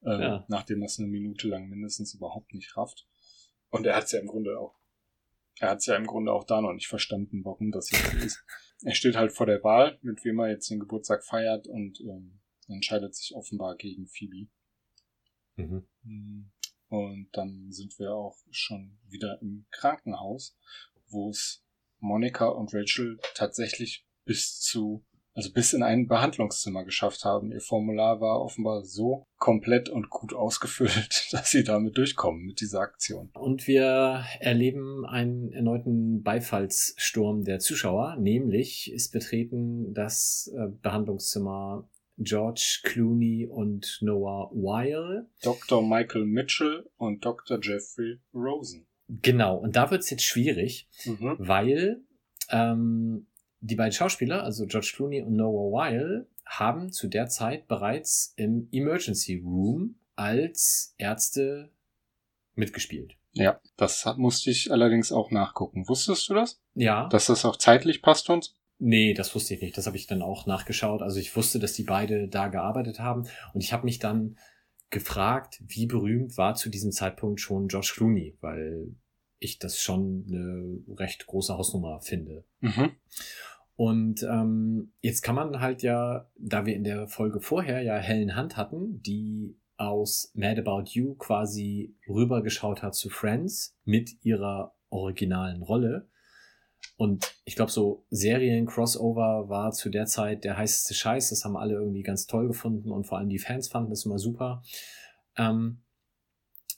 Äh, 0.04 0.22
Ja. 0.22 0.46
Nachdem 0.48 0.82
das 0.82 1.00
eine 1.00 1.08
Minute 1.08 1.48
lang 1.48 1.70
mindestens 1.70 2.14
überhaupt 2.14 2.54
nicht 2.54 2.76
rafft. 2.76 3.08
Und 3.70 3.86
er 3.86 3.96
hat 3.96 4.06
es 4.06 4.12
ja 4.12 4.20
im 4.20 4.28
Grunde 4.28 4.60
auch. 4.60 4.80
Er 5.60 5.70
hat 5.70 5.80
es 5.80 5.86
ja 5.86 5.96
im 5.96 6.08
Grunde 6.08 6.34
auch 6.34 6.44
da 6.44 6.62
noch 6.62 6.74
nicht 6.74 6.88
verstanden, 6.88 7.46
warum 7.46 7.72
das 7.72 7.92
jetzt 7.92 8.12
so 8.12 8.18
ist. 8.18 8.44
Er 8.84 8.96
steht 8.96 9.16
halt 9.16 9.32
vor 9.32 9.46
der 9.46 9.64
Wahl, 9.64 10.00
mit 10.02 10.26
wem 10.26 10.40
er 10.40 10.50
jetzt 10.50 10.70
den 10.70 10.80
Geburtstag 10.80 11.24
feiert 11.24 11.68
und 11.68 12.02
ähm, 12.02 12.40
entscheidet 12.68 13.16
sich 13.16 13.34
offenbar 13.36 13.78
gegen 13.78 14.08
Phoebe. 14.08 14.48
Mhm. 15.56 15.88
Mhm. 16.04 16.52
Und 16.90 17.30
dann 17.34 17.72
sind 17.72 17.98
wir 17.98 18.14
auch 18.14 18.38
schon 18.52 19.00
wieder 19.08 19.40
im 19.42 19.66
Krankenhaus, 19.72 20.56
wo 21.08 21.30
es 21.30 21.64
Monika 22.00 22.48
und 22.50 22.74
Rachel 22.74 23.18
tatsächlich 23.34 24.06
bis 24.26 24.60
zu, 24.60 25.04
also 25.34 25.52
bis 25.52 25.74
in 25.74 25.82
ein 25.82 26.08
Behandlungszimmer 26.08 26.84
geschafft 26.84 27.24
haben. 27.24 27.52
Ihr 27.52 27.62
Formular 27.62 28.22
war 28.22 28.42
offenbar 28.42 28.84
so 28.84 29.26
komplett 29.38 29.90
und 29.90 30.10
gut 30.10 30.34
ausgefüllt, 30.34 31.30
dass 31.32 31.50
sie 31.50 31.64
damit 31.64 31.98
durchkommen 31.98 32.44
mit 32.44 32.62
dieser 32.62 32.82
Aktion. 32.82 33.32
Und 33.34 33.68
wir 33.68 34.26
erleben 34.40 35.06
einen 35.06 35.52
erneuten 35.52 36.22
Beifallssturm 36.22 37.44
der 37.44 37.60
Zuschauer, 37.60 38.18
nämlich 38.18 38.92
ist 38.92 39.12
betreten 39.12 39.94
das 39.94 40.54
äh, 40.56 40.68
Behandlungszimmer 40.82 41.90
George 42.18 42.80
Clooney 42.84 43.48
und 43.48 43.98
Noah 44.02 44.50
Weil. 44.54 45.28
Dr. 45.42 45.82
Michael 45.88 46.26
Mitchell 46.26 46.90
und 46.98 47.26
Dr. 47.26 47.60
Jeffrey 47.62 48.20
Rosen. 48.34 48.86
Genau, 49.10 49.58
und 49.58 49.76
da 49.76 49.92
wird's 49.92 50.10
jetzt 50.10 50.24
schwierig, 50.24 50.88
Mhm. 51.06 51.36
weil 51.40 52.02
ähm, 52.50 53.28
die 53.60 53.76
beiden 53.76 53.94
Schauspieler, 53.94 54.44
also 54.44 54.66
George 54.66 54.92
Clooney 54.96 55.22
und 55.22 55.36
Noah 55.36 55.72
Weil, 55.72 56.28
haben 56.46 56.92
zu 56.92 57.08
der 57.08 57.28
Zeit 57.28 57.68
bereits 57.68 58.34
im 58.38 58.68
Emergency 58.72 59.42
Room 59.44 59.96
als 60.16 60.94
Ärzte 60.98 61.72
mitgespielt. 62.56 63.16
Ja, 63.32 63.60
das 63.78 64.06
musste 64.18 64.52
ich 64.52 64.72
allerdings 64.72 65.12
auch 65.12 65.32
nachgucken. 65.32 65.88
Wusstest 65.88 66.30
du 66.30 66.36
das? 66.36 66.62
Ja. 66.76 67.08
Dass 67.10 67.26
das 67.28 67.46
auch 67.46 67.56
zeitlich 67.56 68.02
passt 68.02 68.30
und 68.30 68.44
so? 68.44 68.52
Nee, 68.86 69.14
das 69.14 69.34
wusste 69.34 69.54
ich 69.54 69.62
nicht. 69.62 69.78
Das 69.78 69.88
habe 69.88 69.96
ich 69.96 70.08
dann 70.08 70.22
auch 70.22 70.46
nachgeschaut. 70.46 71.02
Also 71.02 71.18
ich 71.18 71.34
wusste, 71.38 71.58
dass 71.58 71.72
die 71.72 71.84
beide 71.84 72.28
da 72.28 72.50
gearbeitet 72.50 73.00
haben. 73.00 73.26
Und 73.54 73.64
ich 73.64 73.72
habe 73.72 73.86
mich 73.86 73.98
dann 73.98 74.38
gefragt, 74.90 75.64
wie 75.66 75.86
berühmt 75.86 76.38
war 76.38 76.56
zu 76.56 76.70
diesem 76.70 76.92
Zeitpunkt 76.92 77.40
schon 77.40 77.70
George 77.70 77.94
Clooney, 77.96 78.38
weil 78.42 78.94
ich 79.40 79.58
das 79.58 79.80
schon 79.80 80.26
eine 80.28 81.00
recht 81.00 81.26
große 81.28 81.58
Hausnummer 81.58 82.02
finde. 82.02 82.44
Mhm. 82.60 82.92
Und 83.78 84.24
ähm, 84.24 84.92
jetzt 85.00 85.22
kann 85.22 85.36
man 85.36 85.62
halt 85.62 85.82
ja, 85.82 86.30
da 86.38 86.66
wir 86.66 86.76
in 86.76 86.84
der 86.84 87.08
Folge 87.08 87.40
vorher 87.40 87.82
ja 87.84 87.96
Helen 87.96 88.38
Hunt 88.38 88.58
hatten, 88.58 89.02
die 89.02 89.58
aus 89.78 90.30
Mad 90.36 90.60
About 90.60 90.90
You 90.90 91.16
quasi 91.16 91.96
rübergeschaut 92.10 92.84
hat 92.84 92.96
zu 92.96 93.10
Friends 93.10 93.78
mit 93.86 94.12
ihrer 94.24 94.76
originalen 94.90 95.62
Rolle. 95.62 96.10
Und 96.96 97.36
ich 97.46 97.56
glaube, 97.56 97.72
so 97.72 98.06
Serien-Crossover 98.12 99.50
war 99.50 99.72
zu 99.72 99.90
der 99.90 100.06
Zeit 100.06 100.44
der 100.44 100.58
heißeste 100.58 100.94
Scheiß. 100.94 101.30
Das 101.30 101.44
haben 101.44 101.58
alle 101.58 101.74
irgendwie 101.74 102.04
ganz 102.04 102.28
toll 102.28 102.48
gefunden 102.48 102.92
und 102.92 103.06
vor 103.06 103.18
allem 103.18 103.30
die 103.30 103.40
Fans 103.40 103.68
fanden 103.68 103.90
das 103.90 104.06
immer 104.06 104.20
super. 104.20 104.64
Ähm, 105.38 105.82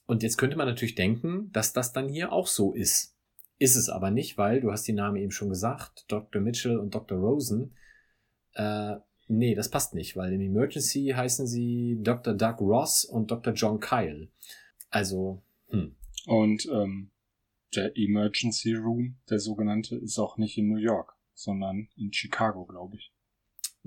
und 0.07 0.23
jetzt 0.23 0.37
könnte 0.37 0.55
man 0.55 0.67
natürlich 0.67 0.95
denken, 0.95 1.51
dass 1.51 1.73
das 1.73 1.91
dann 1.91 2.07
hier 2.07 2.31
auch 2.31 2.47
so 2.47 2.73
ist. 2.73 3.15
Ist 3.57 3.75
es 3.75 3.89
aber 3.89 4.11
nicht, 4.11 4.37
weil 4.37 4.61
du 4.61 4.71
hast 4.71 4.83
die 4.87 4.93
Namen 4.93 5.17
eben 5.17 5.31
schon 5.31 5.49
gesagt, 5.49 6.05
Dr. 6.07 6.41
Mitchell 6.41 6.77
und 6.77 6.93
Dr. 6.93 7.17
Rosen. 7.17 7.75
Äh, 8.53 8.95
nee, 9.27 9.55
das 9.55 9.69
passt 9.69 9.93
nicht, 9.93 10.15
weil 10.15 10.33
im 10.33 10.41
Emergency 10.41 11.13
heißen 11.15 11.47
sie 11.47 11.99
Dr. 12.01 12.33
Doug 12.33 12.59
Ross 12.59 13.05
und 13.05 13.31
Dr. 13.31 13.53
John 13.53 13.79
Kyle. 13.79 14.27
Also, 14.89 15.41
hm. 15.69 15.95
Und 16.25 16.65
ähm, 16.71 17.11
der 17.75 17.97
Emergency 17.97 18.73
Room, 18.73 19.17
der 19.29 19.39
sogenannte, 19.39 19.95
ist 19.95 20.19
auch 20.19 20.37
nicht 20.37 20.57
in 20.57 20.67
New 20.67 20.77
York, 20.77 21.13
sondern 21.33 21.89
in 21.95 22.11
Chicago, 22.13 22.65
glaube 22.65 22.97
ich. 22.97 23.11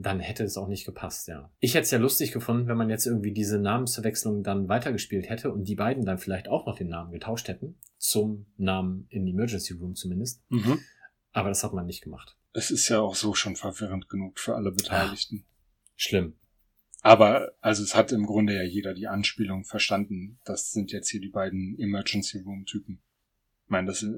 dann 0.00 0.20
hätte 0.20 0.44
es 0.44 0.56
auch 0.56 0.68
nicht 0.68 0.86
gepasst, 0.86 1.26
ja. 1.26 1.50
Ich 1.58 1.74
hätte 1.74 1.82
es 1.82 1.90
ja 1.90 1.98
lustig 1.98 2.30
gefunden, 2.30 2.68
wenn 2.68 2.76
man 2.76 2.88
jetzt 2.88 3.06
irgendwie 3.06 3.32
diese 3.32 3.58
Namensverwechslung 3.58 4.44
dann 4.44 4.68
weitergespielt 4.68 5.28
hätte 5.28 5.52
und 5.52 5.64
die 5.64 5.74
beiden 5.74 6.04
dann 6.04 6.18
vielleicht 6.18 6.46
auch 6.46 6.66
noch 6.66 6.76
den 6.76 6.88
Namen 6.88 7.10
getauscht 7.10 7.48
hätten. 7.48 7.76
Zum 7.96 8.46
Namen 8.56 9.06
in 9.10 9.26
Emergency 9.26 9.74
Room 9.74 9.96
zumindest. 9.96 10.40
Mhm. 10.50 10.78
Aber 11.32 11.48
das 11.48 11.64
hat 11.64 11.72
man 11.72 11.86
nicht 11.86 12.02
gemacht. 12.02 12.36
Es 12.52 12.70
ist 12.70 12.88
ja 12.88 13.00
auch 13.00 13.16
so 13.16 13.34
schon 13.34 13.56
verwirrend 13.56 14.08
genug 14.08 14.38
für 14.38 14.54
alle 14.54 14.70
Beteiligten. 14.70 15.44
Schlimm. 15.96 16.34
Aber 17.00 17.52
also 17.60 17.82
es 17.82 17.96
hat 17.96 18.12
im 18.12 18.24
Grunde 18.24 18.54
ja 18.54 18.62
jeder 18.62 18.94
die 18.94 19.08
Anspielung 19.08 19.64
verstanden. 19.64 20.38
Das 20.44 20.70
sind 20.70 20.92
jetzt 20.92 21.08
hier 21.08 21.20
die 21.20 21.28
beiden 21.28 21.76
Emergency 21.78 22.38
Room 22.38 22.66
Typen. 22.66 23.02
Ich 23.68 23.70
meine, 23.70 23.88
das 23.88 24.02
ist, 24.02 24.14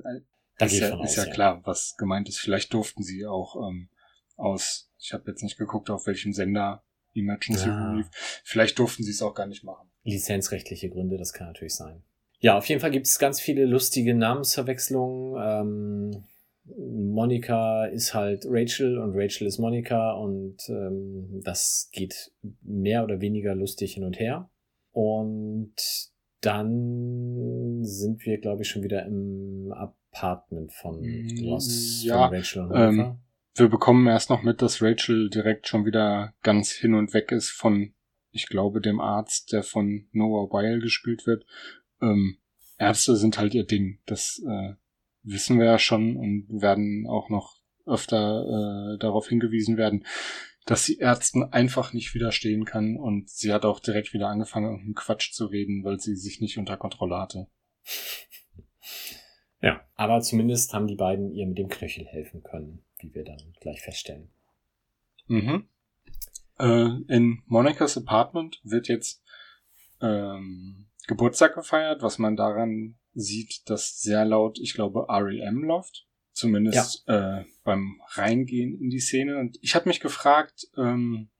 Da 0.58 0.66
ist, 0.66 0.74
ich 0.74 0.80
ja, 0.80 0.90
von 0.90 1.00
ist 1.00 1.18
aus, 1.18 1.26
ja 1.26 1.32
klar, 1.32 1.60
was 1.64 1.96
gemeint 1.96 2.28
ist. 2.28 2.38
Vielleicht 2.38 2.72
durften 2.72 3.02
sie 3.02 3.26
auch 3.26 3.56
ähm, 3.68 3.88
aus, 4.36 4.88
ich 5.00 5.12
habe 5.12 5.28
jetzt 5.28 5.42
nicht 5.42 5.58
geguckt, 5.58 5.90
auf 5.90 6.06
welchem 6.06 6.32
Sender 6.32 6.84
Emergency 7.16 7.66
Ja. 7.66 7.76
Room 7.76 7.96
lief. 7.96 8.10
Vielleicht 8.44 8.78
durften 8.78 9.02
sie 9.02 9.10
es 9.10 9.22
auch 9.22 9.34
gar 9.34 9.48
nicht 9.48 9.64
machen. 9.64 9.90
Lizenzrechtliche 10.04 10.88
Gründe, 10.88 11.18
das 11.18 11.32
kann 11.32 11.48
natürlich 11.48 11.74
sein. 11.74 12.04
Ja, 12.38 12.56
auf 12.56 12.66
jeden 12.66 12.80
Fall 12.80 12.92
gibt 12.92 13.08
es 13.08 13.18
ganz 13.18 13.40
viele 13.40 13.64
lustige 13.64 14.14
Namensverwechslungen. 14.14 15.34
Ähm, 16.14 16.24
Monika 16.64 17.86
ist 17.86 18.14
halt 18.14 18.44
Rachel 18.46 18.98
und 18.98 19.16
Rachel 19.16 19.48
ist 19.48 19.58
Monika 19.58 20.12
und 20.12 20.58
ähm, 20.68 21.40
das 21.42 21.88
geht 21.90 22.30
mehr 22.62 23.02
oder 23.02 23.20
weniger 23.20 23.56
lustig 23.56 23.94
hin 23.94 24.04
und 24.04 24.20
her. 24.20 24.48
Und 24.92 25.74
dann 26.40 27.69
sind 27.84 28.24
wir, 28.24 28.38
glaube 28.38 28.62
ich, 28.62 28.68
schon 28.68 28.82
wieder 28.82 29.04
im 29.06 29.72
Apartment 29.72 30.72
von 30.72 31.00
Mm, 31.00 31.44
Ross, 31.44 32.02
ja, 32.04 32.28
von 32.28 32.36
Rachel 32.36 32.62
und 32.62 32.76
ähm. 32.76 33.18
Wir 33.56 33.68
bekommen 33.68 34.06
erst 34.06 34.30
noch 34.30 34.42
mit, 34.42 34.62
dass 34.62 34.80
Rachel 34.80 35.28
direkt 35.28 35.66
schon 35.66 35.84
wieder 35.84 36.34
ganz 36.42 36.70
hin 36.70 36.94
und 36.94 37.12
weg 37.12 37.32
ist 37.32 37.50
von, 37.50 37.92
ich 38.30 38.46
glaube, 38.46 38.80
dem 38.80 39.00
Arzt, 39.00 39.52
der 39.52 39.64
von 39.64 40.06
Noah 40.12 40.52
Weil 40.52 40.78
gespielt 40.78 41.26
wird. 41.26 41.44
Ähm, 42.00 42.38
Ärzte 42.78 43.16
sind 43.16 43.38
halt 43.38 43.52
ihr 43.54 43.66
Ding. 43.66 43.98
Das 44.06 44.40
äh, 44.46 44.74
wissen 45.22 45.58
wir 45.58 45.66
ja 45.66 45.78
schon 45.78 46.16
und 46.16 46.62
werden 46.62 47.06
auch 47.08 47.28
noch 47.28 47.56
öfter 47.86 48.94
äh, 48.94 48.98
darauf 48.98 49.28
hingewiesen 49.28 49.76
werden, 49.76 50.04
dass 50.66 50.84
sie 50.84 50.98
Ärzten 50.98 51.42
einfach 51.44 51.92
nicht 51.92 52.14
widerstehen 52.14 52.64
kann 52.64 52.96
und 52.96 53.28
sie 53.28 53.52
hat 53.52 53.64
auch 53.64 53.80
direkt 53.80 54.12
wieder 54.12 54.28
angefangen, 54.28 54.66
irgendeinen 54.66 54.94
Quatsch 54.94 55.32
zu 55.32 55.46
reden, 55.46 55.84
weil 55.84 55.98
sie 55.98 56.14
sich 56.14 56.40
nicht 56.40 56.58
unter 56.58 56.76
Kontrolle 56.76 57.18
hatte. 57.18 57.48
Ja, 59.62 59.86
aber 59.94 60.22
zumindest 60.22 60.72
haben 60.72 60.86
die 60.86 60.96
beiden 60.96 61.32
ihr 61.32 61.46
mit 61.46 61.58
dem 61.58 61.68
Knöchel 61.68 62.06
helfen 62.06 62.42
können. 62.42 62.82
wie 62.98 63.14
wir 63.14 63.24
dann 63.24 63.54
gleich 63.60 63.82
feststellen. 63.82 64.30
Mhm. 65.26 65.68
Äh, 66.58 66.88
in 67.08 67.42
Monikas 67.46 67.96
Apartment 67.96 68.60
wird 68.62 68.88
jetzt 68.88 69.22
ähm, 70.00 70.88
Geburtstag 71.06 71.54
gefeiert, 71.54 72.02
was 72.02 72.18
man 72.18 72.36
daran 72.36 72.98
sieht, 73.14 73.68
dass 73.68 74.00
sehr 74.00 74.24
laut, 74.24 74.58
ich 74.58 74.74
glaube, 74.74 75.06
REM 75.08 75.64
läuft. 75.64 76.06
Zumindest 76.32 77.04
ja. 77.06 77.40
äh, 77.40 77.44
beim 77.64 78.00
Reingehen 78.12 78.78
in 78.80 78.88
die 78.88 79.00
Szene. 79.00 79.38
Und 79.38 79.58
ich 79.60 79.74
habe 79.74 79.88
mich 79.88 80.00
gefragt, 80.00 80.68
ähm, 80.76 81.30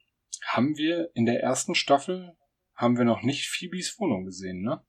haben 0.45 0.77
wir 0.77 1.11
in 1.15 1.27
der 1.27 1.43
ersten 1.43 1.75
Staffel, 1.75 2.37
haben 2.75 2.99
wir 2.99 3.05
noch 3.05 3.23
nicht 3.23 3.49
Phoebes 3.49 3.99
Wohnung 3.99 4.25
gesehen, 4.25 4.63
ne? 4.63 4.83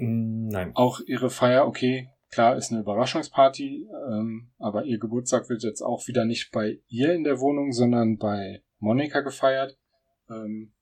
Mm, 0.00 0.48
nein. 0.48 0.72
Auch 0.74 1.00
ihre 1.00 1.30
Feier, 1.30 1.66
okay, 1.66 2.10
klar, 2.30 2.56
ist 2.56 2.70
eine 2.70 2.80
Überraschungsparty, 2.80 3.88
ähm, 4.08 4.50
aber 4.58 4.84
ihr 4.84 4.98
Geburtstag 4.98 5.48
wird 5.48 5.62
jetzt 5.62 5.82
auch 5.82 6.06
wieder 6.08 6.24
nicht 6.24 6.50
bei 6.52 6.80
ihr 6.88 7.12
in 7.14 7.24
der 7.24 7.40
Wohnung, 7.40 7.72
sondern 7.72 8.18
bei 8.18 8.62
Monika 8.78 9.20
gefeiert. 9.20 9.78
Ähm, 10.28 10.72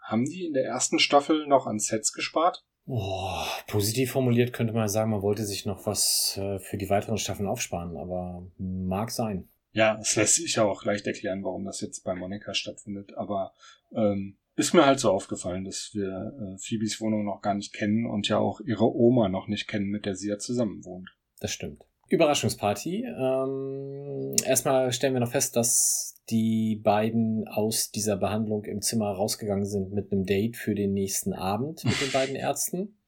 haben 0.00 0.24
die 0.24 0.46
in 0.46 0.52
der 0.52 0.64
ersten 0.64 0.98
Staffel 0.98 1.46
noch 1.46 1.66
an 1.66 1.78
Sets 1.78 2.12
gespart? 2.12 2.64
Oh, 2.86 3.44
positiv 3.68 4.10
formuliert 4.10 4.52
könnte 4.52 4.72
man 4.72 4.88
sagen, 4.88 5.12
man 5.12 5.22
wollte 5.22 5.44
sich 5.44 5.66
noch 5.66 5.86
was 5.86 6.36
äh, 6.36 6.58
für 6.58 6.76
die 6.76 6.90
weiteren 6.90 7.18
Staffeln 7.18 7.48
aufsparen, 7.48 7.96
aber 7.96 8.44
mag 8.58 9.10
sein. 9.12 9.48
Ja, 9.70 9.98
es 10.00 10.16
lässt 10.16 10.36
sich 10.36 10.56
ja 10.56 10.64
auch 10.64 10.84
leicht 10.84 11.06
erklären, 11.06 11.44
warum 11.44 11.64
das 11.64 11.80
jetzt 11.80 12.02
bei 12.04 12.14
Monika 12.14 12.52
stattfindet, 12.52 13.14
aber 13.16 13.54
ähm, 13.94 14.36
ist 14.56 14.74
mir 14.74 14.84
halt 14.84 15.00
so 15.00 15.10
aufgefallen, 15.10 15.64
dass 15.64 15.90
wir 15.92 16.08
äh, 16.08 16.58
Phoebes 16.58 17.00
Wohnung 17.00 17.24
noch 17.24 17.40
gar 17.40 17.54
nicht 17.54 17.72
kennen 17.72 18.06
und 18.06 18.28
ja 18.28 18.38
auch 18.38 18.60
ihre 18.60 18.94
Oma 18.94 19.28
noch 19.28 19.48
nicht 19.48 19.66
kennen, 19.66 19.86
mit 19.86 20.06
der 20.06 20.14
sie 20.14 20.28
ja 20.28 20.38
zusammen 20.38 20.84
wohnt. 20.84 21.10
Das 21.40 21.52
stimmt. 21.52 21.82
Überraschungsparty. 22.08 23.04
Ähm, 23.06 24.36
erstmal 24.44 24.92
stellen 24.92 25.14
wir 25.14 25.20
noch 25.20 25.30
fest, 25.30 25.56
dass 25.56 26.20
die 26.28 26.76
beiden 26.76 27.48
aus 27.48 27.90
dieser 27.90 28.16
Behandlung 28.16 28.64
im 28.64 28.82
Zimmer 28.82 29.10
rausgegangen 29.10 29.64
sind 29.64 29.92
mit 29.92 30.12
einem 30.12 30.24
Date 30.24 30.56
für 30.56 30.74
den 30.74 30.92
nächsten 30.92 31.32
Abend 31.32 31.84
mit 31.84 32.00
den 32.00 32.12
beiden 32.12 32.36
Ärzten. 32.36 32.98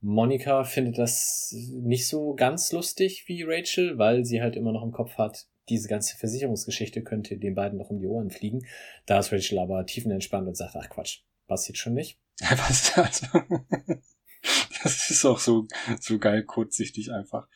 Monika 0.00 0.64
findet 0.64 0.98
das 0.98 1.54
nicht 1.80 2.06
so 2.06 2.34
ganz 2.34 2.72
lustig 2.72 3.24
wie 3.26 3.42
Rachel, 3.42 3.98
weil 3.98 4.24
sie 4.24 4.42
halt 4.42 4.54
immer 4.54 4.72
noch 4.72 4.84
im 4.84 4.92
Kopf 4.92 5.16
hat, 5.16 5.46
diese 5.68 5.88
ganze 5.88 6.16
Versicherungsgeschichte 6.16 7.02
könnte 7.02 7.38
den 7.38 7.54
beiden 7.54 7.78
noch 7.78 7.90
um 7.90 7.98
die 7.98 8.06
Ohren 8.06 8.30
fliegen. 8.30 8.66
Da 9.06 9.18
ist 9.18 9.32
Rachel 9.32 9.58
aber 9.58 9.86
tiefenentspannt 9.86 10.46
und 10.46 10.56
sagt, 10.56 10.76
ach 10.76 10.88
Quatsch, 10.88 11.20
passiert 11.46 11.78
schon 11.78 11.94
nicht. 11.94 12.18
Ja, 12.40 12.58
was 12.58 12.98
also, 12.98 13.26
das 14.82 15.08
ist 15.08 15.24
auch 15.24 15.38
so, 15.38 15.68
so 16.00 16.18
geil 16.18 16.42
kurzsichtig 16.42 17.12
einfach. 17.12 17.48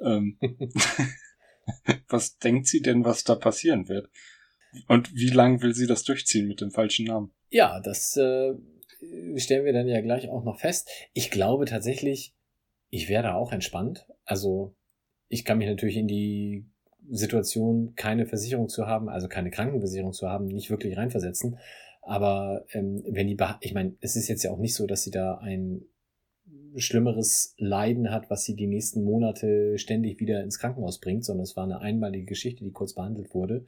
Ähm, 0.00 0.40
was 2.08 2.36
denkt 2.38 2.66
sie 2.66 2.82
denn, 2.82 3.04
was 3.04 3.22
da 3.22 3.36
passieren 3.36 3.88
wird? 3.88 4.10
Und 4.88 5.14
wie 5.14 5.30
lang 5.30 5.62
will 5.62 5.72
sie 5.72 5.86
das 5.86 6.02
durchziehen 6.02 6.48
mit 6.48 6.60
dem 6.60 6.72
falschen 6.72 7.06
Namen? 7.06 7.32
Ja, 7.48 7.78
das 7.78 8.16
äh, 8.16 8.54
stellen 9.36 9.64
wir 9.64 9.72
dann 9.72 9.86
ja 9.86 10.00
gleich 10.00 10.28
auch 10.28 10.42
noch 10.42 10.58
fest. 10.58 10.90
Ich 11.12 11.30
glaube 11.30 11.64
tatsächlich, 11.64 12.34
ich 12.90 13.08
wäre 13.08 13.22
da 13.22 13.34
auch 13.34 13.52
entspannt. 13.52 14.08
Also 14.24 14.74
ich 15.28 15.44
kann 15.44 15.58
mich 15.58 15.68
natürlich 15.68 15.96
in 15.96 16.08
die 16.08 16.66
Situation, 17.10 17.94
keine 17.96 18.26
Versicherung 18.26 18.68
zu 18.68 18.86
haben, 18.86 19.08
also 19.08 19.28
keine 19.28 19.50
Krankenversicherung 19.50 20.12
zu 20.12 20.28
haben, 20.28 20.46
nicht 20.46 20.70
wirklich 20.70 20.96
reinversetzen. 20.96 21.58
Aber 22.02 22.64
ähm, 22.72 23.02
wenn 23.08 23.26
die, 23.26 23.36
ich 23.60 23.74
meine, 23.74 23.96
es 24.00 24.16
ist 24.16 24.28
jetzt 24.28 24.42
ja 24.42 24.50
auch 24.50 24.58
nicht 24.58 24.74
so, 24.74 24.86
dass 24.86 25.02
sie 25.02 25.10
da 25.10 25.38
ein 25.38 25.82
schlimmeres 26.76 27.54
Leiden 27.56 28.10
hat, 28.10 28.30
was 28.30 28.44
sie 28.44 28.56
die 28.56 28.66
nächsten 28.66 29.04
Monate 29.04 29.78
ständig 29.78 30.20
wieder 30.20 30.42
ins 30.42 30.58
Krankenhaus 30.58 30.98
bringt, 30.98 31.24
sondern 31.24 31.44
es 31.44 31.56
war 31.56 31.64
eine 31.64 31.80
einmalige 31.80 32.26
Geschichte, 32.26 32.64
die 32.64 32.72
kurz 32.72 32.94
behandelt 32.94 33.32
wurde. 33.34 33.66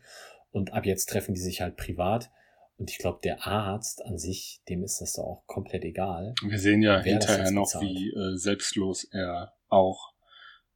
Und 0.50 0.72
ab 0.72 0.86
jetzt 0.86 1.08
treffen 1.08 1.34
die 1.34 1.40
sich 1.40 1.60
halt 1.60 1.76
privat. 1.76 2.30
Und 2.78 2.90
ich 2.90 2.98
glaube, 2.98 3.20
der 3.22 3.46
Arzt 3.46 4.04
an 4.04 4.18
sich, 4.18 4.60
dem 4.68 4.82
ist 4.82 5.00
das 5.00 5.14
doch 5.14 5.24
auch 5.24 5.46
komplett 5.46 5.84
egal. 5.84 6.34
Wir 6.46 6.58
sehen 6.58 6.82
ja 6.82 7.00
hinterher 7.00 7.50
noch, 7.50 7.72
wie 7.80 8.10
äh, 8.10 8.36
selbstlos 8.36 9.04
er 9.04 9.54
auch 9.68 10.12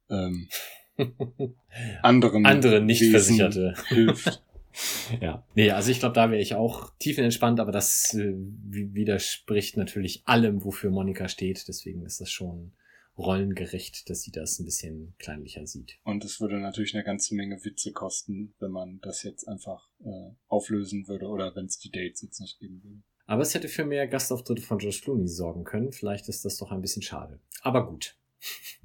ähm, 0.09 0.47
anderen 2.01 2.45
andere 2.45 2.81
nicht 2.81 3.09
Versicherte 3.09 3.73
hilft. 3.87 4.43
ja, 5.21 5.45
nee, 5.55 5.71
also 5.71 5.91
ich 5.91 5.99
glaube, 5.99 6.15
da 6.15 6.31
wäre 6.31 6.41
ich 6.41 6.55
auch 6.55 6.91
tiefenentspannt, 6.99 7.59
aber 7.59 7.71
das 7.71 8.13
äh, 8.13 8.33
widerspricht 8.35 9.77
natürlich 9.77 10.23
allem, 10.25 10.63
wofür 10.63 10.91
Monika 10.91 11.27
steht. 11.27 11.67
Deswegen 11.67 12.05
ist 12.05 12.21
das 12.21 12.29
schon 12.29 12.73
rollengerecht, 13.17 14.09
dass 14.09 14.21
sie 14.21 14.31
das 14.31 14.59
ein 14.59 14.65
bisschen 14.65 15.13
kleinlicher 15.19 15.65
sieht. 15.67 15.99
Und 16.03 16.23
es 16.23 16.39
würde 16.39 16.59
natürlich 16.59 16.95
eine 16.95 17.03
ganze 17.03 17.35
Menge 17.35 17.63
Witze 17.63 17.91
kosten, 17.91 18.53
wenn 18.59 18.71
man 18.71 18.99
das 19.01 19.23
jetzt 19.23 19.47
einfach 19.47 19.89
äh, 20.03 20.31
auflösen 20.47 21.07
würde 21.07 21.27
oder 21.27 21.55
wenn 21.55 21.65
es 21.65 21.77
die 21.77 21.91
Dates 21.91 22.21
jetzt 22.21 22.39
nicht 22.39 22.59
geben 22.59 22.81
würde. 22.83 23.01
Aber 23.25 23.43
es 23.43 23.53
hätte 23.53 23.69
für 23.69 23.85
mehr 23.85 24.07
Gastauftritte 24.07 24.61
von 24.61 24.79
Josh 24.79 25.01
Clooney 25.01 25.27
sorgen 25.27 25.63
können. 25.63 25.91
Vielleicht 25.91 26.27
ist 26.27 26.43
das 26.43 26.57
doch 26.57 26.71
ein 26.71 26.81
bisschen 26.81 27.01
schade. 27.01 27.39
Aber 27.61 27.87
gut. 27.87 28.17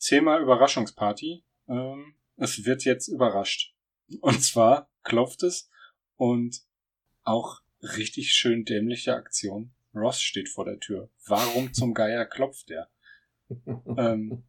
Thema 0.00 0.38
Überraschungsparty. 0.38 1.44
Ähm, 1.68 2.14
es 2.36 2.64
wird 2.64 2.84
jetzt 2.84 3.08
überrascht. 3.08 3.74
Und 4.20 4.42
zwar 4.42 4.90
klopft 5.02 5.42
es 5.42 5.70
und 6.16 6.62
auch 7.22 7.60
richtig 7.82 8.32
schön 8.32 8.64
dämliche 8.64 9.14
Aktion. 9.14 9.72
Ross 9.94 10.20
steht 10.20 10.48
vor 10.48 10.64
der 10.64 10.80
Tür. 10.80 11.10
Warum 11.26 11.72
zum 11.72 11.94
Geier 11.94 12.24
klopft 12.24 12.70
er? 12.70 12.90
ähm, 13.96 14.44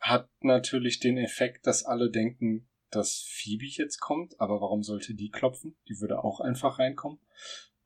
hat 0.00 0.28
natürlich 0.40 1.00
den 1.00 1.18
Effekt, 1.18 1.66
dass 1.66 1.84
alle 1.84 2.10
denken, 2.10 2.68
dass 2.90 3.24
Phoebe 3.28 3.66
jetzt 3.66 4.00
kommt, 4.00 4.40
aber 4.40 4.60
warum 4.60 4.82
sollte 4.82 5.14
die 5.14 5.30
klopfen? 5.30 5.76
Die 5.88 6.00
würde 6.00 6.24
auch 6.24 6.40
einfach 6.40 6.78
reinkommen. 6.78 7.20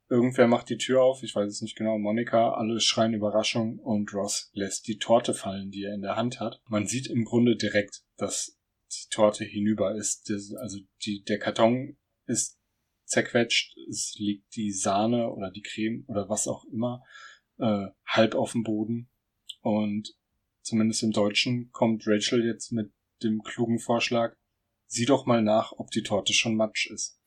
Irgendwer 0.09 0.47
macht 0.47 0.69
die 0.69 0.77
Tür 0.77 1.03
auf, 1.03 1.23
ich 1.23 1.35
weiß 1.35 1.51
es 1.51 1.63
nicht 1.63 1.77
genau, 1.77 1.99
Monika, 1.99 2.53
alle 2.53 2.79
schreien 2.81 3.15
Überraschung 3.15 3.79
und 3.79 4.13
Ross 4.13 4.51
lässt 4.53 4.87
die 4.87 4.99
Torte 4.99 5.33
fallen, 5.33 5.71
die 5.71 5.85
er 5.85 5.95
in 5.95 6.03
der 6.03 6.17
Hand 6.17 6.41
hat. 6.41 6.61
Man 6.69 6.87
sieht 6.87 7.07
im 7.07 7.25
Grunde 7.25 7.57
direkt, 7.57 8.03
dass 8.17 8.59
die 8.93 9.09
Torte 9.11 9.45
hinüber 9.45 9.97
ist. 9.97 10.31
Also 10.61 10.79
die, 11.05 11.25
der 11.25 11.39
Karton 11.39 11.97
ist 12.27 12.59
zerquetscht, 13.07 13.77
es 13.89 14.15
liegt 14.19 14.55
die 14.57 14.73
Sahne 14.73 15.31
oder 15.31 15.51
die 15.51 15.63
Creme 15.63 16.05
oder 16.07 16.29
was 16.29 16.49
auch 16.49 16.65
immer 16.67 17.03
äh, 17.59 17.87
halb 18.07 18.35
auf 18.35 18.53
dem 18.53 18.63
Boden. 18.63 19.09
Und 19.61 20.15
zumindest 20.63 21.03
im 21.03 21.13
Deutschen 21.13 21.71
kommt 21.73 22.07
Rachel 22.07 22.45
jetzt 22.45 22.73
mit 22.73 22.93
dem 23.23 23.43
klugen 23.43 23.79
Vorschlag, 23.79 24.37
sieh 24.87 25.07
doch 25.07 25.27
mal 25.27 25.43
nach, 25.43 25.73
ob 25.73 25.91
die 25.91 26.03
Torte 26.03 26.33
schon 26.33 26.57
matsch 26.57 26.91
ist. 26.91 27.19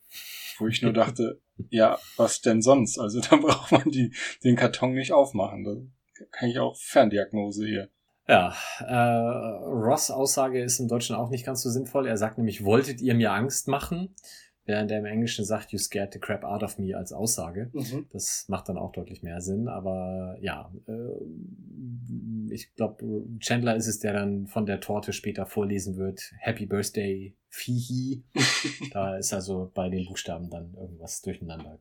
Wo 0.60 0.68
ich 0.68 0.82
nur 0.82 0.94
dachte, 0.94 1.42
ja, 1.70 2.00
was 2.18 2.42
denn 2.42 2.62
sonst? 2.62 3.00
Also 3.00 3.22
da 3.30 3.36
braucht 3.38 3.72
man 3.72 3.90
die, 3.90 4.14
den 4.44 4.56
Karton 4.56 4.94
nicht 4.94 5.14
aufmachen. 5.14 5.64
Da 5.64 6.26
kann 6.32 6.50
ich 6.50 6.60
auch 6.60 6.78
Ferndiagnose 6.78 7.66
hier. 7.66 7.90
Ja, 8.28 8.54
äh, 8.80 9.64
Ross 9.64 10.12
Aussage 10.12 10.62
ist 10.62 10.80
im 10.80 10.90
Deutschen 10.90 11.16
auch 11.16 11.30
nicht 11.30 11.46
ganz 11.46 11.62
so 11.62 11.70
sinnvoll. 11.70 12.08
Er 12.08 12.18
sagt 12.18 12.38
nämlich, 12.38 12.66
wolltet 12.66 13.00
ihr 13.00 13.16
mir 13.16 13.32
Angst 13.32 13.70
machen? 13.70 14.16
Während 14.68 14.92
er 14.92 15.00
im 15.00 15.06
Englischen 15.06 15.46
sagt, 15.46 15.72
you 15.72 15.80
scared 15.80 16.12
the 16.12 16.20
crap 16.20 16.44
out 16.44 16.62
of 16.62 16.78
me 16.78 16.96
als 16.96 17.14
Aussage. 17.14 17.70
Mhm. 17.72 18.10
Das 18.12 18.46
macht 18.50 18.68
dann 18.68 18.78
auch 18.78 18.92
deutlich 18.92 19.24
mehr 19.24 19.40
Sinn. 19.40 19.70
Aber 19.70 20.38
ja, 20.42 20.70
äh, 20.88 22.54
ich 22.54 22.76
glaube, 22.76 23.26
Chandler 23.40 23.78
ist 23.78 23.88
es, 23.88 24.00
der 24.00 24.12
dann 24.12 24.46
von 24.48 24.66
der 24.66 24.82
Torte 24.82 25.14
später 25.14 25.46
vorlesen 25.46 25.96
wird. 25.96 26.34
Happy 26.40 26.66
Birthday, 26.66 27.34
Fihi. 27.48 28.26
da 28.92 29.16
ist 29.16 29.34
also 29.34 29.72
bei 29.74 29.88
den 29.88 30.06
Buchstaben 30.06 30.50
dann 30.50 30.74
irgendwas 30.74 31.22
durcheinander 31.22 31.80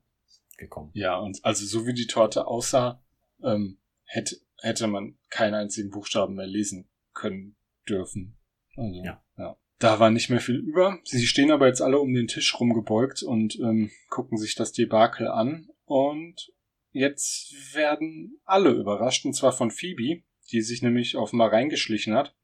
gekommen. 0.57 0.93
Ja, 0.95 1.19
und 1.19 1.45
also 1.45 1.67
so 1.67 1.89
wie 1.89 1.95
die 1.95 2.07
Torte 2.07 2.47
aussah, 2.47 3.03
ähm, 3.43 3.79
hätte, 4.05 4.37
hätte 4.61 4.87
man 4.87 5.19
keinen 5.29 5.55
einzigen 5.55 5.91
Buchstaben 5.91 6.37
mehr 6.37 6.47
lesen 6.47 6.89
können 7.15 7.57
dürfen. 7.89 8.39
Also, 8.77 9.03
ja. 9.03 9.25
ja. 9.39 9.57
Da 9.79 10.01
war 10.01 10.11
nicht 10.11 10.31
mehr 10.31 10.41
viel 10.41 10.57
über. 10.57 10.99
Sie 11.05 11.27
stehen 11.27 11.51
aber 11.51 11.67
jetzt 11.67 11.83
alle 11.83 11.99
um 11.99 12.15
den 12.15 12.29
Tisch 12.29 12.59
rumgebeugt 12.59 13.23
und 13.23 13.59
ähm, 13.61 13.91
gucken 14.09 14.39
sich 14.39 14.55
das 14.55 14.73
Debakel 14.73 15.29
an. 15.29 15.69
Und 15.85 16.53
jetzt 16.93 17.75
werden 17.75 18.41
alle 18.45 18.71
überrascht, 18.71 19.27
und 19.27 19.35
zwar 19.35 19.53
von 19.53 19.71
Phoebe, 19.71 20.23
die 20.51 20.63
sich 20.63 20.81
nämlich 20.83 21.17
auf 21.17 21.33
mal 21.33 21.49
reingeschlichen 21.49 22.15
hat. 22.15 22.35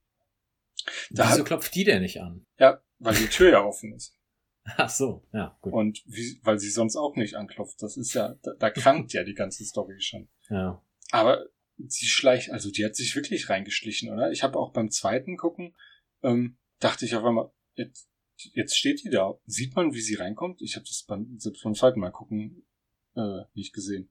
Da 1.10 1.30
Wieso 1.30 1.44
klopft 1.44 1.74
die 1.74 1.84
denn 1.84 2.02
nicht 2.02 2.20
an? 2.20 2.46
Ja, 2.58 2.82
weil 2.98 3.14
die 3.14 3.28
Tür 3.28 3.50
ja 3.50 3.64
offen 3.64 3.94
ist. 3.94 4.16
Ach 4.64 4.90
so, 4.90 5.26
ja, 5.32 5.56
gut. 5.60 5.72
Und 5.72 6.02
wie, 6.06 6.38
weil 6.42 6.58
sie 6.58 6.70
sonst 6.70 6.96
auch 6.96 7.16
nicht 7.16 7.34
anklopft. 7.34 7.82
Das 7.82 7.96
ist 7.96 8.14
ja, 8.14 8.36
da, 8.42 8.52
da 8.58 8.70
krankt 8.70 9.12
ja 9.12 9.24
die 9.24 9.34
ganze 9.34 9.64
Story 9.64 10.00
schon. 10.00 10.28
Ja. 10.50 10.82
Aber 11.10 11.46
sie 11.78 12.06
schleicht, 12.06 12.50
also 12.50 12.70
die 12.70 12.84
hat 12.84 12.94
sich 12.94 13.16
wirklich 13.16 13.48
reingeschlichen, 13.48 14.12
oder? 14.12 14.30
Ich 14.30 14.42
habe 14.42 14.58
auch 14.58 14.72
beim 14.72 14.90
zweiten 14.90 15.36
gucken, 15.36 15.74
ähm, 16.22 16.58
dachte 16.82 17.04
ich 17.04 17.14
auf 17.14 17.24
einmal, 17.24 17.50
jetzt, 17.74 18.10
jetzt 18.54 18.76
steht 18.76 19.04
die 19.04 19.10
da. 19.10 19.38
Sieht 19.44 19.74
man, 19.74 19.92
wie 19.92 20.00
sie 20.00 20.14
reinkommt? 20.14 20.62
Ich 20.62 20.76
habe 20.76 20.84
das 20.84 21.04
beim, 21.06 21.38
selbst 21.38 21.62
beim 21.62 21.74
zweiten 21.74 22.00
Mal 22.00 22.10
gucken 22.10 22.66
äh, 23.14 23.42
nicht 23.54 23.72
gesehen. 23.72 24.10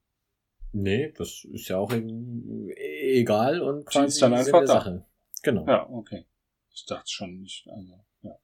Nee, 0.72 1.12
das 1.12 1.44
ist 1.52 1.68
ja 1.68 1.76
auch 1.76 1.92
egal 1.92 3.60
und 3.60 3.84
quasi 3.84 4.06
ist 4.06 4.22
dann 4.22 4.32
einfach 4.32 4.60
da. 4.60 4.66
Sache. 4.66 5.06
Genau. 5.42 5.66
Ja, 5.66 5.88
okay. 5.90 6.26
Ich 6.70 6.86
dachte 6.86 7.10
schon 7.10 7.40
nicht, 7.40 7.68
also, 7.68 8.04
ja. 8.22 8.38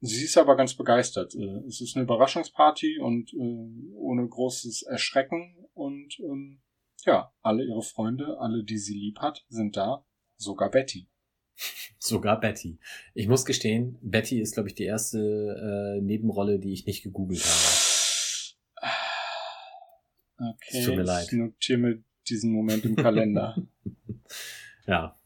Sie 0.00 0.24
ist 0.24 0.36
aber 0.36 0.56
ganz 0.56 0.74
begeistert. 0.74 1.34
Äh, 1.36 1.62
Es 1.68 1.80
ist 1.80 1.94
eine 1.94 2.04
Überraschungsparty 2.04 2.98
und 2.98 3.32
äh, 3.32 3.92
ohne 3.94 4.26
großes 4.28 4.82
Erschrecken 4.82 5.68
und 5.74 6.18
ähm, 6.18 6.62
ja, 7.04 7.32
alle 7.42 7.64
ihre 7.64 7.82
Freunde, 7.82 8.38
alle, 8.40 8.64
die 8.64 8.78
sie 8.78 8.94
lieb 8.94 9.20
hat, 9.20 9.44
sind 9.48 9.76
da, 9.76 10.04
sogar 10.36 10.70
Betty. 10.70 11.08
Sogar 11.98 12.38
Betty. 12.40 12.78
Ich 13.14 13.28
muss 13.28 13.44
gestehen, 13.44 13.98
Betty 14.02 14.40
ist, 14.40 14.54
glaube 14.54 14.68
ich, 14.68 14.74
die 14.74 14.84
erste 14.84 15.18
äh, 15.18 16.00
Nebenrolle, 16.02 16.58
die 16.58 16.72
ich 16.72 16.86
nicht 16.86 17.02
gegoogelt 17.02 17.44
habe. 17.44 17.86
Okay, 20.38 20.84
tut 20.84 20.96
mir 20.96 21.02
leid. 21.02 21.26
ich 21.26 21.32
notiere 21.32 21.78
mir 21.78 22.04
diesen 22.28 22.52
Moment 22.52 22.84
im 22.84 22.96
Kalender. 22.96 23.56
Ja. 24.86 25.18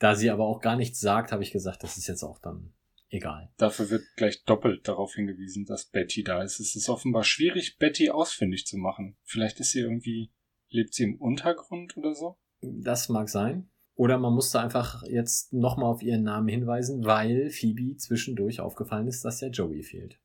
Da 0.00 0.16
sie 0.16 0.30
aber 0.30 0.46
auch 0.46 0.60
gar 0.60 0.74
nichts 0.74 0.98
sagt, 0.98 1.30
habe 1.30 1.44
ich 1.44 1.52
gesagt, 1.52 1.84
das 1.84 1.96
ist 1.96 2.08
jetzt 2.08 2.24
auch 2.24 2.40
dann 2.40 2.74
egal. 3.08 3.50
Dafür 3.56 3.88
wird 3.90 4.02
gleich 4.16 4.44
doppelt 4.44 4.86
darauf 4.88 5.14
hingewiesen, 5.14 5.64
dass 5.64 5.86
Betty 5.86 6.22
da 6.22 6.42
ist. 6.42 6.60
Es 6.60 6.76
ist 6.76 6.88
offenbar 6.88 7.24
schwierig, 7.24 7.78
Betty 7.78 8.10
ausfindig 8.10 8.66
zu 8.66 8.76
machen. 8.76 9.16
Vielleicht 9.22 9.60
ist 9.60 9.70
sie 9.70 9.80
irgendwie, 9.80 10.32
lebt 10.68 10.92
sie 10.92 11.04
im 11.04 11.20
Untergrund 11.20 11.96
oder 11.96 12.14
so? 12.14 12.36
Das 12.60 13.08
mag 13.08 13.28
sein. 13.28 13.70
Oder 13.96 14.18
man 14.18 14.34
musste 14.34 14.60
einfach 14.60 15.02
jetzt 15.08 15.52
nochmal 15.52 15.90
auf 15.90 16.02
ihren 16.02 16.22
Namen 16.22 16.48
hinweisen, 16.48 17.04
weil 17.04 17.50
Phoebe 17.50 17.96
zwischendurch 17.96 18.60
aufgefallen 18.60 19.08
ist, 19.08 19.24
dass 19.24 19.40
ja 19.40 19.48
Joey 19.48 19.82
fehlt. 19.82 20.20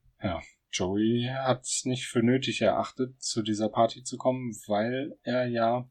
Joey 0.71 1.29
hat 1.33 1.61
es 1.63 1.83
nicht 1.85 2.05
für 2.07 2.21
nötig 2.21 2.61
erachtet, 2.61 3.21
zu 3.21 3.41
dieser 3.41 3.69
Party 3.69 4.03
zu 4.03 4.17
kommen, 4.17 4.51
weil 4.67 5.17
er 5.23 5.47
ja 5.47 5.89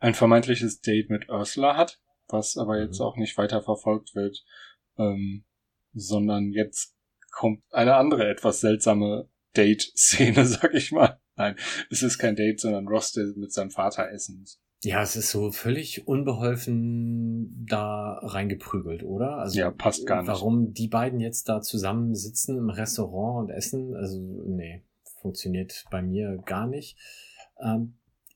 ein 0.00 0.14
vermeintliches 0.14 0.80
Date 0.80 1.10
mit 1.10 1.28
Ursula 1.28 1.76
hat, 1.76 2.00
was 2.28 2.56
aber 2.56 2.80
jetzt 2.80 2.98
Mhm. 2.98 3.06
auch 3.06 3.16
nicht 3.16 3.36
weiter 3.38 3.62
verfolgt 3.62 4.14
wird, 4.14 4.44
ähm, 4.98 5.44
sondern 5.92 6.50
jetzt 6.52 6.96
kommt 7.30 7.62
eine 7.70 7.94
andere 7.96 8.28
etwas 8.28 8.60
seltsame 8.60 9.28
Date-Szene, 9.56 10.44
sag 10.46 10.74
ich 10.74 10.92
mal. 10.92 11.20
Nein, 11.36 11.56
es 11.90 12.02
ist 12.02 12.18
kein 12.18 12.36
Date, 12.36 12.60
sondern 12.60 12.88
Ross, 12.88 13.12
der 13.12 13.26
mit 13.36 13.52
seinem 13.52 13.70
Vater 13.70 14.10
essen 14.10 14.38
muss. 14.40 14.60
Ja, 14.84 15.00
es 15.00 15.14
ist 15.14 15.30
so 15.30 15.52
völlig 15.52 16.08
unbeholfen 16.08 17.66
da 17.68 18.18
reingeprügelt, 18.22 19.04
oder? 19.04 19.36
Also 19.36 19.60
Ja, 19.60 19.70
passt 19.70 20.06
gar 20.06 20.22
nicht. 20.22 20.28
Warum 20.28 20.74
die 20.74 20.88
beiden 20.88 21.20
jetzt 21.20 21.48
da 21.48 21.60
zusammen 21.60 22.14
sitzen 22.16 22.58
im 22.58 22.68
Restaurant 22.68 23.44
und 23.48 23.54
essen, 23.54 23.94
also 23.94 24.18
nee, 24.18 24.82
funktioniert 25.20 25.84
bei 25.90 26.02
mir 26.02 26.38
gar 26.44 26.66
nicht. 26.66 26.98
Ähm, 27.62 27.94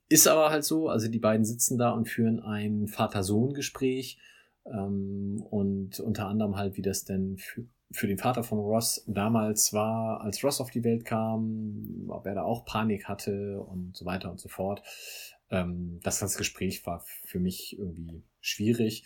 ist 0.09 0.28
aber 0.28 0.51
halt 0.51 0.64
so, 0.64 0.89
also 0.89 1.09
die 1.09 1.18
beiden 1.18 1.44
sitzen 1.44 1.78
da 1.78 1.90
und 1.90 2.09
führen 2.09 2.39
ein 2.39 2.86
Vater-Sohn-Gespräch 2.86 4.18
ähm, 4.66 5.44
und 5.51 5.98
unter 5.98 6.28
anderem 6.28 6.56
halt, 6.56 6.77
wie 6.77 6.82
das 6.82 7.05
denn 7.05 7.39
für, 7.39 7.64
für 7.90 8.06
den 8.06 8.18
Vater 8.18 8.44
von 8.44 8.60
Ross 8.60 9.05
damals 9.09 9.73
war, 9.73 10.20
als 10.20 10.44
Ross 10.44 10.60
auf 10.60 10.70
die 10.70 10.85
Welt 10.85 11.05
kam, 11.05 12.06
ob 12.09 12.24
er 12.27 12.36
da 12.36 12.43
auch 12.43 12.64
Panik 12.64 13.09
hatte 13.09 13.60
und 13.60 13.97
so 13.97 14.05
weiter 14.05 14.31
und 14.31 14.39
so 14.39 14.48
fort. 14.48 14.82
Ähm, 15.51 16.01
das 16.02 16.20
ganze 16.20 16.39
Gespräch 16.39 16.86
war 16.86 17.05
für 17.24 17.39
mich 17.39 17.77
irgendwie 17.78 18.24
schwierig. 18.40 19.05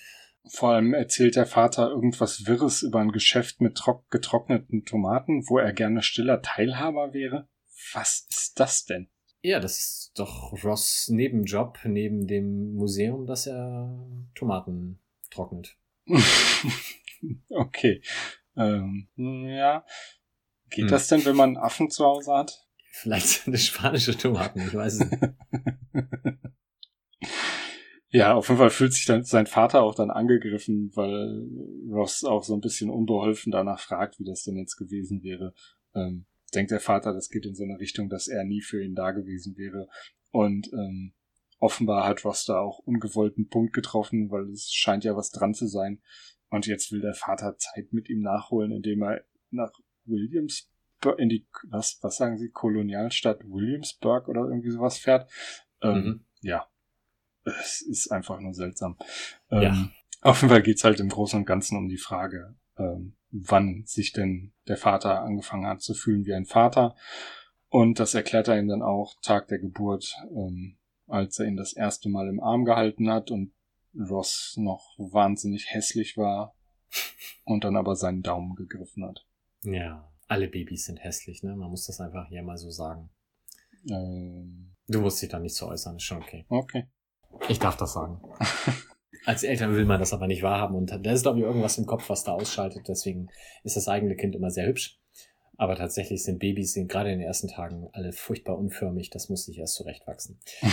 Vor 0.49 0.71
allem 0.71 0.95
erzählt 0.95 1.37
der 1.37 1.47
Vater 1.47 1.91
irgendwas 1.91 2.47
Wirres 2.47 2.83
über 2.83 3.01
ein 3.01 3.13
Geschäft 3.13 3.61
mit 3.61 3.77
trock 3.77 4.11
getrockneten 4.11 4.85
Tomaten, 4.85 5.47
wo 5.49 5.59
er 5.59 5.73
gerne 5.73 6.03
stiller 6.03 6.41
Teilhaber 6.41 7.13
wäre. 7.13 7.49
Was 7.93 8.27
ist 8.31 8.59
das 8.59 8.85
denn? 8.87 9.09
Ja, 9.43 9.59
das 9.61 9.79
ist 9.79 10.13
doch 10.17 10.53
Ross 10.65 11.09
Nebenjob 11.09 11.79
neben 11.85 12.27
dem 12.27 12.75
Museum, 12.75 13.27
dass 13.27 13.47
er 13.47 13.99
Tomaten 14.35 14.99
trocknet. 15.31 15.77
okay. 17.49 18.03
Ähm, 18.57 19.09
ja. 19.17 19.85
Geht 20.71 20.85
Hm. 20.85 20.91
das 20.91 21.09
denn, 21.09 21.25
wenn 21.25 21.37
man 21.37 21.51
einen 21.51 21.65
Affen 21.65 21.91
zu 21.91 22.05
Hause 22.05 22.33
hat? 22.35 22.67
Vielleicht 22.91 23.27
sind 23.45 23.55
es 23.55 23.67
spanische 23.67 24.17
Tomaten, 24.17 24.61
ich 24.61 24.75
weiß 24.75 24.95
es 24.95 25.11
nicht. 25.11 25.23
Ja, 28.13 28.35
auf 28.35 28.49
jeden 28.49 28.59
Fall 28.59 28.71
fühlt 28.71 28.93
sich 28.93 29.07
dann 29.07 29.23
sein 29.23 29.47
Vater 29.47 29.83
auch 29.83 29.95
dann 29.95 30.11
angegriffen, 30.11 30.91
weil 30.97 31.47
Ross 31.89 32.25
auch 32.25 32.43
so 32.43 32.55
ein 32.55 32.61
bisschen 32.61 32.91
unbeholfen 32.91 33.53
danach 33.53 33.79
fragt, 33.79 34.19
wie 34.19 34.25
das 34.25 34.43
denn 34.43 34.57
jetzt 34.57 34.77
gewesen 34.77 35.23
wäre. 35.23 35.55
Ähm, 35.95 36.27
denkt 36.53 36.73
der 36.73 36.81
Vater, 36.81 37.13
das 37.13 37.29
geht 37.29 37.47
in 37.47 37.55
so 37.55 37.63
eine 37.63 37.79
Richtung, 37.79 38.09
dass 38.09 38.27
er 38.27 38.43
nie 38.45 38.63
für 38.63 38.83
ihn 38.83 38.97
da 38.97 39.13
gewesen 39.13 39.57
wäre. 39.57 39.87
Und 40.33 40.73
ähm, 40.73 41.15
offenbar 41.61 42.05
hat 42.05 42.25
Ross 42.25 42.45
da 42.45 42.59
auch 42.59 42.81
ungewollten 42.81 43.49
Punkt 43.49 43.73
getroffen, 43.73 44.29
weil 44.33 44.51
es 44.51 44.73
scheint 44.73 45.05
ja 45.05 45.15
was 45.15 45.31
dran 45.31 45.55
zu 45.55 45.69
sein. 45.69 46.03
Und 46.49 46.67
jetzt 46.67 46.91
will 46.91 47.03
der 47.03 47.15
Vater 47.15 47.57
Zeit 47.59 47.93
mit 47.93 48.09
ihm 48.09 48.23
nachholen, 48.23 48.73
indem 48.73 49.03
er 49.03 49.25
nach 49.51 49.71
Williamsburg, 50.05 51.17
in 51.19 51.29
die, 51.29 51.47
was, 51.69 52.01
was 52.03 52.17
sagen 52.17 52.39
Sie, 52.39 52.51
Kolonialstadt 52.51 53.45
Williamsburg 53.45 54.27
oder 54.29 54.49
irgendwie 54.49 54.71
sowas 54.71 54.99
fährt. 54.99 55.31
Ähm, 55.83 55.95
Mhm. 56.05 56.25
Ja, 56.43 56.67
es 57.45 57.83
ist 57.83 58.11
einfach 58.13 58.41
nur 58.41 58.55
seltsam. 58.55 58.97
Ähm, 59.51 59.63
Ja. 59.63 59.91
Auf 60.23 60.43
jeden 60.43 60.51
Fall 60.53 60.63
geht's 60.63 60.85
halt 60.85 61.01
im 61.01 61.09
Großen 61.09 61.39
und 61.39 61.47
Ganzen 61.47 61.79
um 61.79 61.89
die 61.89 61.97
Frage, 61.97 62.55
ähm, 62.77 63.17
wann 63.31 63.85
sich 63.87 64.13
denn 64.13 64.53
der 64.69 64.77
Vater 64.77 65.21
angefangen 65.23 65.67
hat 65.67 65.81
zu 65.81 65.95
fühlen 65.95 66.27
wie 66.27 66.35
ein 66.35 66.45
Vater. 66.45 66.95
Und 67.69 67.99
das 68.01 68.15
erklärt 68.15 68.49
er 68.49 68.59
ihm 68.59 68.69
dann 68.69 68.83
auch 68.83 69.15
Tag 69.23 69.49
der 69.49 69.59
Geburt, 69.61 70.15
ähm, 70.35 70.77
als 71.07 71.39
er 71.39 71.47
ihn 71.47 71.57
das 71.57 71.73
erste 71.73 72.09
Mal 72.11 72.29
im 72.29 72.41
Arm 72.41 72.65
gehalten 72.65 73.11
hat 73.11 73.31
und 73.31 73.53
Ross 73.99 74.55
noch 74.59 74.95
wahnsinnig 74.99 75.73
hässlich 75.73 76.17
war 76.17 76.55
und 77.45 77.65
dann 77.65 77.77
aber 77.77 77.97
seinen 77.97 78.23
Daumen 78.23 78.55
gegriffen 78.57 79.05
hat. 79.05 79.27
Ja, 79.63 80.13
alle 80.29 80.49
Babys 80.49 80.85
sind 80.85 80.99
hässlich, 80.99 81.43
ne? 81.43 81.57
Man 81.57 81.71
muss 81.71 81.87
das 81.87 82.01
einfach 82.01 82.29
hier 82.29 82.43
mal 82.43 82.59
so 82.59 82.71
sagen. 82.71 83.11
Ähm, 83.89 84.75
Du 84.91 85.01
musst 85.01 85.23
dich 85.23 85.29
da 85.29 85.39
nicht 85.39 85.55
zu 85.55 85.69
äußern, 85.69 85.97
ist 85.97 86.03
schon 86.03 86.19
okay. 86.19 86.45
okay. 86.49 86.89
Ich 87.49 87.61
darf 87.61 87.77
das 87.77 87.93
sagen. 87.93 88.21
Als 89.25 89.45
Eltern 89.45 89.77
will 89.77 89.85
man 89.85 90.01
das 90.01 90.13
aber 90.13 90.27
nicht 90.27 90.43
wahrhaben 90.43 90.75
und 90.75 90.91
da 90.91 91.13
ist, 91.13 91.23
glaube 91.23 91.39
ich, 91.39 91.45
irgendwas 91.45 91.79
im 91.79 91.87
Kopf, 91.87 92.09
was 92.09 92.25
da 92.25 92.33
ausschaltet. 92.33 92.89
Deswegen 92.89 93.29
ist 93.63 93.77
das 93.77 93.87
eigene 93.87 94.17
Kind 94.17 94.35
immer 94.35 94.51
sehr 94.51 94.67
hübsch. 94.67 94.99
Aber 95.57 95.77
tatsächlich 95.77 96.25
sind 96.25 96.41
Babys 96.41 96.73
sind 96.73 96.91
gerade 96.91 97.13
in 97.13 97.21
den 97.21 97.27
ersten 97.27 97.47
Tagen 97.47 97.89
alle 97.93 98.13
furchtbar 98.13 98.59
unförmig. 98.59 99.11
Das 99.11 99.29
muss 99.29 99.45
sich 99.45 99.59
erst 99.59 99.75
zurechtwachsen. 99.75 100.41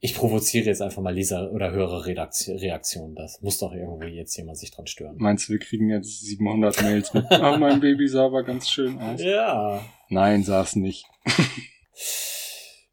Ich 0.00 0.14
provoziere 0.14 0.66
jetzt 0.66 0.80
einfach 0.80 1.02
mal 1.02 1.12
Leser- 1.12 1.50
oder 1.50 1.72
höhere 1.72 2.06
Reaktionen. 2.06 3.16
Das 3.16 3.40
muss 3.42 3.58
doch 3.58 3.72
irgendwie 3.72 4.14
jetzt 4.14 4.36
jemand 4.36 4.56
sich 4.56 4.70
dran 4.70 4.86
stören. 4.86 5.16
Meinst 5.18 5.48
du, 5.48 5.54
wir 5.54 5.58
kriegen 5.58 5.90
jetzt 5.90 6.20
700 6.20 6.82
Mails 6.82 7.12
mit, 7.14 7.24
oh, 7.28 7.56
mein 7.58 7.80
Baby 7.80 8.06
sah 8.06 8.26
aber 8.26 8.44
ganz 8.44 8.70
schön 8.70 8.96
aus? 9.00 9.20
Ja. 9.20 9.84
Nein, 10.08 10.44
sah 10.44 10.62
es 10.62 10.76
nicht. 10.76 11.04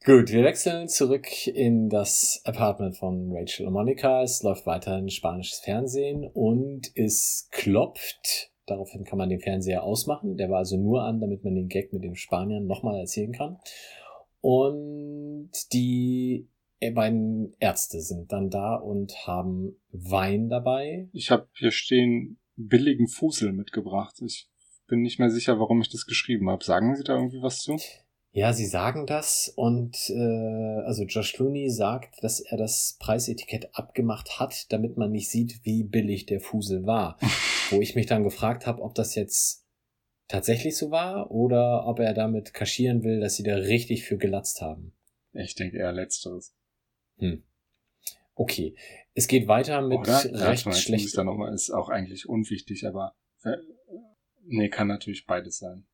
Gut, 0.06 0.32
wir 0.32 0.44
wechseln 0.44 0.88
zurück 0.88 1.48
in 1.48 1.90
das 1.90 2.40
Apartment 2.44 2.96
von 2.96 3.32
Rachel 3.36 3.66
und 3.66 3.74
Monica. 3.74 4.22
Es 4.22 4.44
läuft 4.44 4.68
weiterhin 4.68 5.10
spanisches 5.10 5.62
Fernsehen 5.62 6.30
und 6.32 6.92
es 6.94 7.48
klopft. 7.50 8.52
Daraufhin 8.68 9.04
kann 9.04 9.18
man 9.18 9.30
den 9.30 9.40
Fernseher 9.40 9.82
ausmachen. 9.82 10.38
Der 10.38 10.52
war 10.52 10.60
also 10.60 10.78
nur 10.78 11.02
an, 11.02 11.22
damit 11.22 11.44
man 11.44 11.56
den 11.56 11.70
Gag 11.70 11.92
mit 11.92 12.04
den 12.04 12.16
Spaniern 12.16 12.68
nochmal 12.68 13.00
erzählen 13.00 13.32
kann. 13.32 13.58
Und 14.42 15.50
die 15.74 16.50
beiden 16.94 17.56
Ärzte 17.60 18.00
sind 18.00 18.32
dann 18.32 18.52
da 18.52 18.76
und 18.76 19.26
haben 19.26 19.76
Wein 19.90 20.50
dabei. 20.50 21.10
Ich 21.14 21.32
habe 21.32 21.48
hier 21.54 21.72
stehen 21.72 22.38
billigen 22.56 23.08
Fusel 23.08 23.54
mitgebracht. 23.54 24.22
Ich 24.24 24.52
bin 24.86 25.02
nicht 25.02 25.18
mehr 25.18 25.32
sicher, 25.32 25.60
warum 25.60 25.82
ich 25.82 25.90
das 25.90 26.06
geschrieben 26.06 26.48
habe. 26.52 26.64
Sagen 26.64 26.96
Sie 26.96 27.04
da 27.04 27.16
irgendwie 27.16 27.42
was 27.42 27.58
zu? 27.64 27.80
Ja, 28.36 28.52
sie 28.52 28.66
sagen 28.66 29.06
das 29.06 29.48
und 29.56 30.10
äh, 30.10 30.82
also 30.84 31.06
Josh 31.06 31.32
Clooney 31.32 31.70
sagt, 31.70 32.22
dass 32.22 32.42
er 32.42 32.58
das 32.58 32.98
Preisetikett 33.00 33.70
abgemacht 33.72 34.42
hat, 34.42 34.74
damit 34.74 34.98
man 34.98 35.14
nicht 35.14 35.30
sieht, 35.30 35.64
wie 35.64 35.86
billig 35.86 36.26
der 36.26 36.42
Fusel 36.42 36.86
war. 36.86 37.18
Wo 37.70 37.80
ich 37.80 37.96
mich 37.96 38.08
dann 38.08 38.26
gefragt 38.26 38.68
habe, 38.68 38.82
ob 38.82 38.94
das 38.94 39.16
jetzt 39.16 39.66
tatsächlich 40.28 40.76
so 40.76 40.92
war 40.92 41.32
oder 41.32 41.88
ob 41.88 42.00
er 42.00 42.14
damit 42.14 42.54
kaschieren 42.54 43.06
will, 43.06 43.22
dass 43.22 43.38
sie 43.38 43.44
da 43.44 43.56
richtig 43.56 44.04
für 44.04 44.18
gelatzt 44.18 44.60
haben. 44.60 44.94
Ich 45.32 45.56
denke 45.56 45.78
eher 45.78 45.94
letzteres. 45.94 46.54
Hm. 47.20 47.42
Okay, 48.34 48.76
es 49.14 49.30
geht 49.30 49.48
weiter 49.48 49.82
mit 49.82 50.00
Oder? 50.00 50.26
recht 50.46 50.76
schlecht. 50.76 51.18
da 51.18 51.24
nochmal, 51.24 51.54
ist 51.54 51.70
auch 51.72 51.88
eigentlich 51.88 52.28
unwichtig, 52.28 52.86
aber 52.86 53.16
äh, 53.44 53.56
nee, 54.44 54.68
kann 54.68 54.90
natürlich 54.90 55.26
beides 55.26 55.58
sein. 55.60 55.88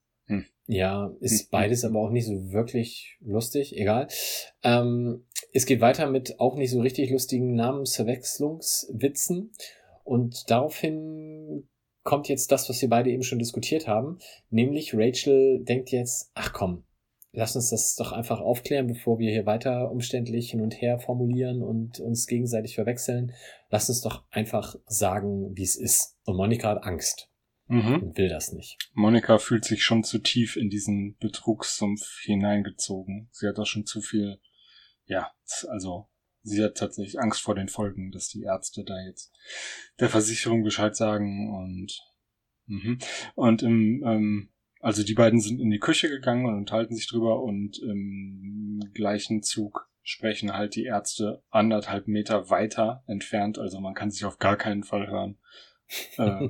Ja, 0.67 1.13
ist 1.19 1.45
Mhm. 1.45 1.47
beides 1.51 1.83
aber 1.83 1.99
auch 1.99 2.11
nicht 2.11 2.27
so 2.27 2.51
wirklich 2.51 3.17
lustig, 3.21 3.75
egal. 3.77 4.07
Ähm, 4.63 5.25
es 5.53 5.65
geht 5.65 5.81
weiter 5.81 6.09
mit 6.09 6.39
auch 6.39 6.55
nicht 6.55 6.71
so 6.71 6.79
richtig 6.79 7.09
lustigen 7.09 7.55
Namensverwechslungswitzen 7.55 9.51
und 10.03 10.49
daraufhin 10.49 11.67
kommt 12.03 12.29
jetzt 12.29 12.51
das, 12.51 12.69
was 12.69 12.81
wir 12.81 12.89
beide 12.89 13.11
eben 13.11 13.23
schon 13.23 13.39
diskutiert 13.39 13.87
haben, 13.87 14.17
nämlich 14.49 14.93
Rachel 14.95 15.63
denkt 15.63 15.91
jetzt, 15.91 16.31
ach 16.33 16.53
komm, 16.53 16.83
lass 17.31 17.55
uns 17.55 17.69
das 17.69 17.95
doch 17.95 18.11
einfach 18.11 18.39
aufklären, 18.39 18.87
bevor 18.87 19.19
wir 19.19 19.31
hier 19.31 19.45
weiter 19.45 19.91
umständlich 19.91 20.51
hin 20.51 20.61
und 20.61 20.81
her 20.81 20.99
formulieren 20.99 21.61
und 21.61 21.99
uns 21.99 22.27
gegenseitig 22.27 22.75
verwechseln. 22.75 23.33
Lass 23.69 23.89
uns 23.89 24.01
doch 24.01 24.23
einfach 24.31 24.75
sagen, 24.87 25.55
wie 25.55 25.63
es 25.63 25.75
ist. 25.75 26.17
Und 26.25 26.37
Monika 26.37 26.69
hat 26.69 26.83
Angst. 26.83 27.30
Mhm. 27.72 28.03
und 28.03 28.18
will 28.18 28.27
das 28.27 28.52
nicht. 28.52 28.77
Monika 28.93 29.38
fühlt 29.38 29.64
sich 29.64 29.84
schon 29.84 30.03
zu 30.03 30.19
tief 30.19 30.57
in 30.57 30.69
diesen 30.69 31.15
Betrugssumpf 31.19 32.19
hineingezogen. 32.22 33.30
Sie 33.31 33.48
hat 33.48 33.57
da 33.57 33.65
schon 33.65 33.85
zu 33.85 34.02
viel, 34.02 34.41
ja, 35.06 35.31
also 35.69 36.10
sie 36.43 36.61
hat 36.61 36.76
tatsächlich 36.76 37.19
Angst 37.19 37.41
vor 37.41 37.56
den 37.56 37.69
Folgen, 37.69 38.11
dass 38.11 38.27
die 38.27 38.43
Ärzte 38.43 38.84
da 38.84 38.99
jetzt 39.06 39.31
der 40.02 40.10
Versicherung 40.10 40.64
Bescheid 40.64 40.98
sagen 40.98 41.49
und 41.56 41.98
mhm. 42.65 42.98
und 43.35 43.64
im 43.64 44.03
ähm, 44.06 44.49
also 44.81 45.03
die 45.03 45.14
beiden 45.14 45.39
sind 45.39 45.61
in 45.61 45.69
die 45.69 45.80
Küche 45.80 46.10
gegangen 46.10 46.48
und 46.48 46.56
unterhalten 46.56 46.95
sich 46.95 47.07
drüber 47.07 47.41
und 47.41 47.80
im 47.80 48.81
gleichen 48.93 49.43
Zug 49.43 49.88
sprechen 50.02 50.52
halt 50.52 50.76
die 50.76 50.85
Ärzte 50.85 51.41
anderthalb 51.52 52.07
Meter 52.07 52.49
weiter 52.49 53.03
entfernt, 53.07 53.60
also 53.60 53.80
man 53.80 53.93
kann 53.93 54.11
sich 54.11 54.26
auf 54.26 54.39
gar 54.39 54.57
keinen 54.57 54.84
Fall 54.84 55.07
hören, 55.07 55.38
äh, 56.18 56.49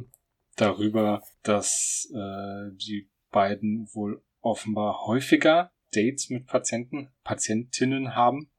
darüber, 0.61 1.23
dass 1.43 2.09
äh, 2.13 2.75
die 2.75 3.09
beiden 3.31 3.89
wohl 3.93 4.23
offenbar 4.41 5.05
häufiger 5.05 5.71
Dates 5.93 6.29
mit 6.29 6.47
Patienten, 6.47 7.09
Patientinnen 7.23 8.15
haben 8.15 8.51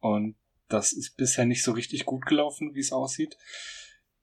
und 0.00 0.36
das 0.68 0.92
ist 0.92 1.16
bisher 1.16 1.44
nicht 1.44 1.62
so 1.62 1.72
richtig 1.72 2.06
gut 2.06 2.26
gelaufen, 2.26 2.74
wie 2.74 2.80
es 2.80 2.92
aussieht. 2.92 3.36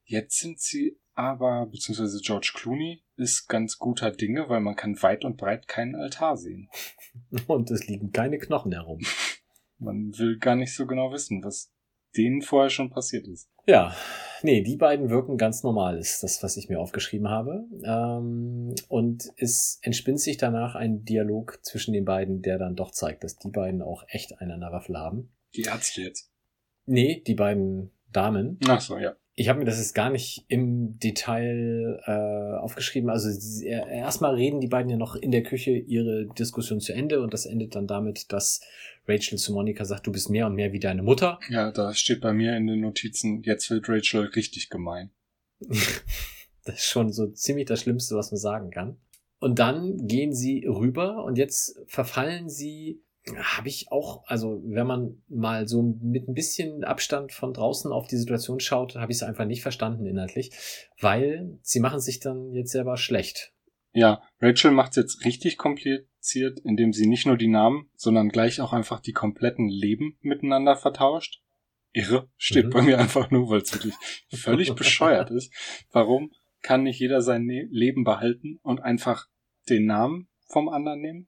Jetzt 0.04 0.40
sind 0.40 0.60
sie 0.60 1.00
aber, 1.14 1.68
beziehungsweise 1.68 2.20
George 2.22 2.54
Clooney 2.56 3.04
ist 3.16 3.48
ganz 3.48 3.78
guter 3.78 4.10
Dinge, 4.10 4.50
weil 4.50 4.62
man 4.62 4.76
kann 4.76 5.02
weit 5.04 5.26
und 5.26 5.38
breit 5.38 5.68
keinen 5.68 5.96
Altar 5.96 6.38
sehen. 6.38 6.70
Und 7.48 7.70
es 7.70 7.88
liegen 7.88 8.12
keine 8.12 8.38
Knochen 8.38 8.72
herum. 8.72 9.02
Man 9.78 10.18
will 10.18 10.40
gar 10.40 10.56
nicht 10.56 10.74
so 10.74 10.88
genau 10.88 11.12
wissen, 11.12 11.44
was 11.44 11.74
denen 12.16 12.42
vorher 12.42 12.70
schon 12.70 12.90
passiert 12.90 13.28
ist. 13.28 13.50
Ja, 13.70 13.96
nee, 14.42 14.64
die 14.64 14.78
beiden 14.78 15.12
wirken 15.12 15.38
ganz 15.38 15.62
normal, 15.62 16.00
ist 16.00 16.24
das, 16.24 16.42
was 16.42 16.58
ich 16.58 16.70
mir 16.70 16.80
aufgeschrieben 16.80 17.30
habe. 17.30 17.68
Ähm, 17.84 18.74
und 18.88 19.30
es 19.38 19.78
entspinnt 19.84 20.20
sich 20.20 20.38
danach 20.38 20.74
ein 20.74 21.06
Dialog 21.06 21.60
zwischen 21.62 21.94
den 21.94 22.04
beiden, 22.04 22.42
der 22.42 22.58
dann 22.58 22.76
doch 22.76 22.90
zeigt, 22.90 23.24
dass 23.24 23.38
die 23.38 23.52
beiden 23.52 23.84
auch 23.84 24.06
echt 24.08 24.42
einen 24.42 24.54
an 24.54 24.62
der 24.62 24.72
Waffel 24.72 24.98
haben. 24.98 25.32
Die 25.54 25.62
Ärzte 25.62 26.02
jetzt. 26.02 26.32
Nee, 26.88 27.22
die 27.28 27.36
beiden 27.36 27.92
Damen. 28.12 28.58
Ach 28.68 28.82
so, 28.82 28.98
ja. 28.98 29.16
Ich 29.40 29.48
habe 29.48 29.60
mir 29.60 29.66
das 29.66 29.78
jetzt 29.78 29.96
gar 29.96 30.10
nicht 30.10 30.44
im 30.50 31.00
Detail 31.00 32.02
äh, 32.06 32.58
aufgeschrieben. 32.60 33.10
Also 33.10 33.30
er- 33.66 33.88
erstmal 33.88 34.36
reden 34.36 34.60
die 34.60 34.68
beiden 34.68 34.90
ja 34.92 34.98
noch 34.98 35.16
in 35.16 35.32
der 35.32 35.44
Küche 35.44 35.72
ihre 35.72 36.28
Diskussion 36.38 36.82
zu 36.82 36.94
Ende 36.94 37.22
und 37.22 37.34
das 37.34 37.46
endet 37.46 37.74
dann 37.74 37.88
damit, 37.88 38.34
dass 38.34 38.60
Rachel 39.08 39.38
zu 39.38 39.54
Monika 39.54 39.86
sagt, 39.86 40.06
du 40.08 40.12
bist 40.12 40.30
mehr 40.30 40.46
und 40.48 40.56
mehr 40.56 40.74
wie 40.74 40.80
deine 40.80 41.04
Mutter. 41.04 41.40
Ja, 41.50 41.72
da 41.72 41.94
steht 41.94 42.20
bei 42.20 42.34
mir 42.34 42.58
in 42.58 42.68
den 42.68 42.82
Notizen, 42.82 43.42
jetzt 43.44 43.70
wird 43.70 43.88
Rachel 43.88 44.26
richtig 44.36 44.70
gemein. 44.70 45.10
Das 46.66 46.76
ist 46.76 46.86
schon 46.90 47.12
so 47.12 47.26
ziemlich 47.28 47.66
das 47.66 47.82
Schlimmste, 47.82 48.16
was 48.16 48.32
man 48.32 48.38
sagen 48.38 48.70
kann. 48.70 48.98
Und 49.40 49.58
dann 49.58 50.06
gehen 50.06 50.34
sie 50.34 50.66
rüber 50.68 51.24
und 51.24 51.38
jetzt 51.38 51.80
verfallen 51.88 52.50
sie, 52.50 53.02
habe 53.38 53.68
ich 53.68 53.92
auch, 53.92 54.24
also 54.28 54.62
wenn 54.66 54.88
man 54.88 55.22
mal 55.28 55.68
so 55.68 55.82
mit 56.02 56.28
ein 56.28 56.34
bisschen 56.34 56.84
Abstand 56.84 57.32
von 57.32 57.54
draußen 57.54 57.92
auf 57.92 58.08
die 58.08 58.18
Situation 58.18 58.60
schaut, 58.60 58.96
habe 58.96 59.12
ich 59.12 59.18
es 59.20 59.24
einfach 59.24 59.46
nicht 59.46 59.62
verstanden 59.62 60.06
inhaltlich, 60.06 60.52
weil 61.00 61.60
sie 61.62 61.80
machen 61.80 62.00
sich 62.00 62.20
dann 62.20 62.54
jetzt 62.54 62.72
selber 62.72 62.98
schlecht. 62.98 63.54
Ja, 63.92 64.22
Rachel 64.40 64.72
macht 64.72 64.92
es 64.92 64.98
jetzt 64.98 65.26
richtig 65.26 65.58
kompliziert, 65.58 66.60
indem 66.64 66.94
sie 66.94 67.08
nicht 67.08 67.26
nur 67.26 67.38
die 67.38 67.48
Namen, 67.48 67.90
sondern 67.96 68.30
gleich 68.30 68.62
auch 68.62 68.72
einfach 68.74 69.00
die 69.00 69.14
kompletten 69.14 69.68
Leben 69.68 70.18
miteinander 70.22 70.76
vertauscht. 70.76 71.42
Irre, 71.92 72.30
steht 72.38 72.66
Mhm. 72.66 72.70
bei 72.70 72.82
mir 72.84 73.00
einfach 73.00 73.32
nur, 73.32 73.50
weil 73.50 73.62
es 73.62 73.74
wirklich 73.74 73.96
völlig 74.32 74.74
bescheuert 74.76 75.32
ist. 75.32 75.52
Warum 75.92 76.32
kann 76.62 76.84
nicht 76.84 77.00
jeder 77.00 77.22
sein 77.22 77.46
ne 77.46 77.68
Leben 77.72 78.04
behalten 78.04 78.60
und 78.62 78.80
einfach 78.80 79.28
den 79.70 79.86
Namen 79.86 80.30
vom 80.48 80.70
anderen 80.70 81.02
nehmen? 81.02 81.28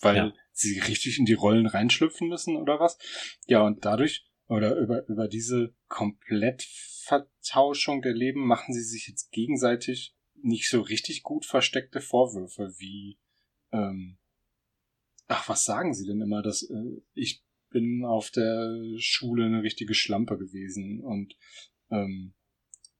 Weil 0.00 0.16
Ja. 0.16 0.32
Sie 0.58 0.80
richtig 0.80 1.18
in 1.18 1.24
die 1.24 1.34
Rollen 1.34 1.66
reinschlüpfen 1.66 2.28
müssen 2.28 2.56
oder 2.56 2.80
was? 2.80 2.98
Ja, 3.46 3.62
und 3.62 3.84
dadurch 3.84 4.26
oder 4.48 4.76
über, 4.76 5.06
über 5.08 5.28
diese 5.28 5.74
Komplettvertauschung 5.88 8.02
der 8.02 8.14
Leben 8.14 8.46
machen 8.46 8.74
sie 8.74 8.84
sich 8.84 9.08
jetzt 9.08 9.32
gegenseitig 9.32 10.14
nicht 10.42 10.68
so 10.68 10.80
richtig 10.80 11.22
gut 11.22 11.46
versteckte 11.46 12.00
Vorwürfe 12.00 12.74
wie 12.78 13.18
ähm, 13.72 14.18
ach, 15.26 15.48
was 15.48 15.64
sagen 15.64 15.94
sie 15.94 16.06
denn 16.06 16.20
immer, 16.20 16.42
dass 16.42 16.62
äh, 16.62 17.00
ich 17.14 17.42
bin 17.70 18.04
auf 18.04 18.30
der 18.30 18.78
Schule 18.98 19.46
eine 19.46 19.62
richtige 19.62 19.94
Schlampe 19.94 20.38
gewesen 20.38 21.00
und 21.00 21.36
ähm, 21.90 22.34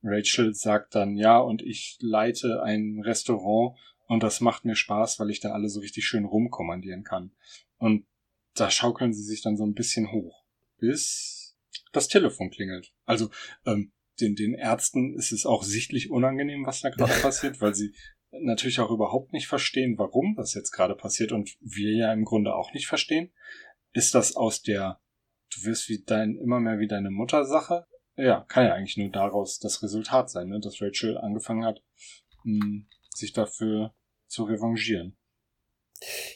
Rachel 0.02 0.54
sagt 0.54 0.94
dann 0.94 1.16
ja 1.16 1.38
und 1.38 1.62
ich 1.62 1.98
leite 2.00 2.62
ein 2.62 3.00
Restaurant 3.02 3.78
und 4.06 4.22
das 4.22 4.40
macht 4.40 4.64
mir 4.64 4.76
Spaß, 4.76 5.18
weil 5.18 5.30
ich 5.30 5.40
dann 5.40 5.52
alle 5.52 5.68
so 5.68 5.80
richtig 5.80 6.06
schön 6.06 6.24
rumkommandieren 6.24 7.04
kann. 7.04 7.32
Und 7.78 8.06
da 8.54 8.70
schaukeln 8.70 9.12
sie 9.12 9.22
sich 9.22 9.42
dann 9.42 9.56
so 9.56 9.64
ein 9.64 9.74
bisschen 9.74 10.12
hoch, 10.12 10.44
bis 10.78 11.56
das 11.92 12.08
Telefon 12.08 12.50
klingelt. 12.50 12.92
Also 13.04 13.30
ähm, 13.64 13.92
den, 14.20 14.34
den 14.34 14.54
Ärzten 14.54 15.14
ist 15.14 15.32
es 15.32 15.44
auch 15.44 15.62
sichtlich 15.62 16.10
unangenehm, 16.10 16.64
was 16.64 16.80
da 16.80 16.90
gerade 16.90 17.12
passiert, 17.22 17.60
weil 17.60 17.74
sie 17.74 17.94
natürlich 18.30 18.80
auch 18.80 18.90
überhaupt 18.90 19.32
nicht 19.32 19.46
verstehen, 19.46 19.98
warum 19.98 20.34
das 20.36 20.54
jetzt 20.54 20.70
gerade 20.70 20.94
passiert 20.94 21.32
und 21.32 21.56
wir 21.60 21.94
ja 21.94 22.12
im 22.12 22.24
Grunde 22.24 22.54
auch 22.54 22.72
nicht 22.72 22.86
verstehen. 22.86 23.32
Ist 23.92 24.14
das 24.14 24.36
aus 24.36 24.62
der 24.62 25.00
du 25.54 25.64
wirst 25.64 25.88
wie 25.88 26.02
dein 26.04 26.36
immer 26.36 26.60
mehr 26.60 26.78
wie 26.78 26.88
deine 26.88 27.10
Mutter 27.10 27.44
Sache? 27.44 27.86
Ja, 28.16 28.40
kann 28.48 28.66
ja 28.66 28.74
eigentlich 28.74 28.96
nur 28.96 29.10
daraus 29.10 29.58
das 29.58 29.82
Resultat 29.82 30.30
sein, 30.30 30.48
ne? 30.48 30.60
dass 30.60 30.80
Rachel 30.80 31.18
angefangen 31.18 31.64
hat, 31.64 31.82
mh, 32.44 32.84
sich 33.14 33.32
dafür 33.32 33.94
zu 34.26 34.44
revanchieren. 34.44 35.16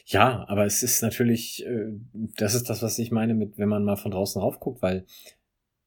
Ja, 0.05 0.45
aber 0.47 0.65
es 0.65 0.81
ist 0.81 1.01
natürlich, 1.01 1.65
äh, 1.65 1.91
das 2.37 2.55
ist 2.55 2.69
das, 2.69 2.81
was 2.81 2.97
ich 2.99 3.11
meine 3.11 3.35
mit, 3.35 3.57
wenn 3.57 3.69
man 3.69 3.83
mal 3.83 3.95
von 3.95 4.11
draußen 4.11 4.41
raufguckt, 4.41 4.81
weil 4.81 5.05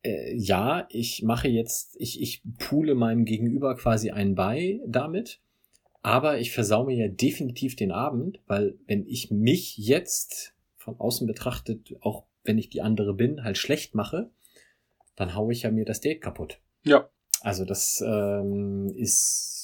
äh, 0.04 0.34
ja, 0.36 0.86
ich 0.90 1.22
mache 1.22 1.48
jetzt, 1.48 1.96
ich, 1.98 2.20
ich 2.20 2.42
pule 2.58 2.94
meinem 2.94 3.24
Gegenüber 3.24 3.74
quasi 3.76 4.10
einen 4.10 4.34
bei 4.34 4.80
damit, 4.86 5.40
aber 6.02 6.38
ich 6.38 6.52
versau 6.52 6.84
mir 6.84 6.96
ja 6.96 7.08
definitiv 7.08 7.76
den 7.76 7.90
Abend, 7.90 8.40
weil 8.46 8.78
wenn 8.86 9.06
ich 9.06 9.30
mich 9.30 9.76
jetzt 9.78 10.54
von 10.76 11.00
außen 11.00 11.26
betrachtet, 11.26 11.96
auch 12.00 12.26
wenn 12.44 12.58
ich 12.58 12.68
die 12.68 12.82
andere 12.82 13.14
bin, 13.14 13.42
halt 13.42 13.56
schlecht 13.56 13.94
mache, 13.94 14.30
dann 15.16 15.34
haue 15.34 15.52
ich 15.52 15.62
ja 15.62 15.70
mir 15.70 15.86
das 15.86 16.00
Date 16.00 16.20
kaputt. 16.20 16.60
Ja, 16.84 17.08
Also 17.40 17.64
das 17.64 18.04
ähm, 18.06 18.92
ist, 18.94 19.63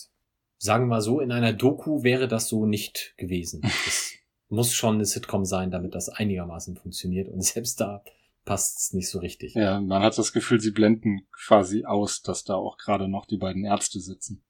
sagen 0.61 0.85
wir 0.85 0.89
mal 0.89 1.01
so, 1.01 1.21
in 1.21 1.33
einer 1.33 1.53
Doku 1.53 2.05
wäre 2.05 2.29
das 2.29 2.49
so 2.49 2.67
nicht 2.67 3.15
gewesen. 3.17 3.63
Es 4.53 4.57
muss 4.57 4.73
schon 4.73 4.97
eine 4.97 5.05
Sitcom 5.05 5.45
sein, 5.45 5.71
damit 5.71 5.95
das 5.95 6.09
einigermaßen 6.09 6.77
funktioniert. 6.77 7.29
Und 7.29 7.41
selbst 7.45 7.81
da 7.81 8.03
passt 8.45 8.79
es 8.81 8.93
nicht 8.93 9.09
so 9.09 9.21
richtig. 9.21 9.55
ja, 9.55 9.81
man 9.81 10.03
hat 10.03 10.19
das 10.19 10.33
Gefühl, 10.33 10.61
sie 10.61 10.73
blenden 10.73 11.23
quasi 11.31 11.85
aus, 11.85 12.23
dass 12.23 12.43
da 12.43 12.55
auch 12.55 12.79
gerade 12.79 13.09
noch 13.09 13.27
die 13.27 13.37
beiden 13.37 13.65
Ärzte 13.65 14.01
sitzen. 14.01 14.43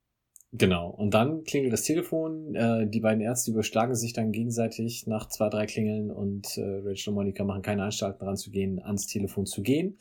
Genau. 0.53 0.89
Und 0.89 1.13
dann 1.13 1.45
klingelt 1.45 1.73
das 1.73 1.83
Telefon. 1.83 2.55
Äh, 2.55 2.89
die 2.89 3.01
beiden 3.01 3.21
Ärzte 3.21 3.53
überschlagen 3.53 3.95
sich 3.95 4.13
dann 4.13 4.33
gegenseitig 4.33 5.07
nach 5.07 5.29
zwei, 5.29 5.49
drei 5.49 5.67
Klingeln 5.67 6.11
und 6.11 6.57
äh, 6.57 6.81
Rachel 6.83 7.11
und 7.11 7.17
Monika 7.17 7.45
machen 7.45 7.63
keine 7.63 7.85
Anstalten 7.85 8.25
ranzugehen, 8.25 8.81
ans 8.81 9.07
Telefon 9.07 9.47
zu 9.47 9.63
gehen. 9.63 9.99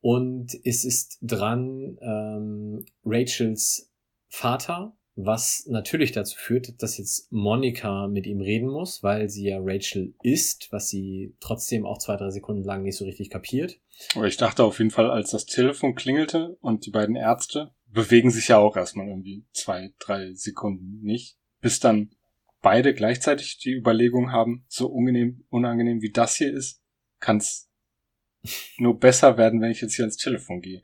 Und 0.00 0.58
es 0.64 0.84
ist 0.84 1.18
dran 1.22 1.98
ähm, 2.00 2.86
Rachels 3.04 3.92
Vater, 4.28 4.97
was 5.20 5.66
natürlich 5.66 6.12
dazu 6.12 6.36
führt, 6.38 6.80
dass 6.80 6.96
jetzt 6.96 7.32
Monika 7.32 8.06
mit 8.06 8.24
ihm 8.24 8.40
reden 8.40 8.68
muss, 8.68 9.02
weil 9.02 9.28
sie 9.28 9.48
ja 9.48 9.58
Rachel 9.60 10.14
ist, 10.22 10.68
was 10.70 10.88
sie 10.88 11.34
trotzdem 11.40 11.84
auch 11.84 11.98
zwei, 11.98 12.16
drei 12.16 12.30
Sekunden 12.30 12.62
lang 12.62 12.84
nicht 12.84 12.96
so 12.96 13.04
richtig 13.04 13.28
kapiert. 13.28 13.80
Aber 14.14 14.28
ich 14.28 14.36
dachte 14.36 14.62
auf 14.62 14.78
jeden 14.78 14.92
Fall, 14.92 15.10
als 15.10 15.32
das 15.32 15.44
Telefon 15.44 15.96
klingelte 15.96 16.56
und 16.60 16.86
die 16.86 16.92
beiden 16.92 17.16
Ärzte 17.16 17.74
bewegen 17.88 18.30
sich 18.30 18.46
ja 18.46 18.58
auch 18.58 18.76
erstmal 18.76 19.08
irgendwie 19.08 19.44
zwei, 19.52 19.92
drei 19.98 20.34
Sekunden 20.34 21.00
nicht, 21.02 21.36
bis 21.60 21.80
dann 21.80 22.12
beide 22.62 22.94
gleichzeitig 22.94 23.58
die 23.58 23.72
Überlegung 23.72 24.30
haben, 24.30 24.66
so 24.68 24.86
unangenehm, 24.86 25.44
unangenehm 25.48 26.00
wie 26.00 26.12
das 26.12 26.36
hier 26.36 26.52
ist, 26.52 26.80
kann 27.18 27.38
es 27.38 27.68
nur 28.76 29.00
besser 29.00 29.36
werden, 29.36 29.60
wenn 29.60 29.72
ich 29.72 29.80
jetzt 29.80 29.96
hier 29.96 30.04
ans 30.04 30.16
Telefon 30.16 30.60
gehe. 30.60 30.80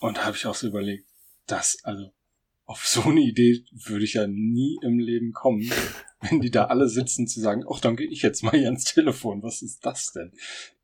Und 0.00 0.18
da 0.18 0.26
habe 0.26 0.36
ich 0.36 0.44
auch 0.44 0.54
so 0.54 0.66
überlegt, 0.66 1.08
das, 1.46 1.78
also 1.84 2.12
auf 2.72 2.86
so 2.86 3.02
eine 3.02 3.20
Idee 3.20 3.64
würde 3.70 4.06
ich 4.06 4.14
ja 4.14 4.26
nie 4.26 4.78
im 4.80 4.98
Leben 4.98 5.32
kommen, 5.32 5.70
wenn 6.22 6.40
die 6.40 6.50
da 6.50 6.64
alle 6.64 6.88
sitzen 6.88 7.26
zu 7.26 7.38
sagen, 7.38 7.64
ach, 7.70 7.80
dann 7.80 7.96
gehe 7.96 8.08
ich 8.08 8.22
jetzt 8.22 8.42
mal 8.42 8.52
hier 8.52 8.64
ans 8.64 8.84
Telefon. 8.84 9.42
Was 9.42 9.60
ist 9.60 9.84
das 9.84 10.12
denn? 10.12 10.32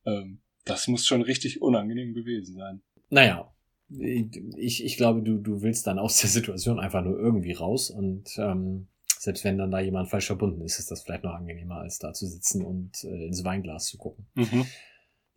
Ähm, 0.04 0.40
das 0.66 0.86
muss 0.86 1.06
schon 1.06 1.22
richtig 1.22 1.62
unangenehm 1.62 2.12
gewesen 2.12 2.56
sein. 2.56 2.82
Naja, 3.08 3.50
ich, 3.88 4.84
ich 4.84 4.96
glaube, 4.98 5.22
du, 5.22 5.38
du 5.38 5.62
willst 5.62 5.86
dann 5.86 5.98
aus 5.98 6.20
der 6.20 6.28
Situation 6.28 6.78
einfach 6.78 7.02
nur 7.02 7.18
irgendwie 7.18 7.52
raus 7.52 7.90
und 7.90 8.36
ähm, 8.36 8.88
selbst 9.18 9.44
wenn 9.44 9.56
dann 9.56 9.70
da 9.70 9.80
jemand 9.80 10.10
falsch 10.10 10.26
verbunden 10.26 10.60
ist, 10.60 10.78
ist 10.78 10.90
das 10.90 11.02
vielleicht 11.02 11.24
noch 11.24 11.32
angenehmer, 11.32 11.76
als 11.76 11.98
da 11.98 12.12
zu 12.12 12.26
sitzen 12.26 12.62
und 12.62 13.02
äh, 13.04 13.26
ins 13.26 13.44
Weinglas 13.44 13.86
zu 13.86 13.96
gucken. 13.96 14.26
Mhm. 14.34 14.66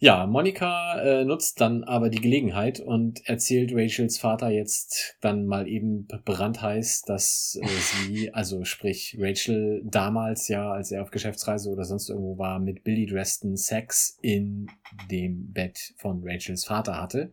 Ja, 0.04 0.26
Monika 0.26 1.00
äh, 1.00 1.26
nutzt 1.26 1.62
dann 1.62 1.84
aber 1.84 2.10
die 2.10 2.22
Gelegenheit 2.22 2.80
und 2.80 3.22
erzählt 3.30 3.70
Rachels 3.72 4.18
Vater 4.18 4.50
jetzt 4.50 5.16
dann 5.22 5.46
mal 5.46 5.68
eben 5.68 6.08
brandheiß, 6.08 7.04
dass 7.04 7.60
äh, 7.62 7.68
sie, 8.08 8.34
also 8.34 8.64
sprich 8.66 9.16
Rachel 9.20 9.84
damals 9.86 10.48
ja, 10.48 10.72
als 10.72 10.92
er 10.92 11.04
auf 11.04 11.12
Geschäftsreise 11.12 11.70
oder 11.70 11.84
sonst 11.84 12.10
irgendwo 12.10 12.40
war, 12.40 12.58
mit 12.58 12.84
Billy 12.84 13.06
Dreston 13.06 13.56
Sex 13.56 14.18
in 14.24 14.72
dem 15.12 15.54
Bett 15.54 15.94
von 15.98 16.24
Rachels 16.26 16.66
Vater 16.66 17.00
hatte. 17.00 17.32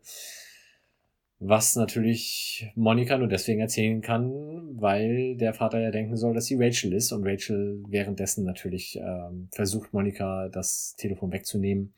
Was 1.38 1.74
natürlich 1.74 2.70
Monika 2.74 3.16
nur 3.16 3.28
deswegen 3.28 3.60
erzählen 3.60 4.02
kann, 4.02 4.30
weil 4.74 5.38
der 5.38 5.54
Vater 5.54 5.80
ja 5.80 5.90
denken 5.90 6.18
soll, 6.18 6.34
dass 6.34 6.44
sie 6.44 6.62
Rachel 6.62 6.92
ist 6.92 7.12
und 7.12 7.26
Rachel 7.26 7.82
währenddessen 7.88 8.44
natürlich 8.44 9.00
ähm, 9.02 9.48
versucht, 9.52 9.94
Monika 9.94 10.50
das 10.50 10.96
Telefon 10.98 11.32
wegzunehmen 11.32 11.94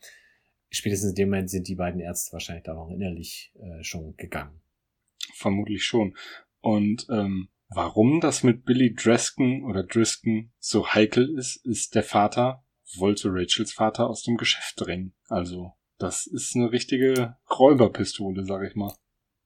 spätestens 0.71 1.11
in 1.11 1.15
dem 1.15 1.29
Moment 1.29 1.49
sind 1.49 1.67
die 1.67 1.75
beiden 1.75 2.01
Ärzte 2.01 2.33
wahrscheinlich 2.33 2.63
da 2.63 2.75
auch 2.75 2.89
innerlich 2.89 3.53
äh, 3.59 3.83
schon 3.83 4.15
gegangen. 4.17 4.61
Vermutlich 5.35 5.83
schon. 5.83 6.17
Und 6.61 7.05
ähm, 7.09 7.49
warum 7.69 8.19
das 8.21 8.43
mit 8.43 8.65
Billy 8.65 8.95
Dresken 8.95 9.63
oder 9.65 9.83
Drisken 9.83 10.51
so 10.57 10.87
heikel 10.87 11.37
ist, 11.37 11.63
ist 11.65 11.93
der 11.95 12.03
Vater 12.03 12.63
wollte 12.97 13.29
Rachels 13.31 13.73
Vater 13.73 14.09
aus 14.09 14.23
dem 14.23 14.37
Geschäft 14.37 14.73
drängen. 14.77 15.13
Also 15.27 15.73
das 15.97 16.25
ist 16.25 16.55
eine 16.55 16.71
richtige 16.71 17.37
Räuberpistole, 17.49 18.43
sag 18.45 18.63
ich 18.63 18.75
mal. 18.75 18.93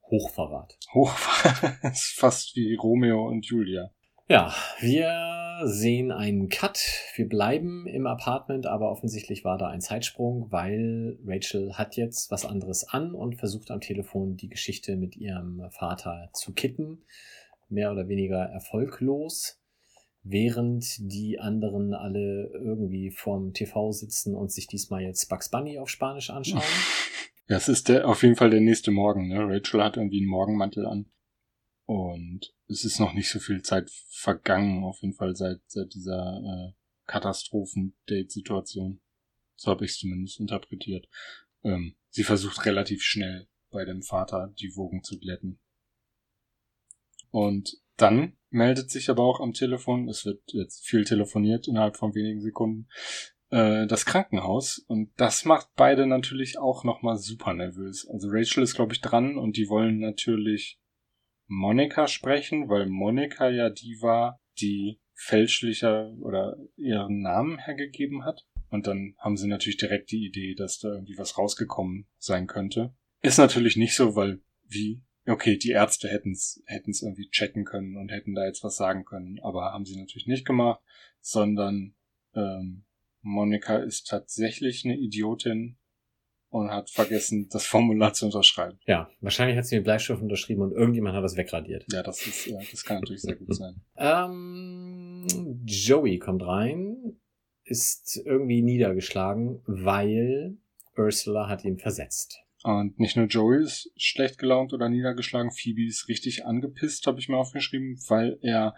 Hochverrat. 0.04 0.78
Hochverrat. 0.94 1.84
ist 1.92 2.18
fast 2.18 2.56
wie 2.56 2.76
Romeo 2.76 3.28
und 3.28 3.46
Julia. 3.46 3.92
Ja, 4.28 4.54
wir 4.80 5.35
sehen 5.64 6.12
einen 6.12 6.50
Cut. 6.50 6.80
Wir 7.16 7.28
bleiben 7.28 7.88
im 7.88 8.08
Apartment, 8.08 8.66
aber 8.66 8.92
offensichtlich 8.92 9.44
war 9.44 9.58
da 9.58 9.68
ein 9.68 9.82
Zeitsprung, 9.82 10.52
weil 10.52 11.18
Rachel 11.26 11.74
hat 11.74 11.96
jetzt 11.96 12.32
was 12.32 12.46
anderes 12.46 12.88
an 12.88 13.14
und 13.14 13.36
versucht 13.36 13.72
am 13.72 13.82
Telefon 13.82 14.38
die 14.38 14.50
Geschichte 14.50 14.96
mit 14.96 15.16
ihrem 15.16 15.62
Vater 15.72 16.30
zu 16.34 16.54
kitten. 16.54 17.04
Mehr 17.70 17.92
oder 17.92 18.08
weniger 18.08 18.44
erfolglos, 18.44 19.60
während 20.24 20.86
die 21.00 21.40
anderen 21.40 21.94
alle 21.94 22.52
irgendwie 22.54 23.12
vorm 23.12 23.54
TV 23.54 23.92
sitzen 23.92 24.36
und 24.36 24.52
sich 24.52 24.68
diesmal 24.68 25.02
jetzt 25.02 25.28
Bugs 25.30 25.50
Bunny 25.50 25.80
auf 25.80 25.90
Spanisch 25.90 26.30
anschauen. 26.30 26.64
Ja, 27.48 27.58
es 27.58 27.68
ist 27.68 27.90
der, 27.90 28.08
auf 28.08 28.24
jeden 28.24 28.36
Fall 28.36 28.50
der 28.50 28.60
nächste 28.60 28.90
Morgen. 28.90 29.28
Ne? 29.28 29.38
Rachel 29.48 29.84
hat 29.84 29.98
irgendwie 29.98 30.18
einen 30.18 30.26
Morgenmantel 30.26 30.88
an. 30.88 31.06
Und 31.86 32.54
es 32.68 32.84
ist 32.84 33.00
noch 33.00 33.14
nicht 33.14 33.30
so 33.30 33.40
viel 33.40 33.62
Zeit 33.62 33.92
vergangen, 34.10 34.84
auf 34.84 35.02
jeden 35.02 35.14
Fall 35.14 35.36
seit, 35.36 35.62
seit 35.68 35.94
dieser 35.94 36.42
äh, 36.44 36.74
Katastrophen-Date-Situation. 37.06 39.02
So 39.56 39.72
habe 39.72 39.86
ich 39.86 39.92
es 39.92 40.00
zumindest 40.00 40.40
interpretiert. 40.40 41.08
Ähm, 41.64 41.96
sie 42.10 42.24
versucht 42.24 42.66
relativ 42.66 43.04
schnell 43.04 43.48
bei 43.70 43.86
dem 43.86 44.02
Vater 44.02 44.54
die 44.60 44.76
Wogen 44.76 45.04
zu 45.04 45.20
glätten. 45.20 45.60
Und 47.30 47.78
dann 47.98 48.38
meldet 48.50 48.90
sich 48.90 49.10
aber 49.10 49.24
auch 49.24 49.40
am 49.40 49.54
Telefon, 49.54 50.10
es 50.10 50.26
wird 50.26 50.42
jetzt 50.54 50.86
viel 50.86 51.04
telefoniert 51.04 51.68
innerhalb 51.68 51.98
von 51.98 52.16
wenigen 52.16 52.42
Sekunden, 52.42 52.88
äh, 53.50 53.86
das 53.88 54.06
Krankenhaus. 54.06 54.80
Und 54.88 55.12
das 55.18 55.46
macht 55.46 55.70
beide 55.76 56.08
natürlich 56.08 56.58
auch 56.58 56.84
nochmal 56.84 57.18
super 57.18 57.54
nervös. 57.54 58.08
Also 58.08 58.30
Rachel 58.32 58.64
ist, 58.64 58.76
glaube 58.76 58.94
ich, 58.94 59.02
dran 59.02 59.38
und 59.38 59.58
die 59.58 59.70
wollen 59.70 60.00
natürlich 60.00 60.80
Monika 61.48 62.08
sprechen, 62.08 62.70
weil 62.70 62.88
Monika 62.88 63.50
ja 63.50 63.70
die 63.70 63.98
war, 64.02 64.42
die 64.60 65.00
fälschlicher 65.14 66.14
oder 66.20 66.58
ihren 66.76 67.22
Namen 67.22 67.58
hergegeben 67.60 68.26
hat. 68.26 68.46
Und 68.70 68.88
dann 68.88 69.16
haben 69.20 69.38
sie 69.38 69.48
natürlich 69.48 69.78
direkt 69.78 70.12
die 70.12 70.26
Idee, 70.26 70.56
dass 70.56 70.80
da 70.80 70.90
irgendwie 70.90 71.18
was 71.18 71.38
rausgekommen 71.38 72.08
sein 72.18 72.48
könnte. 72.48 72.94
Ist 73.22 73.38
natürlich 73.38 73.78
nicht 73.78 73.96
so, 73.96 74.16
weil 74.16 74.42
wie, 74.68 75.02
okay, 75.28 75.58
die 75.58 75.72
Ärzte 75.72 76.10
hätten 76.10 76.32
es 76.32 76.62
hätten's 76.66 77.02
irgendwie 77.02 77.30
checken 77.30 77.64
können 77.64 77.96
und 77.96 78.12
hätten 78.12 78.36
da 78.36 78.46
jetzt 78.46 78.64
was 78.64 78.76
sagen 78.76 79.06
können, 79.06 79.40
aber 79.42 79.72
haben 79.72 79.86
sie 79.86 79.98
natürlich 79.98 80.28
nicht 80.28 80.46
gemacht, 80.46 80.82
sondern 81.22 81.96
ähm, 82.34 82.86
Monika 83.22 83.78
ist 83.78 84.08
tatsächlich 84.08 84.84
eine 84.86 84.98
Idiotin 84.98 85.78
und 86.56 86.72
hat 86.72 86.90
vergessen, 86.90 87.50
das 87.52 87.66
Formular 87.66 88.14
zu 88.14 88.28
unterschreiben. 88.28 88.80
Ja, 88.88 89.10
wahrscheinlich 89.20 89.58
hat 89.58 89.66
sie 89.66 89.76
mit 89.76 89.84
Bleistift 89.84 90.22
unterschrieben 90.22 90.62
und 90.62 90.72
irgendjemand 90.72 91.14
hat 91.14 91.24
das 91.24 91.36
wegradiert. 91.36 91.86
Ja, 91.92 92.02
das 92.02 92.26
ist, 92.26 92.46
ja, 92.46 92.58
das 92.72 92.86
kann 92.86 93.02
natürlich 93.02 93.24
sehr 93.24 93.36
gut 93.36 93.54
sein. 93.54 93.82
Ähm, 93.98 95.28
Joey 95.66 96.18
kommt 96.18 96.44
rein, 96.44 97.18
ist 97.66 98.22
irgendwie 98.24 98.62
niedergeschlagen, 98.62 99.62
weil 99.66 100.58
Ursula 100.96 101.50
hat 101.50 101.66
ihn 101.66 101.78
versetzt. 101.78 102.40
Und 102.64 103.00
nicht 103.00 103.18
nur 103.18 103.26
Joey 103.26 103.64
ist 103.64 103.92
schlecht 103.98 104.38
gelaunt 104.38 104.72
oder 104.72 104.88
niedergeschlagen, 104.88 105.52
Phoebe 105.52 105.86
ist 105.86 106.08
richtig 106.08 106.46
angepisst, 106.46 107.06
habe 107.06 107.20
ich 107.20 107.28
mir 107.28 107.38
aufgeschrieben, 107.38 108.00
weil 108.08 108.40
er 108.42 108.76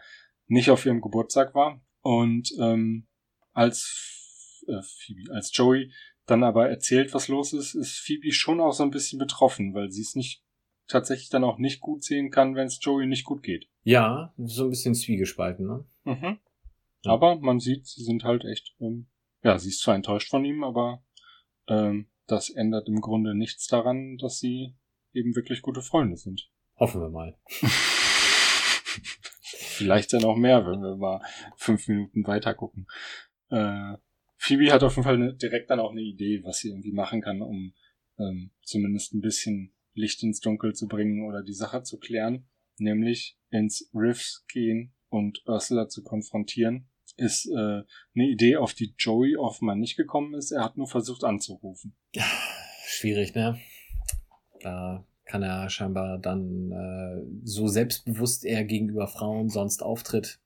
nicht 0.48 0.72
auf 0.72 0.84
ihrem 0.86 1.02
Geburtstag 1.02 1.54
war. 1.54 1.80
Und 2.02 2.52
ähm, 2.60 3.08
als 3.54 4.64
äh, 4.68 4.82
Phoebe, 4.82 5.32
als 5.32 5.56
Joey 5.56 5.92
dann 6.28 6.44
aber 6.44 6.70
erzählt, 6.70 7.14
was 7.14 7.28
los 7.30 7.54
ist, 7.54 7.74
ist 7.74 7.98
Phoebe 7.98 8.32
schon 8.32 8.60
auch 8.60 8.74
so 8.74 8.84
ein 8.84 8.92
bisschen 8.92 9.18
betroffen, 9.18 9.74
weil 9.74 9.90
sie 9.92 10.02
es 10.02 10.16
nicht 10.16 10.44
tatsächlich 10.88 11.30
dann 11.30 11.44
auch 11.44 11.58
nicht 11.58 11.80
gut 11.80 12.04
sehen 12.04 12.30
kann, 12.30 12.56
wenn 12.56 12.68
es 12.68 12.80
Joey 12.82 13.08
nicht 13.08 13.26
gut 13.26 13.44
geht. 13.44 13.68
Ja, 13.84 14.34
so 14.38 14.66
ein 14.66 14.70
bisschen 14.70 14.94
zwiegespalten, 14.96 15.66
ne? 15.66 15.86
Mhm. 16.04 16.40
Ja. 17.04 17.12
Aber 17.12 17.38
man 17.38 17.60
sieht, 17.60 17.88
sie 17.88 18.04
sind 18.04 18.24
halt 18.24 18.46
echt, 18.46 18.76
ähm, 18.80 19.08
ja, 19.44 19.58
sie 19.58 19.70
ist 19.70 19.82
zwar 19.82 19.96
enttäuscht 19.96 20.30
von 20.30 20.44
ihm, 20.46 20.64
aber 20.64 21.04
ähm, 21.68 22.08
das 22.28 22.50
ändert 22.50 22.88
im 22.88 23.02
Grunde 23.02 23.36
nichts 23.36 23.68
daran, 23.68 24.18
dass 24.18 24.40
sie 24.40 24.76
eben 25.14 25.36
wirklich 25.36 25.62
gute 25.62 25.82
Freunde 25.82 26.18
sind. 26.18 26.50
Hoffen 26.78 27.02
wir 27.02 27.10
mal. 27.10 27.38
Vielleicht 29.44 30.12
ja 30.12 30.20
noch 30.20 30.36
mehr, 30.36 30.66
wenn 30.66 30.82
wir 30.82 30.98
mal 30.98 31.22
fünf 31.56 31.88
Minuten 31.88 32.26
weiter 32.28 32.54
gucken. 32.54 32.88
Äh, 33.50 33.94
Phoebe 34.38 34.72
hat 34.72 34.84
auf 34.84 34.96
jeden 34.96 35.04
Fall 35.04 35.16
eine, 35.16 35.34
direkt 35.34 35.70
dann 35.70 35.80
auch 35.80 35.92
eine 35.92 36.02
Idee, 36.02 36.42
was 36.44 36.60
sie 36.60 36.70
irgendwie 36.70 36.92
machen 36.92 37.22
kann, 37.22 37.42
um 37.42 37.74
ähm, 38.20 38.52
zumindest 38.62 39.14
ein 39.14 39.22
bisschen 39.22 39.74
Licht 39.94 40.22
ins 40.24 40.40
Dunkel 40.40 40.74
zu 40.74 40.88
bringen 40.88 41.26
oder 41.28 41.44
die 41.44 41.54
Sache 41.54 41.84
zu 41.84 41.98
klären, 41.98 42.48
nämlich 42.78 43.38
ins 43.50 43.90
Riffs 43.94 44.46
gehen 44.48 44.94
und 45.10 45.42
Ursula 45.46 45.88
zu 45.90 46.04
konfrontieren. 46.04 46.88
Ist 47.16 47.48
äh, 47.48 47.82
eine 48.16 48.28
Idee, 48.30 48.58
auf 48.58 48.74
die 48.74 48.94
Joey 48.98 49.38
offenbar 49.38 49.76
nicht 49.76 49.98
gekommen 49.98 50.36
ist. 50.36 50.52
Er 50.52 50.64
hat 50.64 50.78
nur 50.78 50.88
versucht 50.88 51.24
anzurufen. 51.24 51.96
Schwierig, 52.86 53.34
ne? 53.34 53.60
Da 54.62 55.06
kann 55.26 55.44
er 55.44 55.70
scheinbar 55.70 56.20
dann 56.20 56.72
äh, 56.72 57.42
so 57.44 57.68
selbstbewusst 57.68 58.46
er 58.46 58.64
gegenüber 58.64 59.08
Frauen 59.08 59.50
sonst 59.50 59.84
auftritt, 59.84 60.40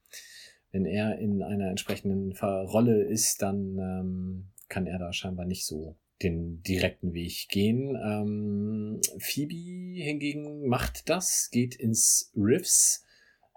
wenn 0.71 0.85
er 0.85 1.19
in 1.19 1.41
einer 1.41 1.69
entsprechenden 1.69 2.31
Rolle 2.33 3.03
ist, 3.03 3.41
dann 3.41 3.77
ähm, 3.77 4.45
kann 4.69 4.87
er 4.87 4.99
da 4.99 5.11
scheinbar 5.11 5.45
nicht 5.45 5.65
so 5.65 5.95
den 6.23 6.61
direkten 6.63 7.13
Weg 7.13 7.47
gehen. 7.49 7.95
Ähm, 7.95 9.01
Phoebe 9.19 10.01
hingegen 10.01 10.67
macht 10.67 11.09
das, 11.09 11.49
geht 11.51 11.75
ins 11.75 12.31
Riffs. 12.35 13.03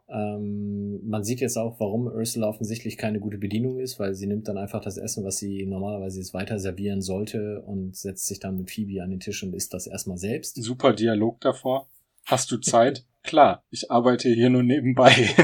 Ähm, 0.08 1.00
man 1.06 1.24
sieht 1.24 1.40
jetzt 1.40 1.56
auch, 1.56 1.80
warum 1.80 2.06
Ursula 2.06 2.48
offensichtlich 2.48 2.98
keine 2.98 3.20
gute 3.20 3.38
Bedienung 3.38 3.78
ist, 3.78 3.98
weil 3.98 4.14
sie 4.14 4.26
nimmt 4.26 4.48
dann 4.48 4.58
einfach 4.58 4.80
das 4.80 4.98
Essen, 4.98 5.24
was 5.24 5.38
sie 5.38 5.64
normalerweise 5.66 6.18
jetzt 6.18 6.34
weiter 6.34 6.58
servieren 6.58 7.00
sollte 7.00 7.62
und 7.62 7.96
setzt 7.96 8.26
sich 8.26 8.38
dann 8.38 8.56
mit 8.56 8.70
Phoebe 8.70 9.02
an 9.02 9.10
den 9.10 9.20
Tisch 9.20 9.42
und 9.42 9.54
isst 9.54 9.72
das 9.72 9.86
erstmal 9.86 10.18
selbst. 10.18 10.56
Super 10.56 10.92
Dialog 10.92 11.40
davor. 11.40 11.88
Hast 12.24 12.50
du 12.50 12.58
Zeit? 12.58 13.04
Klar, 13.22 13.64
ich 13.70 13.90
arbeite 13.90 14.28
hier 14.28 14.50
nur 14.50 14.62
nebenbei. 14.62 15.12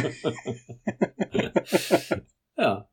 ja. 2.58 2.88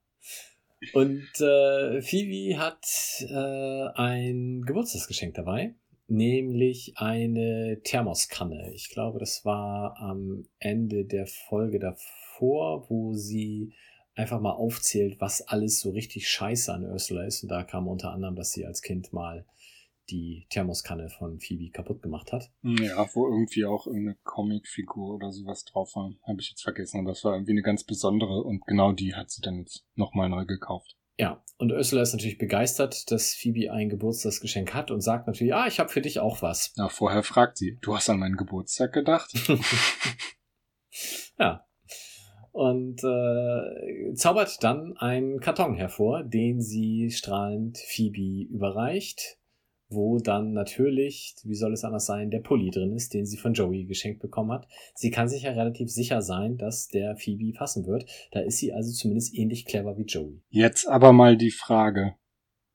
Und 0.93 1.41
äh, 1.41 2.01
Phoebe 2.01 2.57
hat 2.57 2.85
äh, 3.19 3.87
ein 3.95 4.63
Geburtstagsgeschenk 4.65 5.33
dabei, 5.33 5.75
nämlich 6.07 6.93
eine 6.95 7.81
Thermoskanne. 7.83 8.71
Ich 8.73 8.89
glaube, 8.89 9.19
das 9.19 9.43
war 9.43 9.97
am 9.99 10.45
Ende 10.59 11.03
der 11.03 11.27
Folge 11.27 11.79
davor, 11.79 12.89
wo 12.89 13.13
sie 13.13 13.73
einfach 14.15 14.39
mal 14.39 14.51
aufzählt, 14.51 15.19
was 15.19 15.41
alles 15.41 15.79
so 15.79 15.91
richtig 15.91 16.29
scheiße 16.29 16.73
an 16.73 16.85
Ursula 16.85 17.25
ist. 17.25 17.43
Und 17.43 17.49
da 17.49 17.63
kam 17.63 17.87
unter 17.87 18.11
anderem, 18.11 18.35
dass 18.35 18.51
sie 18.51 18.65
als 18.65 18.81
Kind 18.81 19.11
mal 19.11 19.45
die 20.09 20.45
Thermoskanne 20.49 21.09
von 21.09 21.39
Phoebe 21.39 21.71
kaputt 21.71 22.01
gemacht 22.01 22.31
hat. 22.31 22.51
Ja, 22.61 23.07
wo 23.13 23.27
irgendwie 23.27 23.65
auch 23.65 23.87
irgendeine 23.87 24.17
Comicfigur 24.23 25.15
oder 25.15 25.31
sowas 25.31 25.65
drauf 25.65 25.95
war. 25.95 26.11
Habe 26.23 26.41
ich 26.41 26.49
jetzt 26.49 26.63
vergessen. 26.63 26.99
Aber 26.99 27.09
das 27.09 27.23
war 27.23 27.33
irgendwie 27.33 27.51
eine 27.51 27.61
ganz 27.61 27.83
besondere 27.83 28.43
und 28.43 28.65
genau 28.65 28.91
die 28.91 29.15
hat 29.15 29.31
sie 29.31 29.41
dann 29.41 29.59
jetzt 29.59 29.85
nochmal 29.95 30.29
neu 30.29 30.45
gekauft. 30.45 30.95
Ja, 31.19 31.43
und 31.57 31.71
Ursula 31.71 32.03
ist 32.03 32.13
natürlich 32.13 32.37
begeistert, 32.37 33.09
dass 33.09 33.33
Phoebe 33.33 33.71
ein 33.71 33.89
Geburtstagsgeschenk 33.89 34.73
hat 34.75 34.91
und 34.91 35.01
sagt 35.01 35.25
natürlich, 35.25 35.53
ah, 35.53 35.65
ich 35.67 35.79
habe 35.79 35.89
für 35.89 36.01
dich 36.01 36.19
auch 36.19 36.43
was. 36.43 36.73
Ja, 36.75 36.89
vorher 36.89 37.23
fragt 37.23 37.57
sie, 37.57 37.77
du 37.81 37.95
hast 37.95 38.09
an 38.09 38.19
meinen 38.19 38.37
Geburtstag 38.37 38.93
gedacht? 38.93 39.33
ja. 41.39 41.65
Und 42.51 43.03
äh, 43.03 44.13
zaubert 44.13 44.63
dann 44.63 44.95
einen 44.97 45.39
Karton 45.39 45.75
hervor, 45.75 46.23
den 46.23 46.61
sie 46.61 47.09
strahlend 47.11 47.77
Phoebe 47.77 48.47
überreicht 48.51 49.37
wo 49.89 50.19
dann 50.19 50.51
natürlich, 50.53 51.35
wie 51.43 51.55
soll 51.55 51.73
es 51.73 51.83
anders 51.83 52.05
sein, 52.05 52.29
der 52.29 52.39
Pulli 52.41 52.71
drin 52.71 52.93
ist, 52.93 53.13
den 53.13 53.25
sie 53.25 53.37
von 53.37 53.53
Joey 53.53 53.85
geschenkt 53.85 54.21
bekommen 54.21 54.51
hat. 54.51 54.67
Sie 54.95 55.11
kann 55.11 55.29
sich 55.29 55.43
ja 55.43 55.51
relativ 55.51 55.89
sicher 55.89 56.21
sein, 56.21 56.57
dass 56.57 56.87
der 56.87 57.15
Phoebe 57.15 57.57
passen 57.57 57.85
wird. 57.85 58.05
Da 58.31 58.41
ist 58.41 58.57
sie 58.57 58.73
also 58.73 58.91
zumindest 58.91 59.33
ähnlich 59.33 59.65
clever 59.65 59.97
wie 59.97 60.03
Joey. 60.05 60.41
Jetzt 60.49 60.87
aber 60.87 61.13
mal 61.13 61.37
die 61.37 61.51
Frage, 61.51 62.15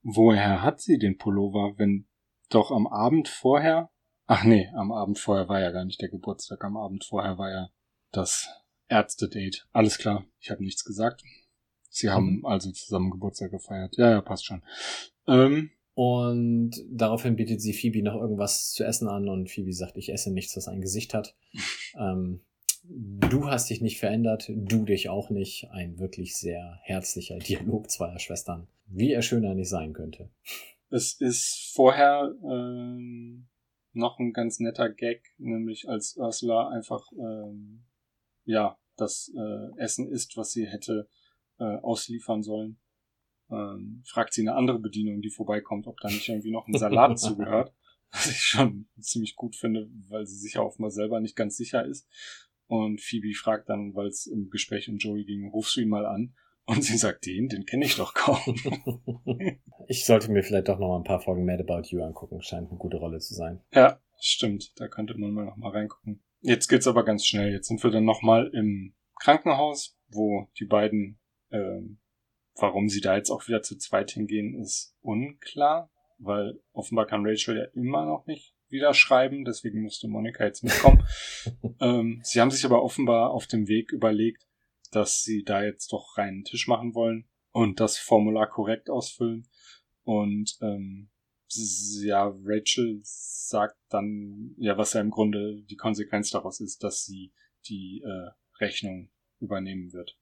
woher 0.03 0.63
hat 0.63 0.81
sie 0.81 0.99
den 0.99 1.19
Pullover, 1.19 1.75
wenn 1.77 2.07
doch 2.49 2.71
am 2.71 2.87
Abend 2.87 3.29
vorher, 3.29 3.91
ach 4.27 4.45
nee, 4.45 4.69
am 4.75 4.93
Abend 4.93 5.19
vorher 5.19 5.49
war 5.49 5.61
ja 5.61 5.71
gar 5.71 5.85
nicht 5.85 6.01
der 6.01 6.09
Geburtstag, 6.09 6.65
am 6.65 6.77
Abend 6.77 7.05
vorher 7.05 7.37
war 7.39 7.51
ja 7.51 7.69
das 8.11 8.49
Ärzte-Date. 8.89 9.67
Alles 9.73 9.99
klar, 9.99 10.25
ich 10.39 10.51
habe 10.51 10.63
nichts 10.63 10.85
gesagt. 10.85 11.23
Sie 11.89 12.09
haben 12.11 12.39
Mhm. 12.39 12.47
also 12.47 12.71
zusammen 12.73 13.11
Geburtstag 13.11 13.51
gefeiert. 13.51 13.97
Ja, 13.99 14.11
ja, 14.11 14.21
passt 14.23 14.47
schon. 14.47 14.63
Ähm, 15.27 15.71
Und 15.95 16.73
daraufhin 16.91 17.37
bietet 17.37 17.61
sie 17.61 17.75
Phoebe 17.75 18.03
noch 18.03 18.15
irgendwas 18.15 18.73
zu 18.73 18.85
essen 18.85 19.09
an 19.09 19.29
und 19.29 19.51
Phoebe 19.51 19.73
sagt, 19.73 19.97
ich 19.99 20.11
esse 20.11 20.33
nichts, 20.33 20.55
das 20.55 20.69
ein 20.69 20.81
Gesicht 20.81 21.13
hat. 21.13 21.35
ähm, 21.99 22.41
du 22.85 23.49
hast 23.49 23.69
dich 23.69 23.81
nicht 23.81 23.99
verändert, 23.99 24.51
du 24.55 24.85
dich 24.85 25.09
auch 25.09 25.31
nicht. 25.31 25.69
Ein 25.71 25.99
wirklich 25.99 26.37
sehr 26.37 26.79
herzlicher 26.83 27.39
Dialog 27.39 27.91
zweier 27.91 28.19
Schwestern. 28.19 28.69
Wie 28.87 29.13
er 29.13 29.23
schöner 29.23 29.55
nicht 29.55 29.69
sein 29.69 29.93
könnte. 29.93 30.31
Es 30.91 31.15
ist 31.21 31.73
vorher 31.75 32.35
ähm, 32.43 33.49
noch 33.93 34.19
ein 34.19 34.33
ganz 34.33 34.61
netter 34.61 34.91
Gag, 34.91 35.23
nämlich 35.39 35.89
als 35.89 36.17
Ursula 36.17 36.69
einfach 36.69 37.11
ähm, 37.13 37.85
ja 38.45 38.79
das 38.97 39.33
äh, 39.35 39.81
Essen 39.81 40.11
isst, 40.11 40.37
was 40.37 40.53
sie 40.53 40.67
hätte 40.67 41.09
äh, 41.59 41.65
ausliefern 41.65 42.43
sollen. 42.43 42.79
Ähm, 43.53 44.03
fragt 44.07 44.33
sie 44.33 44.41
eine 44.41 44.55
andere 44.55 44.79
Bedienung, 44.79 45.21
die 45.21 45.31
vorbeikommt, 45.31 45.87
ob 45.87 46.01
da 46.01 46.09
nicht 46.09 46.29
irgendwie 46.29 46.51
noch 46.51 46.67
ein 46.67 46.79
Salat 46.79 47.19
zugehört. 47.19 47.73
Was 48.11 48.31
ich 48.31 48.43
schon 48.43 48.87
ziemlich 49.01 49.37
gut 49.37 49.57
finde, 49.57 49.89
weil 50.09 50.27
sie 50.27 50.37
sich 50.37 50.55
ja 50.55 50.63
offenbar 50.63 50.91
selber 50.91 51.21
nicht 51.21 51.37
ganz 51.37 51.57
sicher 51.57 51.85
ist. 51.85 52.07
Und 52.67 53.01
Phoebe 53.01 53.35
fragt 53.35 53.69
dann, 53.69 53.95
weil 53.95 54.07
es 54.07 54.27
im 54.27 54.51
Gespräch 54.51 54.89
um 54.89 54.97
Joey 54.97 55.25
ging, 55.25 55.49
rufst 55.49 55.77
du 55.77 55.81
ihn 55.81 55.89
mal 55.89 56.07
an? 56.07 56.35
Und 56.65 56.85
sie 56.85 56.97
sagt, 56.97 57.27
den, 57.27 57.49
den 57.49 57.67
kenne 57.67 57.85
ich 57.85 57.97
doch 57.97 58.15
kaum. 58.15 58.39
ich 59.89 60.05
sollte 60.05 60.31
mir 60.31 60.43
vielleicht 60.43 60.69
doch 60.69 60.79
noch 60.79 60.89
mal 60.89 60.99
ein 60.99 61.05
paar 61.05 61.21
Folgen 61.21 61.45
Mad 61.45 61.63
About 61.63 61.89
You 61.89 62.03
angucken. 62.03 62.41
Scheint 62.41 62.71
eine 62.71 62.79
gute 62.79 62.99
Rolle 62.99 63.19
zu 63.19 63.35
sein. 63.35 63.61
Ja, 63.73 64.01
stimmt. 64.21 64.73
Da 64.81 64.89
könnte 64.89 65.19
man 65.19 65.33
mal 65.33 65.45
noch 65.45 65.57
mal 65.57 65.71
reingucken. 65.71 66.23
Jetzt 66.41 66.69
geht's 66.69 66.87
aber 66.87 67.05
ganz 67.05 67.27
schnell. 67.27 67.53
Jetzt 67.53 67.69
sind 67.69 67.83
wir 67.83 67.91
dann 67.91 68.05
noch 68.05 68.23
mal 68.23 68.51
im 68.55 68.95
Krankenhaus, 69.21 69.99
wo 70.09 70.49
die 70.59 70.65
beiden, 70.65 71.19
ähm, 71.51 71.99
warum 72.57 72.89
sie 72.89 73.01
da 73.01 73.17
jetzt 73.17 73.31
auch 73.31 73.47
wieder 73.49 73.63
zu 73.63 73.77
zweit 73.77 74.13
hingehen, 74.13 74.55
ist 74.61 74.95
unklar, 75.01 75.91
weil 76.19 76.61
offenbar 76.73 77.07
kann 77.07 77.27
Rachel 77.27 77.57
ja 77.57 77.65
immer 77.75 78.05
noch 78.05 78.27
nicht 78.27 78.55
wieder 78.69 78.95
schreiben, 78.95 79.45
deswegen 79.45 79.83
musste 79.83 80.09
Monika 80.09 80.45
jetzt 80.45 80.65
mitkommen. 80.65 81.07
ähm, 81.81 82.21
sie 82.25 82.41
haben 82.41 82.51
sich 82.51 82.65
aber 82.65 82.83
offenbar 82.83 83.31
auf 83.31 83.47
dem 83.47 83.69
Weg 83.69 83.93
überlegt, 83.93 84.47
dass 84.91 85.23
sie 85.23 85.45
da 85.45 85.63
jetzt 85.63 85.93
doch 85.93 86.17
reinen 86.17 86.45
Tisch 86.45 86.69
machen 86.69 86.95
wollen 86.95 87.29
und 87.53 87.81
das 87.81 87.99
Formular 87.99 88.49
korrekt 88.49 88.91
ausfüllen. 88.91 89.47
Und 90.05 90.57
ähm, 90.63 91.11
ja, 92.03 92.35
Rachel 92.45 93.01
sagt 93.03 93.77
dann, 93.91 94.55
ja, 94.57 94.79
was 94.79 94.95
ja 94.95 95.01
im 95.01 95.11
Grunde 95.11 95.63
die 95.63 95.77
Konsequenz 95.77 96.31
daraus 96.31 96.61
ist, 96.61 96.83
dass 96.83 97.05
sie 97.05 97.33
die 97.69 98.03
äh, 98.05 98.31
Rechnung 98.59 99.11
übernehmen 99.39 99.93
wird. 99.93 100.19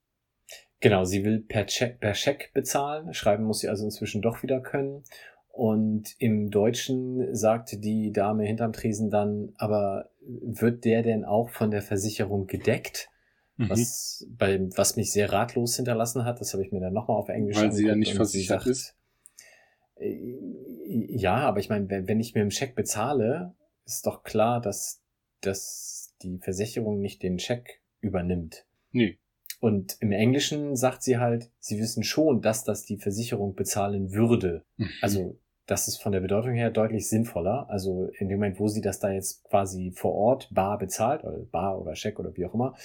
Genau, 0.81 1.05
sie 1.05 1.23
will 1.23 1.39
per 1.39 1.67
Check, 1.67 1.99
per 1.99 2.15
Scheck 2.15 2.51
bezahlen. 2.53 3.13
Schreiben 3.13 3.43
muss 3.43 3.59
sie 3.59 3.69
also 3.69 3.85
inzwischen 3.85 4.21
doch 4.21 4.41
wieder 4.43 4.59
können. 4.59 5.03
Und 5.47 6.15
im 6.17 6.49
Deutschen 6.49 7.35
sagte 7.35 7.77
die 7.77 8.11
Dame 8.11 8.45
hinterm 8.45 8.73
Tresen 8.73 9.09
dann, 9.09 9.53
aber 9.57 10.09
wird 10.21 10.83
der 10.85 11.03
denn 11.03 11.23
auch 11.23 11.49
von 11.49 11.71
der 11.71 11.81
Versicherung 11.81 12.47
gedeckt? 12.47 13.09
Mhm. 13.57 13.69
Was, 13.69 14.25
bei, 14.29 14.59
was 14.75 14.95
mich 14.95 15.11
sehr 15.11 15.31
ratlos 15.31 15.75
hinterlassen 15.75 16.25
hat, 16.25 16.41
das 16.41 16.53
habe 16.53 16.63
ich 16.63 16.71
mir 16.71 16.79
dann 16.79 16.93
nochmal 16.93 17.17
auf 17.17 17.29
Englisch 17.29 17.57
Weil 17.57 17.71
sie 17.71 17.85
ja 17.85 17.95
nicht 17.95 18.15
versichert 18.15 18.65
ist. 18.65 18.95
äh, 19.97 20.37
Ja, 20.87 21.35
aber 21.35 21.59
ich 21.59 21.69
meine, 21.69 21.89
wenn, 21.89 22.19
ich 22.19 22.33
mit 22.33 22.41
dem 22.41 22.51
Scheck 22.51 22.73
bezahle, 22.73 23.53
ist 23.85 24.07
doch 24.07 24.23
klar, 24.23 24.61
dass, 24.61 25.03
dass 25.41 26.15
die 26.23 26.39
Versicherung 26.39 27.01
nicht 27.01 27.21
den 27.21 27.37
Scheck 27.37 27.81
übernimmt. 27.99 28.65
Nee. 28.91 29.19
Und 29.61 29.95
im 29.99 30.11
Englischen 30.11 30.75
sagt 30.75 31.03
sie 31.03 31.19
halt, 31.19 31.51
sie 31.59 31.79
wissen 31.79 32.03
schon, 32.03 32.41
dass 32.41 32.63
das 32.63 32.83
die 32.83 32.97
Versicherung 32.97 33.53
bezahlen 33.53 34.11
würde. 34.11 34.65
Mhm. 34.77 34.89
Also 35.01 35.39
das 35.67 35.87
ist 35.87 36.01
von 36.01 36.11
der 36.11 36.19
Bedeutung 36.19 36.53
her 36.55 36.71
deutlich 36.71 37.07
sinnvoller. 37.07 37.69
Also 37.69 38.09
in 38.17 38.27
dem 38.27 38.39
Moment, 38.39 38.59
wo 38.59 38.67
sie 38.67 38.81
das 38.81 38.99
da 38.99 39.11
jetzt 39.11 39.43
quasi 39.43 39.91
vor 39.95 40.15
Ort 40.15 40.49
bar 40.51 40.79
bezahlt, 40.79 41.23
oder 41.23 41.37
bar 41.51 41.79
oder 41.79 41.95
Scheck 41.95 42.19
oder 42.19 42.35
wie 42.35 42.45
auch 42.45 42.55
immer, 42.55 42.75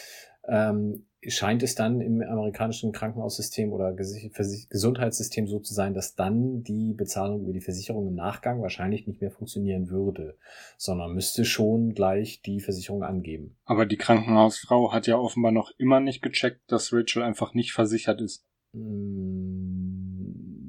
ähm, 0.47 1.07
scheint 1.29 1.63
es 1.63 1.75
dann 1.75 2.01
im 2.01 2.23
amerikanischen 2.23 2.93
Krankenhaussystem 2.93 3.73
oder 3.73 3.93
Gesundheitssystem 3.93 5.47
so 5.47 5.61
zu 5.61 5.75
sein, 5.75 5.95
dass 5.95 6.15
dann 6.15 6.63
die 6.63 6.95
Bezahlung 6.95 7.43
über 7.43 7.53
die 7.53 7.61
Versicherung 7.61 8.09
im 8.09 8.15
Nachgang 8.15 8.63
wahrscheinlich 8.63 9.07
nicht 9.07 9.21
mehr 9.21 9.31
funktionieren 9.31 9.91
würde, 9.91 10.37
sondern 10.77 11.15
müsste 11.15 11.45
schon 11.45 11.95
gleich 11.95 12.43
die 12.43 12.61
Versicherung 12.61 13.03
angeben. 13.03 13.57
Aber 13.65 13.87
die 13.87 13.97
Krankenhausfrau 13.97 14.93
hat 14.93 15.07
ja 15.07 15.17
offenbar 15.17 15.53
noch 15.53 15.71
immer 15.79 16.01
nicht 16.01 16.23
gecheckt, 16.23 16.61
dass 16.71 16.93
Rachel 16.93 17.23
einfach 17.23 17.55
nicht 17.55 17.73
versichert 17.73 18.21
ist. 18.21 18.45
Mm, 18.73 20.07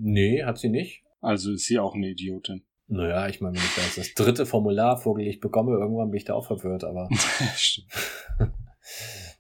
Nee, 0.08 0.44
hat 0.44 0.58
sie 0.58 0.70
nicht. 0.70 1.04
Also 1.22 1.52
ist 1.52 1.66
sie 1.66 1.80
auch 1.80 1.94
eine 1.94 2.08
Idiotin. 2.08 2.64
Naja, 2.88 3.28
ich 3.28 3.42
meine, 3.42 3.56
wenn 3.56 3.64
ich 3.64 3.76
da 3.76 3.82
jetzt 3.82 3.98
das 3.98 4.14
dritte 4.14 4.46
Formular 4.46 4.98
vorgelegt 4.98 5.42
bekomme, 5.42 5.74
irgendwann 5.74 6.10
bin 6.10 6.18
ich 6.18 6.24
da 6.24 6.34
auch 6.34 6.48
verwirrt, 6.48 6.86
aber 6.86 7.10
Stimmt. 7.56 7.88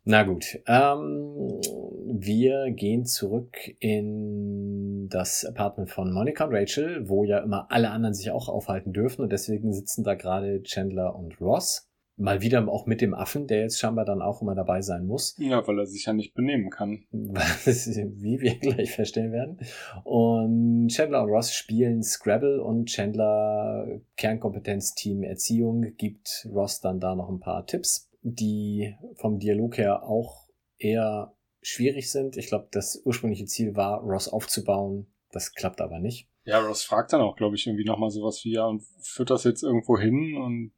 na 0.08 0.24
gut. 0.24 0.60
Ähm, 0.68 1.60
wir 2.06 2.72
gehen 2.72 3.06
zurück 3.06 3.58
in 3.80 5.10
das 5.10 5.44
Apartment 5.46 5.90
von 5.90 6.14
Monica 6.14 6.46
und 6.46 6.56
Rachel, 6.56 7.10
wo 7.10 7.26
ja 7.26 7.40
immer 7.40 7.68
alle 7.70 7.90
anderen 7.92 8.14
sich 8.14 8.32
auch 8.32 8.48
aufhalten 8.48 8.94
dürfen 8.94 9.22
und 9.22 9.32
deswegen 9.32 9.74
sitzen 9.74 10.04
da 10.04 10.16
gerade 10.16 10.64
Chandler 10.64 11.16
und 11.16 11.40
Ross. 11.42 11.90
Mal 12.20 12.42
wieder 12.42 12.68
auch 12.68 12.88
mit 12.88 13.02
dem 13.02 13.14
Affen, 13.14 13.46
der 13.46 13.60
jetzt 13.62 13.80
scheinbar 13.80 14.04
dann 14.06 14.24
auch 14.24 14.42
immer 14.42 14.56
dabei 14.56 14.82
sein 14.82 15.06
muss. 15.06 15.36
Ja, 15.38 15.68
weil 15.68 15.78
er 15.78 15.86
sich 15.86 16.06
ja 16.06 16.14
nicht 16.14 16.34
benehmen 16.34 16.72
kann. 16.72 17.04
Was- 17.12 17.68
wie 17.68 18.40
wir 18.40 18.56
gleich 18.56 18.94
feststellen 18.94 19.32
werden. 19.34 19.60
Und 20.04 20.88
Chandler 20.88 21.22
und 21.24 21.30
Ross 21.30 21.54
spielen 21.54 22.02
Scrabble 22.02 22.64
und 22.64 22.86
Chandler 22.90 24.00
Kernkompetenz-Team 24.16 25.22
Erziehung 25.24 25.94
gibt 25.98 26.48
Ross 26.52 26.82
dann 26.82 27.00
da 27.00 27.14
noch 27.14 27.30
ein 27.30 27.40
paar 27.40 27.68
Tipps, 27.68 28.10
die 28.22 28.96
vom 29.16 29.40
Dialog 29.40 29.78
her 29.78 30.04
auch 30.04 30.48
eher 30.78 31.36
schwierig 31.62 32.12
sind. 32.12 32.38
Ich 32.38 32.48
glaube, 32.48 32.68
das 32.72 33.02
ursprüngliche 33.04 33.46
Ziel 33.46 33.76
war, 33.76 34.02
Ross 34.02 34.28
aufzubauen. 34.28 35.08
Das 35.32 35.54
klappt 35.54 35.82
aber 35.82 36.00
nicht. 36.00 36.30
Ja, 36.44 36.60
Ross 36.60 36.84
fragt 36.84 37.12
dann 37.12 37.20
auch, 37.20 37.36
glaube 37.36 37.58
ich, 37.58 37.68
irgendwie 37.68 37.84
nochmal 37.84 38.10
sowas 38.10 38.42
wie, 38.46 38.54
ja, 38.54 38.66
und 38.66 38.82
führt 39.02 39.30
das 39.30 39.44
jetzt 39.44 39.64
irgendwo 39.64 39.98
hin? 39.98 40.38
Und 40.38 40.72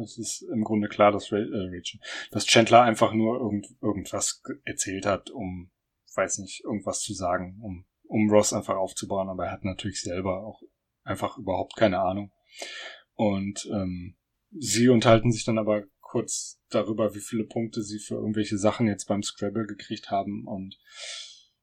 es 0.00 0.16
ist 0.16 0.42
im 0.42 0.62
Grunde 0.62 0.88
klar, 0.88 1.10
dass, 1.10 1.32
Ra 1.32 1.38
äh, 1.38 1.42
Rachel, 1.42 1.98
dass 2.30 2.46
Chandler 2.46 2.82
einfach 2.82 3.12
nur 3.12 3.40
irgend 3.40 3.66
irgendwas 3.82 4.42
ge- 4.44 4.58
erzählt 4.64 5.06
hat, 5.06 5.30
um, 5.30 5.72
weiß 6.14 6.38
nicht, 6.38 6.62
irgendwas 6.62 7.00
zu 7.00 7.14
sagen, 7.14 7.58
um, 7.60 7.84
um 8.06 8.30
Ross 8.30 8.52
einfach 8.52 8.76
aufzubauen. 8.76 9.28
Aber 9.28 9.46
er 9.46 9.52
hat 9.52 9.64
natürlich 9.64 10.02
selber 10.02 10.46
auch 10.46 10.62
einfach 11.02 11.36
überhaupt 11.36 11.74
keine 11.74 11.98
Ahnung. 11.98 12.30
Und 13.14 13.68
ähm, 13.72 14.16
sie 14.52 14.88
unterhalten 14.88 15.32
sich 15.32 15.44
dann 15.44 15.58
aber 15.58 15.82
kurz 16.08 16.58
darüber, 16.70 17.14
wie 17.14 17.20
viele 17.20 17.44
Punkte 17.44 17.82
sie 17.82 17.98
für 17.98 18.14
irgendwelche 18.14 18.56
Sachen 18.56 18.86
jetzt 18.86 19.04
beim 19.06 19.22
Scrabble 19.22 19.66
gekriegt 19.66 20.10
haben. 20.10 20.46
Und 20.46 20.78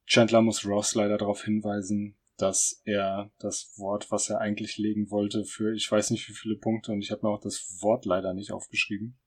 Chandler 0.05 0.41
muss 0.41 0.65
Ross 0.65 0.93
leider 0.93 1.17
darauf 1.17 1.43
hinweisen, 1.43 2.15
dass 2.37 2.81
er 2.85 3.31
das 3.39 3.73
Wort, 3.77 4.11
was 4.11 4.29
er 4.29 4.39
eigentlich 4.41 4.77
legen 4.77 5.09
wollte, 5.09 5.45
für 5.45 5.73
ich 5.73 5.91
weiß 5.91 6.11
nicht 6.11 6.29
wie 6.29 6.33
viele 6.33 6.57
Punkte 6.57 6.91
und 6.91 7.01
ich 7.01 7.11
habe 7.11 7.25
mir 7.25 7.29
auch 7.33 7.41
das 7.41 7.79
Wort 7.81 8.05
leider 8.05 8.33
nicht 8.33 8.51
aufgeschrieben. 8.51 9.17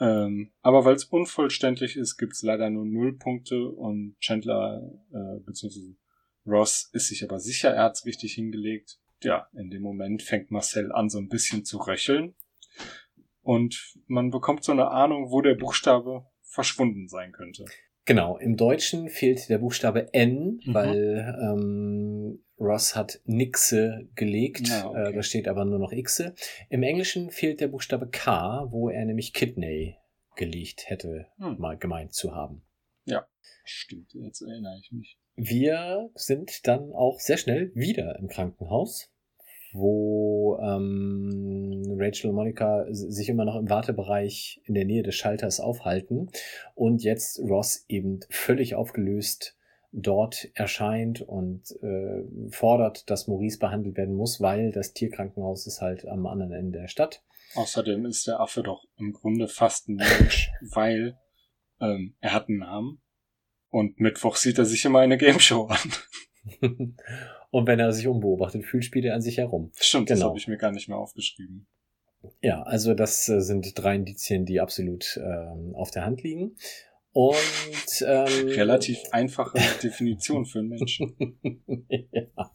Ähm, 0.00 0.52
aber 0.60 0.84
weil 0.84 0.96
es 0.96 1.04
unvollständig 1.04 1.96
ist, 1.96 2.16
gibt's 2.16 2.42
leider 2.42 2.68
nur 2.68 2.84
null 2.84 3.16
Punkte 3.16 3.68
und 3.68 4.16
Chandler 4.18 4.82
äh, 5.12 5.40
bzw. 5.40 5.94
Ross 6.46 6.90
ist 6.92 7.08
sich 7.08 7.22
aber 7.22 7.38
sicher, 7.38 7.70
er 7.70 7.84
hat's 7.84 8.06
richtig 8.06 8.34
hingelegt. 8.34 8.98
Ja, 9.22 9.46
in 9.52 9.70
dem 9.70 9.82
Moment 9.82 10.22
fängt 10.22 10.50
Marcel 10.50 10.90
an, 10.90 11.08
so 11.08 11.18
ein 11.18 11.28
bisschen 11.28 11.64
zu 11.64 11.78
röcheln 11.78 12.34
und 13.42 13.94
man 14.06 14.30
bekommt 14.30 14.64
so 14.64 14.72
eine 14.72 14.88
Ahnung, 14.90 15.30
wo 15.30 15.40
der 15.40 15.54
Buchstabe 15.54 16.26
verschwunden 16.42 17.08
sein 17.08 17.32
könnte. 17.32 17.64
Genau, 18.04 18.36
im 18.36 18.56
Deutschen 18.56 19.08
fehlt 19.08 19.48
der 19.48 19.58
Buchstabe 19.58 20.12
N, 20.12 20.60
Mhm. 20.64 20.74
weil 20.74 21.38
ähm, 21.40 22.44
Ross 22.58 22.96
hat 22.96 23.20
Nixe 23.24 24.08
gelegt, 24.16 24.68
Ah, 24.72 24.86
okay. 24.88 25.10
äh, 25.10 25.12
da 25.12 25.22
steht 25.22 25.46
aber 25.48 25.64
nur 25.64 25.78
noch 25.78 25.92
Xe. 25.92 26.34
Im 26.68 26.82
Englischen 26.82 27.30
fehlt 27.30 27.60
der 27.60 27.68
Buchstabe 27.68 28.08
K, 28.08 28.66
wo 28.70 28.88
er 28.88 29.04
nämlich 29.04 29.32
Kidney 29.32 29.96
gelegt 30.36 30.88
hätte, 30.88 31.26
Hm. 31.38 31.58
mal 31.58 31.76
gemeint 31.76 32.12
zu 32.14 32.34
haben. 32.34 32.62
Stimmt, 33.64 34.12
jetzt 34.14 34.40
erinnere 34.40 34.76
ich 34.80 34.90
mich. 34.90 35.18
Wir 35.36 36.10
sind 36.16 36.66
dann 36.66 36.92
auch 36.92 37.20
sehr 37.20 37.36
schnell 37.36 37.70
wieder 37.76 38.18
im 38.18 38.26
Krankenhaus. 38.26 39.08
Wo 39.72 40.58
ähm, 40.60 41.82
Rachel 41.98 42.30
und 42.30 42.36
Monica 42.36 42.86
sich 42.90 43.28
immer 43.28 43.44
noch 43.44 43.56
im 43.56 43.70
Wartebereich 43.70 44.60
in 44.64 44.74
der 44.74 44.84
Nähe 44.84 45.02
des 45.02 45.14
Schalters 45.14 45.60
aufhalten 45.60 46.30
und 46.74 47.02
jetzt 47.02 47.40
Ross 47.40 47.84
eben 47.88 48.20
völlig 48.28 48.74
aufgelöst 48.74 49.56
dort 49.92 50.50
erscheint 50.54 51.20
und 51.20 51.70
äh, 51.82 52.22
fordert, 52.50 53.10
dass 53.10 53.28
Maurice 53.28 53.58
behandelt 53.58 53.96
werden 53.96 54.14
muss, 54.14 54.40
weil 54.40 54.72
das 54.72 54.94
Tierkrankenhaus 54.94 55.66
ist 55.66 55.82
halt 55.82 56.06
am 56.06 56.26
anderen 56.26 56.52
Ende 56.52 56.80
der 56.80 56.88
Stadt. 56.88 57.22
Außerdem 57.54 58.06
ist 58.06 58.26
der 58.26 58.40
Affe 58.40 58.62
doch 58.62 58.84
im 58.96 59.12
Grunde 59.12 59.48
fast 59.48 59.88
ein 59.88 59.96
Mensch, 59.96 60.50
weil 60.72 61.18
ähm, 61.80 62.14
er 62.20 62.32
hat 62.32 62.48
einen 62.48 62.58
Namen 62.58 63.02
und 63.68 64.00
Mittwoch 64.00 64.36
sieht 64.36 64.58
er 64.58 64.64
sich 64.64 64.84
immer 64.84 65.00
eine 65.00 65.18
Gameshow 65.18 65.66
an. 65.66 65.92
und 67.50 67.66
wenn 67.66 67.78
er 67.78 67.92
sich 67.92 68.06
unbeobachtet 68.06 68.64
fühlt, 68.64 68.84
spielt 68.84 69.04
er 69.04 69.14
an 69.14 69.22
sich 69.22 69.38
herum. 69.38 69.70
Stimmt, 69.76 70.08
genau. 70.08 70.20
das 70.20 70.28
habe 70.28 70.38
ich 70.38 70.48
mir 70.48 70.58
gar 70.58 70.72
nicht 70.72 70.88
mehr 70.88 70.98
aufgeschrieben. 70.98 71.66
Ja, 72.40 72.62
also 72.62 72.94
das 72.94 73.28
äh, 73.28 73.40
sind 73.40 73.72
drei 73.76 73.96
Indizien, 73.96 74.44
die 74.44 74.60
absolut 74.60 75.20
ähm, 75.22 75.74
auf 75.74 75.90
der 75.90 76.04
Hand 76.04 76.22
liegen. 76.22 76.56
Und 77.12 78.04
ähm, 78.06 78.48
relativ 78.48 78.98
einfache 79.10 79.58
Definition 79.82 80.46
für 80.46 80.60
einen 80.60 80.68
Menschen. 80.68 81.38
ja. 82.10 82.50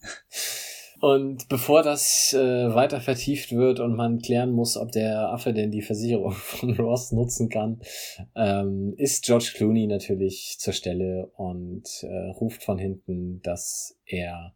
Und 0.99 1.47
bevor 1.47 1.83
das 1.83 2.33
äh, 2.33 2.73
weiter 2.73 3.01
vertieft 3.01 3.51
wird 3.51 3.79
und 3.79 3.95
man 3.95 4.19
klären 4.19 4.51
muss, 4.51 4.77
ob 4.77 4.91
der 4.91 5.29
Affe 5.31 5.53
denn 5.53 5.71
die 5.71 5.81
Versicherung 5.81 6.31
von 6.33 6.75
Ross 6.75 7.11
nutzen 7.11 7.49
kann, 7.49 7.81
ähm, 8.35 8.93
ist 8.97 9.25
George 9.25 9.51
Clooney 9.55 9.87
natürlich 9.87 10.57
zur 10.59 10.73
Stelle 10.73 11.31
und 11.35 11.87
äh, 12.01 12.29
ruft 12.31 12.63
von 12.63 12.79
hinten, 12.79 13.41
dass 13.41 13.99
er 14.05 14.55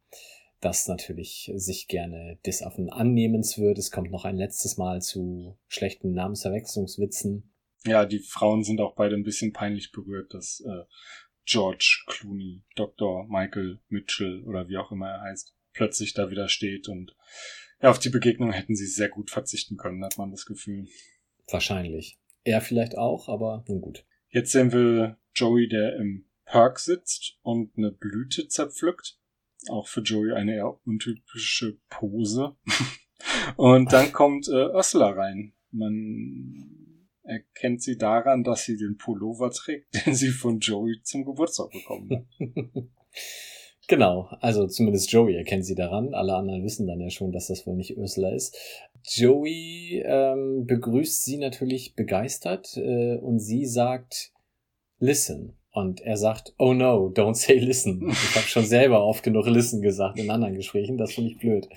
das 0.62 0.88
natürlich 0.88 1.52
sich 1.56 1.88
gerne 1.88 2.38
des 2.46 2.62
Affen 2.62 2.90
annehmens 2.90 3.58
wird. 3.58 3.78
Es 3.78 3.92
kommt 3.92 4.12
noch 4.12 4.26
ein 4.26 4.38
letztes 4.38 4.78
Mal 4.78 5.02
zu 5.02 5.58
schlechten 5.68 6.14
Namensverwechslungswitzen. 6.14 7.52
Ja, 7.86 8.06
die 8.06 8.20
Frauen 8.20 8.64
sind 8.64 8.80
auch 8.80 8.94
beide 8.96 9.16
ein 9.16 9.24
bisschen 9.24 9.54
peinlich 9.54 9.92
berührt, 9.92 10.34
dass 10.34 10.62
äh, 10.62 10.84
George 11.46 12.04
Clooney, 12.06 12.64
Dr. 12.76 13.28
Michael 13.28 13.80
Mitchell 13.90 14.44
oder 14.44 14.68
wie 14.68 14.78
auch 14.78 14.92
immer 14.92 15.10
er 15.10 15.22
heißt, 15.22 15.56
plötzlich 15.74 16.14
da 16.14 16.30
wieder 16.30 16.50
steht 16.50 16.88
und 16.88 17.16
ja, 17.82 17.90
auf 17.90 18.00
die 18.00 18.10
Begegnung 18.10 18.52
hätten 18.52 18.76
sie 18.76 18.86
sehr 18.86 19.10
gut 19.10 19.32
verzichten 19.32 19.78
können, 19.78 20.04
hat 20.06 20.18
man 20.18 20.32
das 20.32 20.46
Gefühl. 20.46 20.88
Wahrscheinlich. 21.50 22.20
Er 22.44 22.62
vielleicht 22.62 22.98
auch, 22.98 23.28
aber 23.28 23.64
nun 23.68 23.82
gut. 23.82 24.06
Jetzt 24.30 24.52
sehen 24.52 24.72
wir 24.72 25.18
Joey, 25.34 25.68
der 25.68 25.96
im 25.98 26.26
Park 26.46 26.80
sitzt 26.80 27.38
und 27.42 27.78
eine 27.78 27.92
Blüte 27.92 28.48
zerpflückt. 28.48 29.18
Auch 29.70 29.88
für 29.88 30.02
Joey 30.02 30.34
eine 30.34 30.56
eher 30.56 30.80
untypische 30.86 31.80
Pose. 31.90 32.56
und 33.56 33.92
dann 33.94 34.12
kommt 34.12 34.48
äh, 34.48 34.68
Ursula 34.74 35.12
rein. 35.12 35.54
Man 35.72 37.08
erkennt 37.24 37.82
sie 37.82 37.98
daran, 37.98 38.44
dass 38.44 38.66
sie 38.66 38.78
den 38.78 38.98
Pullover 38.98 39.52
trägt, 39.52 39.94
den 40.06 40.16
sie 40.16 40.30
von 40.30 40.60
Joey 40.60 41.02
zum 41.04 41.26
Geburtstag 41.26 41.72
bekommen 41.72 42.10
hat. 42.12 42.26
Genau, 43.88 44.30
also 44.40 44.68
zumindest 44.68 45.12
Joey 45.12 45.36
erkennt 45.36 45.66
sie 45.66 45.76
daran. 45.76 46.14
Alle 46.14 46.36
anderen 46.36 46.64
wissen 46.64 46.88
dann 46.88 47.02
ja 47.02 47.10
schon, 47.10 47.32
dass 47.32 47.48
das 47.48 47.66
wohl 47.68 47.76
nicht 47.76 47.98
Ursula 47.98 48.30
ist. 48.30 48.58
Joey 49.04 50.04
ähm, 50.06 50.66
begrüßt 50.66 51.26
sie 51.26 51.38
natürlich 51.38 51.96
begeistert 51.96 52.78
äh, 52.78 53.18
und 53.18 53.40
sie 53.40 53.66
sagt, 53.66 54.32
listen. 55.00 55.58
Und 55.74 56.02
er 56.02 56.18
sagt, 56.18 56.54
oh 56.58 56.74
no, 56.74 57.08
don't 57.08 57.36
say 57.36 57.58
listen. 57.58 58.10
Ich 58.12 58.36
habe 58.36 58.48
schon 58.48 58.66
selber 58.66 59.06
oft 59.06 59.24
genug 59.24 59.48
listen 59.48 59.82
gesagt 59.82 60.20
in 60.20 60.30
anderen 60.30 60.56
Gesprächen, 60.56 60.98
das 60.98 61.14
finde 61.14 61.32
ich 61.32 61.40
blöd. 61.40 61.68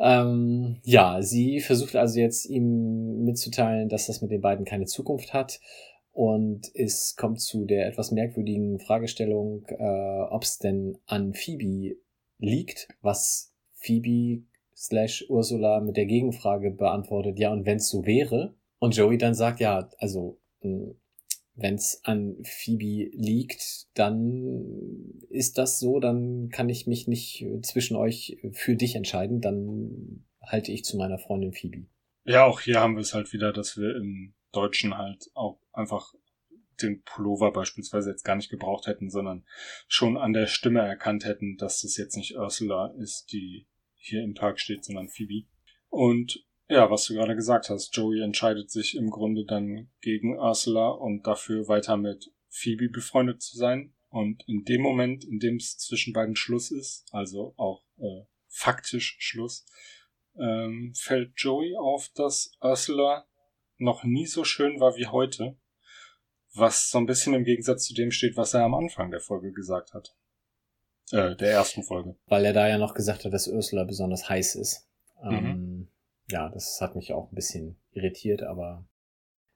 Ähm, 0.00 0.76
ja, 0.84 1.22
sie 1.22 1.60
versucht 1.60 1.96
also 1.96 2.20
jetzt 2.20 2.44
ihm 2.46 3.24
mitzuteilen, 3.24 3.88
dass 3.88 4.06
das 4.06 4.22
mit 4.22 4.30
den 4.30 4.40
beiden 4.40 4.64
keine 4.64 4.86
Zukunft 4.86 5.34
hat 5.34 5.58
und 6.18 6.72
es 6.74 7.14
kommt 7.14 7.40
zu 7.40 7.64
der 7.64 7.86
etwas 7.86 8.10
merkwürdigen 8.10 8.80
Fragestellung, 8.80 9.64
äh, 9.68 10.22
ob 10.30 10.42
es 10.42 10.58
denn 10.58 10.98
an 11.06 11.32
Phoebe 11.32 11.96
liegt, 12.38 12.88
was 13.02 13.54
Phoebe 13.74 14.42
slash 14.74 15.26
Ursula 15.28 15.78
mit 15.78 15.96
der 15.96 16.06
Gegenfrage 16.06 16.72
beantwortet, 16.72 17.38
ja, 17.38 17.52
und 17.52 17.66
wenn 17.66 17.76
es 17.76 17.88
so 17.88 18.04
wäre. 18.04 18.56
Und 18.80 18.96
Joey 18.96 19.16
dann 19.16 19.34
sagt, 19.34 19.60
ja, 19.60 19.88
also 19.98 20.40
hm, 20.62 20.96
wenn 21.54 21.76
es 21.76 22.00
an 22.02 22.38
Phoebe 22.42 23.10
liegt, 23.16 23.86
dann 23.94 25.22
ist 25.30 25.56
das 25.56 25.78
so, 25.78 26.00
dann 26.00 26.48
kann 26.48 26.68
ich 26.68 26.88
mich 26.88 27.06
nicht 27.06 27.46
zwischen 27.62 27.96
euch 27.96 28.38
für 28.50 28.74
dich 28.74 28.96
entscheiden, 28.96 29.40
dann 29.40 30.24
halte 30.42 30.72
ich 30.72 30.82
zu 30.82 30.96
meiner 30.96 31.18
Freundin 31.18 31.52
Phoebe. 31.52 31.86
Ja, 32.24 32.44
auch 32.44 32.60
hier 32.60 32.80
haben 32.80 32.96
wir 32.96 33.02
es 33.02 33.14
halt 33.14 33.32
wieder, 33.32 33.52
dass 33.52 33.76
wir 33.76 33.94
im 33.94 34.34
Deutschen 34.52 34.96
halt 34.96 35.30
auch 35.34 35.60
einfach 35.72 36.14
den 36.82 37.02
Pullover 37.02 37.52
beispielsweise 37.52 38.10
jetzt 38.10 38.24
gar 38.24 38.36
nicht 38.36 38.50
gebraucht 38.50 38.86
hätten, 38.86 39.10
sondern 39.10 39.44
schon 39.88 40.16
an 40.16 40.32
der 40.32 40.46
Stimme 40.46 40.80
erkannt 40.80 41.24
hätten, 41.24 41.56
dass 41.56 41.80
das 41.80 41.96
jetzt 41.96 42.16
nicht 42.16 42.36
Ursula 42.36 42.94
ist, 42.98 43.32
die 43.32 43.66
hier 43.94 44.22
im 44.22 44.34
Park 44.34 44.60
steht, 44.60 44.84
sondern 44.84 45.08
Phoebe. 45.08 45.48
Und 45.88 46.44
ja, 46.68 46.90
was 46.90 47.06
du 47.06 47.14
gerade 47.14 47.34
gesagt 47.34 47.70
hast, 47.70 47.96
Joey 47.96 48.20
entscheidet 48.20 48.70
sich 48.70 48.94
im 48.94 49.10
Grunde 49.10 49.44
dann 49.44 49.90
gegen 50.00 50.38
Ursula 50.38 50.90
und 50.90 51.26
dafür 51.26 51.66
weiter 51.66 51.96
mit 51.96 52.30
Phoebe 52.48 52.88
befreundet 52.88 53.42
zu 53.42 53.56
sein. 53.56 53.94
Und 54.10 54.42
in 54.46 54.64
dem 54.64 54.82
Moment, 54.82 55.24
in 55.24 55.38
dem 55.38 55.56
es 55.56 55.78
zwischen 55.78 56.12
beiden 56.12 56.36
Schluss 56.36 56.70
ist, 56.70 57.06
also 57.12 57.54
auch 57.56 57.84
äh, 57.98 58.24
faktisch 58.48 59.16
Schluss, 59.18 59.66
ähm, 60.38 60.92
fällt 60.96 61.32
Joey 61.36 61.74
auf, 61.76 62.10
dass 62.14 62.52
Ursula 62.60 63.26
noch 63.78 64.04
nie 64.04 64.26
so 64.26 64.44
schön 64.44 64.80
war 64.80 64.96
wie 64.96 65.06
heute. 65.06 65.56
Was 66.54 66.90
so 66.90 66.98
ein 66.98 67.06
bisschen 67.06 67.34
im 67.34 67.44
Gegensatz 67.44 67.84
zu 67.84 67.94
dem 67.94 68.10
steht, 68.10 68.36
was 68.36 68.54
er 68.54 68.64
am 68.64 68.74
Anfang 68.74 69.10
der 69.10 69.20
Folge 69.20 69.52
gesagt 69.52 69.94
hat. 69.94 70.16
Äh, 71.12 71.36
der 71.36 71.52
ersten 71.52 71.82
Folge. 71.82 72.16
Weil 72.26 72.44
er 72.44 72.52
da 72.52 72.68
ja 72.68 72.78
noch 72.78 72.94
gesagt 72.94 73.24
hat, 73.24 73.32
dass 73.32 73.48
Ursula 73.48 73.84
besonders 73.84 74.28
heiß 74.28 74.56
ist. 74.56 74.88
Mhm. 75.22 75.32
Ähm, 75.32 75.88
ja, 76.30 76.48
das 76.48 76.80
hat 76.80 76.96
mich 76.96 77.12
auch 77.12 77.30
ein 77.30 77.34
bisschen 77.34 77.76
irritiert, 77.92 78.42
aber 78.42 78.86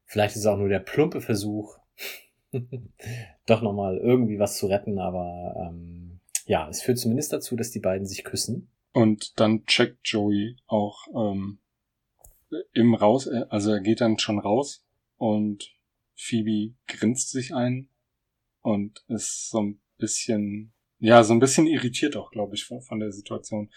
vielleicht 0.04 0.36
ist 0.36 0.42
es 0.42 0.46
auch 0.46 0.56
nur 0.56 0.68
der 0.68 0.80
plumpe 0.80 1.20
Versuch, 1.20 1.78
doch 3.46 3.62
nochmal 3.62 3.98
irgendwie 3.98 4.38
was 4.38 4.56
zu 4.56 4.66
retten, 4.66 4.98
aber 4.98 5.54
ähm, 5.68 6.20
ja, 6.46 6.68
es 6.68 6.82
führt 6.82 6.98
zumindest 6.98 7.32
dazu, 7.32 7.56
dass 7.56 7.70
die 7.70 7.80
beiden 7.80 8.06
sich 8.06 8.24
küssen. 8.24 8.70
Und 8.92 9.40
dann 9.40 9.64
checkt 9.64 10.06
Joey 10.08 10.56
auch 10.66 11.06
ähm, 11.14 11.58
im 12.72 12.94
Raus, 12.94 13.26
äh, 13.26 13.44
also 13.48 13.72
er 13.72 13.80
geht 13.80 14.00
dann 14.00 14.18
schon 14.18 14.38
raus 14.38 14.84
und 15.16 15.74
Phoebe 16.14 16.74
grinst 16.86 17.30
sich 17.30 17.54
ein 17.54 17.88
und 18.60 19.04
ist 19.08 19.50
so 19.50 19.60
ein 19.60 19.80
bisschen, 19.98 20.72
ja, 20.98 21.22
so 21.24 21.32
ein 21.32 21.40
bisschen 21.40 21.66
irritiert 21.66 22.16
auch, 22.16 22.30
glaube 22.30 22.54
ich, 22.54 22.64
von, 22.64 22.80
von, 22.82 23.00
der 23.00 23.12
Situation. 23.12 23.70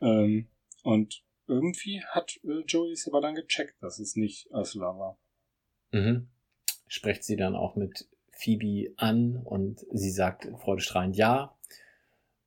Ähm, 0.00 0.48
und 0.82 1.22
irgendwie 1.46 2.02
hat 2.04 2.38
äh, 2.44 2.62
Joey 2.66 2.92
es 2.92 3.08
aber 3.08 3.20
dann 3.20 3.34
gecheckt, 3.34 3.82
dass 3.82 3.98
es 3.98 4.16
nicht 4.16 4.48
Ursula 4.50 4.98
war. 4.98 5.18
Mhm. 5.92 6.28
Spricht 6.86 7.24
sie 7.24 7.36
dann 7.36 7.56
auch 7.56 7.76
mit 7.76 8.08
Phoebe 8.30 8.94
an 8.96 9.36
und 9.36 9.84
sie 9.92 10.10
sagt 10.10 10.48
freudestrahlend 10.60 11.16
ja. 11.16 11.56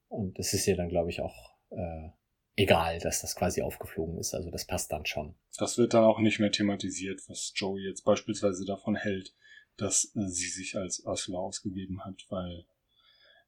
Und 0.07 0.39
das 0.39 0.53
ist 0.53 0.67
ihr 0.67 0.75
dann, 0.75 0.89
glaube 0.89 1.09
ich, 1.09 1.21
auch 1.21 1.55
äh, 1.69 2.09
egal, 2.55 2.99
dass 2.99 3.21
das 3.21 3.35
quasi 3.35 3.61
aufgeflogen 3.61 4.17
ist. 4.17 4.33
Also 4.33 4.49
das 4.51 4.65
passt 4.65 4.91
dann 4.91 5.05
schon. 5.05 5.35
Das 5.57 5.77
wird 5.77 5.93
dann 5.93 6.03
auch 6.03 6.19
nicht 6.19 6.39
mehr 6.39 6.51
thematisiert, 6.51 7.21
was 7.27 7.53
Joey 7.55 7.87
jetzt 7.87 8.03
beispielsweise 8.03 8.65
davon 8.65 8.95
hält, 8.95 9.33
dass 9.77 10.11
sie 10.13 10.49
sich 10.49 10.75
als 10.77 11.03
Ursula 11.05 11.39
ausgegeben 11.39 12.03
hat, 12.03 12.25
weil 12.29 12.65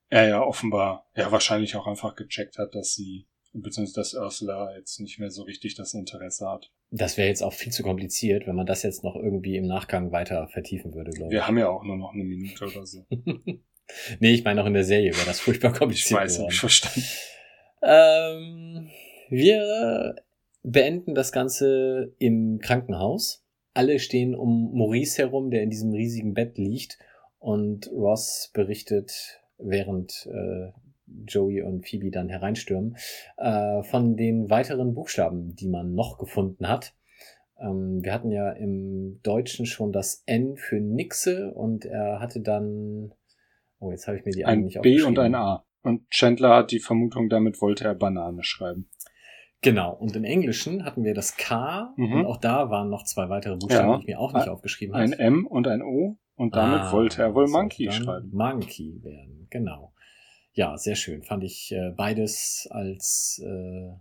er 0.09 0.27
ja 0.27 0.41
offenbar, 0.41 1.09
ja 1.15 1.31
wahrscheinlich 1.31 1.75
auch 1.75 1.88
einfach 1.88 2.15
gecheckt 2.15 2.57
hat, 2.57 2.75
dass 2.75 2.93
sie, 2.93 3.27
beziehungsweise 3.51 3.95
dass 3.95 4.13
Ursula 4.13 4.75
jetzt 4.75 4.99
nicht 4.99 5.19
mehr 5.19 5.31
so 5.31 5.43
richtig 5.43 5.75
das 5.75 5.93
Interesse 5.93 6.47
hat. 6.49 6.71
Das 6.91 7.17
wäre 7.17 7.27
jetzt 7.27 7.41
auch 7.41 7.53
viel 7.53 7.71
zu 7.71 7.84
kompliziert, 7.84 8.45
wenn 8.47 8.55
man 8.55 8.67
das 8.67 8.84
jetzt 8.84 9.03
noch 9.03 9.15
irgendwie 9.15 9.57
im 9.57 9.65
Nachgang 9.65 10.11
weiter 10.11 10.47
vertiefen 10.47 10.93
würde, 10.93 11.11
glaube 11.11 11.31
ich. 11.31 11.34
Wir 11.34 11.47
haben 11.47 11.57
ja 11.57 11.67
auch 11.67 11.84
nur 11.84 11.97
noch 11.97 12.13
eine 12.13 12.23
Minute 12.23 12.65
oder 12.65 12.85
so. 12.85 13.05
nee, 14.19 14.34
ich 14.34 14.43
meine 14.43 14.61
auch 14.61 14.67
in 14.67 14.73
der 14.73 14.84
Serie 14.84 15.15
wäre 15.15 15.25
das 15.25 15.39
furchtbar 15.39 15.73
kompliziert. 15.73 16.11
Ich 16.11 16.25
weiß, 16.25 16.39
hab 16.39 16.51
ich 16.51 16.59
verstanden. 16.59 17.03
Ähm, 17.85 18.89
wir 19.30 20.15
beenden 20.64 21.15
das 21.15 21.31
Ganze 21.31 22.14
im 22.18 22.60
Krankenhaus. 22.60 23.43
Alle 23.73 23.99
stehen 23.99 24.35
um 24.35 24.72
Maurice 24.73 25.22
herum, 25.22 25.51
der 25.51 25.64
in 25.64 25.69
diesem 25.69 25.91
riesigen 25.91 26.34
Bett 26.34 26.57
liegt. 26.57 26.99
Und 27.39 27.91
Ross 27.91 28.51
berichtet, 28.53 29.41
während 29.57 30.30
äh, 30.31 30.72
Joey 31.27 31.61
und 31.61 31.88
Phoebe 31.88 32.11
dann 32.11 32.30
hereinstürmen, 32.30 32.95
äh, 33.38 33.84
von 33.84 34.15
den 34.15 34.49
weiteren 34.49 34.93
Buchstaben, 34.93 35.55
die 35.55 35.68
man 35.68 35.93
noch 35.93 36.18
gefunden 36.18 36.69
hat. 36.69 36.93
Ähm, 37.60 38.03
wir 38.03 38.14
hatten 38.14 38.31
ja 38.31 38.51
im 38.51 39.19
Deutschen 39.23 39.65
schon 39.65 39.91
das 39.91 40.23
N 40.26 40.55
für 40.55 40.80
Nixe 40.80 41.53
und 41.53 41.85
er 41.85 42.19
hatte 42.19 42.39
dann, 42.39 43.14
oh, 43.80 43.91
jetzt 43.91 44.07
habe 44.07 44.18
ich 44.18 44.26
mir 44.26 44.31
die 44.31 44.45
ein 44.45 44.61
nicht 44.61 44.81
B 44.81 45.01
und 45.01 45.19
ein 45.19 45.35
A. 45.35 45.65
Und 45.84 46.10
Chandler 46.10 46.55
hat 46.55 46.72
die 46.72 46.80
Vermutung, 46.80 47.30
damit 47.30 47.61
wollte 47.61 47.84
er 47.85 47.93
Banane 47.95 48.43
schreiben. 48.43 48.89
Genau. 49.61 49.93
Und 49.93 50.15
im 50.15 50.23
Englischen 50.23 50.84
hatten 50.84 51.03
wir 51.03 51.14
das 51.14 51.38
K 51.38 51.93
Mhm. 51.95 52.14
und 52.14 52.26
auch 52.26 52.38
da 52.38 52.69
waren 52.69 52.89
noch 52.89 53.03
zwei 53.03 53.30
weitere 53.30 53.55
Buchstaben, 53.57 53.89
Ja. 53.91 53.95
die 53.97 54.01
ich 54.03 54.07
mir 54.07 54.19
auch 54.19 54.34
nicht 54.34 54.43
Ein- 54.43 54.49
aufgeschrieben 54.49 54.95
Ein 54.95 55.11
habe. 55.14 55.22
M 55.22 55.45
und 55.47 55.68
ein 55.68 55.81
O 55.81 56.18
und 56.35 56.55
damit 56.55 56.81
Ah, 56.81 56.91
wollte 56.91 57.22
er 57.22 57.35
wohl 57.35 57.47
Monkey 57.47 57.91
schreiben. 57.91 58.30
Monkey 58.34 59.01
werden, 59.03 59.47
genau. 59.49 59.93
Ja, 60.53 60.77
sehr 60.77 60.95
schön. 60.95 61.23
Fand 61.23 61.43
ich 61.43 61.72
äh, 61.72 61.91
beides 61.95 62.68
als, 62.72 63.41
äh, 63.45 63.91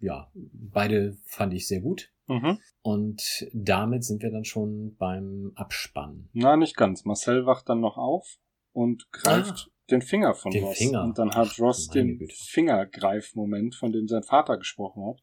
ja, 0.00 0.30
beide 0.34 1.16
fand 1.26 1.54
ich 1.54 1.66
sehr 1.66 1.80
gut. 1.80 2.10
Mhm. 2.28 2.58
Und 2.82 3.46
damit 3.52 4.04
sind 4.04 4.22
wir 4.22 4.30
dann 4.30 4.44
schon 4.44 4.96
beim 4.96 5.52
Abspann. 5.54 6.28
Na, 6.32 6.56
nicht 6.56 6.76
ganz. 6.76 7.04
Marcel 7.04 7.46
wacht 7.46 7.68
dann 7.68 7.80
noch 7.80 7.96
auf 7.98 8.38
und 8.72 9.10
greift 9.12 9.70
den 9.90 10.02
Finger 10.02 10.34
von. 10.34 10.52
Den 10.52 10.64
Ross. 10.64 10.78
Finger. 10.78 11.04
Und 11.04 11.18
dann 11.18 11.34
hat 11.34 11.58
Ross 11.58 11.88
Meine 11.88 12.00
den 12.00 12.18
Güte. 12.18 12.34
Fingergreifmoment, 12.36 13.74
von 13.74 13.92
dem 13.92 14.08
sein 14.08 14.22
Vater 14.22 14.58
gesprochen 14.58 15.04
hat. 15.06 15.22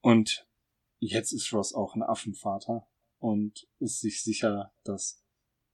Und 0.00 0.48
jetzt 0.98 1.32
ist 1.32 1.52
Ross 1.52 1.74
auch 1.74 1.94
ein 1.94 2.02
Affenvater 2.02 2.86
und 3.18 3.68
ist 3.78 4.00
sich 4.00 4.22
sicher, 4.22 4.72
dass 4.84 5.24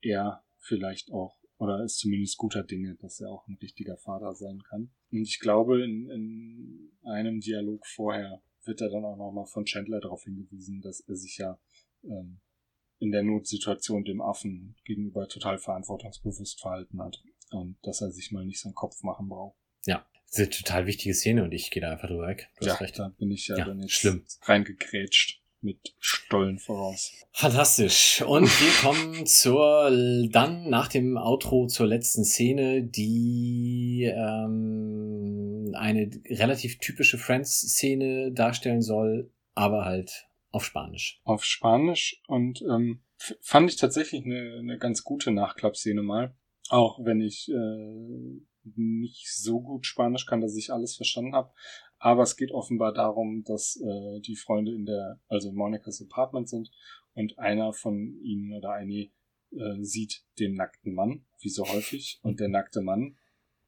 er 0.01 0.45
vielleicht 0.59 1.11
auch, 1.11 1.39
oder 1.57 1.83
ist 1.83 1.99
zumindest 1.99 2.37
guter 2.37 2.63
Dinge, 2.63 2.97
dass 2.97 3.21
er 3.21 3.31
auch 3.31 3.49
ein 3.49 3.59
richtiger 3.61 3.97
Vater 3.97 4.35
sein 4.35 4.63
kann. 4.69 4.91
Und 5.11 5.23
ich 5.23 5.41
glaube, 5.41 5.83
in, 5.83 6.11
in 6.11 6.93
einem 7.05 7.41
Dialog 7.41 7.87
vorher 7.87 8.43
wird 8.65 8.83
er 8.83 8.91
dann 8.91 9.05
auch 9.05 9.17
nochmal 9.17 9.47
von 9.47 9.65
Chandler 9.65 10.01
darauf 10.01 10.25
hingewiesen, 10.25 10.83
dass 10.83 11.01
er 11.01 11.17
sich 11.17 11.39
ja 11.39 11.59
ähm, 12.05 12.41
in 12.99 13.13
der 13.13 13.23
Notsituation 13.23 14.05
dem 14.05 14.21
Affen 14.21 14.77
gegenüber 14.85 15.27
total 15.27 15.59
verantwortungsbewusst 15.59 16.61
verhalten 16.61 17.01
hat 17.01 17.23
und 17.51 17.77
dass 17.83 18.01
er 18.01 18.11
sich 18.11 18.33
mal 18.33 18.45
nicht 18.45 18.61
so 18.61 18.69
einen 18.69 18.75
Kopf 18.75 19.03
machen 19.03 19.29
braucht. 19.29 19.57
Ja, 19.87 20.05
das 20.27 20.33
ist 20.33 20.39
eine 20.39 20.51
total 20.51 20.87
wichtige 20.87 21.15
Szene 21.15 21.45
und 21.45 21.53
ich 21.53 21.71
gehe 21.71 21.81
da 21.81 21.91
einfach 21.93 22.09
drüber 22.09 22.27
weg. 22.29 22.51
Du 22.61 22.67
ja, 22.67 22.73
hast 22.73 22.81
recht. 22.81 22.99
da 22.99 23.09
bin 23.19 23.31
ich 23.31 23.49
ja, 23.49 23.59
Ja, 23.59 23.65
dann 23.65 23.81
jetzt 23.81 23.93
schlimm. 23.93 24.25
reingekrätscht 24.43 25.43
mit 25.61 25.95
Stollen 25.99 26.59
voraus. 26.59 27.13
Fantastisch. 27.33 28.23
Und 28.23 28.45
wir 28.45 28.73
kommen 28.81 29.27
zur, 29.27 29.91
dann 30.31 30.69
nach 30.71 30.89
dem 30.89 31.17
Outro 31.17 31.67
zur 31.67 31.87
letzten 31.87 32.25
Szene, 32.25 32.85
die 32.85 34.05
ähm, 34.05 35.73
eine 35.75 36.11
relativ 36.29 36.79
typische 36.79 37.19
Friends-Szene 37.19 38.33
darstellen 38.33 38.83
soll, 38.83 39.33
aber 39.55 39.85
halt 39.85 40.29
auf 40.51 40.65
Spanisch. 40.65 41.21
Auf 41.25 41.45
Spanisch 41.45 42.23
und 42.27 42.63
ähm, 42.63 43.03
fand 43.41 43.71
ich 43.71 43.77
tatsächlich 43.77 44.25
eine, 44.25 44.59
eine 44.61 44.79
ganz 44.79 45.03
gute 45.05 45.31
Nachklappszene 45.33 46.03
mal. 46.03 46.35
Auch 46.69 46.99
wenn 47.05 47.21
ich 47.21 47.49
äh, 47.51 48.41
nicht 48.77 49.29
so 49.35 49.61
gut 49.61 49.87
Spanisch 49.87 50.27
kann, 50.27 50.41
dass 50.41 50.57
ich 50.57 50.73
alles 50.73 50.97
verstanden 50.97 51.35
habe. 51.35 51.53
Aber 51.99 52.23
es 52.23 52.37
geht 52.37 52.53
offenbar 52.53 52.93
darum, 52.93 53.43
dass 53.45 53.77
äh, 53.77 54.21
die 54.21 54.37
Freunde 54.37 54.73
in 54.73 54.85
der, 54.85 55.21
also 55.29 55.49
in 55.49 55.57
Monikas 55.57 56.01
Apartment 56.01 56.49
sind 56.49 56.71
und 57.15 57.39
einer 57.39 57.73
von 57.73 58.19
ihnen 58.23 58.53
oder 58.53 58.73
eine 58.73 59.11
äh, 59.51 59.83
sieht 59.83 60.25
den 60.39 60.55
nackten 60.55 60.95
Mann, 60.95 61.25
wie 61.41 61.49
so 61.49 61.65
häufig, 61.65 62.21
und 62.23 62.39
der 62.39 62.49
nackte 62.49 62.83
Mann 62.83 63.17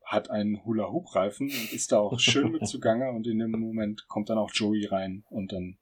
hat 0.04 0.28
einen 0.30 0.64
Hula-Hoop-Reifen 0.64 1.46
und 1.46 1.72
ist 1.72 1.92
da 1.92 2.00
auch 2.00 2.18
schön 2.18 2.50
mit 2.50 2.66
zugange 2.68 3.10
und 3.12 3.26
in 3.26 3.38
dem 3.38 3.52
Moment 3.52 4.06
kommt 4.08 4.28
dann 4.28 4.38
auch 4.38 4.50
Joey 4.52 4.86
rein 4.86 5.24
und 5.28 5.52
dann 5.52 5.78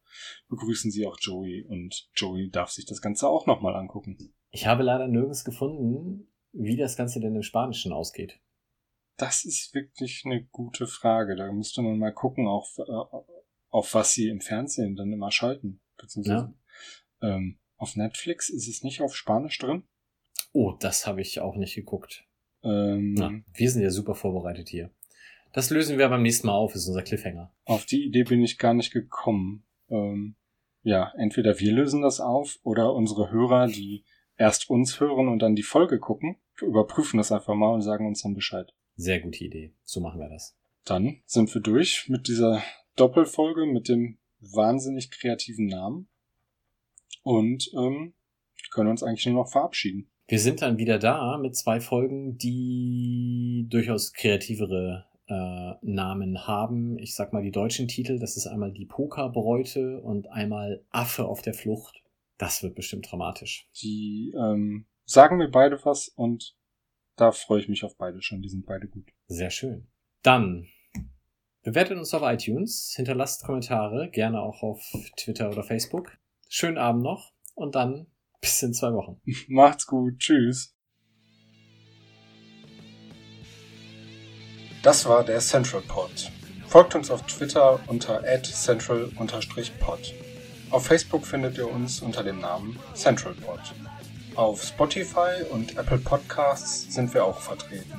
begrüßen 0.48 0.90
sie 0.90 1.06
auch 1.06 1.16
Joey 1.20 1.64
und 1.66 2.08
Joey 2.14 2.50
darf 2.50 2.70
sich 2.70 2.84
das 2.84 3.00
Ganze 3.00 3.28
auch 3.28 3.46
nochmal 3.46 3.74
angucken. 3.74 4.34
Ich 4.50 4.66
habe 4.66 4.82
leider 4.82 5.08
nirgends 5.08 5.44
gefunden, 5.44 6.27
wie 6.52 6.76
das 6.76 6.96
Ganze 6.96 7.20
denn 7.20 7.36
im 7.36 7.42
Spanischen 7.42 7.92
ausgeht. 7.92 8.40
Das 9.16 9.44
ist 9.44 9.74
wirklich 9.74 10.22
eine 10.24 10.44
gute 10.44 10.86
Frage. 10.86 11.34
Da 11.36 11.50
müsste 11.52 11.82
man 11.82 11.98
mal 11.98 12.12
gucken, 12.12 12.46
auf, 12.46 12.78
äh, 12.78 13.16
auf 13.70 13.94
was 13.94 14.12
sie 14.12 14.28
im 14.28 14.40
Fernsehen 14.40 14.96
dann 14.96 15.12
immer 15.12 15.30
schalten. 15.30 15.80
Beziehungsweise 15.96 16.54
ähm, 17.20 17.58
auf 17.76 17.96
Netflix 17.96 18.48
ist 18.48 18.68
es 18.68 18.82
nicht 18.82 19.00
auf 19.00 19.16
Spanisch 19.16 19.58
drin. 19.58 19.82
Oh, 20.52 20.72
das 20.78 21.06
habe 21.06 21.20
ich 21.20 21.40
auch 21.40 21.56
nicht 21.56 21.74
geguckt. 21.74 22.24
Ähm, 22.62 23.14
Na, 23.14 23.32
wir 23.54 23.70
sind 23.70 23.82
ja 23.82 23.90
super 23.90 24.14
vorbereitet 24.14 24.68
hier. 24.68 24.90
Das 25.52 25.70
lösen 25.70 25.98
wir 25.98 26.08
beim 26.08 26.22
nächsten 26.22 26.46
Mal 26.46 26.54
auf, 26.54 26.74
ist 26.74 26.86
unser 26.86 27.02
Cliffhanger. 27.02 27.52
Auf 27.64 27.86
die 27.86 28.04
Idee 28.04 28.24
bin 28.24 28.42
ich 28.42 28.58
gar 28.58 28.74
nicht 28.74 28.92
gekommen. 28.92 29.64
Ähm, 29.88 30.36
ja, 30.82 31.12
entweder 31.16 31.58
wir 31.58 31.72
lösen 31.72 32.02
das 32.02 32.20
auf 32.20 32.58
oder 32.62 32.94
unsere 32.94 33.30
Hörer, 33.30 33.66
die 33.66 34.04
erst 34.38 34.70
uns 34.70 35.00
hören 35.00 35.28
und 35.28 35.40
dann 35.40 35.54
die 35.54 35.62
Folge 35.62 35.98
gucken, 35.98 36.36
überprüfen 36.60 37.18
das 37.18 37.32
einfach 37.32 37.54
mal 37.54 37.74
und 37.74 37.82
sagen 37.82 38.06
uns 38.06 38.22
dann 38.22 38.34
Bescheid. 38.34 38.72
Sehr 38.96 39.20
gute 39.20 39.44
Idee. 39.44 39.72
So 39.84 40.00
machen 40.00 40.20
wir 40.20 40.28
das. 40.28 40.56
Dann 40.84 41.20
sind 41.26 41.52
wir 41.54 41.60
durch 41.60 42.08
mit 42.08 42.28
dieser 42.28 42.62
Doppelfolge 42.96 43.66
mit 43.66 43.88
dem 43.88 44.16
wahnsinnig 44.40 45.10
kreativen 45.10 45.66
Namen 45.66 46.08
und 47.22 47.70
ähm, 47.74 48.14
können 48.70 48.90
uns 48.90 49.02
eigentlich 49.02 49.26
nur 49.26 49.42
noch 49.42 49.50
verabschieden. 49.50 50.08
Wir 50.26 50.38
sind 50.38 50.62
dann 50.62 50.78
wieder 50.78 50.98
da 50.98 51.38
mit 51.38 51.56
zwei 51.56 51.80
Folgen, 51.80 52.36
die 52.38 53.66
durchaus 53.70 54.12
kreativere 54.12 55.06
äh, 55.26 55.72
Namen 55.82 56.46
haben. 56.46 56.98
Ich 56.98 57.14
sag 57.14 57.32
mal 57.32 57.42
die 57.42 57.50
deutschen 57.50 57.88
Titel. 57.88 58.18
Das 58.18 58.36
ist 58.36 58.46
einmal 58.46 58.72
die 58.72 58.84
Pokerbräute 58.84 60.00
und 60.00 60.28
einmal 60.28 60.82
Affe 60.90 61.26
auf 61.26 61.40
der 61.42 61.54
Flucht. 61.54 62.02
Das 62.38 62.62
wird 62.62 62.76
bestimmt 62.76 63.10
dramatisch. 63.10 63.68
Die 63.82 64.32
ähm, 64.36 64.86
sagen 65.04 65.36
mir 65.36 65.50
beide 65.50 65.84
was 65.84 66.08
und 66.08 66.56
da 67.16 67.32
freue 67.32 67.60
ich 67.60 67.68
mich 67.68 67.84
auf 67.84 67.96
beide 67.96 68.22
schon. 68.22 68.42
Die 68.42 68.48
sind 68.48 68.64
beide 68.64 68.86
gut. 68.86 69.10
Sehr 69.26 69.50
schön. 69.50 69.88
Dann 70.22 70.68
bewertet 71.62 71.98
uns 71.98 72.14
auf 72.14 72.22
iTunes, 72.22 72.92
hinterlasst 72.94 73.44
Kommentare, 73.44 74.08
gerne 74.10 74.40
auch 74.40 74.62
auf 74.62 74.80
Twitter 75.16 75.50
oder 75.50 75.64
Facebook. 75.64 76.16
Schönen 76.48 76.78
Abend 76.78 77.02
noch 77.02 77.32
und 77.54 77.74
dann 77.74 78.06
bis 78.40 78.62
in 78.62 78.72
zwei 78.72 78.92
Wochen. 78.92 79.20
Macht's 79.48 79.86
gut. 79.86 80.20
Tschüss. 80.20 80.76
Das 84.84 85.06
war 85.06 85.24
der 85.24 85.40
Central 85.40 85.82
Pod. 85.82 86.30
Folgt 86.68 86.94
uns 86.94 87.10
auf 87.10 87.26
Twitter 87.26 87.80
unter 87.88 88.22
@central_pod. 88.22 90.27
Auf 90.70 90.86
Facebook 90.86 91.26
findet 91.26 91.56
ihr 91.56 91.70
uns 91.70 92.00
unter 92.00 92.22
dem 92.22 92.40
Namen 92.40 92.78
Central 92.94 93.32
Pod. 93.34 93.60
Auf 94.34 94.62
Spotify 94.62 95.42
und 95.50 95.78
Apple 95.78 95.96
Podcasts 95.96 96.92
sind 96.92 97.14
wir 97.14 97.24
auch 97.24 97.40
vertreten. 97.40 97.94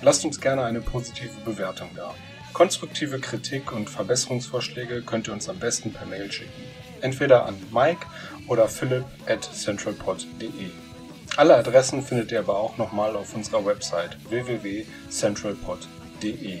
Lasst 0.00 0.24
uns 0.24 0.40
gerne 0.40 0.64
eine 0.64 0.80
positive 0.80 1.38
Bewertung 1.44 1.90
da. 1.94 2.14
Konstruktive 2.54 3.20
Kritik 3.20 3.70
und 3.72 3.90
Verbesserungsvorschläge 3.90 5.02
könnt 5.02 5.28
ihr 5.28 5.34
uns 5.34 5.50
am 5.50 5.58
besten 5.58 5.92
per 5.92 6.06
Mail 6.06 6.32
schicken. 6.32 6.62
Entweder 7.02 7.44
an 7.44 7.56
Mike 7.70 8.06
oder 8.48 8.66
philipp 8.66 9.04
at 9.26 9.44
centralpod.de. 9.44 10.70
Alle 11.36 11.56
Adressen 11.56 12.02
findet 12.02 12.32
ihr 12.32 12.38
aber 12.40 12.56
auch 12.56 12.78
nochmal 12.78 13.14
auf 13.14 13.34
unserer 13.34 13.66
Website 13.66 14.16
www.centralpod.de. 14.30 16.60